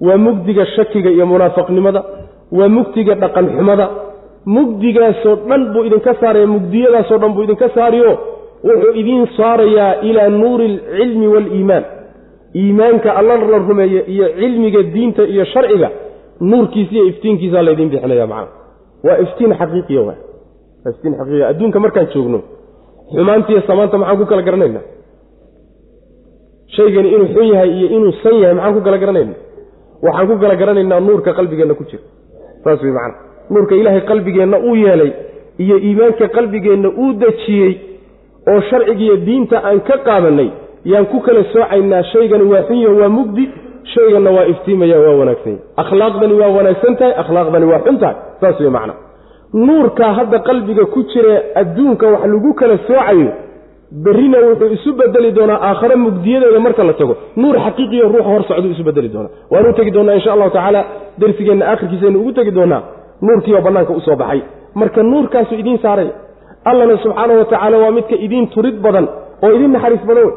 Waa 0.00 0.16
mugdiga 0.16 0.66
shakiga 0.66 1.10
iyo 1.10 1.26
munaafaqnimada 1.26 2.02
waa 2.52 2.68
mugdiga 2.68 3.14
dhaqan 3.14 3.46
xumada 3.56 3.88
mugdigaasoo 4.46 5.34
dhan 5.48 5.62
buu 5.72 5.84
idinka 5.84 6.14
saaraya 6.20 6.46
mugdiyadaasoo 6.46 7.18
dhan 7.18 7.32
buu 7.34 7.42
idinka 7.42 7.68
saariyo 7.74 8.12
wuxuu 8.64 8.92
idiin 9.00 9.26
saarayaa 9.36 9.94
ilaa 10.08 10.28
nuuri 10.28 10.64
alcilmi 10.64 11.26
waaliimaan 11.34 11.84
iimaanka 12.56 13.16
alla 13.16 13.36
la 13.36 13.58
rumeeye 13.58 14.00
iyo 14.14 14.26
cilmiga 14.38 14.82
diinta 14.94 15.22
iyo 15.32 15.44
sharciga 15.44 15.90
nuurkiisa 16.40 16.92
iyo 16.94 17.04
iftiinkiisaa 17.10 17.62
laydiin 17.62 17.90
bixinaya 17.92 18.26
macana 18.26 18.48
waa 19.04 19.18
iftiin 19.24 19.52
xaqiiqiya 19.60 20.00
waa 20.08 20.16
iftiin 20.88 21.14
xaqiiqiya 21.18 21.46
adduunka 21.52 21.78
markaan 21.84 22.06
joogno 22.14 22.38
xumaantiiyo 23.14 23.60
samaanta 23.68 23.96
maxaan 24.02 24.18
ku 24.20 24.26
kala 24.30 24.42
garanaynaa? 24.48 24.84
Shaygani 26.76 27.08
inuu 27.14 27.28
xun 27.34 27.46
yahay 27.52 27.70
iyo 27.78 27.88
inuu 27.96 28.12
san 28.22 28.34
yahay 28.42 28.54
maxaan 28.54 28.74
ku 28.76 28.80
kala 28.86 28.98
garanaynaa? 29.02 29.38
Waxaan 30.06 30.26
ku 30.30 30.34
kala 30.42 30.54
garanaynaa 30.60 31.00
nuurka 31.06 31.30
qalbigeenna 31.38 31.74
ku 31.78 31.84
jira. 31.90 32.02
Saas 32.64 32.80
wey 32.84 32.92
macana. 32.96 33.14
Nuurka 33.52 33.74
ilaahay 33.80 34.00
qalbigeenna 34.10 34.56
uu 34.68 34.74
yeelay 34.84 35.10
iyo 35.64 35.76
iimaanka 35.86 36.26
qalbigeenna 36.36 36.88
uu 37.02 37.10
dejiyey 37.22 37.72
oo 38.50 38.60
sharcigiiyo 38.70 39.16
diinta 39.26 39.56
aan 39.68 39.80
ka 39.88 39.96
qaadanay 40.06 40.48
yaan 40.92 41.06
ku 41.12 41.18
kala 41.26 41.42
soocaynaa 41.52 42.02
shaygani 42.12 42.44
waa 42.52 42.62
xun 42.68 42.78
yaho 42.84 42.96
waa 43.02 43.08
mugdi 43.18 43.44
shayganna 43.94 44.30
waa 44.36 44.46
iftiimaya 44.52 44.96
waa 45.04 45.14
wanaagsan 45.20 45.52
yahy 45.52 45.62
akhlaaqdani 45.82 46.34
waa 46.40 46.50
wanaagsan 46.56 46.94
tahay 47.00 47.14
akhlaaqdani 47.22 47.66
waa 47.72 47.80
xun 47.86 47.96
tahay. 48.02 48.16
Saas 48.40 48.56
wey 48.62 48.70
macana 48.76 48.94
nuurkaa 49.54 50.12
hadda 50.18 50.38
qalbiga 50.48 50.84
ku 50.94 51.02
jira 51.12 51.34
adduunka 51.60 52.06
wax 52.12 52.22
lagu 52.32 52.54
kala 52.54 52.78
soocayo 52.86 53.30
berrina 54.04 54.38
wuxuu 54.46 54.72
isu 54.76 54.92
bedeli 55.00 55.30
doonaa 55.32 55.58
aakhare 55.68 55.96
mugdiyadeeda 55.96 56.60
marka 56.60 56.84
la 56.84 56.92
tago. 56.92 57.14
Nuur 57.36 57.56
xaqiiqiyo 57.66 58.08
ruuxa 58.12 58.30
hor 58.30 58.42
socduu 58.48 58.70
isu 58.74 58.84
bedeli 58.88 59.08
doonaa. 59.14 59.30
Waanu 59.50 59.72
tegi 59.78 59.90
doonaa 59.96 60.14
insha 60.18 60.32
allahu 60.32 60.50
tacaala 60.56 60.84
darsigeenna 61.18 61.64
aakhirkiisaynu 61.70 62.18
ugu 62.20 62.32
tegi 62.32 62.50
doonaa 62.58 62.82
nuurkiioo 63.22 63.60
bannaanka 63.66 63.92
u 63.92 64.00
soo 64.00 64.16
baxay. 64.16 64.40
Marka 64.74 65.02
nuurkaasu 65.02 65.54
idiin 65.54 65.78
saaraya 65.84 66.12
allana 66.70 66.96
subxaana 67.02 67.32
wa 67.40 67.44
tacaala 67.44 67.76
waa 67.82 67.90
midka 67.90 68.14
idiin 68.26 68.46
turid 68.54 68.76
badan 68.84 69.06
oo 69.42 69.50
idiin 69.56 69.72
naxariis 69.72 70.04
badan 70.08 70.24
wey 70.24 70.34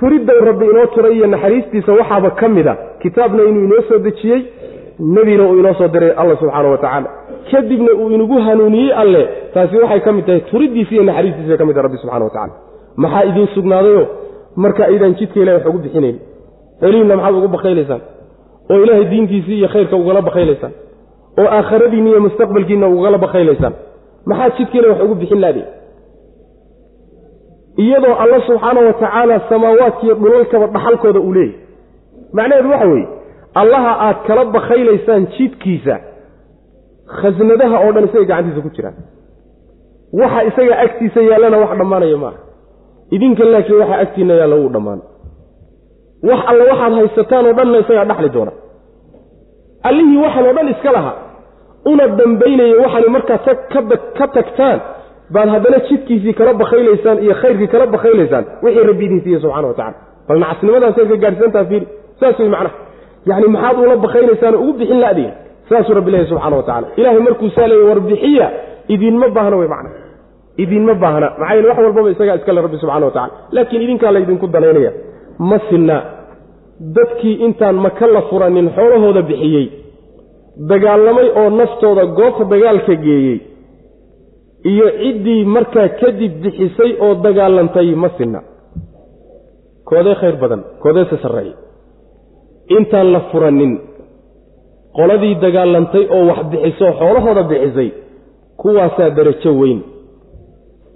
turidday 0.00 0.38
rabbi 0.48 0.64
inoo 0.72 0.86
turay 0.94 1.12
iyo 1.16 1.26
naxariistiisa 1.26 1.92
waxaaba 1.92 2.30
ka 2.40 2.48
mid 2.48 2.66
a. 2.68 2.74
Kitaabna 3.02 3.42
inuu 3.50 3.64
inoo 3.68 3.82
soo 3.88 3.98
dejiyey 4.06 4.40
nebina 4.98 5.42
uu 5.48 5.58
inoo 5.60 5.74
soo 5.74 5.88
diray 5.88 6.10
alla 6.20 6.36
subxaana 6.40 6.68
wa 6.68 6.78
tacaala. 6.78 7.08
Kadibna 7.50 7.92
uu 8.00 8.10
inagu 8.10 8.38
hanuuniyey 8.46 8.92
alle 9.02 9.22
taasi 9.54 9.76
waxay 9.82 10.00
ka 10.00 10.12
mid 10.12 10.24
tahay 10.26 10.40
turidiisa 10.50 10.92
iyo 10.94 11.02
naxariistiisa 11.08 11.56
ka 11.60 11.64
mid 11.64 11.74
tahay 11.74 11.86
rabbi 11.88 11.98
subxana 12.02 12.24
wa 12.24 12.30
tacala 12.30 12.52
maxaa 13.02 13.24
idiin 13.30 13.48
sugnaadayo 13.54 14.02
marka 14.56 14.82
aydaan 14.90 15.14
jidka 15.18 15.40
ilahay 15.42 15.58
wax 15.58 15.66
ugu 15.70 15.78
bixinayn. 15.84 16.16
Xelihiinna 16.80 17.16
maxaad 17.16 17.34
ugu 17.38 17.48
bakaylaysaan? 17.56 18.00
Oo 18.70 18.78
ilaahay 18.84 19.04
diintiisii 19.12 19.58
iyo 19.60 19.68
khayrka 19.72 19.96
ugala 19.96 20.20
bakaylaysaan? 20.28 20.72
Oo 21.40 21.48
aakhiradiinna 21.56 22.08
iyo 22.12 22.20
mustaqbalkiinna 22.26 22.86
ugala 22.96 23.18
bakaylaysaan? 23.26 23.74
Maxaad 24.30 24.52
jidka 24.58 24.74
ilahay 24.78 24.92
wax 24.94 25.04
ugu 25.06 25.14
bixin 25.20 25.40
laadi 25.44 25.62
iyadoo 27.84 28.14
alla 28.22 28.38
subxaana 28.46 28.80
wa 28.86 28.92
tacaala 28.92 29.40
samaawaadkiiyo 29.48 30.14
dhulalkaba 30.14 30.66
dhaxalkooda 30.74 31.20
uu 31.20 31.32
leeyahy 31.32 31.54
macnaheedu 32.36 32.70
waxa 32.70 32.86
weeye 32.92 33.08
allaha 33.62 33.92
aad 34.06 34.16
kala 34.26 34.42
bakaylaysaan 34.56 35.22
jidkiisa 35.36 35.96
khasnadaha 37.20 37.76
oo 37.84 37.92
dhan 37.94 38.04
isaga 38.08 38.24
gacantiisa 38.30 38.60
ku 38.66 38.70
jiraan 38.76 38.96
waxa 40.20 40.40
isaga 40.50 40.74
agtiisa 40.84 41.20
yaallana 41.30 41.56
wax 41.62 41.70
dhammaanaya 41.80 42.16
maaha 42.24 42.38
idinka 43.16 43.44
laakiin 43.52 43.78
waxa 43.82 43.96
agtiinna 44.04 44.34
yaalla 44.40 44.56
wuu 44.62 44.70
dhammaan. 44.76 45.00
Wax 46.28 46.40
alle 46.50 46.62
waxaad 46.70 46.92
haysataan 46.98 47.44
oo 47.48 47.52
dhanna 47.58 47.78
isagaa 47.84 48.04
dhaxli 48.10 48.28
doona. 48.36 48.52
Allihii 49.88 50.18
waxaan 50.24 50.46
oo 50.48 50.54
dhan 50.58 50.68
iska 50.74 50.90
laha 50.96 51.12
una 51.90 52.04
dambaynaya 52.18 52.74
waxaani 52.84 53.08
markaad 53.16 53.40
ka 54.18 54.26
tagtaan 54.36 54.78
baad 55.34 55.48
haddana 55.54 55.78
jidkiisii 55.88 56.34
kala 56.38 56.52
bakaylaysaan 56.62 57.18
iyo 57.24 57.34
khayrkii 57.42 57.68
kala 57.72 57.86
bakaylaysaan 57.94 58.44
wixii 58.64 58.86
rabbi 58.90 59.04
idin 59.08 59.20
siiye 59.24 59.38
subxana 59.44 59.68
wa 59.70 59.74
tacala 59.80 59.96
bal 60.28 60.38
nacasnimadaasay 60.44 61.06
ka 61.12 61.16
gaadhsantaha 61.24 61.64
fiiri? 61.70 61.86
Saas 62.20 62.38
wey 62.40 62.48
macnaha 62.54 62.74
yacni 63.28 63.48
maxaad 63.54 63.76
ula 63.84 63.96
bakaynaysaanoo 64.06 64.60
ugu 64.60 64.72
bixin 64.78 65.00
laadiin 65.04 65.32
saasuu 65.68 65.94
rabbi 65.98 66.10
leeyahy 66.10 66.28
subxana 66.30 66.56
wa 66.56 66.62
tacala 66.68 66.86
ilaahay 66.96 67.20
markuu 67.28 67.50
saa 67.56 67.68
leeyay 67.70 67.88
war 67.90 68.00
idiinma 68.88 69.28
baahna 69.28 69.56
wey 69.56 69.68
macna. 69.68 69.90
Idiinma 70.58 70.94
baahna. 70.94 71.30
Maxaa 71.38 71.54
yeele 71.54 71.68
wax 71.68 71.78
walbaba 71.78 72.10
isagaa 72.10 72.36
iskale 72.36 72.60
rabbi 72.62 72.78
subxana 72.78 73.06
wa 73.06 73.12
tacala 73.16 73.32
laakiin 73.52 73.82
idinkaa 73.82 74.12
laydinku 74.12 74.46
danaynaya. 74.46 74.92
Ma 75.38 75.58
sinna. 75.70 75.96
Dadkii 76.96 77.34
intaan 77.46 77.76
maka 77.86 78.06
la 78.06 78.22
furanin 78.30 78.70
xoolahooda 78.76 79.22
bixiyey 79.22 79.66
dagaalamay 80.70 81.28
oo 81.40 81.50
naftooda 81.50 82.04
goobta 82.18 82.44
dagaalka 82.52 82.94
geeyey 83.04 83.38
iyo 84.70 84.86
ciddii 85.00 85.44
markaa 85.44 85.88
kadib 86.00 86.32
bixisay 86.42 86.96
oo 87.00 87.14
dagaalantay 87.14 87.94
ma 87.94 88.08
sinna. 88.18 88.40
Koodee 89.88 90.14
khayr 90.20 90.36
badan 90.42 90.62
koodeese 90.82 91.16
sarreeya 91.22 91.65
intaan 92.68 93.12
la 93.12 93.20
furanin 93.30 93.72
qoladii 94.96 95.34
dagaalantay 95.44 96.04
oo 96.16 96.26
wax 96.30 96.40
bixiso 96.50 96.86
xoolahooda 96.98 97.42
bixisay 97.42 97.90
kuwaasaa 98.60 99.10
darajo 99.10 99.52
weyn. 99.60 99.80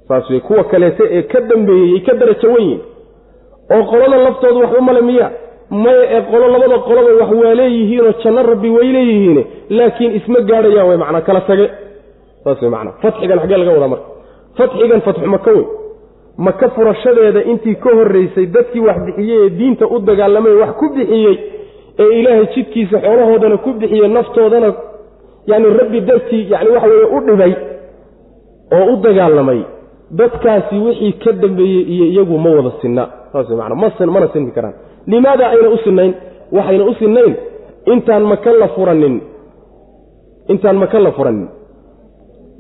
Saas 0.08 0.30
wey 0.30 0.40
kuwa 0.40 0.64
kaleete 0.64 1.04
ee 1.10 1.22
ka 1.22 1.40
dambeeyey 1.40 1.94
ay 1.94 2.00
ka 2.00 2.14
darajo 2.20 2.48
weyn 2.54 2.68
yihiin 2.68 2.80
oo 3.74 3.82
qolada 3.90 4.16
laftooda 4.24 4.58
waxba 4.64 4.80
male 4.88 5.00
miya 5.00 5.30
maya 5.70 6.04
ee 6.16 6.22
qolo 6.30 6.48
labada 6.54 6.78
qoloba 6.78 7.10
wax 7.20 7.30
waa 7.44 7.54
leeyihiinoo 7.60 8.12
janno 8.24 8.42
rabbi 8.42 8.70
way 8.76 8.88
leeyihiin 8.96 9.44
laakiin 9.78 10.12
isma 10.20 10.40
gaadhayaan 10.50 10.88
way 10.88 10.96
macnaa 11.02 11.20
kala 11.28 11.40
tage 11.40 11.66
saas 12.44 12.62
wey 12.62 12.70
macnaa 12.70 12.94
fatxigan 13.02 13.38
xaggee 13.42 13.56
laga 13.62 13.72
wadaa 13.76 13.88
marka. 13.94 14.06
Fatxigan 14.58 15.00
fatxu 15.06 15.26
maka 15.36 15.50
wey. 15.56 15.64
Maka 16.46 16.68
furashadeeda 16.74 17.40
intii 17.52 17.74
ka 17.84 17.90
horraysay 17.98 18.46
dadkii 18.46 18.80
wax 18.88 18.96
bixiyey 19.06 19.38
ee 19.46 19.50
diinta 19.58 19.86
u 19.86 19.98
dagaalamay 20.08 20.52
wax 20.62 20.70
ku 20.80 20.86
bixiyey 20.96 21.34
ee 22.02 22.10
ilaahay 22.20 22.46
jidkiisa 22.54 22.96
xoolahoodana 23.04 23.56
ku 23.64 23.70
bixiyey 23.80 24.08
naftoodana 24.16 24.68
yacni 25.50 25.68
rabbi 25.80 26.00
dartii 26.08 26.42
yacni 26.52 26.70
waxa 26.74 26.88
weeye 26.92 27.08
u 27.16 27.20
dhibay 27.26 27.52
oo 28.76 28.84
u 28.92 28.96
dagaalamay 29.04 29.60
dadkaasi 30.10 30.78
wixii 30.86 31.12
ka 31.22 31.32
dambeeyey 31.32 31.82
iyo 31.94 32.04
iyagu 32.06 32.38
ma 32.38 32.50
wada 32.50 32.72
sinna. 32.82 33.08
Saas 33.32 33.48
wey 33.48 33.56
macnaa 33.56 33.74
ma 34.06 34.12
mana 34.12 34.28
sinmi 34.32 34.50
karaan. 34.50 34.74
Limaada 35.06 35.50
ayna 35.50 35.68
u 35.70 35.78
sinnayn? 35.84 36.14
Waxayna 36.52 36.84
u 36.84 36.94
sinnayn? 36.94 37.34
Intaan 37.86 38.22
maka 38.22 38.50
la 38.52 38.68
furanin? 38.68 39.20
Intaan 40.48 40.76
maka 40.76 40.98
la 40.98 41.12
furanin? 41.12 41.48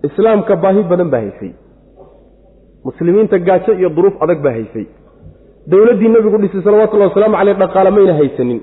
Islaamka 0.02 0.56
baahi 0.56 0.82
badan 0.82 1.10
baa 1.10 1.20
haysay. 1.20 1.52
Muslimiinta 2.84 3.38
gaajo 3.38 3.72
iyo 3.74 3.88
duruuf 3.90 4.22
adag 4.22 4.42
baa 4.42 4.52
haysay. 4.52 4.86
Dowladdii 5.66 6.08
nebigu 6.08 6.38
dhisay 6.38 6.62
salawatullahi 6.62 7.10
wasalaamu 7.10 7.36
caleyh 7.36 7.56
dhaqaale 7.58 7.90
mayna 7.90 8.14
haysanin 8.14 8.60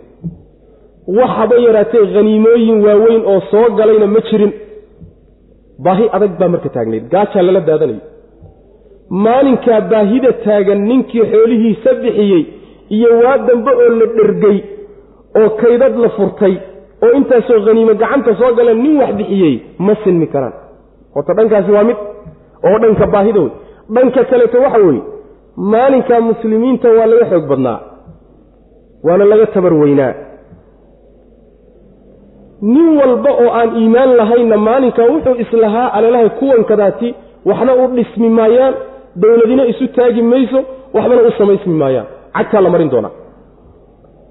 wax 1.17 1.29
haba 1.39 1.55
yaraatee 1.65 2.05
khaniimooyin 2.13 2.77
waaweyn 2.85 3.23
oo 3.33 3.39
soo 3.51 3.65
galayna 3.79 4.07
ma 4.15 4.19
jirin. 4.29 4.53
Baahi 5.85 6.05
adag 6.15 6.31
baa 6.39 6.47
marka 6.53 6.69
taagnayd 6.75 7.05
gaajaa 7.13 7.43
lala 7.47 7.61
daadanayo 7.69 8.01
maalinkaa 9.25 9.81
baahida 9.91 10.31
taagan 10.45 10.81
ninkii 10.89 11.25
xoolihiisa 11.31 11.91
bixiyey 12.03 12.43
iyo 12.95 13.09
waa 13.23 13.37
dambe 13.47 13.71
oo 13.83 13.89
la 13.99 14.05
dhergay 14.17 14.57
oo 15.39 15.49
kaydad 15.61 15.93
la 16.03 16.09
furtay 16.17 16.53
oo 17.05 17.11
intaasoo 17.19 17.59
khaniimo 17.65 17.93
gacanta 18.01 18.31
soo 18.39 18.51
galeen 18.57 18.79
nin 18.83 18.95
wax 19.01 19.11
bixiyey 19.19 19.53
ma 19.85 19.93
sinmi 20.03 20.27
karaan. 20.33 20.53
Horta 21.15 21.33
dhankaasi 21.37 21.71
waa 21.75 21.83
mid 21.89 21.97
oo 22.67 22.77
dhanka 22.83 23.05
baahida 23.13 23.39
wey 23.45 23.51
dhanka 23.95 24.21
kaleeto 24.31 24.57
waxa 24.65 24.79
weeye 24.87 25.01
maalinkaa 25.73 26.21
muslimiinta 26.29 26.87
waa 26.97 27.07
laga 27.11 27.25
xoog 27.31 27.45
badnaa 27.51 27.77
waana 29.07 29.25
laga 29.31 29.45
tabar 29.55 29.73
weynaa 29.83 30.13
nin 32.61 32.87
walba 32.99 33.31
oo 33.31 33.49
aan 33.59 33.69
iimaan 33.81 34.15
lahaynna 34.17 34.57
maalinkaa 34.57 35.05
wuxuu 35.13 35.35
islahaa 35.43 35.87
alelahay 35.97 36.29
kuwankadaati 36.29 37.15
waxna 37.45 37.73
u 37.75 37.87
dhismi 37.95 38.29
maayaan 38.29 38.73
dowladina 39.21 39.65
isu 39.65 39.87
taagi 39.87 40.21
mayso 40.21 40.59
waxbana 40.93 41.21
u 41.21 41.31
samaysmi 41.37 41.73
maayaan. 41.73 42.05
Cagtaa 42.37 42.61
la 42.61 42.69
marin 42.69 42.89
doonaa. 42.91 43.11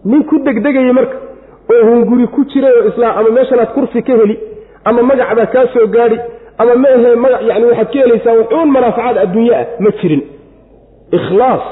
Nin 0.05 0.25
ku 0.25 0.39
degdegaya 0.39 0.93
marka 0.93 1.17
oo 1.73 1.83
hunguri 1.91 2.27
ku 2.27 2.45
jiray 2.51 2.73
oo 2.81 2.89
islaam 2.89 3.19
ama 3.19 3.31
meeshanaad 3.37 3.71
kursi 3.75 4.03
ka 4.03 4.13
heli 4.21 4.37
ama 4.85 5.03
magacbaa 5.03 5.47
kaa 5.55 5.67
soo 5.75 5.87
gaadhi 5.87 6.19
ama 6.59 6.75
ma 6.83 6.89
ahe 6.97 7.15
magac 7.25 7.43
yani 7.49 7.65
waxaad 7.71 7.89
ka 7.93 7.99
helaysaa 8.03 8.35
wuxuun 8.41 8.69
manaafacaad 8.77 9.17
adduunye 9.25 9.55
ah 9.61 9.67
ma 9.85 9.91
jirin. 10.01 10.23
Ikhlaas 11.19 11.65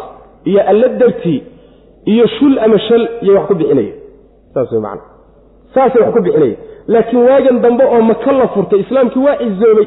iyo 0.45 0.61
alla 0.71 0.89
dartii 0.89 1.41
iyo 2.13 2.27
shul 2.27 2.59
ama 2.59 2.79
shal 2.79 3.09
iyo 3.23 3.35
wax 3.37 3.47
ku 3.49 3.55
bixinaya. 3.55 3.93
Saas 4.55 4.73
way 4.73 4.81
macana 4.81 5.14
saasay 5.75 6.03
wax 6.03 6.13
ku 6.15 6.21
bixinaya 6.27 6.57
laakiin 6.95 7.23
waagan 7.29 7.61
dambe 7.65 7.85
oo 7.85 8.03
maka 8.11 8.33
la 8.33 8.47
furtay 8.55 8.81
islaamkii 8.85 9.23
waa 9.27 9.37
cizoobay 9.43 9.87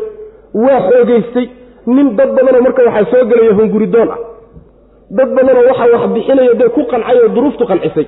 waa 0.65 0.79
xoogaystay 0.89 1.47
nin 1.95 2.15
dad 2.17 2.29
badanoo 2.37 2.61
marka 2.67 2.81
waxaa 2.87 3.11
soo 3.11 3.25
gelaya 3.31 3.53
hunguridoon 3.59 4.09
ah. 4.15 4.19
Dad 5.17 5.29
badanoo 5.35 5.67
waxaa 5.69 5.91
wax 5.93 6.03
bixinaya 6.15 6.53
dee 6.61 6.69
ku 6.75 6.81
qancay 6.91 7.17
oo 7.23 7.29
duruuftu 7.35 7.65
qancisay 7.71 8.07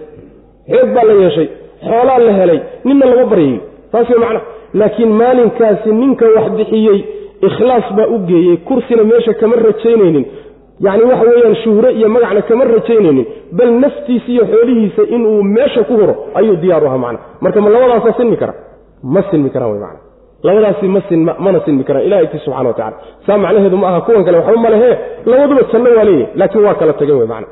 xoog 0.72 0.90
baa 0.96 1.04
la 1.10 1.14
yeeshay 1.24 1.48
xoolaa 1.88 2.20
la 2.28 2.32
helay 2.40 2.60
ninna 2.86 3.06
lama 3.12 3.26
baryayey 3.32 3.60
saas 3.92 4.10
way 4.10 4.20
macana 4.20 4.42
laakiin 4.74 5.12
maalinkaasi 5.22 5.90
ninka 6.02 6.26
wax 6.36 6.48
bixiyey 6.58 7.00
ikhlaas 7.48 7.88
baa 7.98 8.08
u 8.16 8.18
geeyey. 8.30 8.58
Kursina 8.68 9.04
meesha 9.04 9.34
kama 9.34 9.56
rajaynaynin 9.56 10.26
yacni 10.86 11.04
waxa 11.12 11.26
weeyaan 11.30 11.56
shuhre 11.64 11.90
iyo 11.94 12.10
magacna 12.10 12.42
kama 12.42 12.64
rajaynaynin 12.66 13.26
bal 13.52 13.72
naftiisa 13.84 14.32
iyo 14.32 14.44
xoolihiisa 14.52 15.02
inuu 15.16 15.44
meesha 15.44 15.84
ku 15.84 15.94
huro 15.94 16.16
ayuu 16.36 16.56
diyaar 16.56 16.84
u 16.84 16.88
ahaa 16.88 16.98
macna. 16.98 17.20
Marka 17.42 17.62
ma 17.62 17.70
labadaasa 17.70 18.14
sinmi 18.18 18.38
kara? 18.38 18.54
Ma 19.04 19.22
sinmi 19.32 19.50
karaan 19.50 19.72
wey 19.72 19.80
macna. 19.80 20.00
Labadaasi 20.44 20.88
ma 20.88 21.02
sin 21.10 21.20
mana 21.40 21.60
sinmi 21.66 21.84
karaan 21.84 22.06
ilaha 22.06 22.22
agtiis 22.22 22.44
subxana 22.46 22.70
wa 22.70 22.74
tacala 22.74 22.98
saa 23.28 23.38
macnaheedu 23.38 23.78
ma 23.78 23.88
aha 23.90 24.02
kuwan 24.02 24.24
kale 24.26 24.38
waxba 24.38 24.62
ma 24.66 24.70
lehe 24.70 24.90
labaduba 25.26 25.62
janno 25.72 25.90
waa 25.98 26.04
leeyahy 26.04 26.28
laakiin 26.36 26.64
waa 26.66 26.74
kala 26.74 26.94
tageen 26.94 27.18
wey 27.20 27.28
macna. 27.28 27.48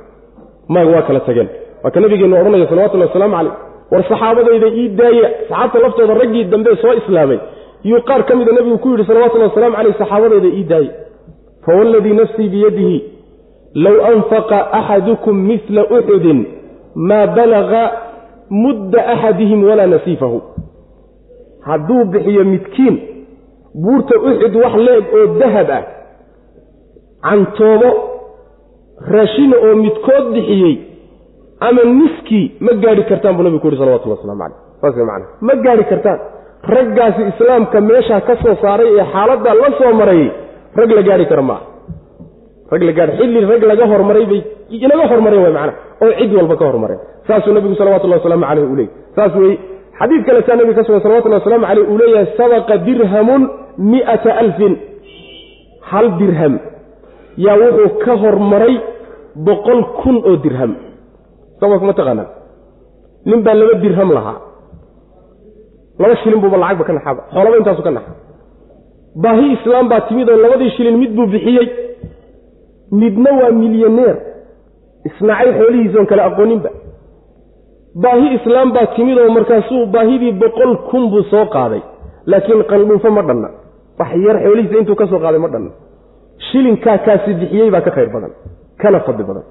Ma 0.69 0.79
waa 0.83 1.01
kala 1.01 1.19
tageen. 1.19 1.49
Waa 1.83 1.91
ka 1.91 1.99
odhanaya 1.99 2.67
salawatullahi 2.67 3.09
wasalaamu 3.09 3.35
caleyh. 3.35 3.53
War 3.91 4.03
saxaabadayda 4.09 4.67
ii 4.67 4.89
daaya 4.89 5.27
saxaabta 5.49 5.79
laftooda 5.79 6.13
raggii 6.13 6.43
dambe 6.43 6.75
soo 6.81 6.93
islaamay. 6.93 7.39
Yuu 7.83 8.01
qaar 8.07 8.23
ka 8.25 8.35
mida 8.35 8.51
nebigu 8.51 8.77
ku 8.77 8.89
yidhi 8.89 9.05
salawatullahi 9.05 9.49
wasalaamu 9.51 9.75
caleyh 9.75 9.95
saxaabadayda 9.99 10.47
ii 10.47 10.63
daaya. 10.63 10.91
Fawalladii 11.65 12.13
nafsii 12.13 12.49
biyadihi 12.49 13.16
low 13.85 13.97
anfaqa 14.11 14.57
axadukum 14.79 15.35
midla 15.49 15.81
uxudin 15.97 16.39
maa 17.09 17.25
balaga 17.37 17.83
mudda 18.63 18.99
axadihim 19.13 19.63
walaa 19.69 19.87
nasiifahu 19.95 20.39
hadduu 21.67 22.03
bixiyo 22.13 22.43
midkiin 22.53 22.95
buurta 23.83 24.15
uxud 24.29 24.53
wax 24.63 24.73
leeg 24.87 25.03
oo 25.19 25.25
dahab 25.41 25.69
ah 25.77 25.83
cantoobo 27.27 27.89
raashina 29.15 29.55
oo 29.67 29.75
midkood 29.85 30.25
bixiyey 30.35 30.75
ama 31.67 31.81
niskii 31.99 32.45
ma 32.65 32.71
gaadhi 32.83 33.03
kartaan 33.11 33.35
buu 33.37 33.43
nabigu 33.43 33.61
ku 33.61 33.67
yidhi 33.67 33.79
salawatullah 33.81 34.17
waslamu 34.17 34.41
caleyh 34.43 34.59
saas 34.81 34.95
macana 35.09 35.25
ma 35.47 35.53
gaadhi 35.65 35.83
kartaan 35.91 36.19
raggaasi 36.75 37.21
islaamka 37.31 37.81
meeshaa 37.89 38.21
ka 38.27 38.33
soo 38.43 38.55
saaray 38.63 38.89
ee 38.99 39.05
xaaladdaa 39.13 39.55
la 39.63 39.69
soo 39.79 39.91
marayey 40.01 40.29
rag 40.79 40.91
la 40.97 41.01
gaadhi 41.09 41.25
kara 41.31 41.41
maaha 41.49 41.76
rag 42.73 42.81
la 42.89 42.91
gaadhi 42.99 43.13
xilli 43.19 43.39
rag 43.51 43.63
laga 43.71 43.85
hormaray 43.93 44.25
bay 44.31 44.41
inaga 44.85 45.05
hormareen 45.11 45.41
way 45.45 45.53
macana 45.57 45.73
oo 46.03 46.11
cid 46.19 46.31
walba 46.39 46.55
ka 46.61 46.65
hormareen 46.69 46.99
saasuu 47.27 47.53
nabigu 47.57 47.75
salawatullahi 47.81 48.19
wasalaamu 48.21 48.45
caleyh 48.49 48.65
u 48.73 48.75
leeyy 48.79 48.89
saas 49.17 49.33
wey 49.41 49.53
xadiid 49.99 50.21
kale 50.27 50.39
saa 50.47 50.55
nabiga 50.59 50.75
ka 50.79 50.83
sugan 50.87 51.01
salawatullahi 51.05 51.41
waslamu 51.43 51.65
caleyh 51.71 51.85
uu 51.91 51.97
leeyahay 52.01 52.27
sabaqa 52.39 52.73
dirhamun 52.87 53.41
mi'ata 53.91 54.31
alfin. 54.43 54.73
Hal 55.89 56.07
dirham. 56.19 56.53
Yaa 57.45 57.55
wuxuu 57.61 57.89
ka 58.03 58.13
hormaray 58.23 58.75
boqol 59.47 59.79
kun 60.01 60.15
oo 60.29 60.35
dirham. 60.45 60.71
Sababka 61.59 61.85
ma 61.89 61.93
taqaanaa? 61.99 62.27
Nin 63.29 63.39
baa 63.45 63.53
laba 63.59 63.75
dirham 63.83 64.09
lahaa. 64.17 64.37
Laba 66.01 66.15
shilin 66.21 66.39
buuba 66.43 66.57
lacagba 66.63 66.83
ka 66.89 66.93
naxaaba 66.97 67.21
xoolaba 67.33 67.55
intaasu 67.61 67.81
ka 67.87 67.91
naxa 67.97 68.11
baahi 69.23 69.45
islaam 69.57 69.85
baa 69.91 70.01
timid 70.09 70.27
oo 70.33 70.37
labadii 70.45 70.71
shilin 70.77 70.95
mid 71.01 71.11
buu 71.17 71.27
bixiyey 71.33 71.67
midna 72.91 73.31
waa 73.39 73.51
milyaneer 73.51 74.15
isnacay 75.09 75.49
xoolihiisa 75.59 75.97
oon 75.99 76.05
kale 76.11 76.21
aqooninba. 76.29 76.69
Baahi 78.03 78.27
islaam 78.37 78.71
baa 78.75 78.85
timid 78.95 79.17
oo 79.17 79.29
markaasuu 79.37 79.85
baahidii 79.85 80.31
boqol 80.41 80.75
kun 80.89 81.09
buu 81.11 81.23
soo 81.31 81.45
qaaday. 81.55 81.81
Laakiin 82.25 82.63
qandhuufo 82.71 83.09
ma 83.11 83.21
dhanna. 83.27 83.49
Wax 83.99 84.09
yar 84.27 84.37
xoolihiisa 84.45 84.77
intuu 84.81 84.95
ka 84.95 85.07
soo 85.11 85.19
qaaday 85.19 85.39
ma 85.39 85.47
dhanna. 85.53 85.71
Shilinkaa 86.51 86.97
kaasi 87.05 87.33
bixiyey 87.39 87.69
baa 87.73 87.81
ka 87.81 87.91
khayr 87.95 88.09
badan. 88.15 88.31
Kana 88.81 88.99
fadli 89.05 89.23
badan. 89.29 89.43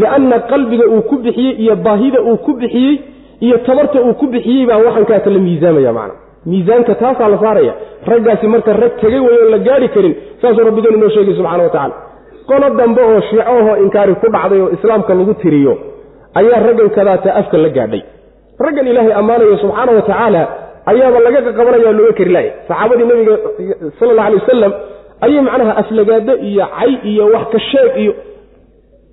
Lianna 0.00 0.36
qalbiga 0.50 0.86
uu 0.94 1.02
ku 1.10 1.16
bixiyey 1.24 1.54
iyo 1.62 1.76
baahida 1.76 2.20
uu 2.22 2.36
ku 2.46 2.52
bixiyey 2.60 2.94
iyo 3.40 3.56
tabarta 3.66 3.98
uu 4.06 4.14
ku 4.20 4.26
bixiyey 4.26 4.66
baa 4.66 4.78
waxankaasa 4.86 5.30
la 5.30 5.38
miisaamaya 5.46 5.92
macna. 5.98 6.14
Miisaanka 6.46 6.94
taasaa 6.94 7.28
la 7.28 7.38
saaraya. 7.42 7.74
Raggaasi 8.06 8.46
marka 8.46 8.72
rag 8.82 8.92
tegay 9.00 9.20
way 9.26 9.36
oon 9.42 9.50
la 9.54 9.58
gaari 9.58 9.88
karin 9.94 10.14
saasuu 10.42 10.64
rabbigan 10.68 10.94
inoo 10.98 11.08
sheegay 11.14 11.34
subxana 11.38 11.62
wa 11.62 11.70
tacala 11.74 11.94
qolo 12.50 12.66
dambe 12.80 13.02
oo 13.10 13.20
shiicoahoo 13.28 13.76
inkaari 13.84 14.14
ku 14.22 14.26
dhacday 14.34 14.60
oo 14.64 14.70
islaamka 14.76 15.12
lagu 15.18 15.34
tiriyo 15.42 15.74
ayaa 16.40 16.60
raggan 16.66 16.90
kadaata 16.98 17.28
afka 17.40 17.56
la 17.64 17.68
gaadhay. 17.76 18.02
Raggan 18.64 18.86
ilaahay 18.92 19.12
ammaanayo 19.20 19.56
subxaana 19.62 19.92
wa 19.96 20.02
tacaala 20.08 20.42
ayaaba 20.90 21.18
laga 21.26 21.40
qaqabanaya 21.48 21.92
looga 21.98 22.12
kari 22.18 22.30
laaya 22.36 22.52
saxaabadii 22.68 23.06
nabiga 23.10 23.34
sala 23.98 24.10
alla 24.12 24.22
alay 24.28 24.38
wasalam 24.42 24.72
ayay 25.26 25.40
macnaha 25.48 25.72
aflagaado 25.82 26.32
iyo 26.48 26.64
cay 26.78 26.92
iyo 27.10 27.24
wax 27.34 27.44
ka 27.54 27.58
sheeg 27.70 27.92
iyo 28.02 28.12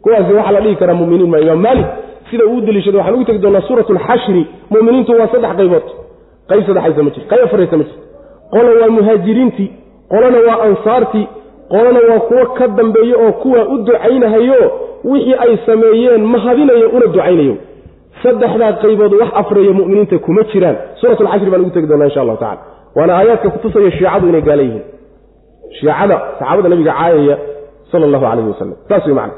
kuwaasi 0.03 0.33
waxaa 0.37 0.51
la 0.55 0.61
dhihi 0.65 0.75
karaa 0.81 0.93
muminiin 1.01 1.29
ma 1.33 1.39
imaam 1.45 1.61
maalik 1.65 1.85
sida 2.29 2.43
uu 2.51 2.61
deliishaday 2.67 2.97
waxaan 2.99 3.15
ugu 3.17 3.25
tegi 3.29 3.39
doonaa 3.45 3.61
suurat 3.67 3.89
alxashri 3.95 4.41
muminiintu 4.73 5.11
waa 5.19 5.27
saddex 5.33 5.53
qaybood. 5.59 5.85
Qayb 6.49 6.61
saddexaysa 6.67 7.01
ma 7.05 7.09
jirto 7.15 7.27
qayb 7.31 7.43
afaraysa 7.47 7.75
ma 7.79 7.83
jirto 7.87 8.01
qola 8.53 8.69
waa 8.81 8.89
muhaajiriintii 8.97 9.67
qolana 10.13 10.37
waa 10.47 10.57
ansaartii 10.67 11.25
qolana 11.75 11.99
waa 12.09 12.19
kuwo 12.29 12.45
ka 12.57 12.67
dambeeye 12.77 13.15
oo 13.23 13.31
kuwa 13.41 13.61
u 13.73 13.77
ducaynahayo 13.87 14.59
wixii 15.11 15.35
ay 15.45 15.53
sameeyeen 15.65 16.23
mahadinayo 16.33 16.87
una 16.95 17.05
ducaynayo. 17.13 17.55
Saddexdaa 18.23 18.71
qaybood 18.83 19.13
wax 19.21 19.29
afreeya 19.41 19.73
muminiinta 19.79 20.17
kuma 20.25 20.43
jiraan. 20.51 20.75
Suurat 20.99 21.19
alxashri 21.21 21.49
baan 21.51 21.61
ugu 21.61 21.69
tegi 21.75 21.87
doonaa 21.91 22.05
insha 22.09 22.21
allahu 22.23 22.37
tacala 22.43 22.61
waana 22.97 23.13
aayaadka 23.19 23.49
kutusaya 23.55 23.91
shiicadu 23.97 24.25
inay 24.31 24.41
gaala 24.47 24.63
yihiin. 24.67 24.83
Shiicada 25.79 26.15
saxaabada 26.39 26.69
nabiga 26.73 26.93
caayaya 26.99 27.35
sala 27.91 28.03
allahu 28.07 28.23
calayhi 28.25 28.49
wasalam 28.53 28.75
saas 28.89 29.05
wey 29.07 29.15
macna 29.19 29.33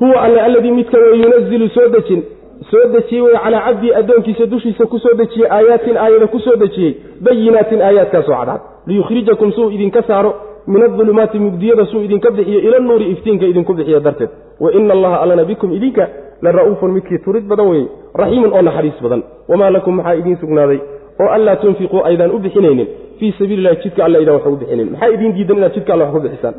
huwa 0.00 0.22
alle 0.26 0.40
alladii 0.46 0.70
midka 0.78 0.98
wey 0.98 1.20
yunazilu 1.22 1.68
soo 1.76 1.88
dejin. 1.94 2.22
Soo 2.70 2.84
dejiyey 2.94 3.22
wey 3.26 3.36
calaa 3.44 3.60
cabdii 3.66 3.92
addoonkiisa 4.00 4.46
dushiisa 4.52 4.86
ku 4.92 4.98
soo 5.04 5.14
dejiyey 5.20 5.48
aayaatin 5.56 5.96
aayada 6.04 6.26
ku 6.34 6.38
soo 6.46 6.56
dejiyey 6.62 6.92
bayinaatin 7.26 7.82
aayaadkaasoo 7.88 8.34
cadcad 8.38 8.60
liyukhrijakum 8.86 9.52
suu 9.56 9.70
idinka 9.76 10.02
saaro 10.08 10.30
min 10.66 10.82
adulumaati 10.82 11.38
mugdiyada 11.38 11.86
suu 11.86 12.00
idinka 12.06 12.30
bixiyo 12.30 12.60
ila 12.60 12.78
nuuri 12.78 13.10
iftiinka 13.10 13.46
idinku 13.46 13.72
bixiyo 13.74 14.00
darteed. 14.00 14.30
Wa 14.60 14.72
ina 14.72 14.92
allaha 14.96 15.16
allana 15.22 15.44
bikum 15.44 15.72
idinka 15.72 16.08
la 16.42 16.50
ra'uufun 16.52 16.90
midkii 16.96 17.18
turid 17.24 17.44
badan 17.50 17.66
weeye 17.70 17.86
raxiimun 18.20 18.52
oo 18.56 18.62
naxariis 18.62 18.98
badan. 19.02 19.22
Wamaa 19.48 19.70
lakum 19.70 19.94
maxaa 19.96 20.14
idiin 20.20 20.36
sugnaaday? 20.42 20.78
Oo 21.20 21.28
anlaa 21.36 21.56
tunfiquu 21.56 21.98
aydaan 22.08 22.30
u 22.30 22.38
bixinaynin. 22.38 22.86
Fii 23.18 23.32
sabiililahi 23.38 23.76
jidka 23.84 24.04
alle 24.04 24.18
aydaan 24.18 24.36
wax 24.36 24.46
ugu 24.46 24.56
bixinayn 24.56 24.90
maxaa 24.92 25.08
idiin 25.14 25.32
diidan 25.36 25.56
inaad 25.58 25.74
jidka 25.76 25.92
alle 25.94 26.04
wax 26.04 26.12
ku 26.14 26.20
bixisaan? 26.26 26.54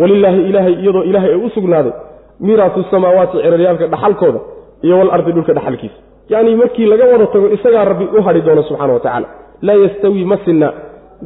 Walilaahi 0.00 0.40
ilaahay 0.50 0.74
iyadoo 0.82 1.02
ilaahay 1.10 1.30
ay 1.30 1.40
u 1.46 1.50
sugnaaday 1.56 1.92
miiraasu 2.40 2.80
samaawaati 2.90 3.36
ciraryaalka 3.42 3.86
dhaxalkooda 3.94 4.40
iyo 4.86 4.94
walardi 4.98 5.32
dhulka 5.32 5.52
dhaxalkiisa. 5.58 5.98
Yacnii 6.32 6.56
markii 6.62 6.86
laga 6.92 7.04
wada 7.12 7.26
tago 7.26 7.48
isagaa 7.56 7.84
rabbi 7.90 8.04
u 8.18 8.22
hadhi 8.26 8.40
doono 8.46 8.62
subxana 8.68 8.92
wa 8.92 9.00
tacaala. 9.00 9.26
Laa 9.62 9.74
yastawii 9.84 10.24
ma 10.24 10.36
sinna. 10.44 10.68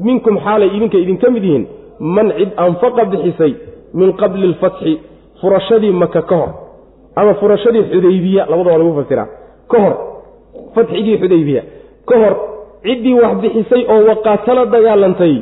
Minkum 0.07 0.35
xaalay 0.45 0.69
idinka 0.77 0.99
idinka 1.05 1.27
mid 1.35 1.45
yihiin 1.45 1.65
man 2.01 2.33
cid 2.39 2.51
anfaqa 2.57 3.05
bixisay 3.05 3.55
min 3.95 4.13
qabli 4.13 4.45
alfatxi 4.47 4.99
furashadii 5.41 5.93
maka 5.93 6.23
ka 6.23 6.37
hor 6.37 6.51
ama 7.17 7.35
furashadii 7.35 7.85
xudaybiya 7.93 8.47
labada 8.51 8.71
waa 8.71 8.79
lagu 8.79 8.95
fasiraa 9.03 9.29
ka 9.71 9.79
hor 9.85 9.95
fatxigii 10.75 11.19
xudaybiya 11.23 11.63
ka 12.09 12.19
hor 12.23 12.35
ciddii 12.85 13.15
wax 13.23 13.35
bixisay 13.43 13.83
oo 13.95 14.01
waqaatala 14.11 14.67
dagaalantay 14.75 15.35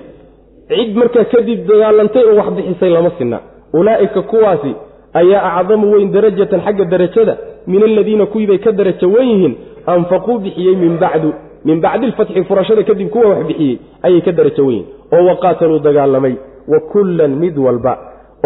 cid 0.68 0.96
markaa 0.96 1.24
kadib 1.24 1.66
dagaalantay 1.70 2.24
oo 2.30 2.36
wax 2.40 2.48
bixisay 2.56 2.90
lama 2.90 3.10
sinna. 3.18 3.38
Ulaa'ika 3.72 4.22
kuwaasi 4.22 4.72
ayaa 5.14 5.56
acdamu 5.60 5.92
weyn 5.92 6.12
darajatan 6.12 6.60
xagga 6.66 6.84
derajada 6.84 7.34
min 7.66 7.82
aladiina 7.82 8.26
kuwiibay 8.26 8.58
ka 8.58 8.72
derajo 8.72 9.08
wen 9.14 9.28
yihiin 9.28 9.54
anfaquu 9.86 10.38
bixiyey 10.38 10.76
min 10.76 10.98
bacdu 10.98 11.32
min 11.64 11.80
bacdi 11.80 12.06
alfatxi 12.06 12.44
furashada 12.48 12.82
kadib 12.82 13.08
kuwa 13.10 13.28
wax 13.28 13.46
bixiyey 13.46 13.78
ayay 14.02 14.20
ka 14.20 14.32
derajo 14.32 14.62
wen 14.66 14.74
yihiin 14.76 14.86
oo 15.12 15.24
waqaataluu 15.30 15.78
dagaalamay 15.78 16.34
wa 16.72 16.78
kullan 16.92 17.32
mid 17.42 17.56
walba. 17.66 17.94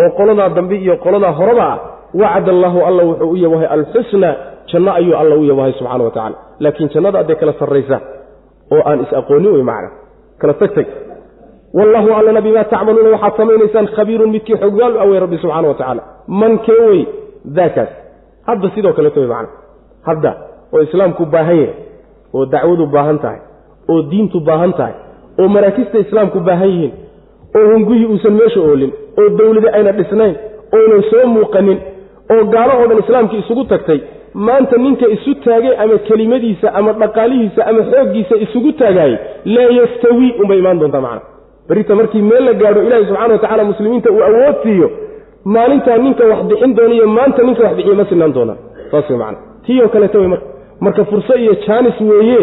Oo 0.01 0.11
qoladaa 0.19 0.49
dambe 0.57 0.77
iyo 0.85 0.95
qoladaa 1.05 1.33
horeba 1.39 1.65
ah 1.73 1.79
wacad 2.21 2.49
allaahu 2.55 2.79
alla 2.89 3.03
wuxuu 3.09 3.31
u 3.31 3.37
yabahay 3.45 3.67
alxusna 3.77 4.31
janno 4.73 4.91
ayuu 4.99 5.15
alla 5.21 5.35
u 5.37 5.45
yabahay 5.51 5.73
subxana 5.79 6.05
wa 6.05 6.11
tacala 6.17 6.37
laakiin 6.65 6.89
jannada 6.95 7.19
addee 7.23 7.35
kala 7.41 7.53
sarraysa 7.61 7.97
oo 8.75 8.83
aan 8.89 8.99
is 9.05 9.13
aqoonin 9.21 9.53
wey 9.57 9.63
macna. 9.71 9.91
Kala 10.41 10.55
tagtag 10.61 10.87
wallahu 11.79 12.09
allana 12.19 12.41
bimaa 12.47 12.65
tacmaluuna 12.73 13.11
waxaad 13.17 13.37
samaynaysaan 13.41 13.87
khabiirun 13.97 14.31
midkii 14.35 14.57
xoggaal 14.63 14.95
awey 15.05 15.19
rabbi 15.25 15.37
subxana 15.43 15.69
wa 15.69 15.75
tacaala. 15.81 16.03
Man 16.41 16.59
kee 16.67 16.81
wey? 16.89 17.01
Daakaas 17.57 17.89
hadda 18.49 18.69
sidoo 18.75 18.93
kaleeto 18.97 19.21
wey 19.21 19.29
macna. 19.35 19.49
Hadda 20.09 20.31
oo 20.73 20.81
islaamku 20.87 21.23
baahan 21.35 21.57
yahay 21.57 21.75
oo 22.35 22.45
dacwadu 22.53 22.87
baahan 22.95 23.19
tahay 23.25 23.41
oo 23.93 24.01
diintu 24.11 24.39
baahan 24.49 24.73
tahay 24.79 24.95
oo 25.41 25.49
maraakista 25.55 25.99
islaamku 26.05 26.39
baahan 26.49 26.69
yihiin 26.75 26.93
oo 27.59 27.67
hunguyii 27.73 28.07
uusan 28.13 28.33
meesha 28.41 28.61
oolin 28.61 28.93
oo 29.21 29.29
dowladi 29.39 29.69
ayna 29.79 29.93
dhisnayn 29.99 30.35
oynan 30.79 31.03
soo 31.11 31.27
muuqanin 31.35 31.79
oo 32.35 32.45
gaalo 32.55 32.73
oo 32.81 32.87
dhan 32.91 32.99
islaamkii 33.05 33.39
isugu 33.45 33.65
tagtay 33.73 34.01
maanta 34.47 34.77
ninka 34.85 35.07
isu 35.17 35.35
taagay 35.45 35.75
ama 35.83 35.99
kelimadiisa 36.09 36.75
ama 36.79 36.93
dhaqaalihiisa 37.03 37.67
ama 37.71 37.83
xooggiisa 37.93 38.37
isugu 38.45 38.73
taagaayey 38.81 39.17
laa 39.55 39.71
yastawii 39.81 40.31
unbay 40.43 40.59
imaan 40.63 40.81
doontaa 40.81 41.01
macna. 41.07 41.21
Berita 41.69 41.95
markii 41.95 42.23
meel 42.31 42.45
la 42.45 42.53
gaadho 42.63 42.81
ilaahi 42.87 43.05
subxana 43.09 43.33
wa 43.35 43.39
tacala 43.45 43.65
muslimiinta 43.65 44.11
uu 44.13 44.23
awood 44.29 44.57
siiyo 44.63 44.89
maalintaa 45.45 45.99
ninka 46.05 46.25
wax 46.31 46.41
bixin 46.51 46.73
dooniyo 46.77 47.07
maanta 47.19 47.43
ninka 47.43 47.63
wax 47.67 47.75
bixiye 47.77 47.95
ma 48.01 48.05
sinaan 48.11 48.33
doonaan 48.37 48.59
saas 48.91 49.11
wey 49.11 49.19
macana 49.19 49.39
tii 49.67 49.79
oo 49.83 49.89
kaleeta 49.95 50.19
wey 50.19 50.29
marka 50.29 50.47
marka 50.81 51.05
furso 51.11 51.35
iyo 51.43 51.55
jaanis 51.67 52.01
weeye 52.11 52.41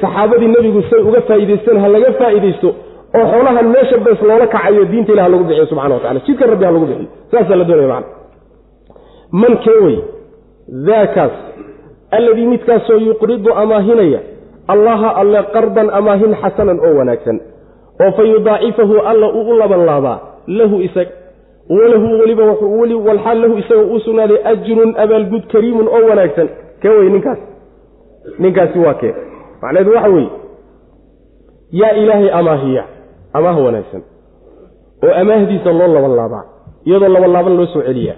saxaabadii 0.00 0.48
nebigu 0.54 0.82
say 0.90 1.00
uga 1.08 1.20
faa'idaysteen 1.28 1.78
ha 1.84 1.88
laga 1.94 2.12
faa'iidaysto 2.20 2.70
oo 3.18 3.24
xoolahan 3.32 3.66
meesha 3.74 3.98
bees 4.06 4.20
loola 4.28 4.46
kacayo 4.46 4.84
diinta 4.92 5.12
ilah 5.12 5.28
lagu 5.32 5.44
bixiyo 5.44 5.66
subxana 5.66 5.94
wa 5.94 6.00
tacala 6.00 6.20
jidka 6.26 6.46
rabbi 6.52 6.64
ha 6.64 6.70
lagu 6.76 6.86
bixiyo 6.86 7.08
saasaa 7.32 7.56
la 7.60 7.64
doonaya 7.64 7.88
macana 7.88 8.06
man 9.42 9.56
kee 9.64 9.78
wey? 9.84 9.98
Daakaas 10.86 11.32
alladii 12.10 12.46
midkaasoo 12.46 12.96
yuqridu 13.08 13.54
amaahinaya 13.62 14.20
allaha 14.68 15.08
alle 15.20 15.40
qardan 15.54 15.88
amaahin 15.98 16.34
xasanan 16.42 16.78
oo 16.86 16.92
wanaagsan. 16.98 17.40
Oo 18.02 18.10
fa 18.16 18.22
yudaacifahu 18.22 18.96
alla 19.10 19.26
uu 19.38 19.50
u 19.50 19.58
laban 19.58 19.86
laabaa. 19.86 20.18
Lahu 20.46 20.80
isaga 20.80 21.10
walahu 21.68 22.08
weliba 22.20 22.44
walxaal 23.08 23.38
lahu 23.42 23.58
isaga 23.62 23.82
uu 23.92 24.00
sugnaaday 24.06 24.38
ajrun 24.52 24.94
abaalgud 25.04 25.44
kariimun 25.52 25.88
oo 25.88 26.02
wanaagsan. 26.10 26.48
Kee 26.82 26.88
wey 26.88 27.08
ninkaas? 27.10 27.38
Ninkaasi 28.38 28.78
waa 28.78 28.94
kee. 28.94 29.14
Macnaheedu 29.62 29.94
waxa 29.96 30.08
weeye 30.08 30.30
yaa 31.72 31.92
ilaahay 32.02 32.30
amaahiya 32.40 32.84
amaah 33.38 33.56
wanaagsan 33.66 34.02
oo 35.06 35.12
amaahdiisa 35.22 35.70
loo 35.78 35.88
laban 35.96 36.14
laabaa 36.20 36.44
iyadoo 36.88 37.08
laban 37.16 37.32
laaban 37.36 37.54
loo 37.58 37.66
soo 37.74 37.82
celiyaa. 37.88 38.16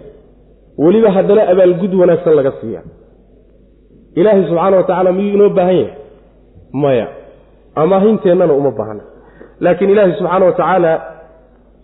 Weliba 0.83 1.11
haddana 1.17 1.43
abaalgud 1.53 1.93
wanaagsan 2.01 2.35
laga 2.39 2.53
siiya 2.61 2.81
ilaahay 4.19 4.43
subxaana 4.49 4.77
wa 4.77 4.83
tacaala 4.89 5.11
miyuu 5.17 5.35
inoo 5.37 5.49
baahan 5.59 5.77
yahay? 5.77 5.93
Maya. 6.83 7.07
Amaahinteennana 7.83 8.53
uma 8.61 8.71
baahna. 8.79 9.03
Laakiin 9.65 9.91
ilaahay 9.95 10.13
subxaana 10.19 10.45
wa 10.49 10.53
tacaala 10.59 10.93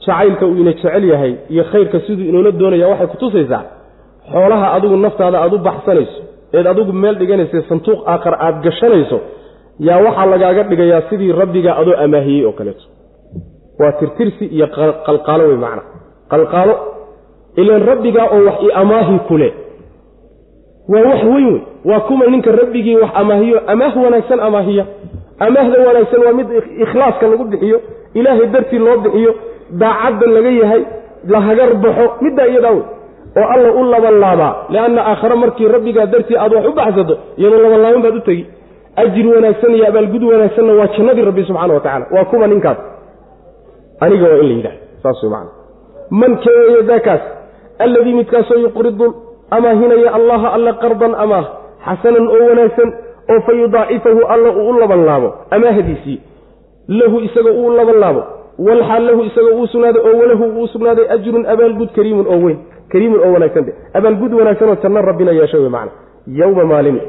jacaylka 0.06 0.44
uu 0.46 0.56
ina 0.62 0.72
jecel 0.72 1.04
yahay 1.12 1.32
iyo 1.52 1.64
khayrka 1.70 1.98
siduu 2.06 2.24
inoola 2.30 2.50
doonaya 2.60 2.86
waxay 2.92 3.06
kutusaysaa 3.12 3.62
xoolaha 4.32 4.66
adigu 4.76 4.96
naftaada 5.04 5.38
aad 5.44 5.52
u 5.54 5.58
baxsanayso 5.68 6.18
eed 6.56 6.66
adigu 6.72 6.92
meel 7.02 7.16
dhiganaysa 7.20 7.58
sanduuq 7.68 8.00
aakhar 8.12 8.34
aad 8.46 8.56
gashanayso 8.66 9.18
yaa 9.88 9.98
waxaa 10.06 10.26
lagaaga 10.32 10.62
dhigayaa 10.70 11.02
sidii 11.10 11.32
rabbiga 11.40 11.70
adoo 11.80 11.96
amaahiyey 12.04 12.44
oo 12.48 12.52
kaleeto 12.58 12.84
waa 13.80 13.92
tirtirsi 14.00 14.44
iyo 14.56 14.66
qalqaalo 15.06 15.44
wey 15.50 15.56
macna. 15.64 15.82
Qalqaalo 16.32 16.74
ilan 17.60 17.82
rabbigaa 17.90 18.26
oo 18.34 18.40
wax 18.48 18.58
i 18.62 18.72
amaahi 18.82 19.18
kule. 19.28 19.48
Waa 20.92 21.02
wax 21.10 21.22
weyn 21.32 21.46
wey. 21.52 21.60
Waa 21.84 22.00
kuma 22.08 22.24
ninka 22.32 22.50
rabbigii 22.60 22.96
wax 23.02 23.10
amaahiyo 23.20 23.58
amaah 23.72 23.94
wanaagsan 24.04 24.40
amaahiya. 24.48 24.84
Amaahda 25.46 25.78
wanaagsan 25.88 26.20
waa 26.26 26.32
mid 26.38 26.46
ikhlaaska 26.84 27.26
lagu 27.30 27.44
bixiyo 27.52 27.78
ilaahay 28.14 28.46
dartii 28.54 28.78
loo 28.86 28.96
bixiyo 29.04 29.32
daacadda 29.80 30.26
laga 30.36 30.50
yahay 30.60 30.82
la 31.32 31.40
hagar 31.46 31.70
baxo 31.84 32.06
middaa 32.24 32.46
iyadaa 32.52 32.70
wey. 32.76 32.82
Oo 33.38 33.46
alla 33.54 33.68
u 33.72 33.84
labanlaabaa 33.92 34.52
lianna 34.74 35.00
aakhare 35.10 35.34
markii 35.42 35.68
rabbigaa 35.74 36.06
dartii 36.14 36.36
aad 36.44 36.52
wax 36.56 36.64
u 36.66 36.72
baxsato 36.78 37.14
iyadoo 37.40 37.62
labanlaaban 37.64 38.02
baad 38.04 38.16
u 38.16 38.20
tegi. 38.28 38.44
Ajri 39.02 39.28
wanaagsan 39.34 39.74
iyo 39.76 39.86
abaalgud 39.90 40.22
wanaagsanna 40.32 40.72
waa 40.80 40.86
jannadii 40.96 41.24
rabbi 41.28 41.42
subxana 41.48 41.74
wa 41.74 41.80
tacala 41.80 42.06
waa 42.14 42.24
kuma 42.30 42.46
ninkaas 42.46 42.78
aniga 44.00 44.26
waa 44.30 44.38
in 44.42 44.48
la 44.48 44.54
yidhahda 44.54 44.78
saas 45.02 45.22
macana 45.22 45.50
man 46.10 46.32
keeyo 46.44 46.82
daakaas 46.90 47.20
alladii 47.84 48.14
midkaasoo 48.20 48.58
yuqridu 48.66 49.06
amaahinaya 49.50 50.14
allaha 50.18 50.48
alla 50.56 50.72
qardan 50.82 51.14
amaah 51.24 51.44
xasanan 51.86 52.26
oo 52.34 52.42
wanaagsan 52.50 52.90
oo 53.32 53.40
fa 53.46 53.52
yudaacifahu 53.60 54.20
alla 54.34 54.50
uu 54.50 54.68
u 54.70 54.78
labanlaabo 54.82 55.28
amaahdiisii 55.50 56.18
lahu 56.88 57.20
isaga 57.28 57.50
uu 57.60 57.70
labanlaabo 57.80 58.22
walxaal 58.68 59.04
lahu 59.10 59.22
isaga 59.30 59.50
uu 59.58 59.66
sugnaaday 59.72 60.02
oo 60.08 60.16
walahu 60.22 60.44
uu 60.60 60.66
sugnaaday 60.74 61.06
ajrun 61.16 61.46
abaalgud 61.54 61.90
kariimun 61.96 62.26
oo 62.34 62.40
weyn 62.46 62.58
kariimun 62.92 63.20
oo 63.26 63.32
wanaagsan 63.36 63.64
de 63.68 63.72
abaalgud 63.98 64.32
wanaagsan 64.40 64.68
oo 64.68 64.76
janno 64.82 65.02
rabbina 65.10 65.32
yeesho 65.40 65.62
wey 65.62 65.68
macana 65.76 65.92
yowma 66.40 66.64
maalin. 66.64 67.00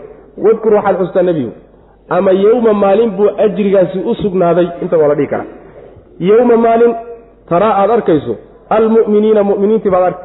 Wadkur 0.46 0.74
waxaad 0.74 0.98
xustaa 1.00 1.24
nebigu. 1.24 1.52
Ama 2.10 2.32
yowma 2.32 2.74
maalin 2.74 3.10
buu 3.18 3.30
ajrigaasi 3.46 4.00
u 4.00 4.16
sugnaaday. 4.16 4.68
Inta 4.82 4.98
waa 4.98 5.08
la 5.08 5.16
dhihi 5.16 5.28
karaa 5.28 5.46
yowma 6.30 6.57
maalin 6.65 6.93
taraa 7.49 7.73
aad 7.81 7.91
arkayso 7.98 8.34
almu'miniina 8.77 9.43
mu'miniintii 9.49 9.91
baad 9.95 10.03
arki 10.10 10.23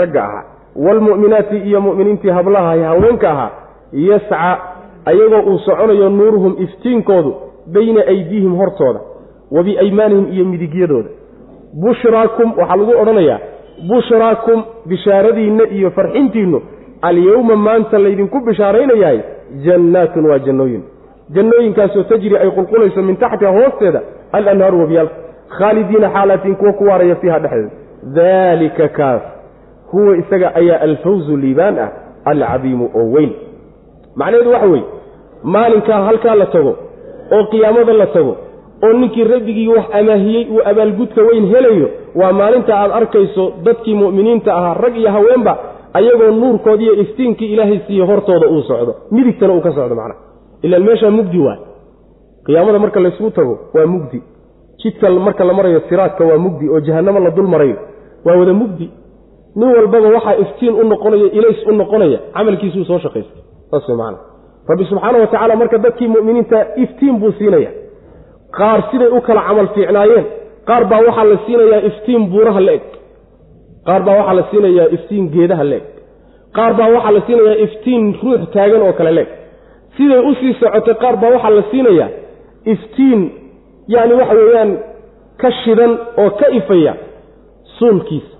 ragga 0.00 0.20
ahaa. 0.24 0.44
Waalmu'minaati 0.84 1.56
iyo 1.68 1.80
mu'miniintii 1.86 2.30
hablaha 2.38 2.76
haweenka 2.90 3.28
ahaa 3.30 3.50
yasca 3.92 4.58
ayagoo 5.10 5.42
uu 5.50 5.58
soconayo 5.66 6.08
nuuruhum 6.18 6.52
iftiinkoodu 6.64 7.30
bayna 7.74 8.00
aydiihim 8.12 8.54
hortooda 8.60 9.00
wa 9.54 9.62
biaymaanihim 9.62 10.26
iyo 10.34 10.44
midigyadooda. 10.44 11.10
Bushraakum 11.82 12.48
waxaa 12.58 12.76
lagu 12.76 12.92
odhanayaa 13.02 13.38
bushraakum 13.88 14.62
bishaaradiinna 14.86 15.64
iyo 15.76 15.90
farxintiinnu 15.90 16.58
alyowma 17.02 17.56
maanta 17.56 17.98
laydinku 17.98 18.40
bishaaraynayahay 18.46 19.18
jannaatun 19.64 20.26
waa 20.30 20.38
jannooyin. 20.38 20.82
Jannooyinkaasoo 21.34 22.02
tajri 22.10 22.36
ay 22.36 22.50
qulqulayso 22.50 23.02
min 23.02 23.16
taxtiha 23.16 23.50
hoosteeda 23.58 24.00
alanhaaru 24.32 24.80
wabiyaalka 24.80 25.14
khaalidiina 25.58 26.08
xaalatiin 26.14 26.56
kuwa 26.60 26.72
ku 26.78 26.84
waaraya 26.90 27.16
fiiha 27.16 27.38
dhexdeeda 27.38 27.70
daalika 28.16 28.88
kaas 28.88 29.22
huwa 29.92 30.16
isaga 30.16 30.54
ayaa 30.60 30.80
alfawzu 30.80 31.36
liibaan 31.36 31.78
ah 31.78 31.88
alcadiimu 32.24 32.90
oo 32.94 33.06
weyn. 33.14 33.32
Macnaheedu 34.16 34.50
waxa 34.52 34.66
weeye 34.66 34.84
maalinkaa 35.54 36.00
halkaa 36.08 36.34
la 36.34 36.46
tago 36.46 36.72
oo 37.34 37.44
qiyaamada 37.52 37.92
la 37.92 38.06
tago 38.06 38.36
oo 38.84 38.92
ninkii 38.92 39.24
rabbigii 39.24 39.68
wax 39.68 39.84
amaahiyey 40.00 40.44
uu 40.52 40.60
abaalgudka 40.70 41.22
weyn 41.22 41.46
helayo 41.46 41.88
waa 42.14 42.32
maalinta 42.32 42.72
aad 42.80 42.90
arkayso 43.00 43.52
dadkii 43.64 43.94
mu'miniinta 43.94 44.54
ahaa 44.58 44.74
rag 44.74 44.96
iyo 44.96 45.10
haweenba 45.10 45.58
ayagoo 45.92 46.30
nuurkoodiiyo 46.30 46.94
iftiinkii 46.94 47.52
ilaahay 47.52 47.78
siiye 47.86 48.04
hortooda 48.06 48.46
uu 48.48 48.62
socdo. 48.62 48.94
Midigtana 49.10 49.52
uu 49.54 49.60
ka 49.60 49.72
socdo 49.72 49.94
macnaha. 49.94 50.20
Ilaan 50.62 50.82
meeshaa 50.88 51.10
mugdi 51.10 51.38
waay. 51.38 51.58
Qiyaamada 52.46 52.78
marka 52.78 53.00
laysugu 53.00 53.30
tago 53.30 53.58
waa 53.74 53.86
mugdi 53.86 54.22
jidka 54.82 55.10
marka 55.26 55.44
la 55.48 55.52
marayo 55.58 55.80
siraadka 55.88 56.22
waa 56.30 56.38
mugdi 56.44 56.64
oo 56.74 56.80
jahannamo 56.86 57.20
la 57.26 57.30
dul 57.36 57.48
marayo. 57.54 57.76
Waa 58.24 58.36
wada 58.40 58.52
mugdi. 58.62 58.86
Nin 59.56 59.68
walbaba 59.76 60.08
waxaa 60.16 60.36
iftiin 60.44 60.74
u 60.80 60.84
noqonaya 60.92 61.26
ilays 61.38 61.60
u 61.66 61.72
noqonaya 61.80 62.18
camalkiisuu 62.36 62.84
soo 62.90 62.98
shaqaystay. 63.04 63.42
Saas 63.70 63.88
way 63.88 63.96
macana 64.00 64.18
rabbi 64.68 64.84
subxaana 64.90 65.18
wa 65.22 65.26
tacaala 65.26 65.54
marka 65.60 65.76
dadkii 65.84 66.08
mu'miniinta 66.14 66.58
iftiin 66.84 67.14
buu 67.20 67.32
siinaya. 67.38 67.70
Qaar 68.58 68.80
siday 68.90 69.08
u 69.16 69.20
kala 69.26 69.42
camal 69.48 69.68
fiicnaayeen. 69.74 70.24
Qaar 70.68 70.82
baa 70.90 71.00
waxaa 71.06 71.24
la 71.32 71.36
siinayaa 71.46 71.80
iftiin 71.90 72.22
buuraha 72.32 72.60
la 72.66 72.72
eg 72.78 72.82
qaar 73.86 74.02
baa 74.06 74.16
waxaa 74.20 74.34
la 74.38 74.42
siinayaa 74.50 74.88
iftiin 74.96 75.24
geedaha 75.34 75.64
la 75.70 75.76
eg 75.80 75.86
qaar 76.56 76.72
baa 76.78 76.88
waxaa 76.94 77.12
la 77.16 77.20
siinayaa 77.26 77.58
iftiin 77.66 78.04
ruux 78.22 78.42
taagan 78.54 78.82
oo 78.86 78.92
kale 78.98 79.10
la 79.16 79.20
eg 79.24 79.28
siday 79.96 80.20
u 80.28 80.34
sii 80.40 80.52
socotay 80.60 80.94
qaar 81.02 81.14
baa 81.22 81.30
waxaa 81.34 81.50
la 81.58 81.62
siinayaa 81.70 82.08
iftiin 82.72 83.20
yacni 83.94 84.14
waxa 84.20 84.34
weeyaan 84.40 84.70
ka 85.40 85.48
shidan 85.64 85.92
oo 86.22 86.30
ka 86.40 86.46
ifaya 86.58 86.92
suulkiisa 87.78 88.34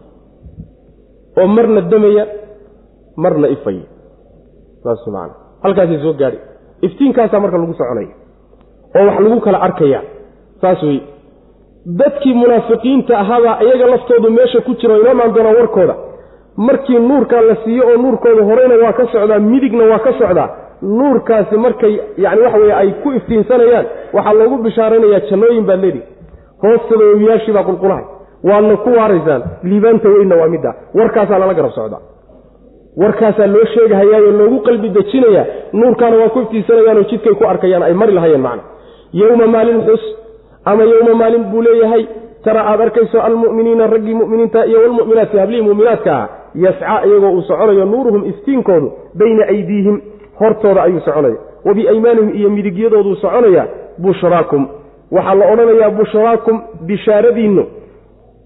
oo 1.41 1.47
marna 1.57 1.81
damaya 1.93 2.25
marna 3.23 3.49
ifaya. 3.57 3.85
Saas 4.83 5.07
maana. 5.15 5.35
Halkaasay 5.63 5.99
soo 6.05 6.13
gaadhi 6.21 6.39
iftiinkaasaa 6.87 7.41
marka 7.45 7.59
lagu 7.63 7.75
soconaya 7.81 8.13
oo 8.99 9.05
wax 9.09 9.19
lagu 9.25 9.41
kala 9.47 9.59
arkaya. 9.67 10.01
Saas 10.61 10.83
wey 10.83 10.99
dadkii 12.01 12.35
munaafiqiinta 12.41 13.13
ahaabaa 13.23 13.61
iyaga 13.65 13.87
laftoodu 13.93 14.29
meesha 14.37 14.61
ku 14.67 14.73
jira 14.81 14.95
oo 14.95 15.01
inoomaan 15.03 15.35
doonaa 15.35 15.57
warkooda. 15.61 15.95
Markii 16.57 16.99
nuurkaa 17.09 17.41
la 17.49 17.57
siiyo 17.65 17.85
oo 17.91 17.97
nuurkooda 18.03 18.43
horeyna 18.49 18.75
waa 18.85 18.93
ka 18.99 19.05
socdaa 19.13 19.39
midigna 19.51 19.85
waa 19.93 19.99
ka 20.07 20.13
socdaa 20.21 20.49
nuurkaasi 20.83 21.57
markay 21.57 21.95
yani 22.25 22.41
waxa 22.45 22.59
weye 22.59 22.75
ay 22.75 22.91
ku 23.03 23.13
iftiinsanayaan 23.19 23.87
waxaa 24.17 24.33
loogu 24.41 24.57
bishaaraynayaa 24.67 25.21
jannooyin 25.31 25.67
baad 25.71 25.81
leedihi 25.85 26.05
hoostooda 26.63 27.05
webiyaashii 27.13 27.53
baa 27.57 27.65
qulqulahay. 27.71 28.05
Waadna 28.49 28.77
ku 28.85 28.91
waaraysaan 28.99 29.43
liibaanta 29.63 30.09
weynna 30.09 30.37
waa 30.41 30.49
midda. 30.55 30.71
Warkaasaa 30.99 31.39
lala 31.39 31.55
garab 31.55 31.73
socdaa 31.79 32.01
warkaasaa 33.03 33.47
loo 33.47 33.65
sheegahayaayoo 33.75 34.31
loogu 34.41 34.59
qalbi 34.67 34.89
dejinayaa 34.97 35.45
nuurkaana 35.73 36.17
waa 36.17 36.29
ku 36.35 36.39
iftiinsanayaanoo 36.45 37.03
jidkay 37.11 37.35
ku 37.41 37.45
arkayaan 37.53 37.83
ay 37.83 37.95
mari 37.95 38.13
lahayeen 38.13 38.41
macna. 38.47 38.63
Yowma 39.13 39.47
maalin 39.47 39.81
xus 39.87 40.03
ama 40.65 40.83
yowma 40.93 41.15
maalin 41.15 41.45
buu 41.53 41.63
leeyahay 41.63 42.07
tara 42.45 42.61
aad 42.71 42.81
arkayso 42.81 43.21
almu'miniina 43.23 43.87
raggii 43.87 44.15
mu'miniinta 44.21 44.65
iyo 44.67 44.79
walmu'minaati 44.85 45.39
hablihii 45.43 45.63
mu'minaadka 45.69 46.13
ah 46.21 46.29
yascaa 46.65 46.99
iyagoo 47.07 47.31
uu 47.37 47.43
soconayo 47.49 47.85
nuuruhum 47.85 48.23
iftiinkoodu 48.31 48.89
bayna 49.19 49.45
aydiihim 49.55 49.97
hortooda 50.41 50.83
ayuu 50.83 51.01
soconaya. 51.01 51.37
Wa 51.65 51.75
biaymaanihim 51.75 52.31
iyo 52.39 52.51
midigyadooduu 52.51 53.17
soconaya 53.17 53.67
bushraakum. 53.99 54.63
Waxaa 55.17 55.35
la 55.41 55.47
odhanayaa 55.53 55.91
bushraakum 55.99 56.57
bishaaradiinnu. 56.89 57.65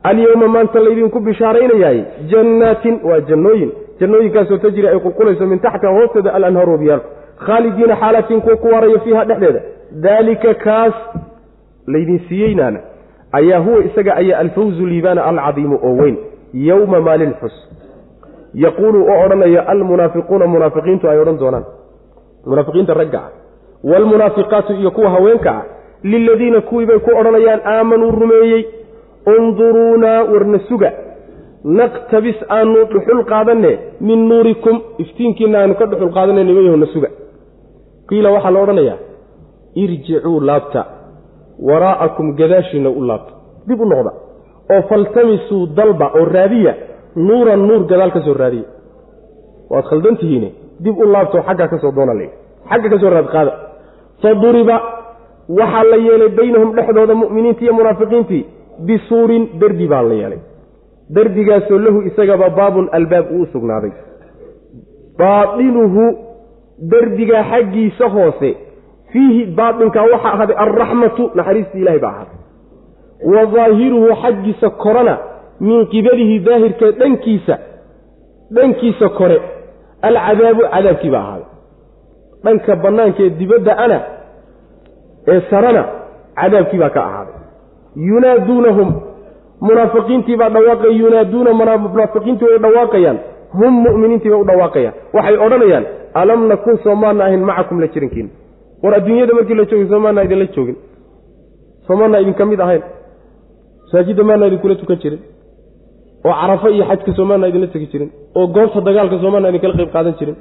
Alyowma 0.03 0.49
maanta 0.49 0.81
laydinku 0.81 1.21
bishaaraynayaay 1.21 1.99
jannaatin 2.33 3.01
waa 3.09 3.21
jannooyin. 3.31 3.71
Jannooyinkaasoo 4.01 4.59
tajri 4.59 4.89
ay 4.89 4.99
qulqulayso 5.05 5.47
min 5.47 5.59
taxtiha 5.65 5.93
hoosteeda 5.97 6.31
alanhaaru 6.39 6.73
wabiyaalku 6.73 7.09
khaalidiina 7.47 7.97
xaalatin 8.03 8.41
kuwa 8.45 8.57
ku 8.57 8.66
waaraya 8.73 8.99
fiiha 9.05 9.25
dhexdeeda. 9.25 9.61
Daalika 10.05 10.55
kaas 10.55 10.95
laydin 11.87 12.21
siiyeynaana 12.29 12.79
ayaa 13.33 13.59
huwa 13.66 13.85
isaga 13.85 14.12
ayaa 14.16 14.39
alfawzu 14.39 14.87
liibaana 14.87 15.25
alcadiimu 15.25 15.79
oo 15.83 15.95
weyn. 16.03 16.16
Yowma 16.55 17.01
maalin 17.01 17.33
xus. 17.41 17.55
Yaquulu 18.55 18.99
oo 19.12 19.25
odhanaya 19.25 19.69
almunaafiquuna 19.73 20.47
munaafiqiintu 20.47 21.09
ay 21.11 21.19
odhan 21.23 21.39
doonaan 21.43 21.65
munaafiqiinta 22.47 22.95
ragga 22.95 23.19
ah. 23.19 23.31
Waalmunaafiqaatu 23.85 24.73
iyo 24.73 24.91
kuwa 24.91 25.11
haweenka 25.11 25.51
ah. 25.51 25.65
Liladiina 26.03 26.61
kuwii 26.61 26.87
bay 26.87 26.99
ku 26.99 27.11
odhanayaan 27.21 27.61
aamanuu 27.65 28.11
rumeeyey. 28.11 28.65
Unduruunaa 29.27 30.23
warna 30.33 30.59
suga. 30.69 30.93
Naqtabis 31.65 32.37
aanu 32.49 32.85
dhuxul 32.93 33.25
qaadanne 33.25 33.79
min 34.01 34.29
nuurikum. 34.29 34.81
Iftiinkiina 34.99 35.59
aanu 35.61 35.75
ka 35.75 35.87
dhuxul 35.87 36.12
qaadanne 36.16 36.45
nimayahona 36.45 36.87
suga. 36.87 37.09
Qiila 38.09 38.31
waxaa 38.31 38.51
la 38.51 38.61
odhanayaa 38.61 38.99
irjicuu 39.83 40.41
laabta. 40.41 40.85
Waraa'akum 41.69 42.37
gadaashiina 42.37 42.91
u 42.91 43.07
laabta. 43.09 43.33
Dib 43.69 43.81
u 43.81 43.85
noqda. 43.85 44.12
Oo 44.73 44.83
faltamisuu 44.89 45.66
dalba 45.77 46.07
oo 46.19 46.25
raadiya. 46.25 46.75
Nuuran 47.16 47.66
nuur 47.69 47.87
gadaal 47.91 48.12
ka 48.12 48.21
soo 48.21 48.35
raadiya. 48.35 48.65
Waad 49.71 49.85
khaldan 49.85 50.16
tihiine 50.16 50.53
dib 50.85 50.97
u 50.98 51.05
laabtoo 51.15 51.43
xaggaa 51.48 51.69
ka 51.73 51.78
soo 51.82 51.93
doona 51.97 52.15
le 52.20 52.27
xagga 52.70 52.89
ka 52.93 52.98
soo 53.02 53.11
raadqaada 53.16 53.52
fa 54.23 54.31
duriba 54.43 54.77
waxaa 55.59 55.85
la 55.93 55.97
yeelay 56.06 56.28
baynahum 56.39 56.70
dhexdooda 56.77 57.15
mu'miniintii 57.23 57.65
iyo 57.66 57.74
munaafiqiintii 57.78 58.43
bisuurin 58.86 59.44
derbi 59.61 59.86
baa 59.93 60.02
la 60.11 60.15
yeelay. 60.20 60.40
Derbigaasoo 61.15 61.78
lahu 61.86 61.98
isagaba 62.09 62.47
baabun 62.59 62.86
albaab 62.98 63.27
uu 63.36 63.47
sugnaaday. 63.52 63.93
Baatinuhu 65.19 66.05
derbigaa 66.90 67.44
xaggiisa 67.51 68.09
hoose 68.15 68.51
fiihi 69.12 69.43
baatinkaa 69.59 70.06
waxaa 70.12 70.32
ahaaday 70.36 70.56
alraxmatu 70.65 71.23
naxariistii 71.39 71.81
ilahay 71.82 72.01
baa 72.05 72.11
ahaaday 72.16 72.39
wa 73.32 73.43
daahiruhu 73.55 74.09
xaggiisa 74.23 74.70
korana 74.85 75.15
min 75.61 75.86
qibalihi 75.93 76.39
daahirka 76.47 76.86
dhankiisa 77.01 77.55
dhankiisa 78.56 79.09
kore 79.19 79.39
alcadaabu 80.09 80.62
cadaabkii 80.74 81.10
baa 81.14 81.22
ahaaday. 81.26 81.47
Dhanka 82.44 82.72
bannaanka 82.85 83.20
ee 83.26 83.31
dibadda 83.40 83.72
ana 83.85 83.98
ee 85.32 85.40
sarana 85.51 85.82
cadaabkii 86.40 86.78
baa 86.82 86.90
ka 86.97 87.01
ahaaday. 87.09 87.36
Yunaaduunahum 88.10 88.89
munaafiqiintii 89.68 90.36
baa 90.40 90.51
dhawaaqaya 90.56 90.93
yunaaduuna 91.02 91.51
munaafiqiintii 91.60 92.47
way 92.51 92.59
dhawaaqayaan 92.64 93.18
hum 93.59 93.72
mu'miniintii 93.86 94.31
bay 94.32 94.40
u 94.40 94.47
dhawaaqayaan. 94.51 94.94
Waxay 95.16 95.36
odhanayaan 95.47 95.85
alam 96.20 96.40
nakun 96.51 96.76
soo 96.85 96.94
maana 97.02 97.20
ahayn 97.26 97.43
macakum 97.51 97.76
la 97.82 97.86
jirankiina 97.94 98.31
war 98.82 98.93
adduunyada 98.98 99.32
markii 99.39 99.55
la 99.60 99.64
joogay 99.70 99.86
soomaanaa 99.93 100.24
idinla 100.26 100.47
joogin. 100.56 100.76
Soomaanaa 101.86 102.20
idinka 102.24 102.44
mid 102.51 102.60
ahayn. 102.66 102.82
Masaajidda 103.85 104.22
maanaa 104.28 104.47
idinkula 104.51 104.74
tukan 104.81 104.97
jirin. 105.02 105.20
Oo 106.26 106.35
carafo 106.40 106.68
iyo 106.74 106.85
xajka 106.90 107.10
soomaanaa 107.18 107.48
idinla 107.51 107.66
tegi 107.74 107.86
jirin 107.93 108.10
oo 108.39 108.47
goobta 108.56 108.81
dagaalka 108.89 109.16
soomaanaa 109.23 109.51
idinkala 109.52 109.74
qayb 109.81 109.90
qaadan 109.97 110.15
jirin 110.19 110.36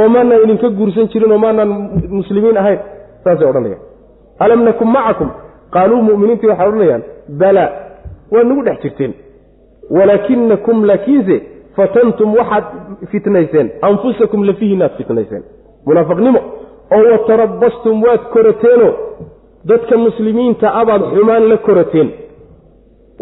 oo 0.00 0.08
maanaan 0.14 0.42
idinka 0.44 0.68
guursan 0.78 1.06
jirin 1.12 1.32
oo 1.34 1.38
maanaan 1.44 1.70
muslimiin 2.18 2.56
ahayn 2.62 2.78
saasay 3.24 3.48
odhanayaan 3.50 3.82
alam 4.44 4.60
nakun 4.68 4.88
macakum 4.96 5.28
qaaluu 5.74 6.00
mu'miniintii 6.08 6.48
waxay 6.52 6.68
odhanayaan 6.70 7.02
balaa 7.40 7.68
waa 8.32 8.44
nagu 8.48 8.62
dhex 8.66 8.78
jirteen. 8.84 9.12
Walaakinakum 9.96 10.84
laakiinse 10.90 11.36
fatantum 11.76 12.34
waxaad 12.38 12.64
fitnayseen. 13.12 13.70
Anfusakum 13.88 14.40
lafihiinaad 14.48 14.92
fitnayseen. 14.98 15.42
Munaafiqnimo. 15.86 16.40
Oo 16.96 17.04
watarabastum 17.12 18.02
waad 18.06 18.22
korateenoo 18.34 18.92
dadka 19.70 19.96
muslimiinta 20.06 20.66
abaad 20.80 21.02
xumaan 21.14 21.44
la 21.50 21.56
korateen. 21.66 22.08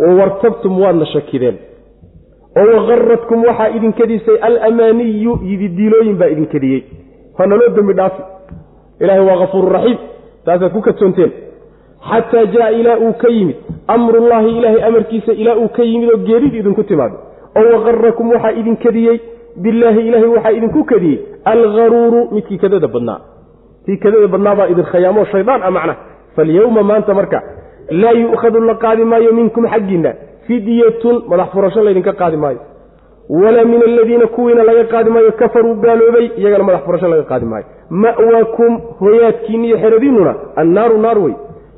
Oo 0.05 0.13
wartabtum 0.21 0.73
waadna 0.83 1.07
shakideen 1.15 1.57
oo 2.61 2.67
waqaradkum 2.77 3.45
waxaa 3.49 3.69
idinkadisay 3.77 4.37
alamaaniyu 4.49 5.33
yididiilooyin 5.51 6.17
baa 6.21 6.29
idinkadiyey 6.35 6.83
waa 7.39 7.47
naloo 7.47 7.69
dembi 7.77 7.95
dhaafi. 8.01 8.23
Ilaahay 9.01 9.25
waa 9.29 9.39
hafuuru 9.43 9.69
raxiim. 9.77 9.99
Taasaad 10.45 10.73
ku 10.73 10.81
kadsoonteen 10.89 11.33
xataa 12.11 12.45
jaa 12.55 12.71
ilaa 12.81 12.97
uu 13.07 13.13
ka 13.23 13.29
yimid. 13.37 13.57
Amrullaahi 13.95 14.51
ilaahay 14.59 14.83
amarkiisa 14.89 15.33
ilaa 15.33 15.57
uu 15.63 15.69
ka 15.77 15.83
yimid 15.83 16.11
oo 16.15 16.19
geerid 16.29 16.55
idinku 16.55 16.83
timaado. 16.91 17.17
Oo 17.59 17.67
waqarakum 17.75 18.31
waxaa 18.35 18.53
idinkadiyey 18.61 19.17
billaahi 19.63 20.01
ilaahay 20.09 20.29
waxaa 20.37 20.53
idinku 20.59 20.85
kadiyey 20.85 21.19
algharuuru 21.45 22.21
midkii 22.35 22.59
kadada 22.59 22.89
badnaa. 22.95 23.21
Kii 23.87 23.97
kadada 24.05 24.29
badnaabaa 24.35 24.67
idin 24.73 24.85
khayaamoo 24.93 25.25
shaydaan 25.33 25.63
a 25.63 25.71
macna 25.71 25.95
falyowma 26.37 26.83
maanta 26.91 27.15
marka 27.15 27.39
laa 28.03 28.13
yu'khadu 28.23 28.61
la 28.69 28.75
qaadi 28.85 29.05
maayo 29.05 29.33
minkum 29.39 29.65
xaggiinna 29.73 30.13
fidyatun 30.47 31.23
madax 31.29 31.49
furasho 31.53 31.83
laydinka 31.83 32.13
qaadi 32.13 32.37
maayo. 32.37 32.59
Walaa 33.29 33.65
min 33.65 33.83
aladiina 33.83 34.27
kuwiina 34.27 34.63
laga 34.63 34.85
qaadi 34.85 35.11
maayo 35.11 35.33
kafaruu 35.33 35.75
gaaloobay 35.75 36.31
iyagana 36.37 36.65
madax 36.65 36.85
furasho 36.85 37.09
laga 37.09 37.23
qaadi 37.23 37.47
maayo. 37.47 37.65
Ma'waakum 37.91 38.81
hoyaadkiinna 39.01 39.67
iyo 39.67 39.79
xeradiinnuna 39.79 40.35
annaaru 40.57 40.99
naar 40.99 41.19
wey. 41.19 41.35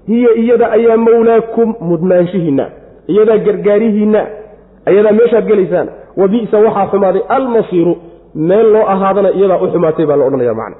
Hiya 0.09 0.35
iyada 0.35 0.71
ayaa 0.71 0.97
mawlaakum 0.97 1.75
mudnaanshihiinna 1.81 2.67
iyadaa 3.09 3.39
gargaarihiinna 3.39 4.27
iyadaa 4.93 5.13
meeshaad 5.13 5.47
gelaysaan. 5.47 5.89
Wa 6.17 6.29
bi'sa 6.29 6.59
waxaa 6.59 6.87
xumaaday 6.87 7.23
almasiiru 7.29 7.97
meel 8.35 8.73
loo 8.73 8.87
ahaadana 8.95 9.31
iyadaa 9.31 9.63
u 9.63 9.69
xumaatay 9.73 10.07
baa 10.07 10.17
la 10.17 10.25
odhanaya 10.25 10.55
macna. 10.55 10.77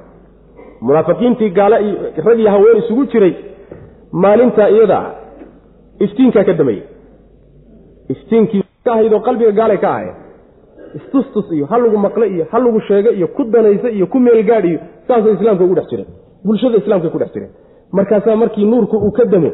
Munaafiqiintii 0.81 1.49
gaale 1.49 1.77
iyo 1.85 1.95
rag 2.25 2.39
haween 2.53 2.77
isugu 2.77 3.05
jiray 3.05 3.33
maalintaa 4.11 4.69
iyada 4.69 4.97
ah 4.97 5.11
iftiinkaa 5.99 6.43
ka 6.43 6.53
dameeyey 6.53 6.96
iftiinkii 8.13 8.63
ka 8.85 8.91
ahaydoo 8.93 9.19
qalbiga 9.27 9.51
gaalay 9.59 9.77
ka 9.83 9.89
ahayd. 9.95 10.15
Istustus 10.97 11.47
iyo 11.51 11.65
ha 11.69 11.77
lagu 11.77 11.97
maqle 11.97 12.25
iyo 12.33 12.45
ha 12.51 12.57
lagu 12.59 12.79
sheege 12.87 13.09
iyo 13.17 13.27
ku 13.35 13.43
danaysa 13.43 13.89
iyo 13.97 14.05
ku 14.07 14.17
meelgaadh 14.19 14.65
iyo 14.71 14.79
saasay 15.07 15.33
islaamka 15.37 15.63
ugu 15.63 15.75
dhex 15.75 15.87
jireen. 15.91 16.07
Bulshada 16.45 16.77
islaamkay 16.81 17.09
ku 17.13 17.19
dhex 17.19 17.31
jireen. 17.33 17.51
Markaasaa 17.91 18.35
markii 18.35 18.65
nuurku 18.65 18.97
uu 18.97 19.11
ka 19.11 19.25
damo 19.25 19.51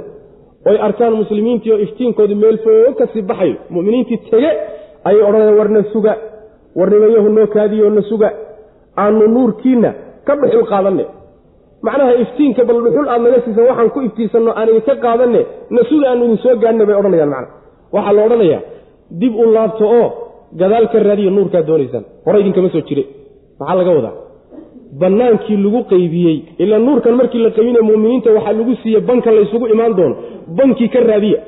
oy 0.69 0.77
arkaan 0.87 1.13
muslimiintii 1.21 1.71
oo 1.73 1.77
iftiinkoodii 1.85 2.35
meel 2.43 2.57
foog 2.65 2.95
ka 2.99 3.05
sii 3.13 3.21
baxayo 3.21 3.55
mu'miniintii 3.69 4.17
tege 4.29 4.51
ayay 5.07 5.21
odhanayaan 5.27 5.57
warna 5.59 5.83
suga. 5.93 6.13
Warnimayahu 6.75 7.29
noo 7.29 7.47
kaadiyo 7.47 7.89
na 7.89 8.01
suga. 8.01 8.29
Aanu 8.97 9.27
nuurkiinna 9.27 9.91
ka 10.25 10.35
dhuxul 10.35 10.65
qaadanne. 10.71 11.05
Macnaha 11.85 12.13
iftiinka 12.23 12.63
bal 12.67 12.79
dhuxul 12.85 13.09
aad 13.09 13.21
naga 13.25 13.41
siisan 13.45 13.65
waxaan 13.69 13.89
ku 13.93 13.99
iftiisanno 14.07 14.51
aan 14.59 14.69
idinka 14.69 14.95
qaadanne. 15.05 15.41
Na 15.69 15.81
suga 15.89 16.05
aanu 16.11 16.23
idin 16.25 16.37
soo 16.43 16.55
gaadhna 16.63 16.85
bay 16.85 16.95
odhanayaan 17.01 17.29
macna 17.35 17.47
waxaa 17.95 18.13
la 18.17 18.21
odhanayaa 18.27 18.61
dib 19.21 19.33
u 19.35 19.45
laabto 19.55 19.85
oo 19.99 20.07
gadaal 20.61 20.85
ka 20.91 20.97
raadiya 21.07 21.31
nuurkaad 21.37 21.65
doonaysaan 21.69 22.05
hore 22.25 22.37
idinkama 22.41 22.69
soo 22.73 22.81
jire. 22.87 23.03
Maxaa 23.59 23.75
laga 23.79 23.91
wadaa? 23.97 24.15
Bannaankii 25.01 25.57
lagu 25.65 25.79
qaybiyey 25.91 26.37
ilaa 26.63 26.79
nuurkan 26.87 27.15
markii 27.19 27.41
la 27.45 27.49
qaybinaya 27.57 27.83
mu'miniinta 27.89 28.29
waxaa 28.37 28.53
lagu 28.59 28.73
siiye 28.81 28.99
banka 29.09 29.29
laysugu 29.37 29.65
imaan 29.73 29.93
doono. 29.97 30.15
Bankii 30.57 30.89
ka 30.93 30.99
raadiya. 31.09 31.39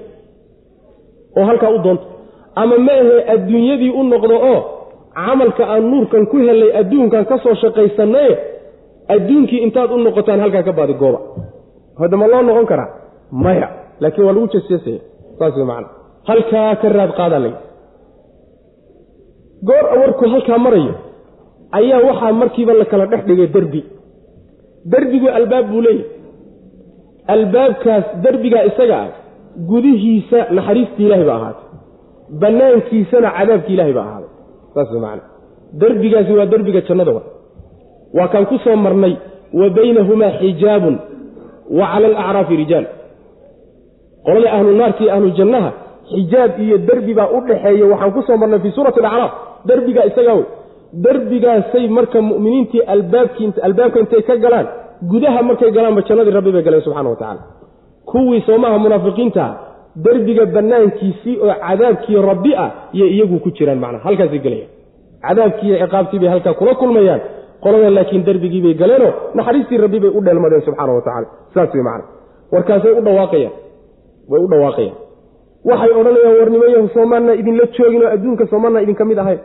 Oo 1.38 1.46
halkaa 1.50 1.70
u 1.70 1.80
doonto. 1.86 2.06
Ama 2.62 2.78
ma 2.88 2.92
ahe 3.02 3.16
adduunyadii 3.34 3.92
u 4.00 4.04
noqdo 4.12 4.36
oo 4.52 4.60
camalka 5.16 5.64
aan 5.74 5.84
nuurkan 5.92 6.24
ku 6.32 6.38
helay 6.38 6.72
adduunkan 6.80 7.24
ka 7.30 7.36
soo 7.44 7.56
shaqaysanaye 7.62 8.34
adduunkii 9.16 9.60
intaad 9.66 9.92
u 9.92 9.98
noqotaan 10.06 10.40
halkaa 10.44 10.64
ka 10.68 10.74
baadi 10.80 10.94
gooba. 11.02 11.20
Hadda 12.00 12.18
ma 12.22 12.28
loo 12.32 12.42
noqon 12.50 12.66
karaa? 12.72 12.90
Maya. 13.44 13.68
Laakiin 14.02 14.26
waa 14.28 14.34
lagu 14.36 14.48
jeesjeesaya 14.54 15.00
saas 15.40 15.56
wey 15.58 15.66
macana 15.72 15.88
halkaa 16.30 16.72
ka 16.82 16.88
raad 16.98 17.12
qaadaa 17.20 17.40
lay 17.46 17.54
goor 19.68 19.86
awarku 19.96 20.24
halkaa 20.34 20.58
marayo 20.66 20.94
ayaa 21.80 22.00
waxaa 22.08 22.32
markiiba 22.42 22.74
la 22.80 22.86
kala 22.92 23.06
dhex 23.12 23.22
dhigay 23.30 23.48
derbi. 23.56 23.82
Derbigu 24.92 25.28
albaab 25.38 25.66
buu 25.72 25.82
leeyahy 25.82 26.06
albaabkaas 27.34 28.06
derbigaa 28.24 28.64
isaga 28.70 28.98
ah 29.04 29.10
gudihiisa 29.70 30.40
naxariistii 30.58 31.06
ilaahay 31.08 31.26
baa 31.30 31.38
ahaatay. 31.40 31.66
Bannaankiisana 32.42 33.30
cadaabkii 33.38 33.74
ilaahay 33.76 33.94
baa 33.98 34.06
ahaaday 34.10 34.30
saas 34.74 34.90
macana 35.04 35.24
derbigaasi 35.82 36.32
waa 36.40 36.46
derbiga 36.54 36.82
jannada 36.88 37.12
wa. 37.18 37.22
Waa 38.18 38.28
kaan 38.34 38.46
ku 38.52 38.58
soo 38.66 38.76
marnay 38.86 39.14
wa 39.60 39.66
baynahumaa 39.78 40.32
xijaabun 40.42 40.96
wa 41.78 41.86
cala 41.92 42.08
alacraafi 42.12 42.56
rijaal. 42.62 42.86
Qolada 44.26 44.50
ahlu 44.58 44.70
naarka 44.80 45.02
iyo 45.04 45.12
ahlu 45.16 45.30
jannaha 45.40 45.72
xijaab 46.12 46.52
iyo 46.66 46.78
derbi 46.88 47.14
baa 47.20 47.30
u 47.38 47.40
dhaxeeya. 47.48 47.86
Waxaan 47.92 48.12
ku 48.16 48.22
soo 48.28 48.38
marnay 48.42 48.60
fii 48.64 48.72
suurati 48.78 49.00
alacraaf. 49.00 49.32
Derbigaa 49.70 50.06
isagaa 50.12 50.36
wey 50.40 50.46
derbigaasay 51.06 51.86
marka 51.98 52.20
mu'miniintii 52.30 52.82
albaabka 53.66 54.00
intay 54.04 54.22
ka 54.28 54.36
galaan 54.44 54.68
gudaha 55.12 55.40
markay 55.50 55.72
galaanba 55.76 56.02
jannadii 56.08 56.34
rabbi 56.38 56.52
bay 56.56 56.64
galeen 56.68 56.82
subxana 56.86 57.10
wa 57.10 57.16
tacala 57.22 57.42
kuwii 58.10 58.42
soomaha 58.48 58.78
munaafiqiintaha 58.84 59.52
derbiga 60.06 60.46
bannaankiisii 60.56 61.36
oo 61.44 61.54
cadaabkii 61.68 62.22
rabbi 62.30 62.52
ah 62.64 62.70
iyo 62.98 63.06
iyagu 63.16 63.38
ku 63.44 63.50
jiraan 63.58 63.80
macnaa 63.84 64.04
halkaasay 64.08 64.40
gelayaan 64.46 64.70
cadaabkii 65.28 65.68
iyo 65.70 65.78
ciqaabtii 65.84 66.20
bay 66.22 66.30
halkaa 66.34 66.54
kula 66.60 66.74
kulmayaan. 66.82 67.22
Qolada 67.64 67.90
laakiin 67.98 68.24
derbigii 68.28 68.62
bay 68.66 68.74
galeenoo 68.82 69.12
naxariistii 69.38 69.78
rabbi 69.86 70.00
bay 70.04 70.12
u 70.18 70.22
dheelmadeen 70.26 70.62
subxaana 70.68 70.94
wa 70.98 71.02
tacala 71.08 71.28
saas 71.54 71.74
wey 71.76 71.84
macana 71.88 72.06
warkaasay 72.54 72.92
u 73.00 73.02
dhawaaqayaan. 73.08 73.54
Way 74.32 74.40
u 74.46 74.48
dhawaaqayaan 74.54 74.96
waxay 75.70 75.92
odhanayaan 76.00 76.38
warnimayahu 76.42 76.88
soomaanna 76.96 77.32
idinla 77.42 77.66
joogin 77.78 78.02
oo 78.06 78.10
adduunka 78.16 78.44
soomaanna 78.52 78.80
idinka 78.86 79.04
mid 79.10 79.18
ahayn 79.24 79.40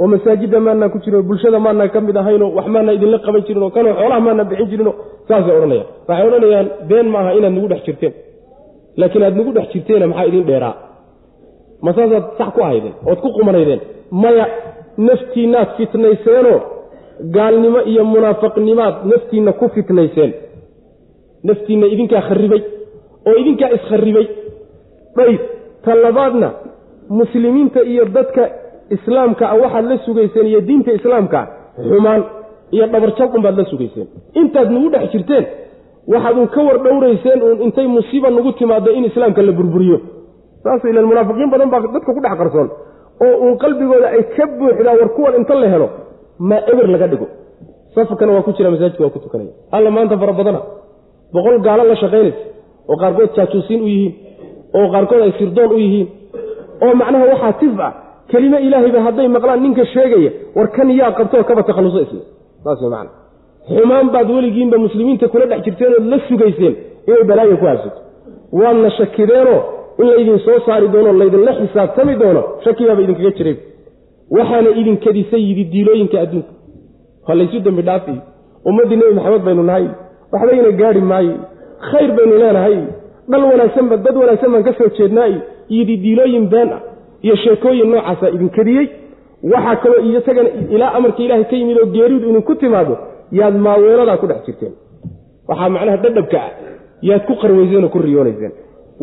oo 0.00 0.06
masaajidda 0.12 0.58
maanaa 0.66 0.88
ku 0.94 0.98
jirin 1.04 1.18
oo 1.20 1.24
bulshada 1.30 1.58
maanaa 1.66 1.88
ka 1.94 2.00
mid 2.08 2.16
ahaynoo 2.22 2.50
wax 2.58 2.66
maanaa 2.74 2.94
idinla 2.98 3.18
qaban 3.26 3.42
jirin 3.46 3.62
oo 3.66 3.70
kanoo 3.76 3.94
xoolaha 4.00 4.20
maanaa 4.26 4.44
bixin 4.50 4.68
jirinoo 4.72 4.94
saasay 5.28 5.54
odhanayaan. 5.58 5.86
Waxay 6.08 6.26
odhanayaan 6.28 6.66
been 6.90 7.08
maaha 7.14 7.30
inaad 7.38 7.52
nagu 7.56 7.68
dhex 7.72 7.82
jirteen. 7.86 8.12
Laakiin 9.00 9.24
aad 9.28 9.36
nagu 9.40 9.50
dhex 9.56 9.66
jirteena 9.72 10.06
maxaa 10.10 10.26
idin 10.30 10.44
dheeraa? 10.50 10.74
Ma 11.84 11.90
saasaad 11.96 12.24
sax 12.38 12.48
ku 12.54 12.60
ahaydeen? 12.66 12.94
Ood 13.10 13.18
ku 13.24 13.28
qumanaydeen? 13.36 13.80
Maya 14.22 14.44
naftiinnaad 15.08 15.68
fitnayseenoo 15.78 16.58
gaalnimo 17.36 17.80
iyo 17.90 18.02
munaafiqnimaad 18.12 18.94
naftiinna 19.12 19.52
ku 19.60 19.66
fitnayseen. 19.76 20.30
Naftiinna 21.48 21.86
idinkaa 21.94 22.22
kharribay 22.28 22.62
oo 23.28 23.34
idinkaa 23.42 23.70
iskharribay 23.76 24.26
dhayb 25.16 25.40
ta 25.86 25.94
labaadna 26.04 26.48
muslimiinta 27.20 27.80
iyo 27.92 28.04
dadka 28.16 28.42
islaamka 28.96 29.44
ah 29.52 29.56
waxaad 29.62 29.84
la 29.92 29.96
sugayseen 30.06 30.46
iyo 30.52 30.60
diinta 30.68 30.90
islaamka 30.98 31.38
ah 31.42 31.46
xumaan 31.90 32.22
iyo 32.74 32.86
dhabarjab 32.92 33.30
unbaad 33.38 33.56
la 33.60 33.64
sugayseen 33.72 34.06
intaad 34.40 34.68
nagu 34.76 34.88
dhex 34.94 35.04
jirteen 35.14 35.44
waxaad 36.14 36.36
un 36.42 36.48
ka 36.54 36.60
war 36.68 36.78
dhowrayseen 36.86 37.38
uun 37.46 37.58
intay 37.66 37.86
musiiba 37.96 38.28
nagu 38.38 38.52
timaado 38.60 38.90
in 38.98 39.04
islaamka 39.10 39.42
la 39.48 39.52
burburiyo. 39.58 39.98
Saas 40.64 40.82
ilan 40.90 41.06
munaafiqiin 41.10 41.50
badan 41.54 41.70
baa 41.72 41.80
dadka 41.96 42.10
ku 42.16 42.20
dhex 42.24 42.34
qarsoon. 42.40 42.68
Oo 43.24 43.34
uun 43.44 43.54
qalbigooda 43.62 44.06
ay 44.16 44.22
ka 44.36 44.44
buuxdaa 44.58 44.94
war 45.00 45.08
kuwan 45.16 45.34
inta 45.40 45.54
la 45.62 45.66
helo 45.72 45.88
maa 46.48 46.60
eber 46.72 46.86
laga 46.94 47.06
dhigo. 47.12 47.26
Safkana 47.94 48.32
waa 48.36 48.42
ku 48.46 48.50
jira 48.56 48.70
masaajidka 48.74 49.02
waa 49.04 49.14
ku 49.14 49.18
tukanaya. 49.24 49.52
Alla 49.76 49.90
maanta 49.96 50.14
fara 50.22 50.32
badana. 50.38 50.60
Boqol 51.34 51.56
gaalo 51.66 51.82
la 51.90 51.96
shaqaynaysa 52.02 52.40
oo 52.90 52.96
qaarkood 53.02 53.30
jaajuusiin 53.36 53.80
u 53.82 53.88
yihiin 53.94 54.12
oo 54.78 54.86
qaarkood 54.94 55.22
ay 55.26 55.32
sirdoon 55.38 55.70
u 55.74 55.78
yihiin. 55.84 56.08
Oo 56.84 56.94
macnaha 57.00 57.24
waxaa 57.32 57.52
tif 57.60 57.80
ah 57.86 57.92
kelime 58.30 58.58
ilaahayba 58.66 59.00
hadday 59.06 59.28
maqlaan 59.36 59.60
ninka 59.64 59.84
sheegaya 59.94 60.30
war 60.56 60.68
kan 60.76 60.88
yaa 61.00 61.12
qabtoo 61.18 61.44
kaba 61.50 61.62
takhalluso 61.68 62.00
isla 62.06 62.20
saas 62.64 62.80
way 62.82 62.90
macana 62.90 63.10
xumaan 63.68 64.08
baad 64.14 64.28
weligiinba 64.36 64.78
muslimiinta 64.86 65.28
kula 65.32 65.46
dhex 65.50 65.60
jirteen 65.66 65.92
ood 65.98 66.06
la 66.12 66.18
sugayseen 66.28 66.74
inay 67.08 67.24
balaaya 67.30 67.56
ku 67.60 67.66
habsato 67.70 68.00
waadna 68.60 68.90
shakideenoo 68.98 69.60
in 70.00 70.06
laydin 70.10 70.38
soo 70.46 70.58
saari 70.66 70.88
doono 70.94 71.12
laydinla 71.20 71.52
xisaabtami 71.60 72.14
doono 72.22 72.42
shakibaaba 72.64 73.02
idinkaga 73.04 73.30
jiray. 73.38 73.56
Waxaana 74.36 74.70
idinkadisay 74.80 75.42
yidi 75.48 75.64
diilooyinka 75.72 76.16
adduunka. 76.24 76.52
Ha 77.26 77.34
laysu 77.38 77.60
dembi 77.66 77.82
dhaafiyo 77.88 78.20
ummaddii 78.68 78.96
nebi 79.00 79.14
maxamed 79.18 79.42
baynu 79.46 79.62
nahay 79.70 79.86
waxbayna 80.32 80.70
gaari 80.80 81.00
maayo 81.10 81.34
khayr 81.90 82.10
baynu 82.18 82.34
leenahay 82.42 82.76
dhal 83.30 83.44
wanaagsanba 83.52 83.96
dad 84.06 84.16
wanaagsan 84.22 84.50
baan 84.54 84.64
ka 84.68 84.72
soo 84.78 84.88
jeednaa 84.98 85.26
iyo 85.74 85.84
didiilooyin 85.90 86.46
been 86.54 86.70
ah 86.76 86.80
iyo 87.26 87.36
sheekooyin 87.44 87.88
noocaasa 87.92 88.26
idinkadiyey 88.36 88.86
waxaa 89.52 89.76
kaloo 89.82 90.00
isagana 90.18 90.48
ilaa 90.74 90.92
amarka 90.98 91.22
ilaahay 91.26 91.44
ka 91.50 91.56
yimid 91.60 91.78
oo 91.82 91.86
geeridu 91.96 92.28
idinku 92.30 92.54
timaado 92.62 92.94
yaad 93.38 93.54
maaweeladaa 93.66 94.16
ku 94.22 94.26
dhex 94.30 94.40
jirteen. 94.46 94.72
Waxaa 95.48 95.68
macnaha 95.74 95.96
dhadhabka 96.04 96.38
ah 96.46 96.50
yaad 97.08 97.22
ku 97.28 97.34
qarwayseen 97.42 97.84
oo 97.84 97.88
ku 97.94 97.98
riyoonayseen 98.06 98.52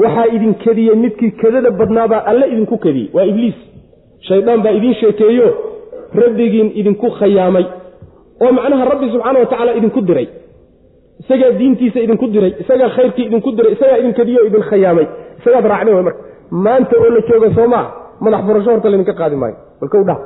waxaa 0.04 0.26
idin 0.36 0.54
kadiyey 0.66 0.96
midkii 1.04 1.32
kadada 1.42 1.72
badnaabaa 1.80 2.22
alle 2.32 2.46
idinku 2.54 2.78
kadiyey 2.86 3.10
waa 3.16 3.26
ibliis. 3.32 3.58
Shaydaan 4.28 4.62
baa 4.66 4.72
idiin 4.80 4.96
sheekeeyo 5.02 5.48
rabbigiin 6.22 6.70
idinku 6.80 7.08
khayaamay. 7.20 7.66
Oo 8.44 8.52
macnaha 8.58 8.86
rabbi 8.92 9.08
subxaana 9.14 9.40
wa 9.40 9.46
tacaala 9.52 9.72
idinku 9.80 10.02
diray 10.10 10.28
isagaa 11.22 11.52
diintiisa 11.60 12.00
idinku 12.06 12.26
diray 12.34 12.52
isagaa 12.64 12.90
khayrkii 12.96 13.26
idinku 13.30 13.50
diray 13.58 13.72
isagaa 13.76 13.98
idin 14.02 14.14
kadiyo 14.20 14.40
o 14.44 14.46
idin 14.50 14.64
khayaamay. 14.70 15.06
Isagaad 15.40 15.66
raacdeen 15.72 16.04
marka. 16.08 16.22
Maanta 16.66 16.96
oo 17.04 17.10
la 17.16 17.22
jooga 17.30 17.50
soo 17.58 17.68
maa 17.74 17.86
madax 18.24 18.42
furasho 18.48 18.70
horta 18.74 18.90
laydinka 18.92 19.14
qaadi 19.22 19.36
maayo. 19.42 19.56
Balka 19.82 19.98
u 20.02 20.04
dhah 20.10 20.20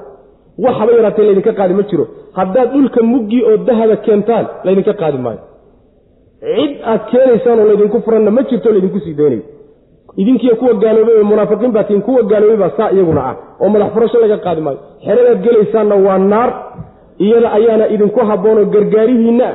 waxaba 0.65 0.91
yaraatee 0.97 1.26
laydinka 1.30 1.53
qaadi 1.59 1.73
ma 1.80 1.84
jiro. 1.89 2.05
Haddaad 2.38 2.68
dhulka 2.73 2.99
muggii 3.11 3.43
oo 3.49 3.57
dahaba 3.68 3.95
keentaan 4.05 4.45
laydinka 4.65 4.93
qaadi 5.01 5.18
maayo. 5.26 5.41
Cid 6.41 6.72
aad 6.91 7.01
keenaysaan 7.11 7.59
oo 7.61 7.68
laydinku 7.72 7.97
furanna 8.05 8.31
ma 8.38 8.41
jirto 8.49 8.69
laydinku 8.76 8.99
sii 9.05 9.15
doonayo. 9.19 9.43
Idinkiiyo 10.22 10.55
kuwa 10.59 10.73
gaaloobay 10.73 11.23
munaafiqiin 11.31 11.72
baa 11.76 11.84
kuwa 12.05 12.22
gaaloobay 12.31 12.57
baa 12.64 12.72
saa 12.77 12.89
iyaguna 12.95 13.22
ah 13.30 13.35
oo 13.61 13.69
madax 13.73 13.89
furasho 13.93 14.18
laga 14.23 14.38
qaadi 14.45 14.61
maayo. 14.65 14.80
Xeradaad 15.05 15.39
gelaysaanna 15.45 15.95
waa 16.07 16.18
naar. 16.18 16.49
Iyada 17.26 17.47
ayaana 17.57 17.85
idinku 17.93 18.19
habboonoo 18.30 18.65
gargaarihiinna 18.73 19.47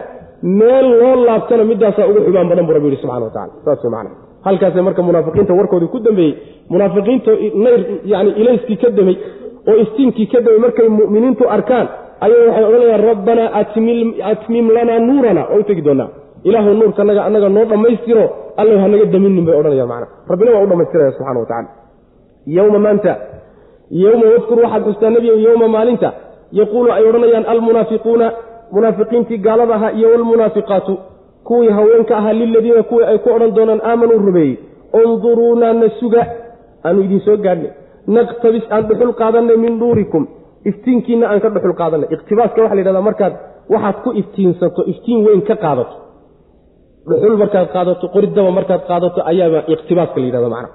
meel 0.42 0.86
loo 1.00 1.16
laabtana 1.24 1.64
midaasaa 1.64 2.06
ugu 2.10 2.20
xubaan 2.26 2.48
badan 2.48 2.66
bu 2.66 2.72
rabbi 2.72 2.86
yihi 2.88 3.02
subxana 3.02 3.24
wa 3.24 3.30
tacala 3.30 3.52
saas 3.64 3.84
man 3.94 4.06
halkaase 4.46 4.80
marka 4.82 5.02
munaafiqiinta 5.02 5.54
warkoodii 5.54 5.92
ku 5.94 5.98
dambeeyey 5.98 6.34
munaafiqiinta 6.70 7.30
nayr 7.64 7.80
yani 8.04 8.30
ilayskii 8.40 8.76
ka 8.76 8.90
damey 8.90 9.16
oo 9.68 9.76
istiinkii 9.84 10.26
ka 10.26 10.40
damey 10.40 10.58
markay 10.58 10.88
mu'miniintu 10.88 11.44
arkaan 11.56 11.86
ayay 12.24 12.40
waxay 12.48 12.64
odhanayaan 12.64 13.04
rabbanaa 13.10 13.48
atmim 14.32 14.66
lanaa 14.76 14.98
nuurana. 14.98 15.42
Waa 15.50 15.58
u 15.58 15.84
doonaa 15.84 16.10
ilaahu 16.44 16.74
nuurkanaga 16.74 17.24
anaga 17.24 17.48
noo 17.48 17.64
dhammaystiro 17.64 18.24
alla 18.56 18.80
hanaga 18.82 19.04
daminin 19.12 19.44
bay 19.46 19.54
odhanayaan 19.60 19.88
mana 19.88 20.06
rabbina 20.30 20.50
waa 20.54 20.64
u 20.64 20.66
dhammaystiraya 20.70 21.12
subxana 21.12 21.40
wa 21.40 21.46
tacala 21.46 21.68
yowma 22.46 22.78
maanta 22.78 23.16
yowma 23.90 24.26
wadkur 24.34 24.58
waxaad 24.64 24.82
xustaa 24.86 25.10
nebiyow 25.10 25.38
yowma 25.46 25.68
maalinta 25.68 26.12
yaquulu 26.52 26.92
ay 26.92 27.04
odhanayaan 27.08 27.46
almunaafiquuna 27.52 28.26
munaafiqiintii 28.74 29.38
gaalada 29.46 29.74
ahaa 29.78 29.92
iyo 29.98 30.08
walmunaafiqaatu 30.14 30.92
kuwii 31.48 31.70
haweenka 31.78 32.14
ahaa 32.20 32.32
liladiina 32.40 32.82
kuwii 32.90 33.06
ay 33.10 33.18
ku 33.24 33.28
odhan 33.36 33.52
doonaan 33.56 33.80
aamanuu 33.90 34.18
rumeeyey 34.28 34.54
unduruunaa 35.00 35.72
na 35.80 35.88
suga. 36.00 36.22
Aanu 36.86 37.00
idin 37.06 37.20
soo 37.26 37.36
gaadhnay 37.44 37.70
naqtabis 38.16 38.64
aan 38.74 38.82
dhuxul 38.88 39.12
qaadanay 39.20 39.56
min 39.64 39.74
nuurikum. 39.82 40.24
Iftiinkiina 40.70 41.24
aan 41.30 41.40
ka 41.44 41.48
dhuxul 41.54 41.74
qaadanay. 41.80 42.08
Iqtibaaska 42.14 42.58
waxa 42.62 42.74
la 42.76 42.80
yidhahdaa 42.82 43.06
markaad 43.08 43.34
waxaad 43.72 43.96
ku 44.04 44.10
iftiinsato 44.20 44.82
iftiin 44.92 45.20
weyn 45.26 45.42
ka 45.48 45.54
qaadato. 45.64 45.94
Dhuxul 47.08 47.36
markaad 47.42 47.68
qaadato 47.74 48.04
qoridaba 48.14 48.50
markaad 48.58 48.82
qaadato 48.90 49.20
ayaaba 49.30 49.58
iqtibaaska 49.74 50.16
la 50.20 50.26
yidhahda 50.28 50.48
macna. 50.54 50.68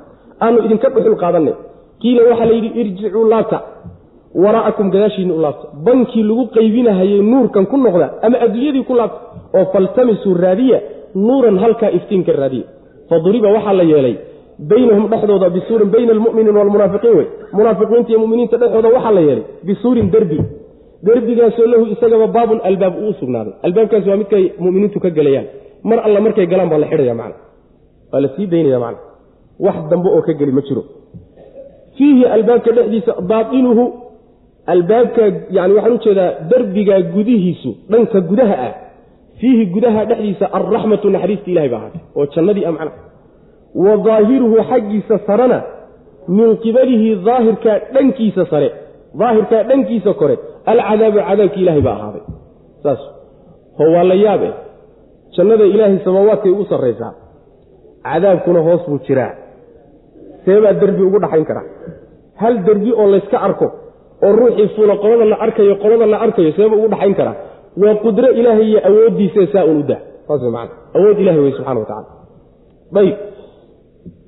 Aanu 0.44 0.58
idinka 0.66 0.88
dhuxul 0.96 1.18
qaadanay. 1.24 1.56
Kiila 2.02 2.22
waxaa 2.30 2.46
la 2.50 2.54
yidhi 2.58 2.70
irjicuu 2.82 3.26
laabta 3.34 3.58
waraa'akum 4.44 4.88
gadaashiinni 4.94 5.34
u 5.38 5.42
laabta 5.46 5.66
bankii 5.88 6.24
lagu 6.30 6.44
qaybinahayey 6.58 7.22
nuurkan 7.32 7.66
ku 7.72 7.78
noqda 7.86 8.08
ama 8.26 8.38
adduunyadii 8.46 8.84
ku 8.90 8.94
laabta 9.00 9.20
oo 9.58 9.66
faltamisuu 9.74 10.34
raadiya 10.44 10.80
nuuran 11.28 11.58
halkaa 11.64 11.90
iftiinka 11.98 12.32
raadiya. 12.42 12.66
Faduriba 13.10 13.50
waxaa 13.56 13.74
la 13.80 13.84
yeelay 13.92 14.16
baynahum 14.72 15.06
dhexdooda 15.12 15.48
bisuurin 15.56 15.90
bayna 15.96 16.12
almuminiin 16.16 16.56
walmunaafiqiin 16.60 17.16
wey. 17.18 17.28
Munaafiqiinta 17.58 18.10
iyo 18.12 18.20
muminiinta 18.24 18.58
dhexdooda 18.62 18.90
waxaa 18.96 19.12
la 19.18 19.22
yeelay 19.28 19.44
bisuurin 19.68 20.08
derbi. 20.14 20.40
Derbigaasoo 21.06 21.68
lahu 21.72 21.84
isagaba 21.94 22.28
baabun 22.36 22.60
albaab 22.70 22.94
uu 23.04 23.14
sugnaaday. 23.20 23.54
Albaabkaasi 23.68 24.10
waa 24.10 24.18
midkay 24.22 24.44
muminiintu 24.64 25.00
ka 25.00 25.10
gelayaan 25.18 25.48
mar 25.90 26.00
alla 26.06 26.20
markay 26.26 26.46
galaan 26.52 26.70
baa 26.72 26.80
la 26.84 26.88
xidhaya 26.92 27.14
man 27.22 27.34
waa 28.12 28.22
la 28.24 28.30
sii 28.36 28.48
daynaya 28.54 28.80
man 28.86 28.96
wax 29.66 29.76
dambe 29.92 30.10
oo 30.16 30.22
ka 30.28 30.34
geli 30.40 30.52
ma 30.58 30.62
jiro. 30.68 30.84
Fiihi 31.98 32.26
albaabka 32.36 32.72
dhexdiisa 32.78 33.12
baainuhu 33.32 33.84
albaabka 34.74 35.24
yani 35.58 35.74
waxaan 35.78 35.94
u 35.98 36.00
jeedaa 36.06 36.30
derbiga 36.52 36.96
gudihiisu 37.16 37.70
dhanka 37.92 38.20
gudaha 38.30 38.56
ah 38.68 38.74
fiihi 39.40 39.64
gudaha 39.76 40.02
dhexdiisa 40.10 40.46
alraxmatu 40.58 41.08
naxariista 41.16 41.48
ilahay 41.54 41.70
ba 41.74 41.78
ahaatay 41.80 42.02
oo 42.20 42.26
jannadii 42.36 42.66
a 42.70 42.72
macna 42.76 42.92
wa 43.86 43.94
daahiruhu 44.08 44.58
xaggiisa 44.72 45.16
sarena 45.28 45.60
min 46.38 46.50
qibalihi 46.64 47.10
daahirkaa 47.28 47.78
dhankiisa 47.96 48.44
sare 48.52 48.70
daahirkaa 49.22 49.62
dhankiisa 49.70 50.12
kore 50.22 50.36
alcadaabu 50.72 51.20
cadaabki 51.28 51.60
ilahay 51.64 51.82
baa 51.88 51.96
ahaaday. 52.00 52.24
Saas 52.84 53.02
ho 53.78 53.84
waa 53.96 54.04
la 54.12 54.16
yaabe 54.26 54.50
jannada 55.36 55.66
ilaahay 55.74 56.00
samaawaadkay 56.08 56.52
ugu 56.56 56.66
sarraysaa 56.72 57.12
cadaabkuna 58.08 58.60
hoos 58.68 58.82
buu 58.90 59.00
jiraa. 59.08 59.32
Seebaa 60.46 60.74
derbi 60.82 61.02
ugu 61.08 61.20
dhaxayn 61.24 61.46
karaa. 61.50 61.66
Hal 62.42 62.54
derbi 62.68 62.90
oo 63.02 63.08
layska 63.14 63.38
arko 63.48 63.68
oo 64.26 64.32
ruuxii 64.40 64.68
fuula 64.76 64.96
qolada 65.04 65.26
la 65.32 65.38
arkayo 65.46 65.76
qolada 65.84 66.06
la 66.14 66.18
arkayo 66.26 66.52
seeba 66.58 66.76
ugu 66.80 66.88
dhaxayn 66.94 67.16
karaa 67.20 67.36
waa 67.84 67.96
qudro 68.04 68.28
ilaahay 68.40 68.68
iyo 68.72 68.80
awooddiisa 68.90 69.42
saa 69.54 69.66
un 69.72 69.78
u 69.82 69.84
dah 69.92 70.00
saas 70.28 70.42
way 70.42 70.52
macana 70.52 70.74
awood 70.98 71.18
ilahay 71.24 71.42
wey 71.46 71.52
subxana 71.58 71.80
wa 71.80 71.86
tacala 71.92 72.08
ayb 73.02 73.16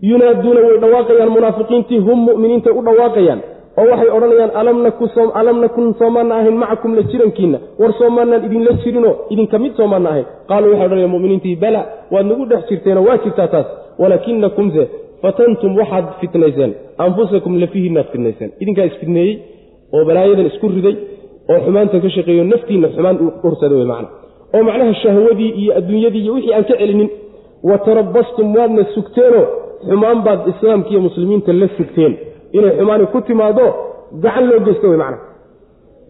yunaaduuna 0.10 0.60
way 0.68 0.78
dhawaaqayaan 0.84 1.32
munaafiqiintii 1.38 2.00
hum 2.08 2.20
mu'miniintay 2.30 2.74
u 2.80 2.82
dhawaaqayaan 2.88 3.42
oo 3.80 3.86
waxay 3.92 4.10
odhanayaan 4.18 4.52
alam 5.42 5.58
nakun 5.64 5.94
soomaana 6.00 6.34
ahayn 6.40 6.58
macakum 6.64 6.92
la 6.98 7.04
jirankiinna 7.12 7.60
war 7.82 7.92
soomaanaan 8.00 8.46
idinla 8.48 8.72
jirinoo 8.84 9.14
idinka 9.34 9.58
mid 9.64 9.74
soomaana 9.80 10.10
ahayn. 10.12 10.26
Qaaluu 10.50 10.72
waxay 10.72 10.86
odhanayan 10.88 11.12
muminiintii 11.16 11.56
bala 11.64 11.82
waad 12.14 12.26
nagu 12.32 12.46
dhex 12.52 12.64
jirteenoo 12.70 13.04
waa 13.10 13.18
jirtaa 13.24 13.48
taas. 13.54 13.68
Walaakinakumse 14.02 14.84
fatantum 15.22 15.72
waxaad 15.80 16.06
fitnayseen 16.22 16.72
anfusakum 17.06 17.54
lafihiinaad 17.64 18.08
fitnayseen. 18.14 18.52
Idinkaa 18.62 18.86
isfidneeyey 18.92 19.34
oo 19.96 20.04
balaayadan 20.10 20.46
isku 20.52 20.68
riday 20.78 20.96
oo 21.52 21.60
xumaantan 21.66 22.02
ka 22.06 22.10
shaqeeyo 22.16 22.44
naftiinna 22.54 22.88
xumaan 22.96 23.18
ursada 23.48 23.76
wey 23.80 23.88
macna. 23.92 24.08
oo 24.56 24.64
macnaha 24.68 24.94
shahwadii 25.04 25.52
iyo 25.62 25.72
adduunyadii 25.80 26.22
iyo 26.26 26.34
wixii 26.36 26.54
aan 26.58 26.64
ka 26.70 26.76
celinin 26.82 27.10
wa 27.70 27.78
tarabastum 27.86 28.48
waadna 28.58 28.84
sugteenoo 28.96 29.46
xumaan 29.88 30.20
baad 30.26 30.40
islaamka 30.52 30.90
iyo 30.94 31.02
muslimiinta 31.08 31.54
la 31.62 31.68
sugteen. 31.78 32.14
Inay 32.58 32.72
xumaani 32.78 33.06
ku 33.14 33.20
timaado 33.28 33.66
gacan 34.24 34.46
loo 34.50 34.60
geysto 34.68 34.88
wey 34.92 34.98
macna. 35.04 35.18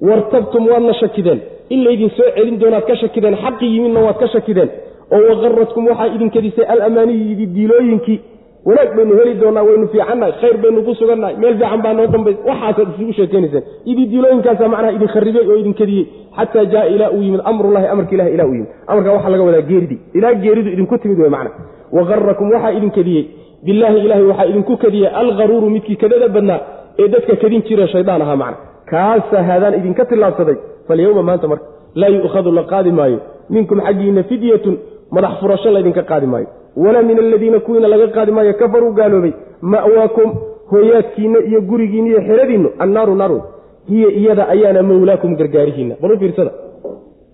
Wartabtum 0.08 0.68
waadna 0.72 0.94
shakideen. 1.02 1.40
In 1.74 1.80
laydin 1.86 2.10
soo 2.18 2.30
celin 2.36 2.60
doonaad 2.62 2.86
ka 2.90 2.96
shakideen. 3.02 3.36
Xaqi 3.44 3.66
yimidna 3.74 4.00
waad 4.06 4.18
ka 4.22 4.28
shakideen. 4.34 4.70
Oo 5.14 5.22
waqaradkum 5.30 5.84
waxaa 5.90 6.08
idin 6.16 6.30
kadisay 6.36 6.66
alamaaniyidi 6.74 7.46
diilooyinkii 7.56 8.20
wanaag 8.68 8.90
baynu 8.98 9.14
heli 9.20 9.34
doonaa 9.42 9.64
waynu 9.70 9.88
fiicannahay 9.94 10.34
khayr 10.42 10.58
baynu 10.64 10.80
ku 10.88 10.94
sugannahay 11.00 11.36
meel 11.42 11.56
fiican 11.60 11.82
baa 11.86 11.94
noo 11.98 12.08
dambaysa 12.16 12.40
waxaasaad 12.50 12.88
isugu 12.96 13.14
sheekeynayseen 13.20 13.64
idii 13.92 14.06
diilooyinkaasa 14.12 14.68
macnaha 14.74 14.92
idin 14.98 15.08
kharibey 15.16 15.44
oo 15.52 15.58
idin 15.62 15.74
kadiyey 15.82 16.06
xataa 16.38 16.66
jaa 16.74 16.86
ilaa 16.96 17.10
uu 17.16 17.22
yimid 17.28 17.42
amrullahi 17.52 17.88
amarka 17.94 18.14
ilahi 18.16 18.32
ilaa 18.36 18.46
uu 18.50 18.54
yimid. 18.58 18.70
Amarkaa 18.92 19.14
waxaa 19.18 19.30
laga 19.34 19.44
wadaa 19.50 19.62
geeridii 19.70 20.00
ilaa 20.18 20.34
geeridu 20.44 20.70
idinku 20.76 20.98
timid 21.04 21.20
wey 21.24 21.30
macna 21.36 21.52
waqarakum 21.98 22.48
waxaa 22.56 22.72
idin 22.78 22.92
kadiyey. 22.98 23.24
Bilaahi 23.66 24.00
ilaahay 24.06 24.26
waxaa 24.32 24.46
idinku 24.52 24.74
kadiyey 24.84 25.08
alqaruuru 25.22 25.68
midkii 25.76 25.96
kadada 26.04 26.28
badnaa 26.36 26.60
ee 27.02 27.08
dadka 27.14 27.34
kadin 27.44 27.62
jira 27.68 27.88
shaydaan 27.94 28.22
ahaa 28.26 28.36
macna 28.44 28.58
kaasaa 28.92 29.44
haadaan 29.50 29.74
idinka 29.80 30.04
tillaabsaday. 30.12 30.58
Falyowma 30.88 31.24
maanta 31.30 31.48
marka 31.52 31.66
laa 32.02 32.10
yu'khadu 32.16 32.52
la 32.60 32.64
qaadi 32.72 32.92
maayo. 33.00 33.20
Minkum 33.54 33.78
xaggiinna 33.88 34.24
fidyatun 34.30 34.76
madax 35.16 35.34
furasho 35.42 35.70
laydinka 35.76 36.04
qaadi 36.12 36.28
maayo 36.34 36.48
walaa 36.76 37.02
min 37.10 37.18
aladiina 37.20 37.60
kuwiina 37.60 37.88
laga 37.88 38.08
qaadi 38.08 38.32
maayo 38.32 38.54
kafaruu 38.54 38.92
gaaloobay 39.00 39.34
ma'waakum 39.62 40.30
hooyaadkiinna 40.72 41.40
iyo 41.50 41.62
gurigiinna 41.70 42.10
iyo 42.10 42.22
xeradiinnu 42.28 42.70
annaaru 42.84 43.16
naaru 43.16 43.42
hiya 43.90 44.10
iyada 44.20 44.44
ayaana 44.54 44.84
mawlaakum 44.84 45.36
gargaarihiinna. 45.40 45.96
Bal 46.02 46.12
u 46.12 46.18
fiirsada 46.20 46.52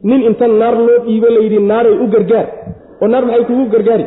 nin 0.03 0.21
inta 0.29 0.47
naar 0.47 0.75
loo 0.87 0.99
dhiibo 1.05 1.27
layidhi 1.35 1.59
naaray 1.71 1.95
u 2.03 2.07
gargaar. 2.13 2.47
Oo 3.01 3.07
naar 3.07 3.23
maxay 3.25 3.45
kugu 3.49 3.65
gargaari? 3.73 4.05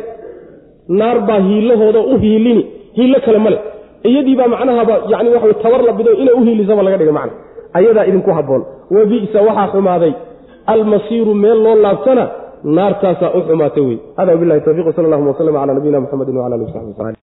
Naar 0.99 1.17
baa 1.27 1.39
hiilahooda 1.47 1.99
u 1.99 2.17
hiilini 2.23 2.63
hiilo 2.97 3.19
kale 3.25 3.39
male 3.45 3.59
iyadii 4.03 4.35
baa 4.39 4.47
macnahaba 4.47 4.95
yani 5.11 5.29
waxa 5.29 5.53
tabar 5.63 5.81
la 5.87 5.93
bido 5.93 6.11
inay 6.21 6.33
u 6.39 6.41
hiilisaba 6.47 6.83
laga 6.83 6.97
dhiga 6.97 7.11
macna. 7.11 7.33
Ayadaa 7.73 8.05
idinku 8.09 8.31
habboon. 8.37 8.63
Wa 8.91 9.05
bi'sa 9.05 9.39
waxaa 9.47 9.67
xumaaday. 9.73 10.13
Almasiiru 10.73 11.33
meel 11.43 11.59
loo 11.63 11.75
laabtana 11.75 12.23
naartaasaa 12.63 13.31
u 13.37 13.41
xumaatay 13.47 13.83
wey 13.83 13.97
hada 14.17 14.31
wabilahi 14.35 14.61
tawfiq 14.61 14.95
sal 14.95 15.05
allahuma 15.05 15.31
waslm 15.31 15.53
cala 15.61 15.73
nabiyina 15.73 15.99
muxamedi 15.99 16.37
wala 16.37 16.55
ali 16.55 16.65
w 16.65 17.13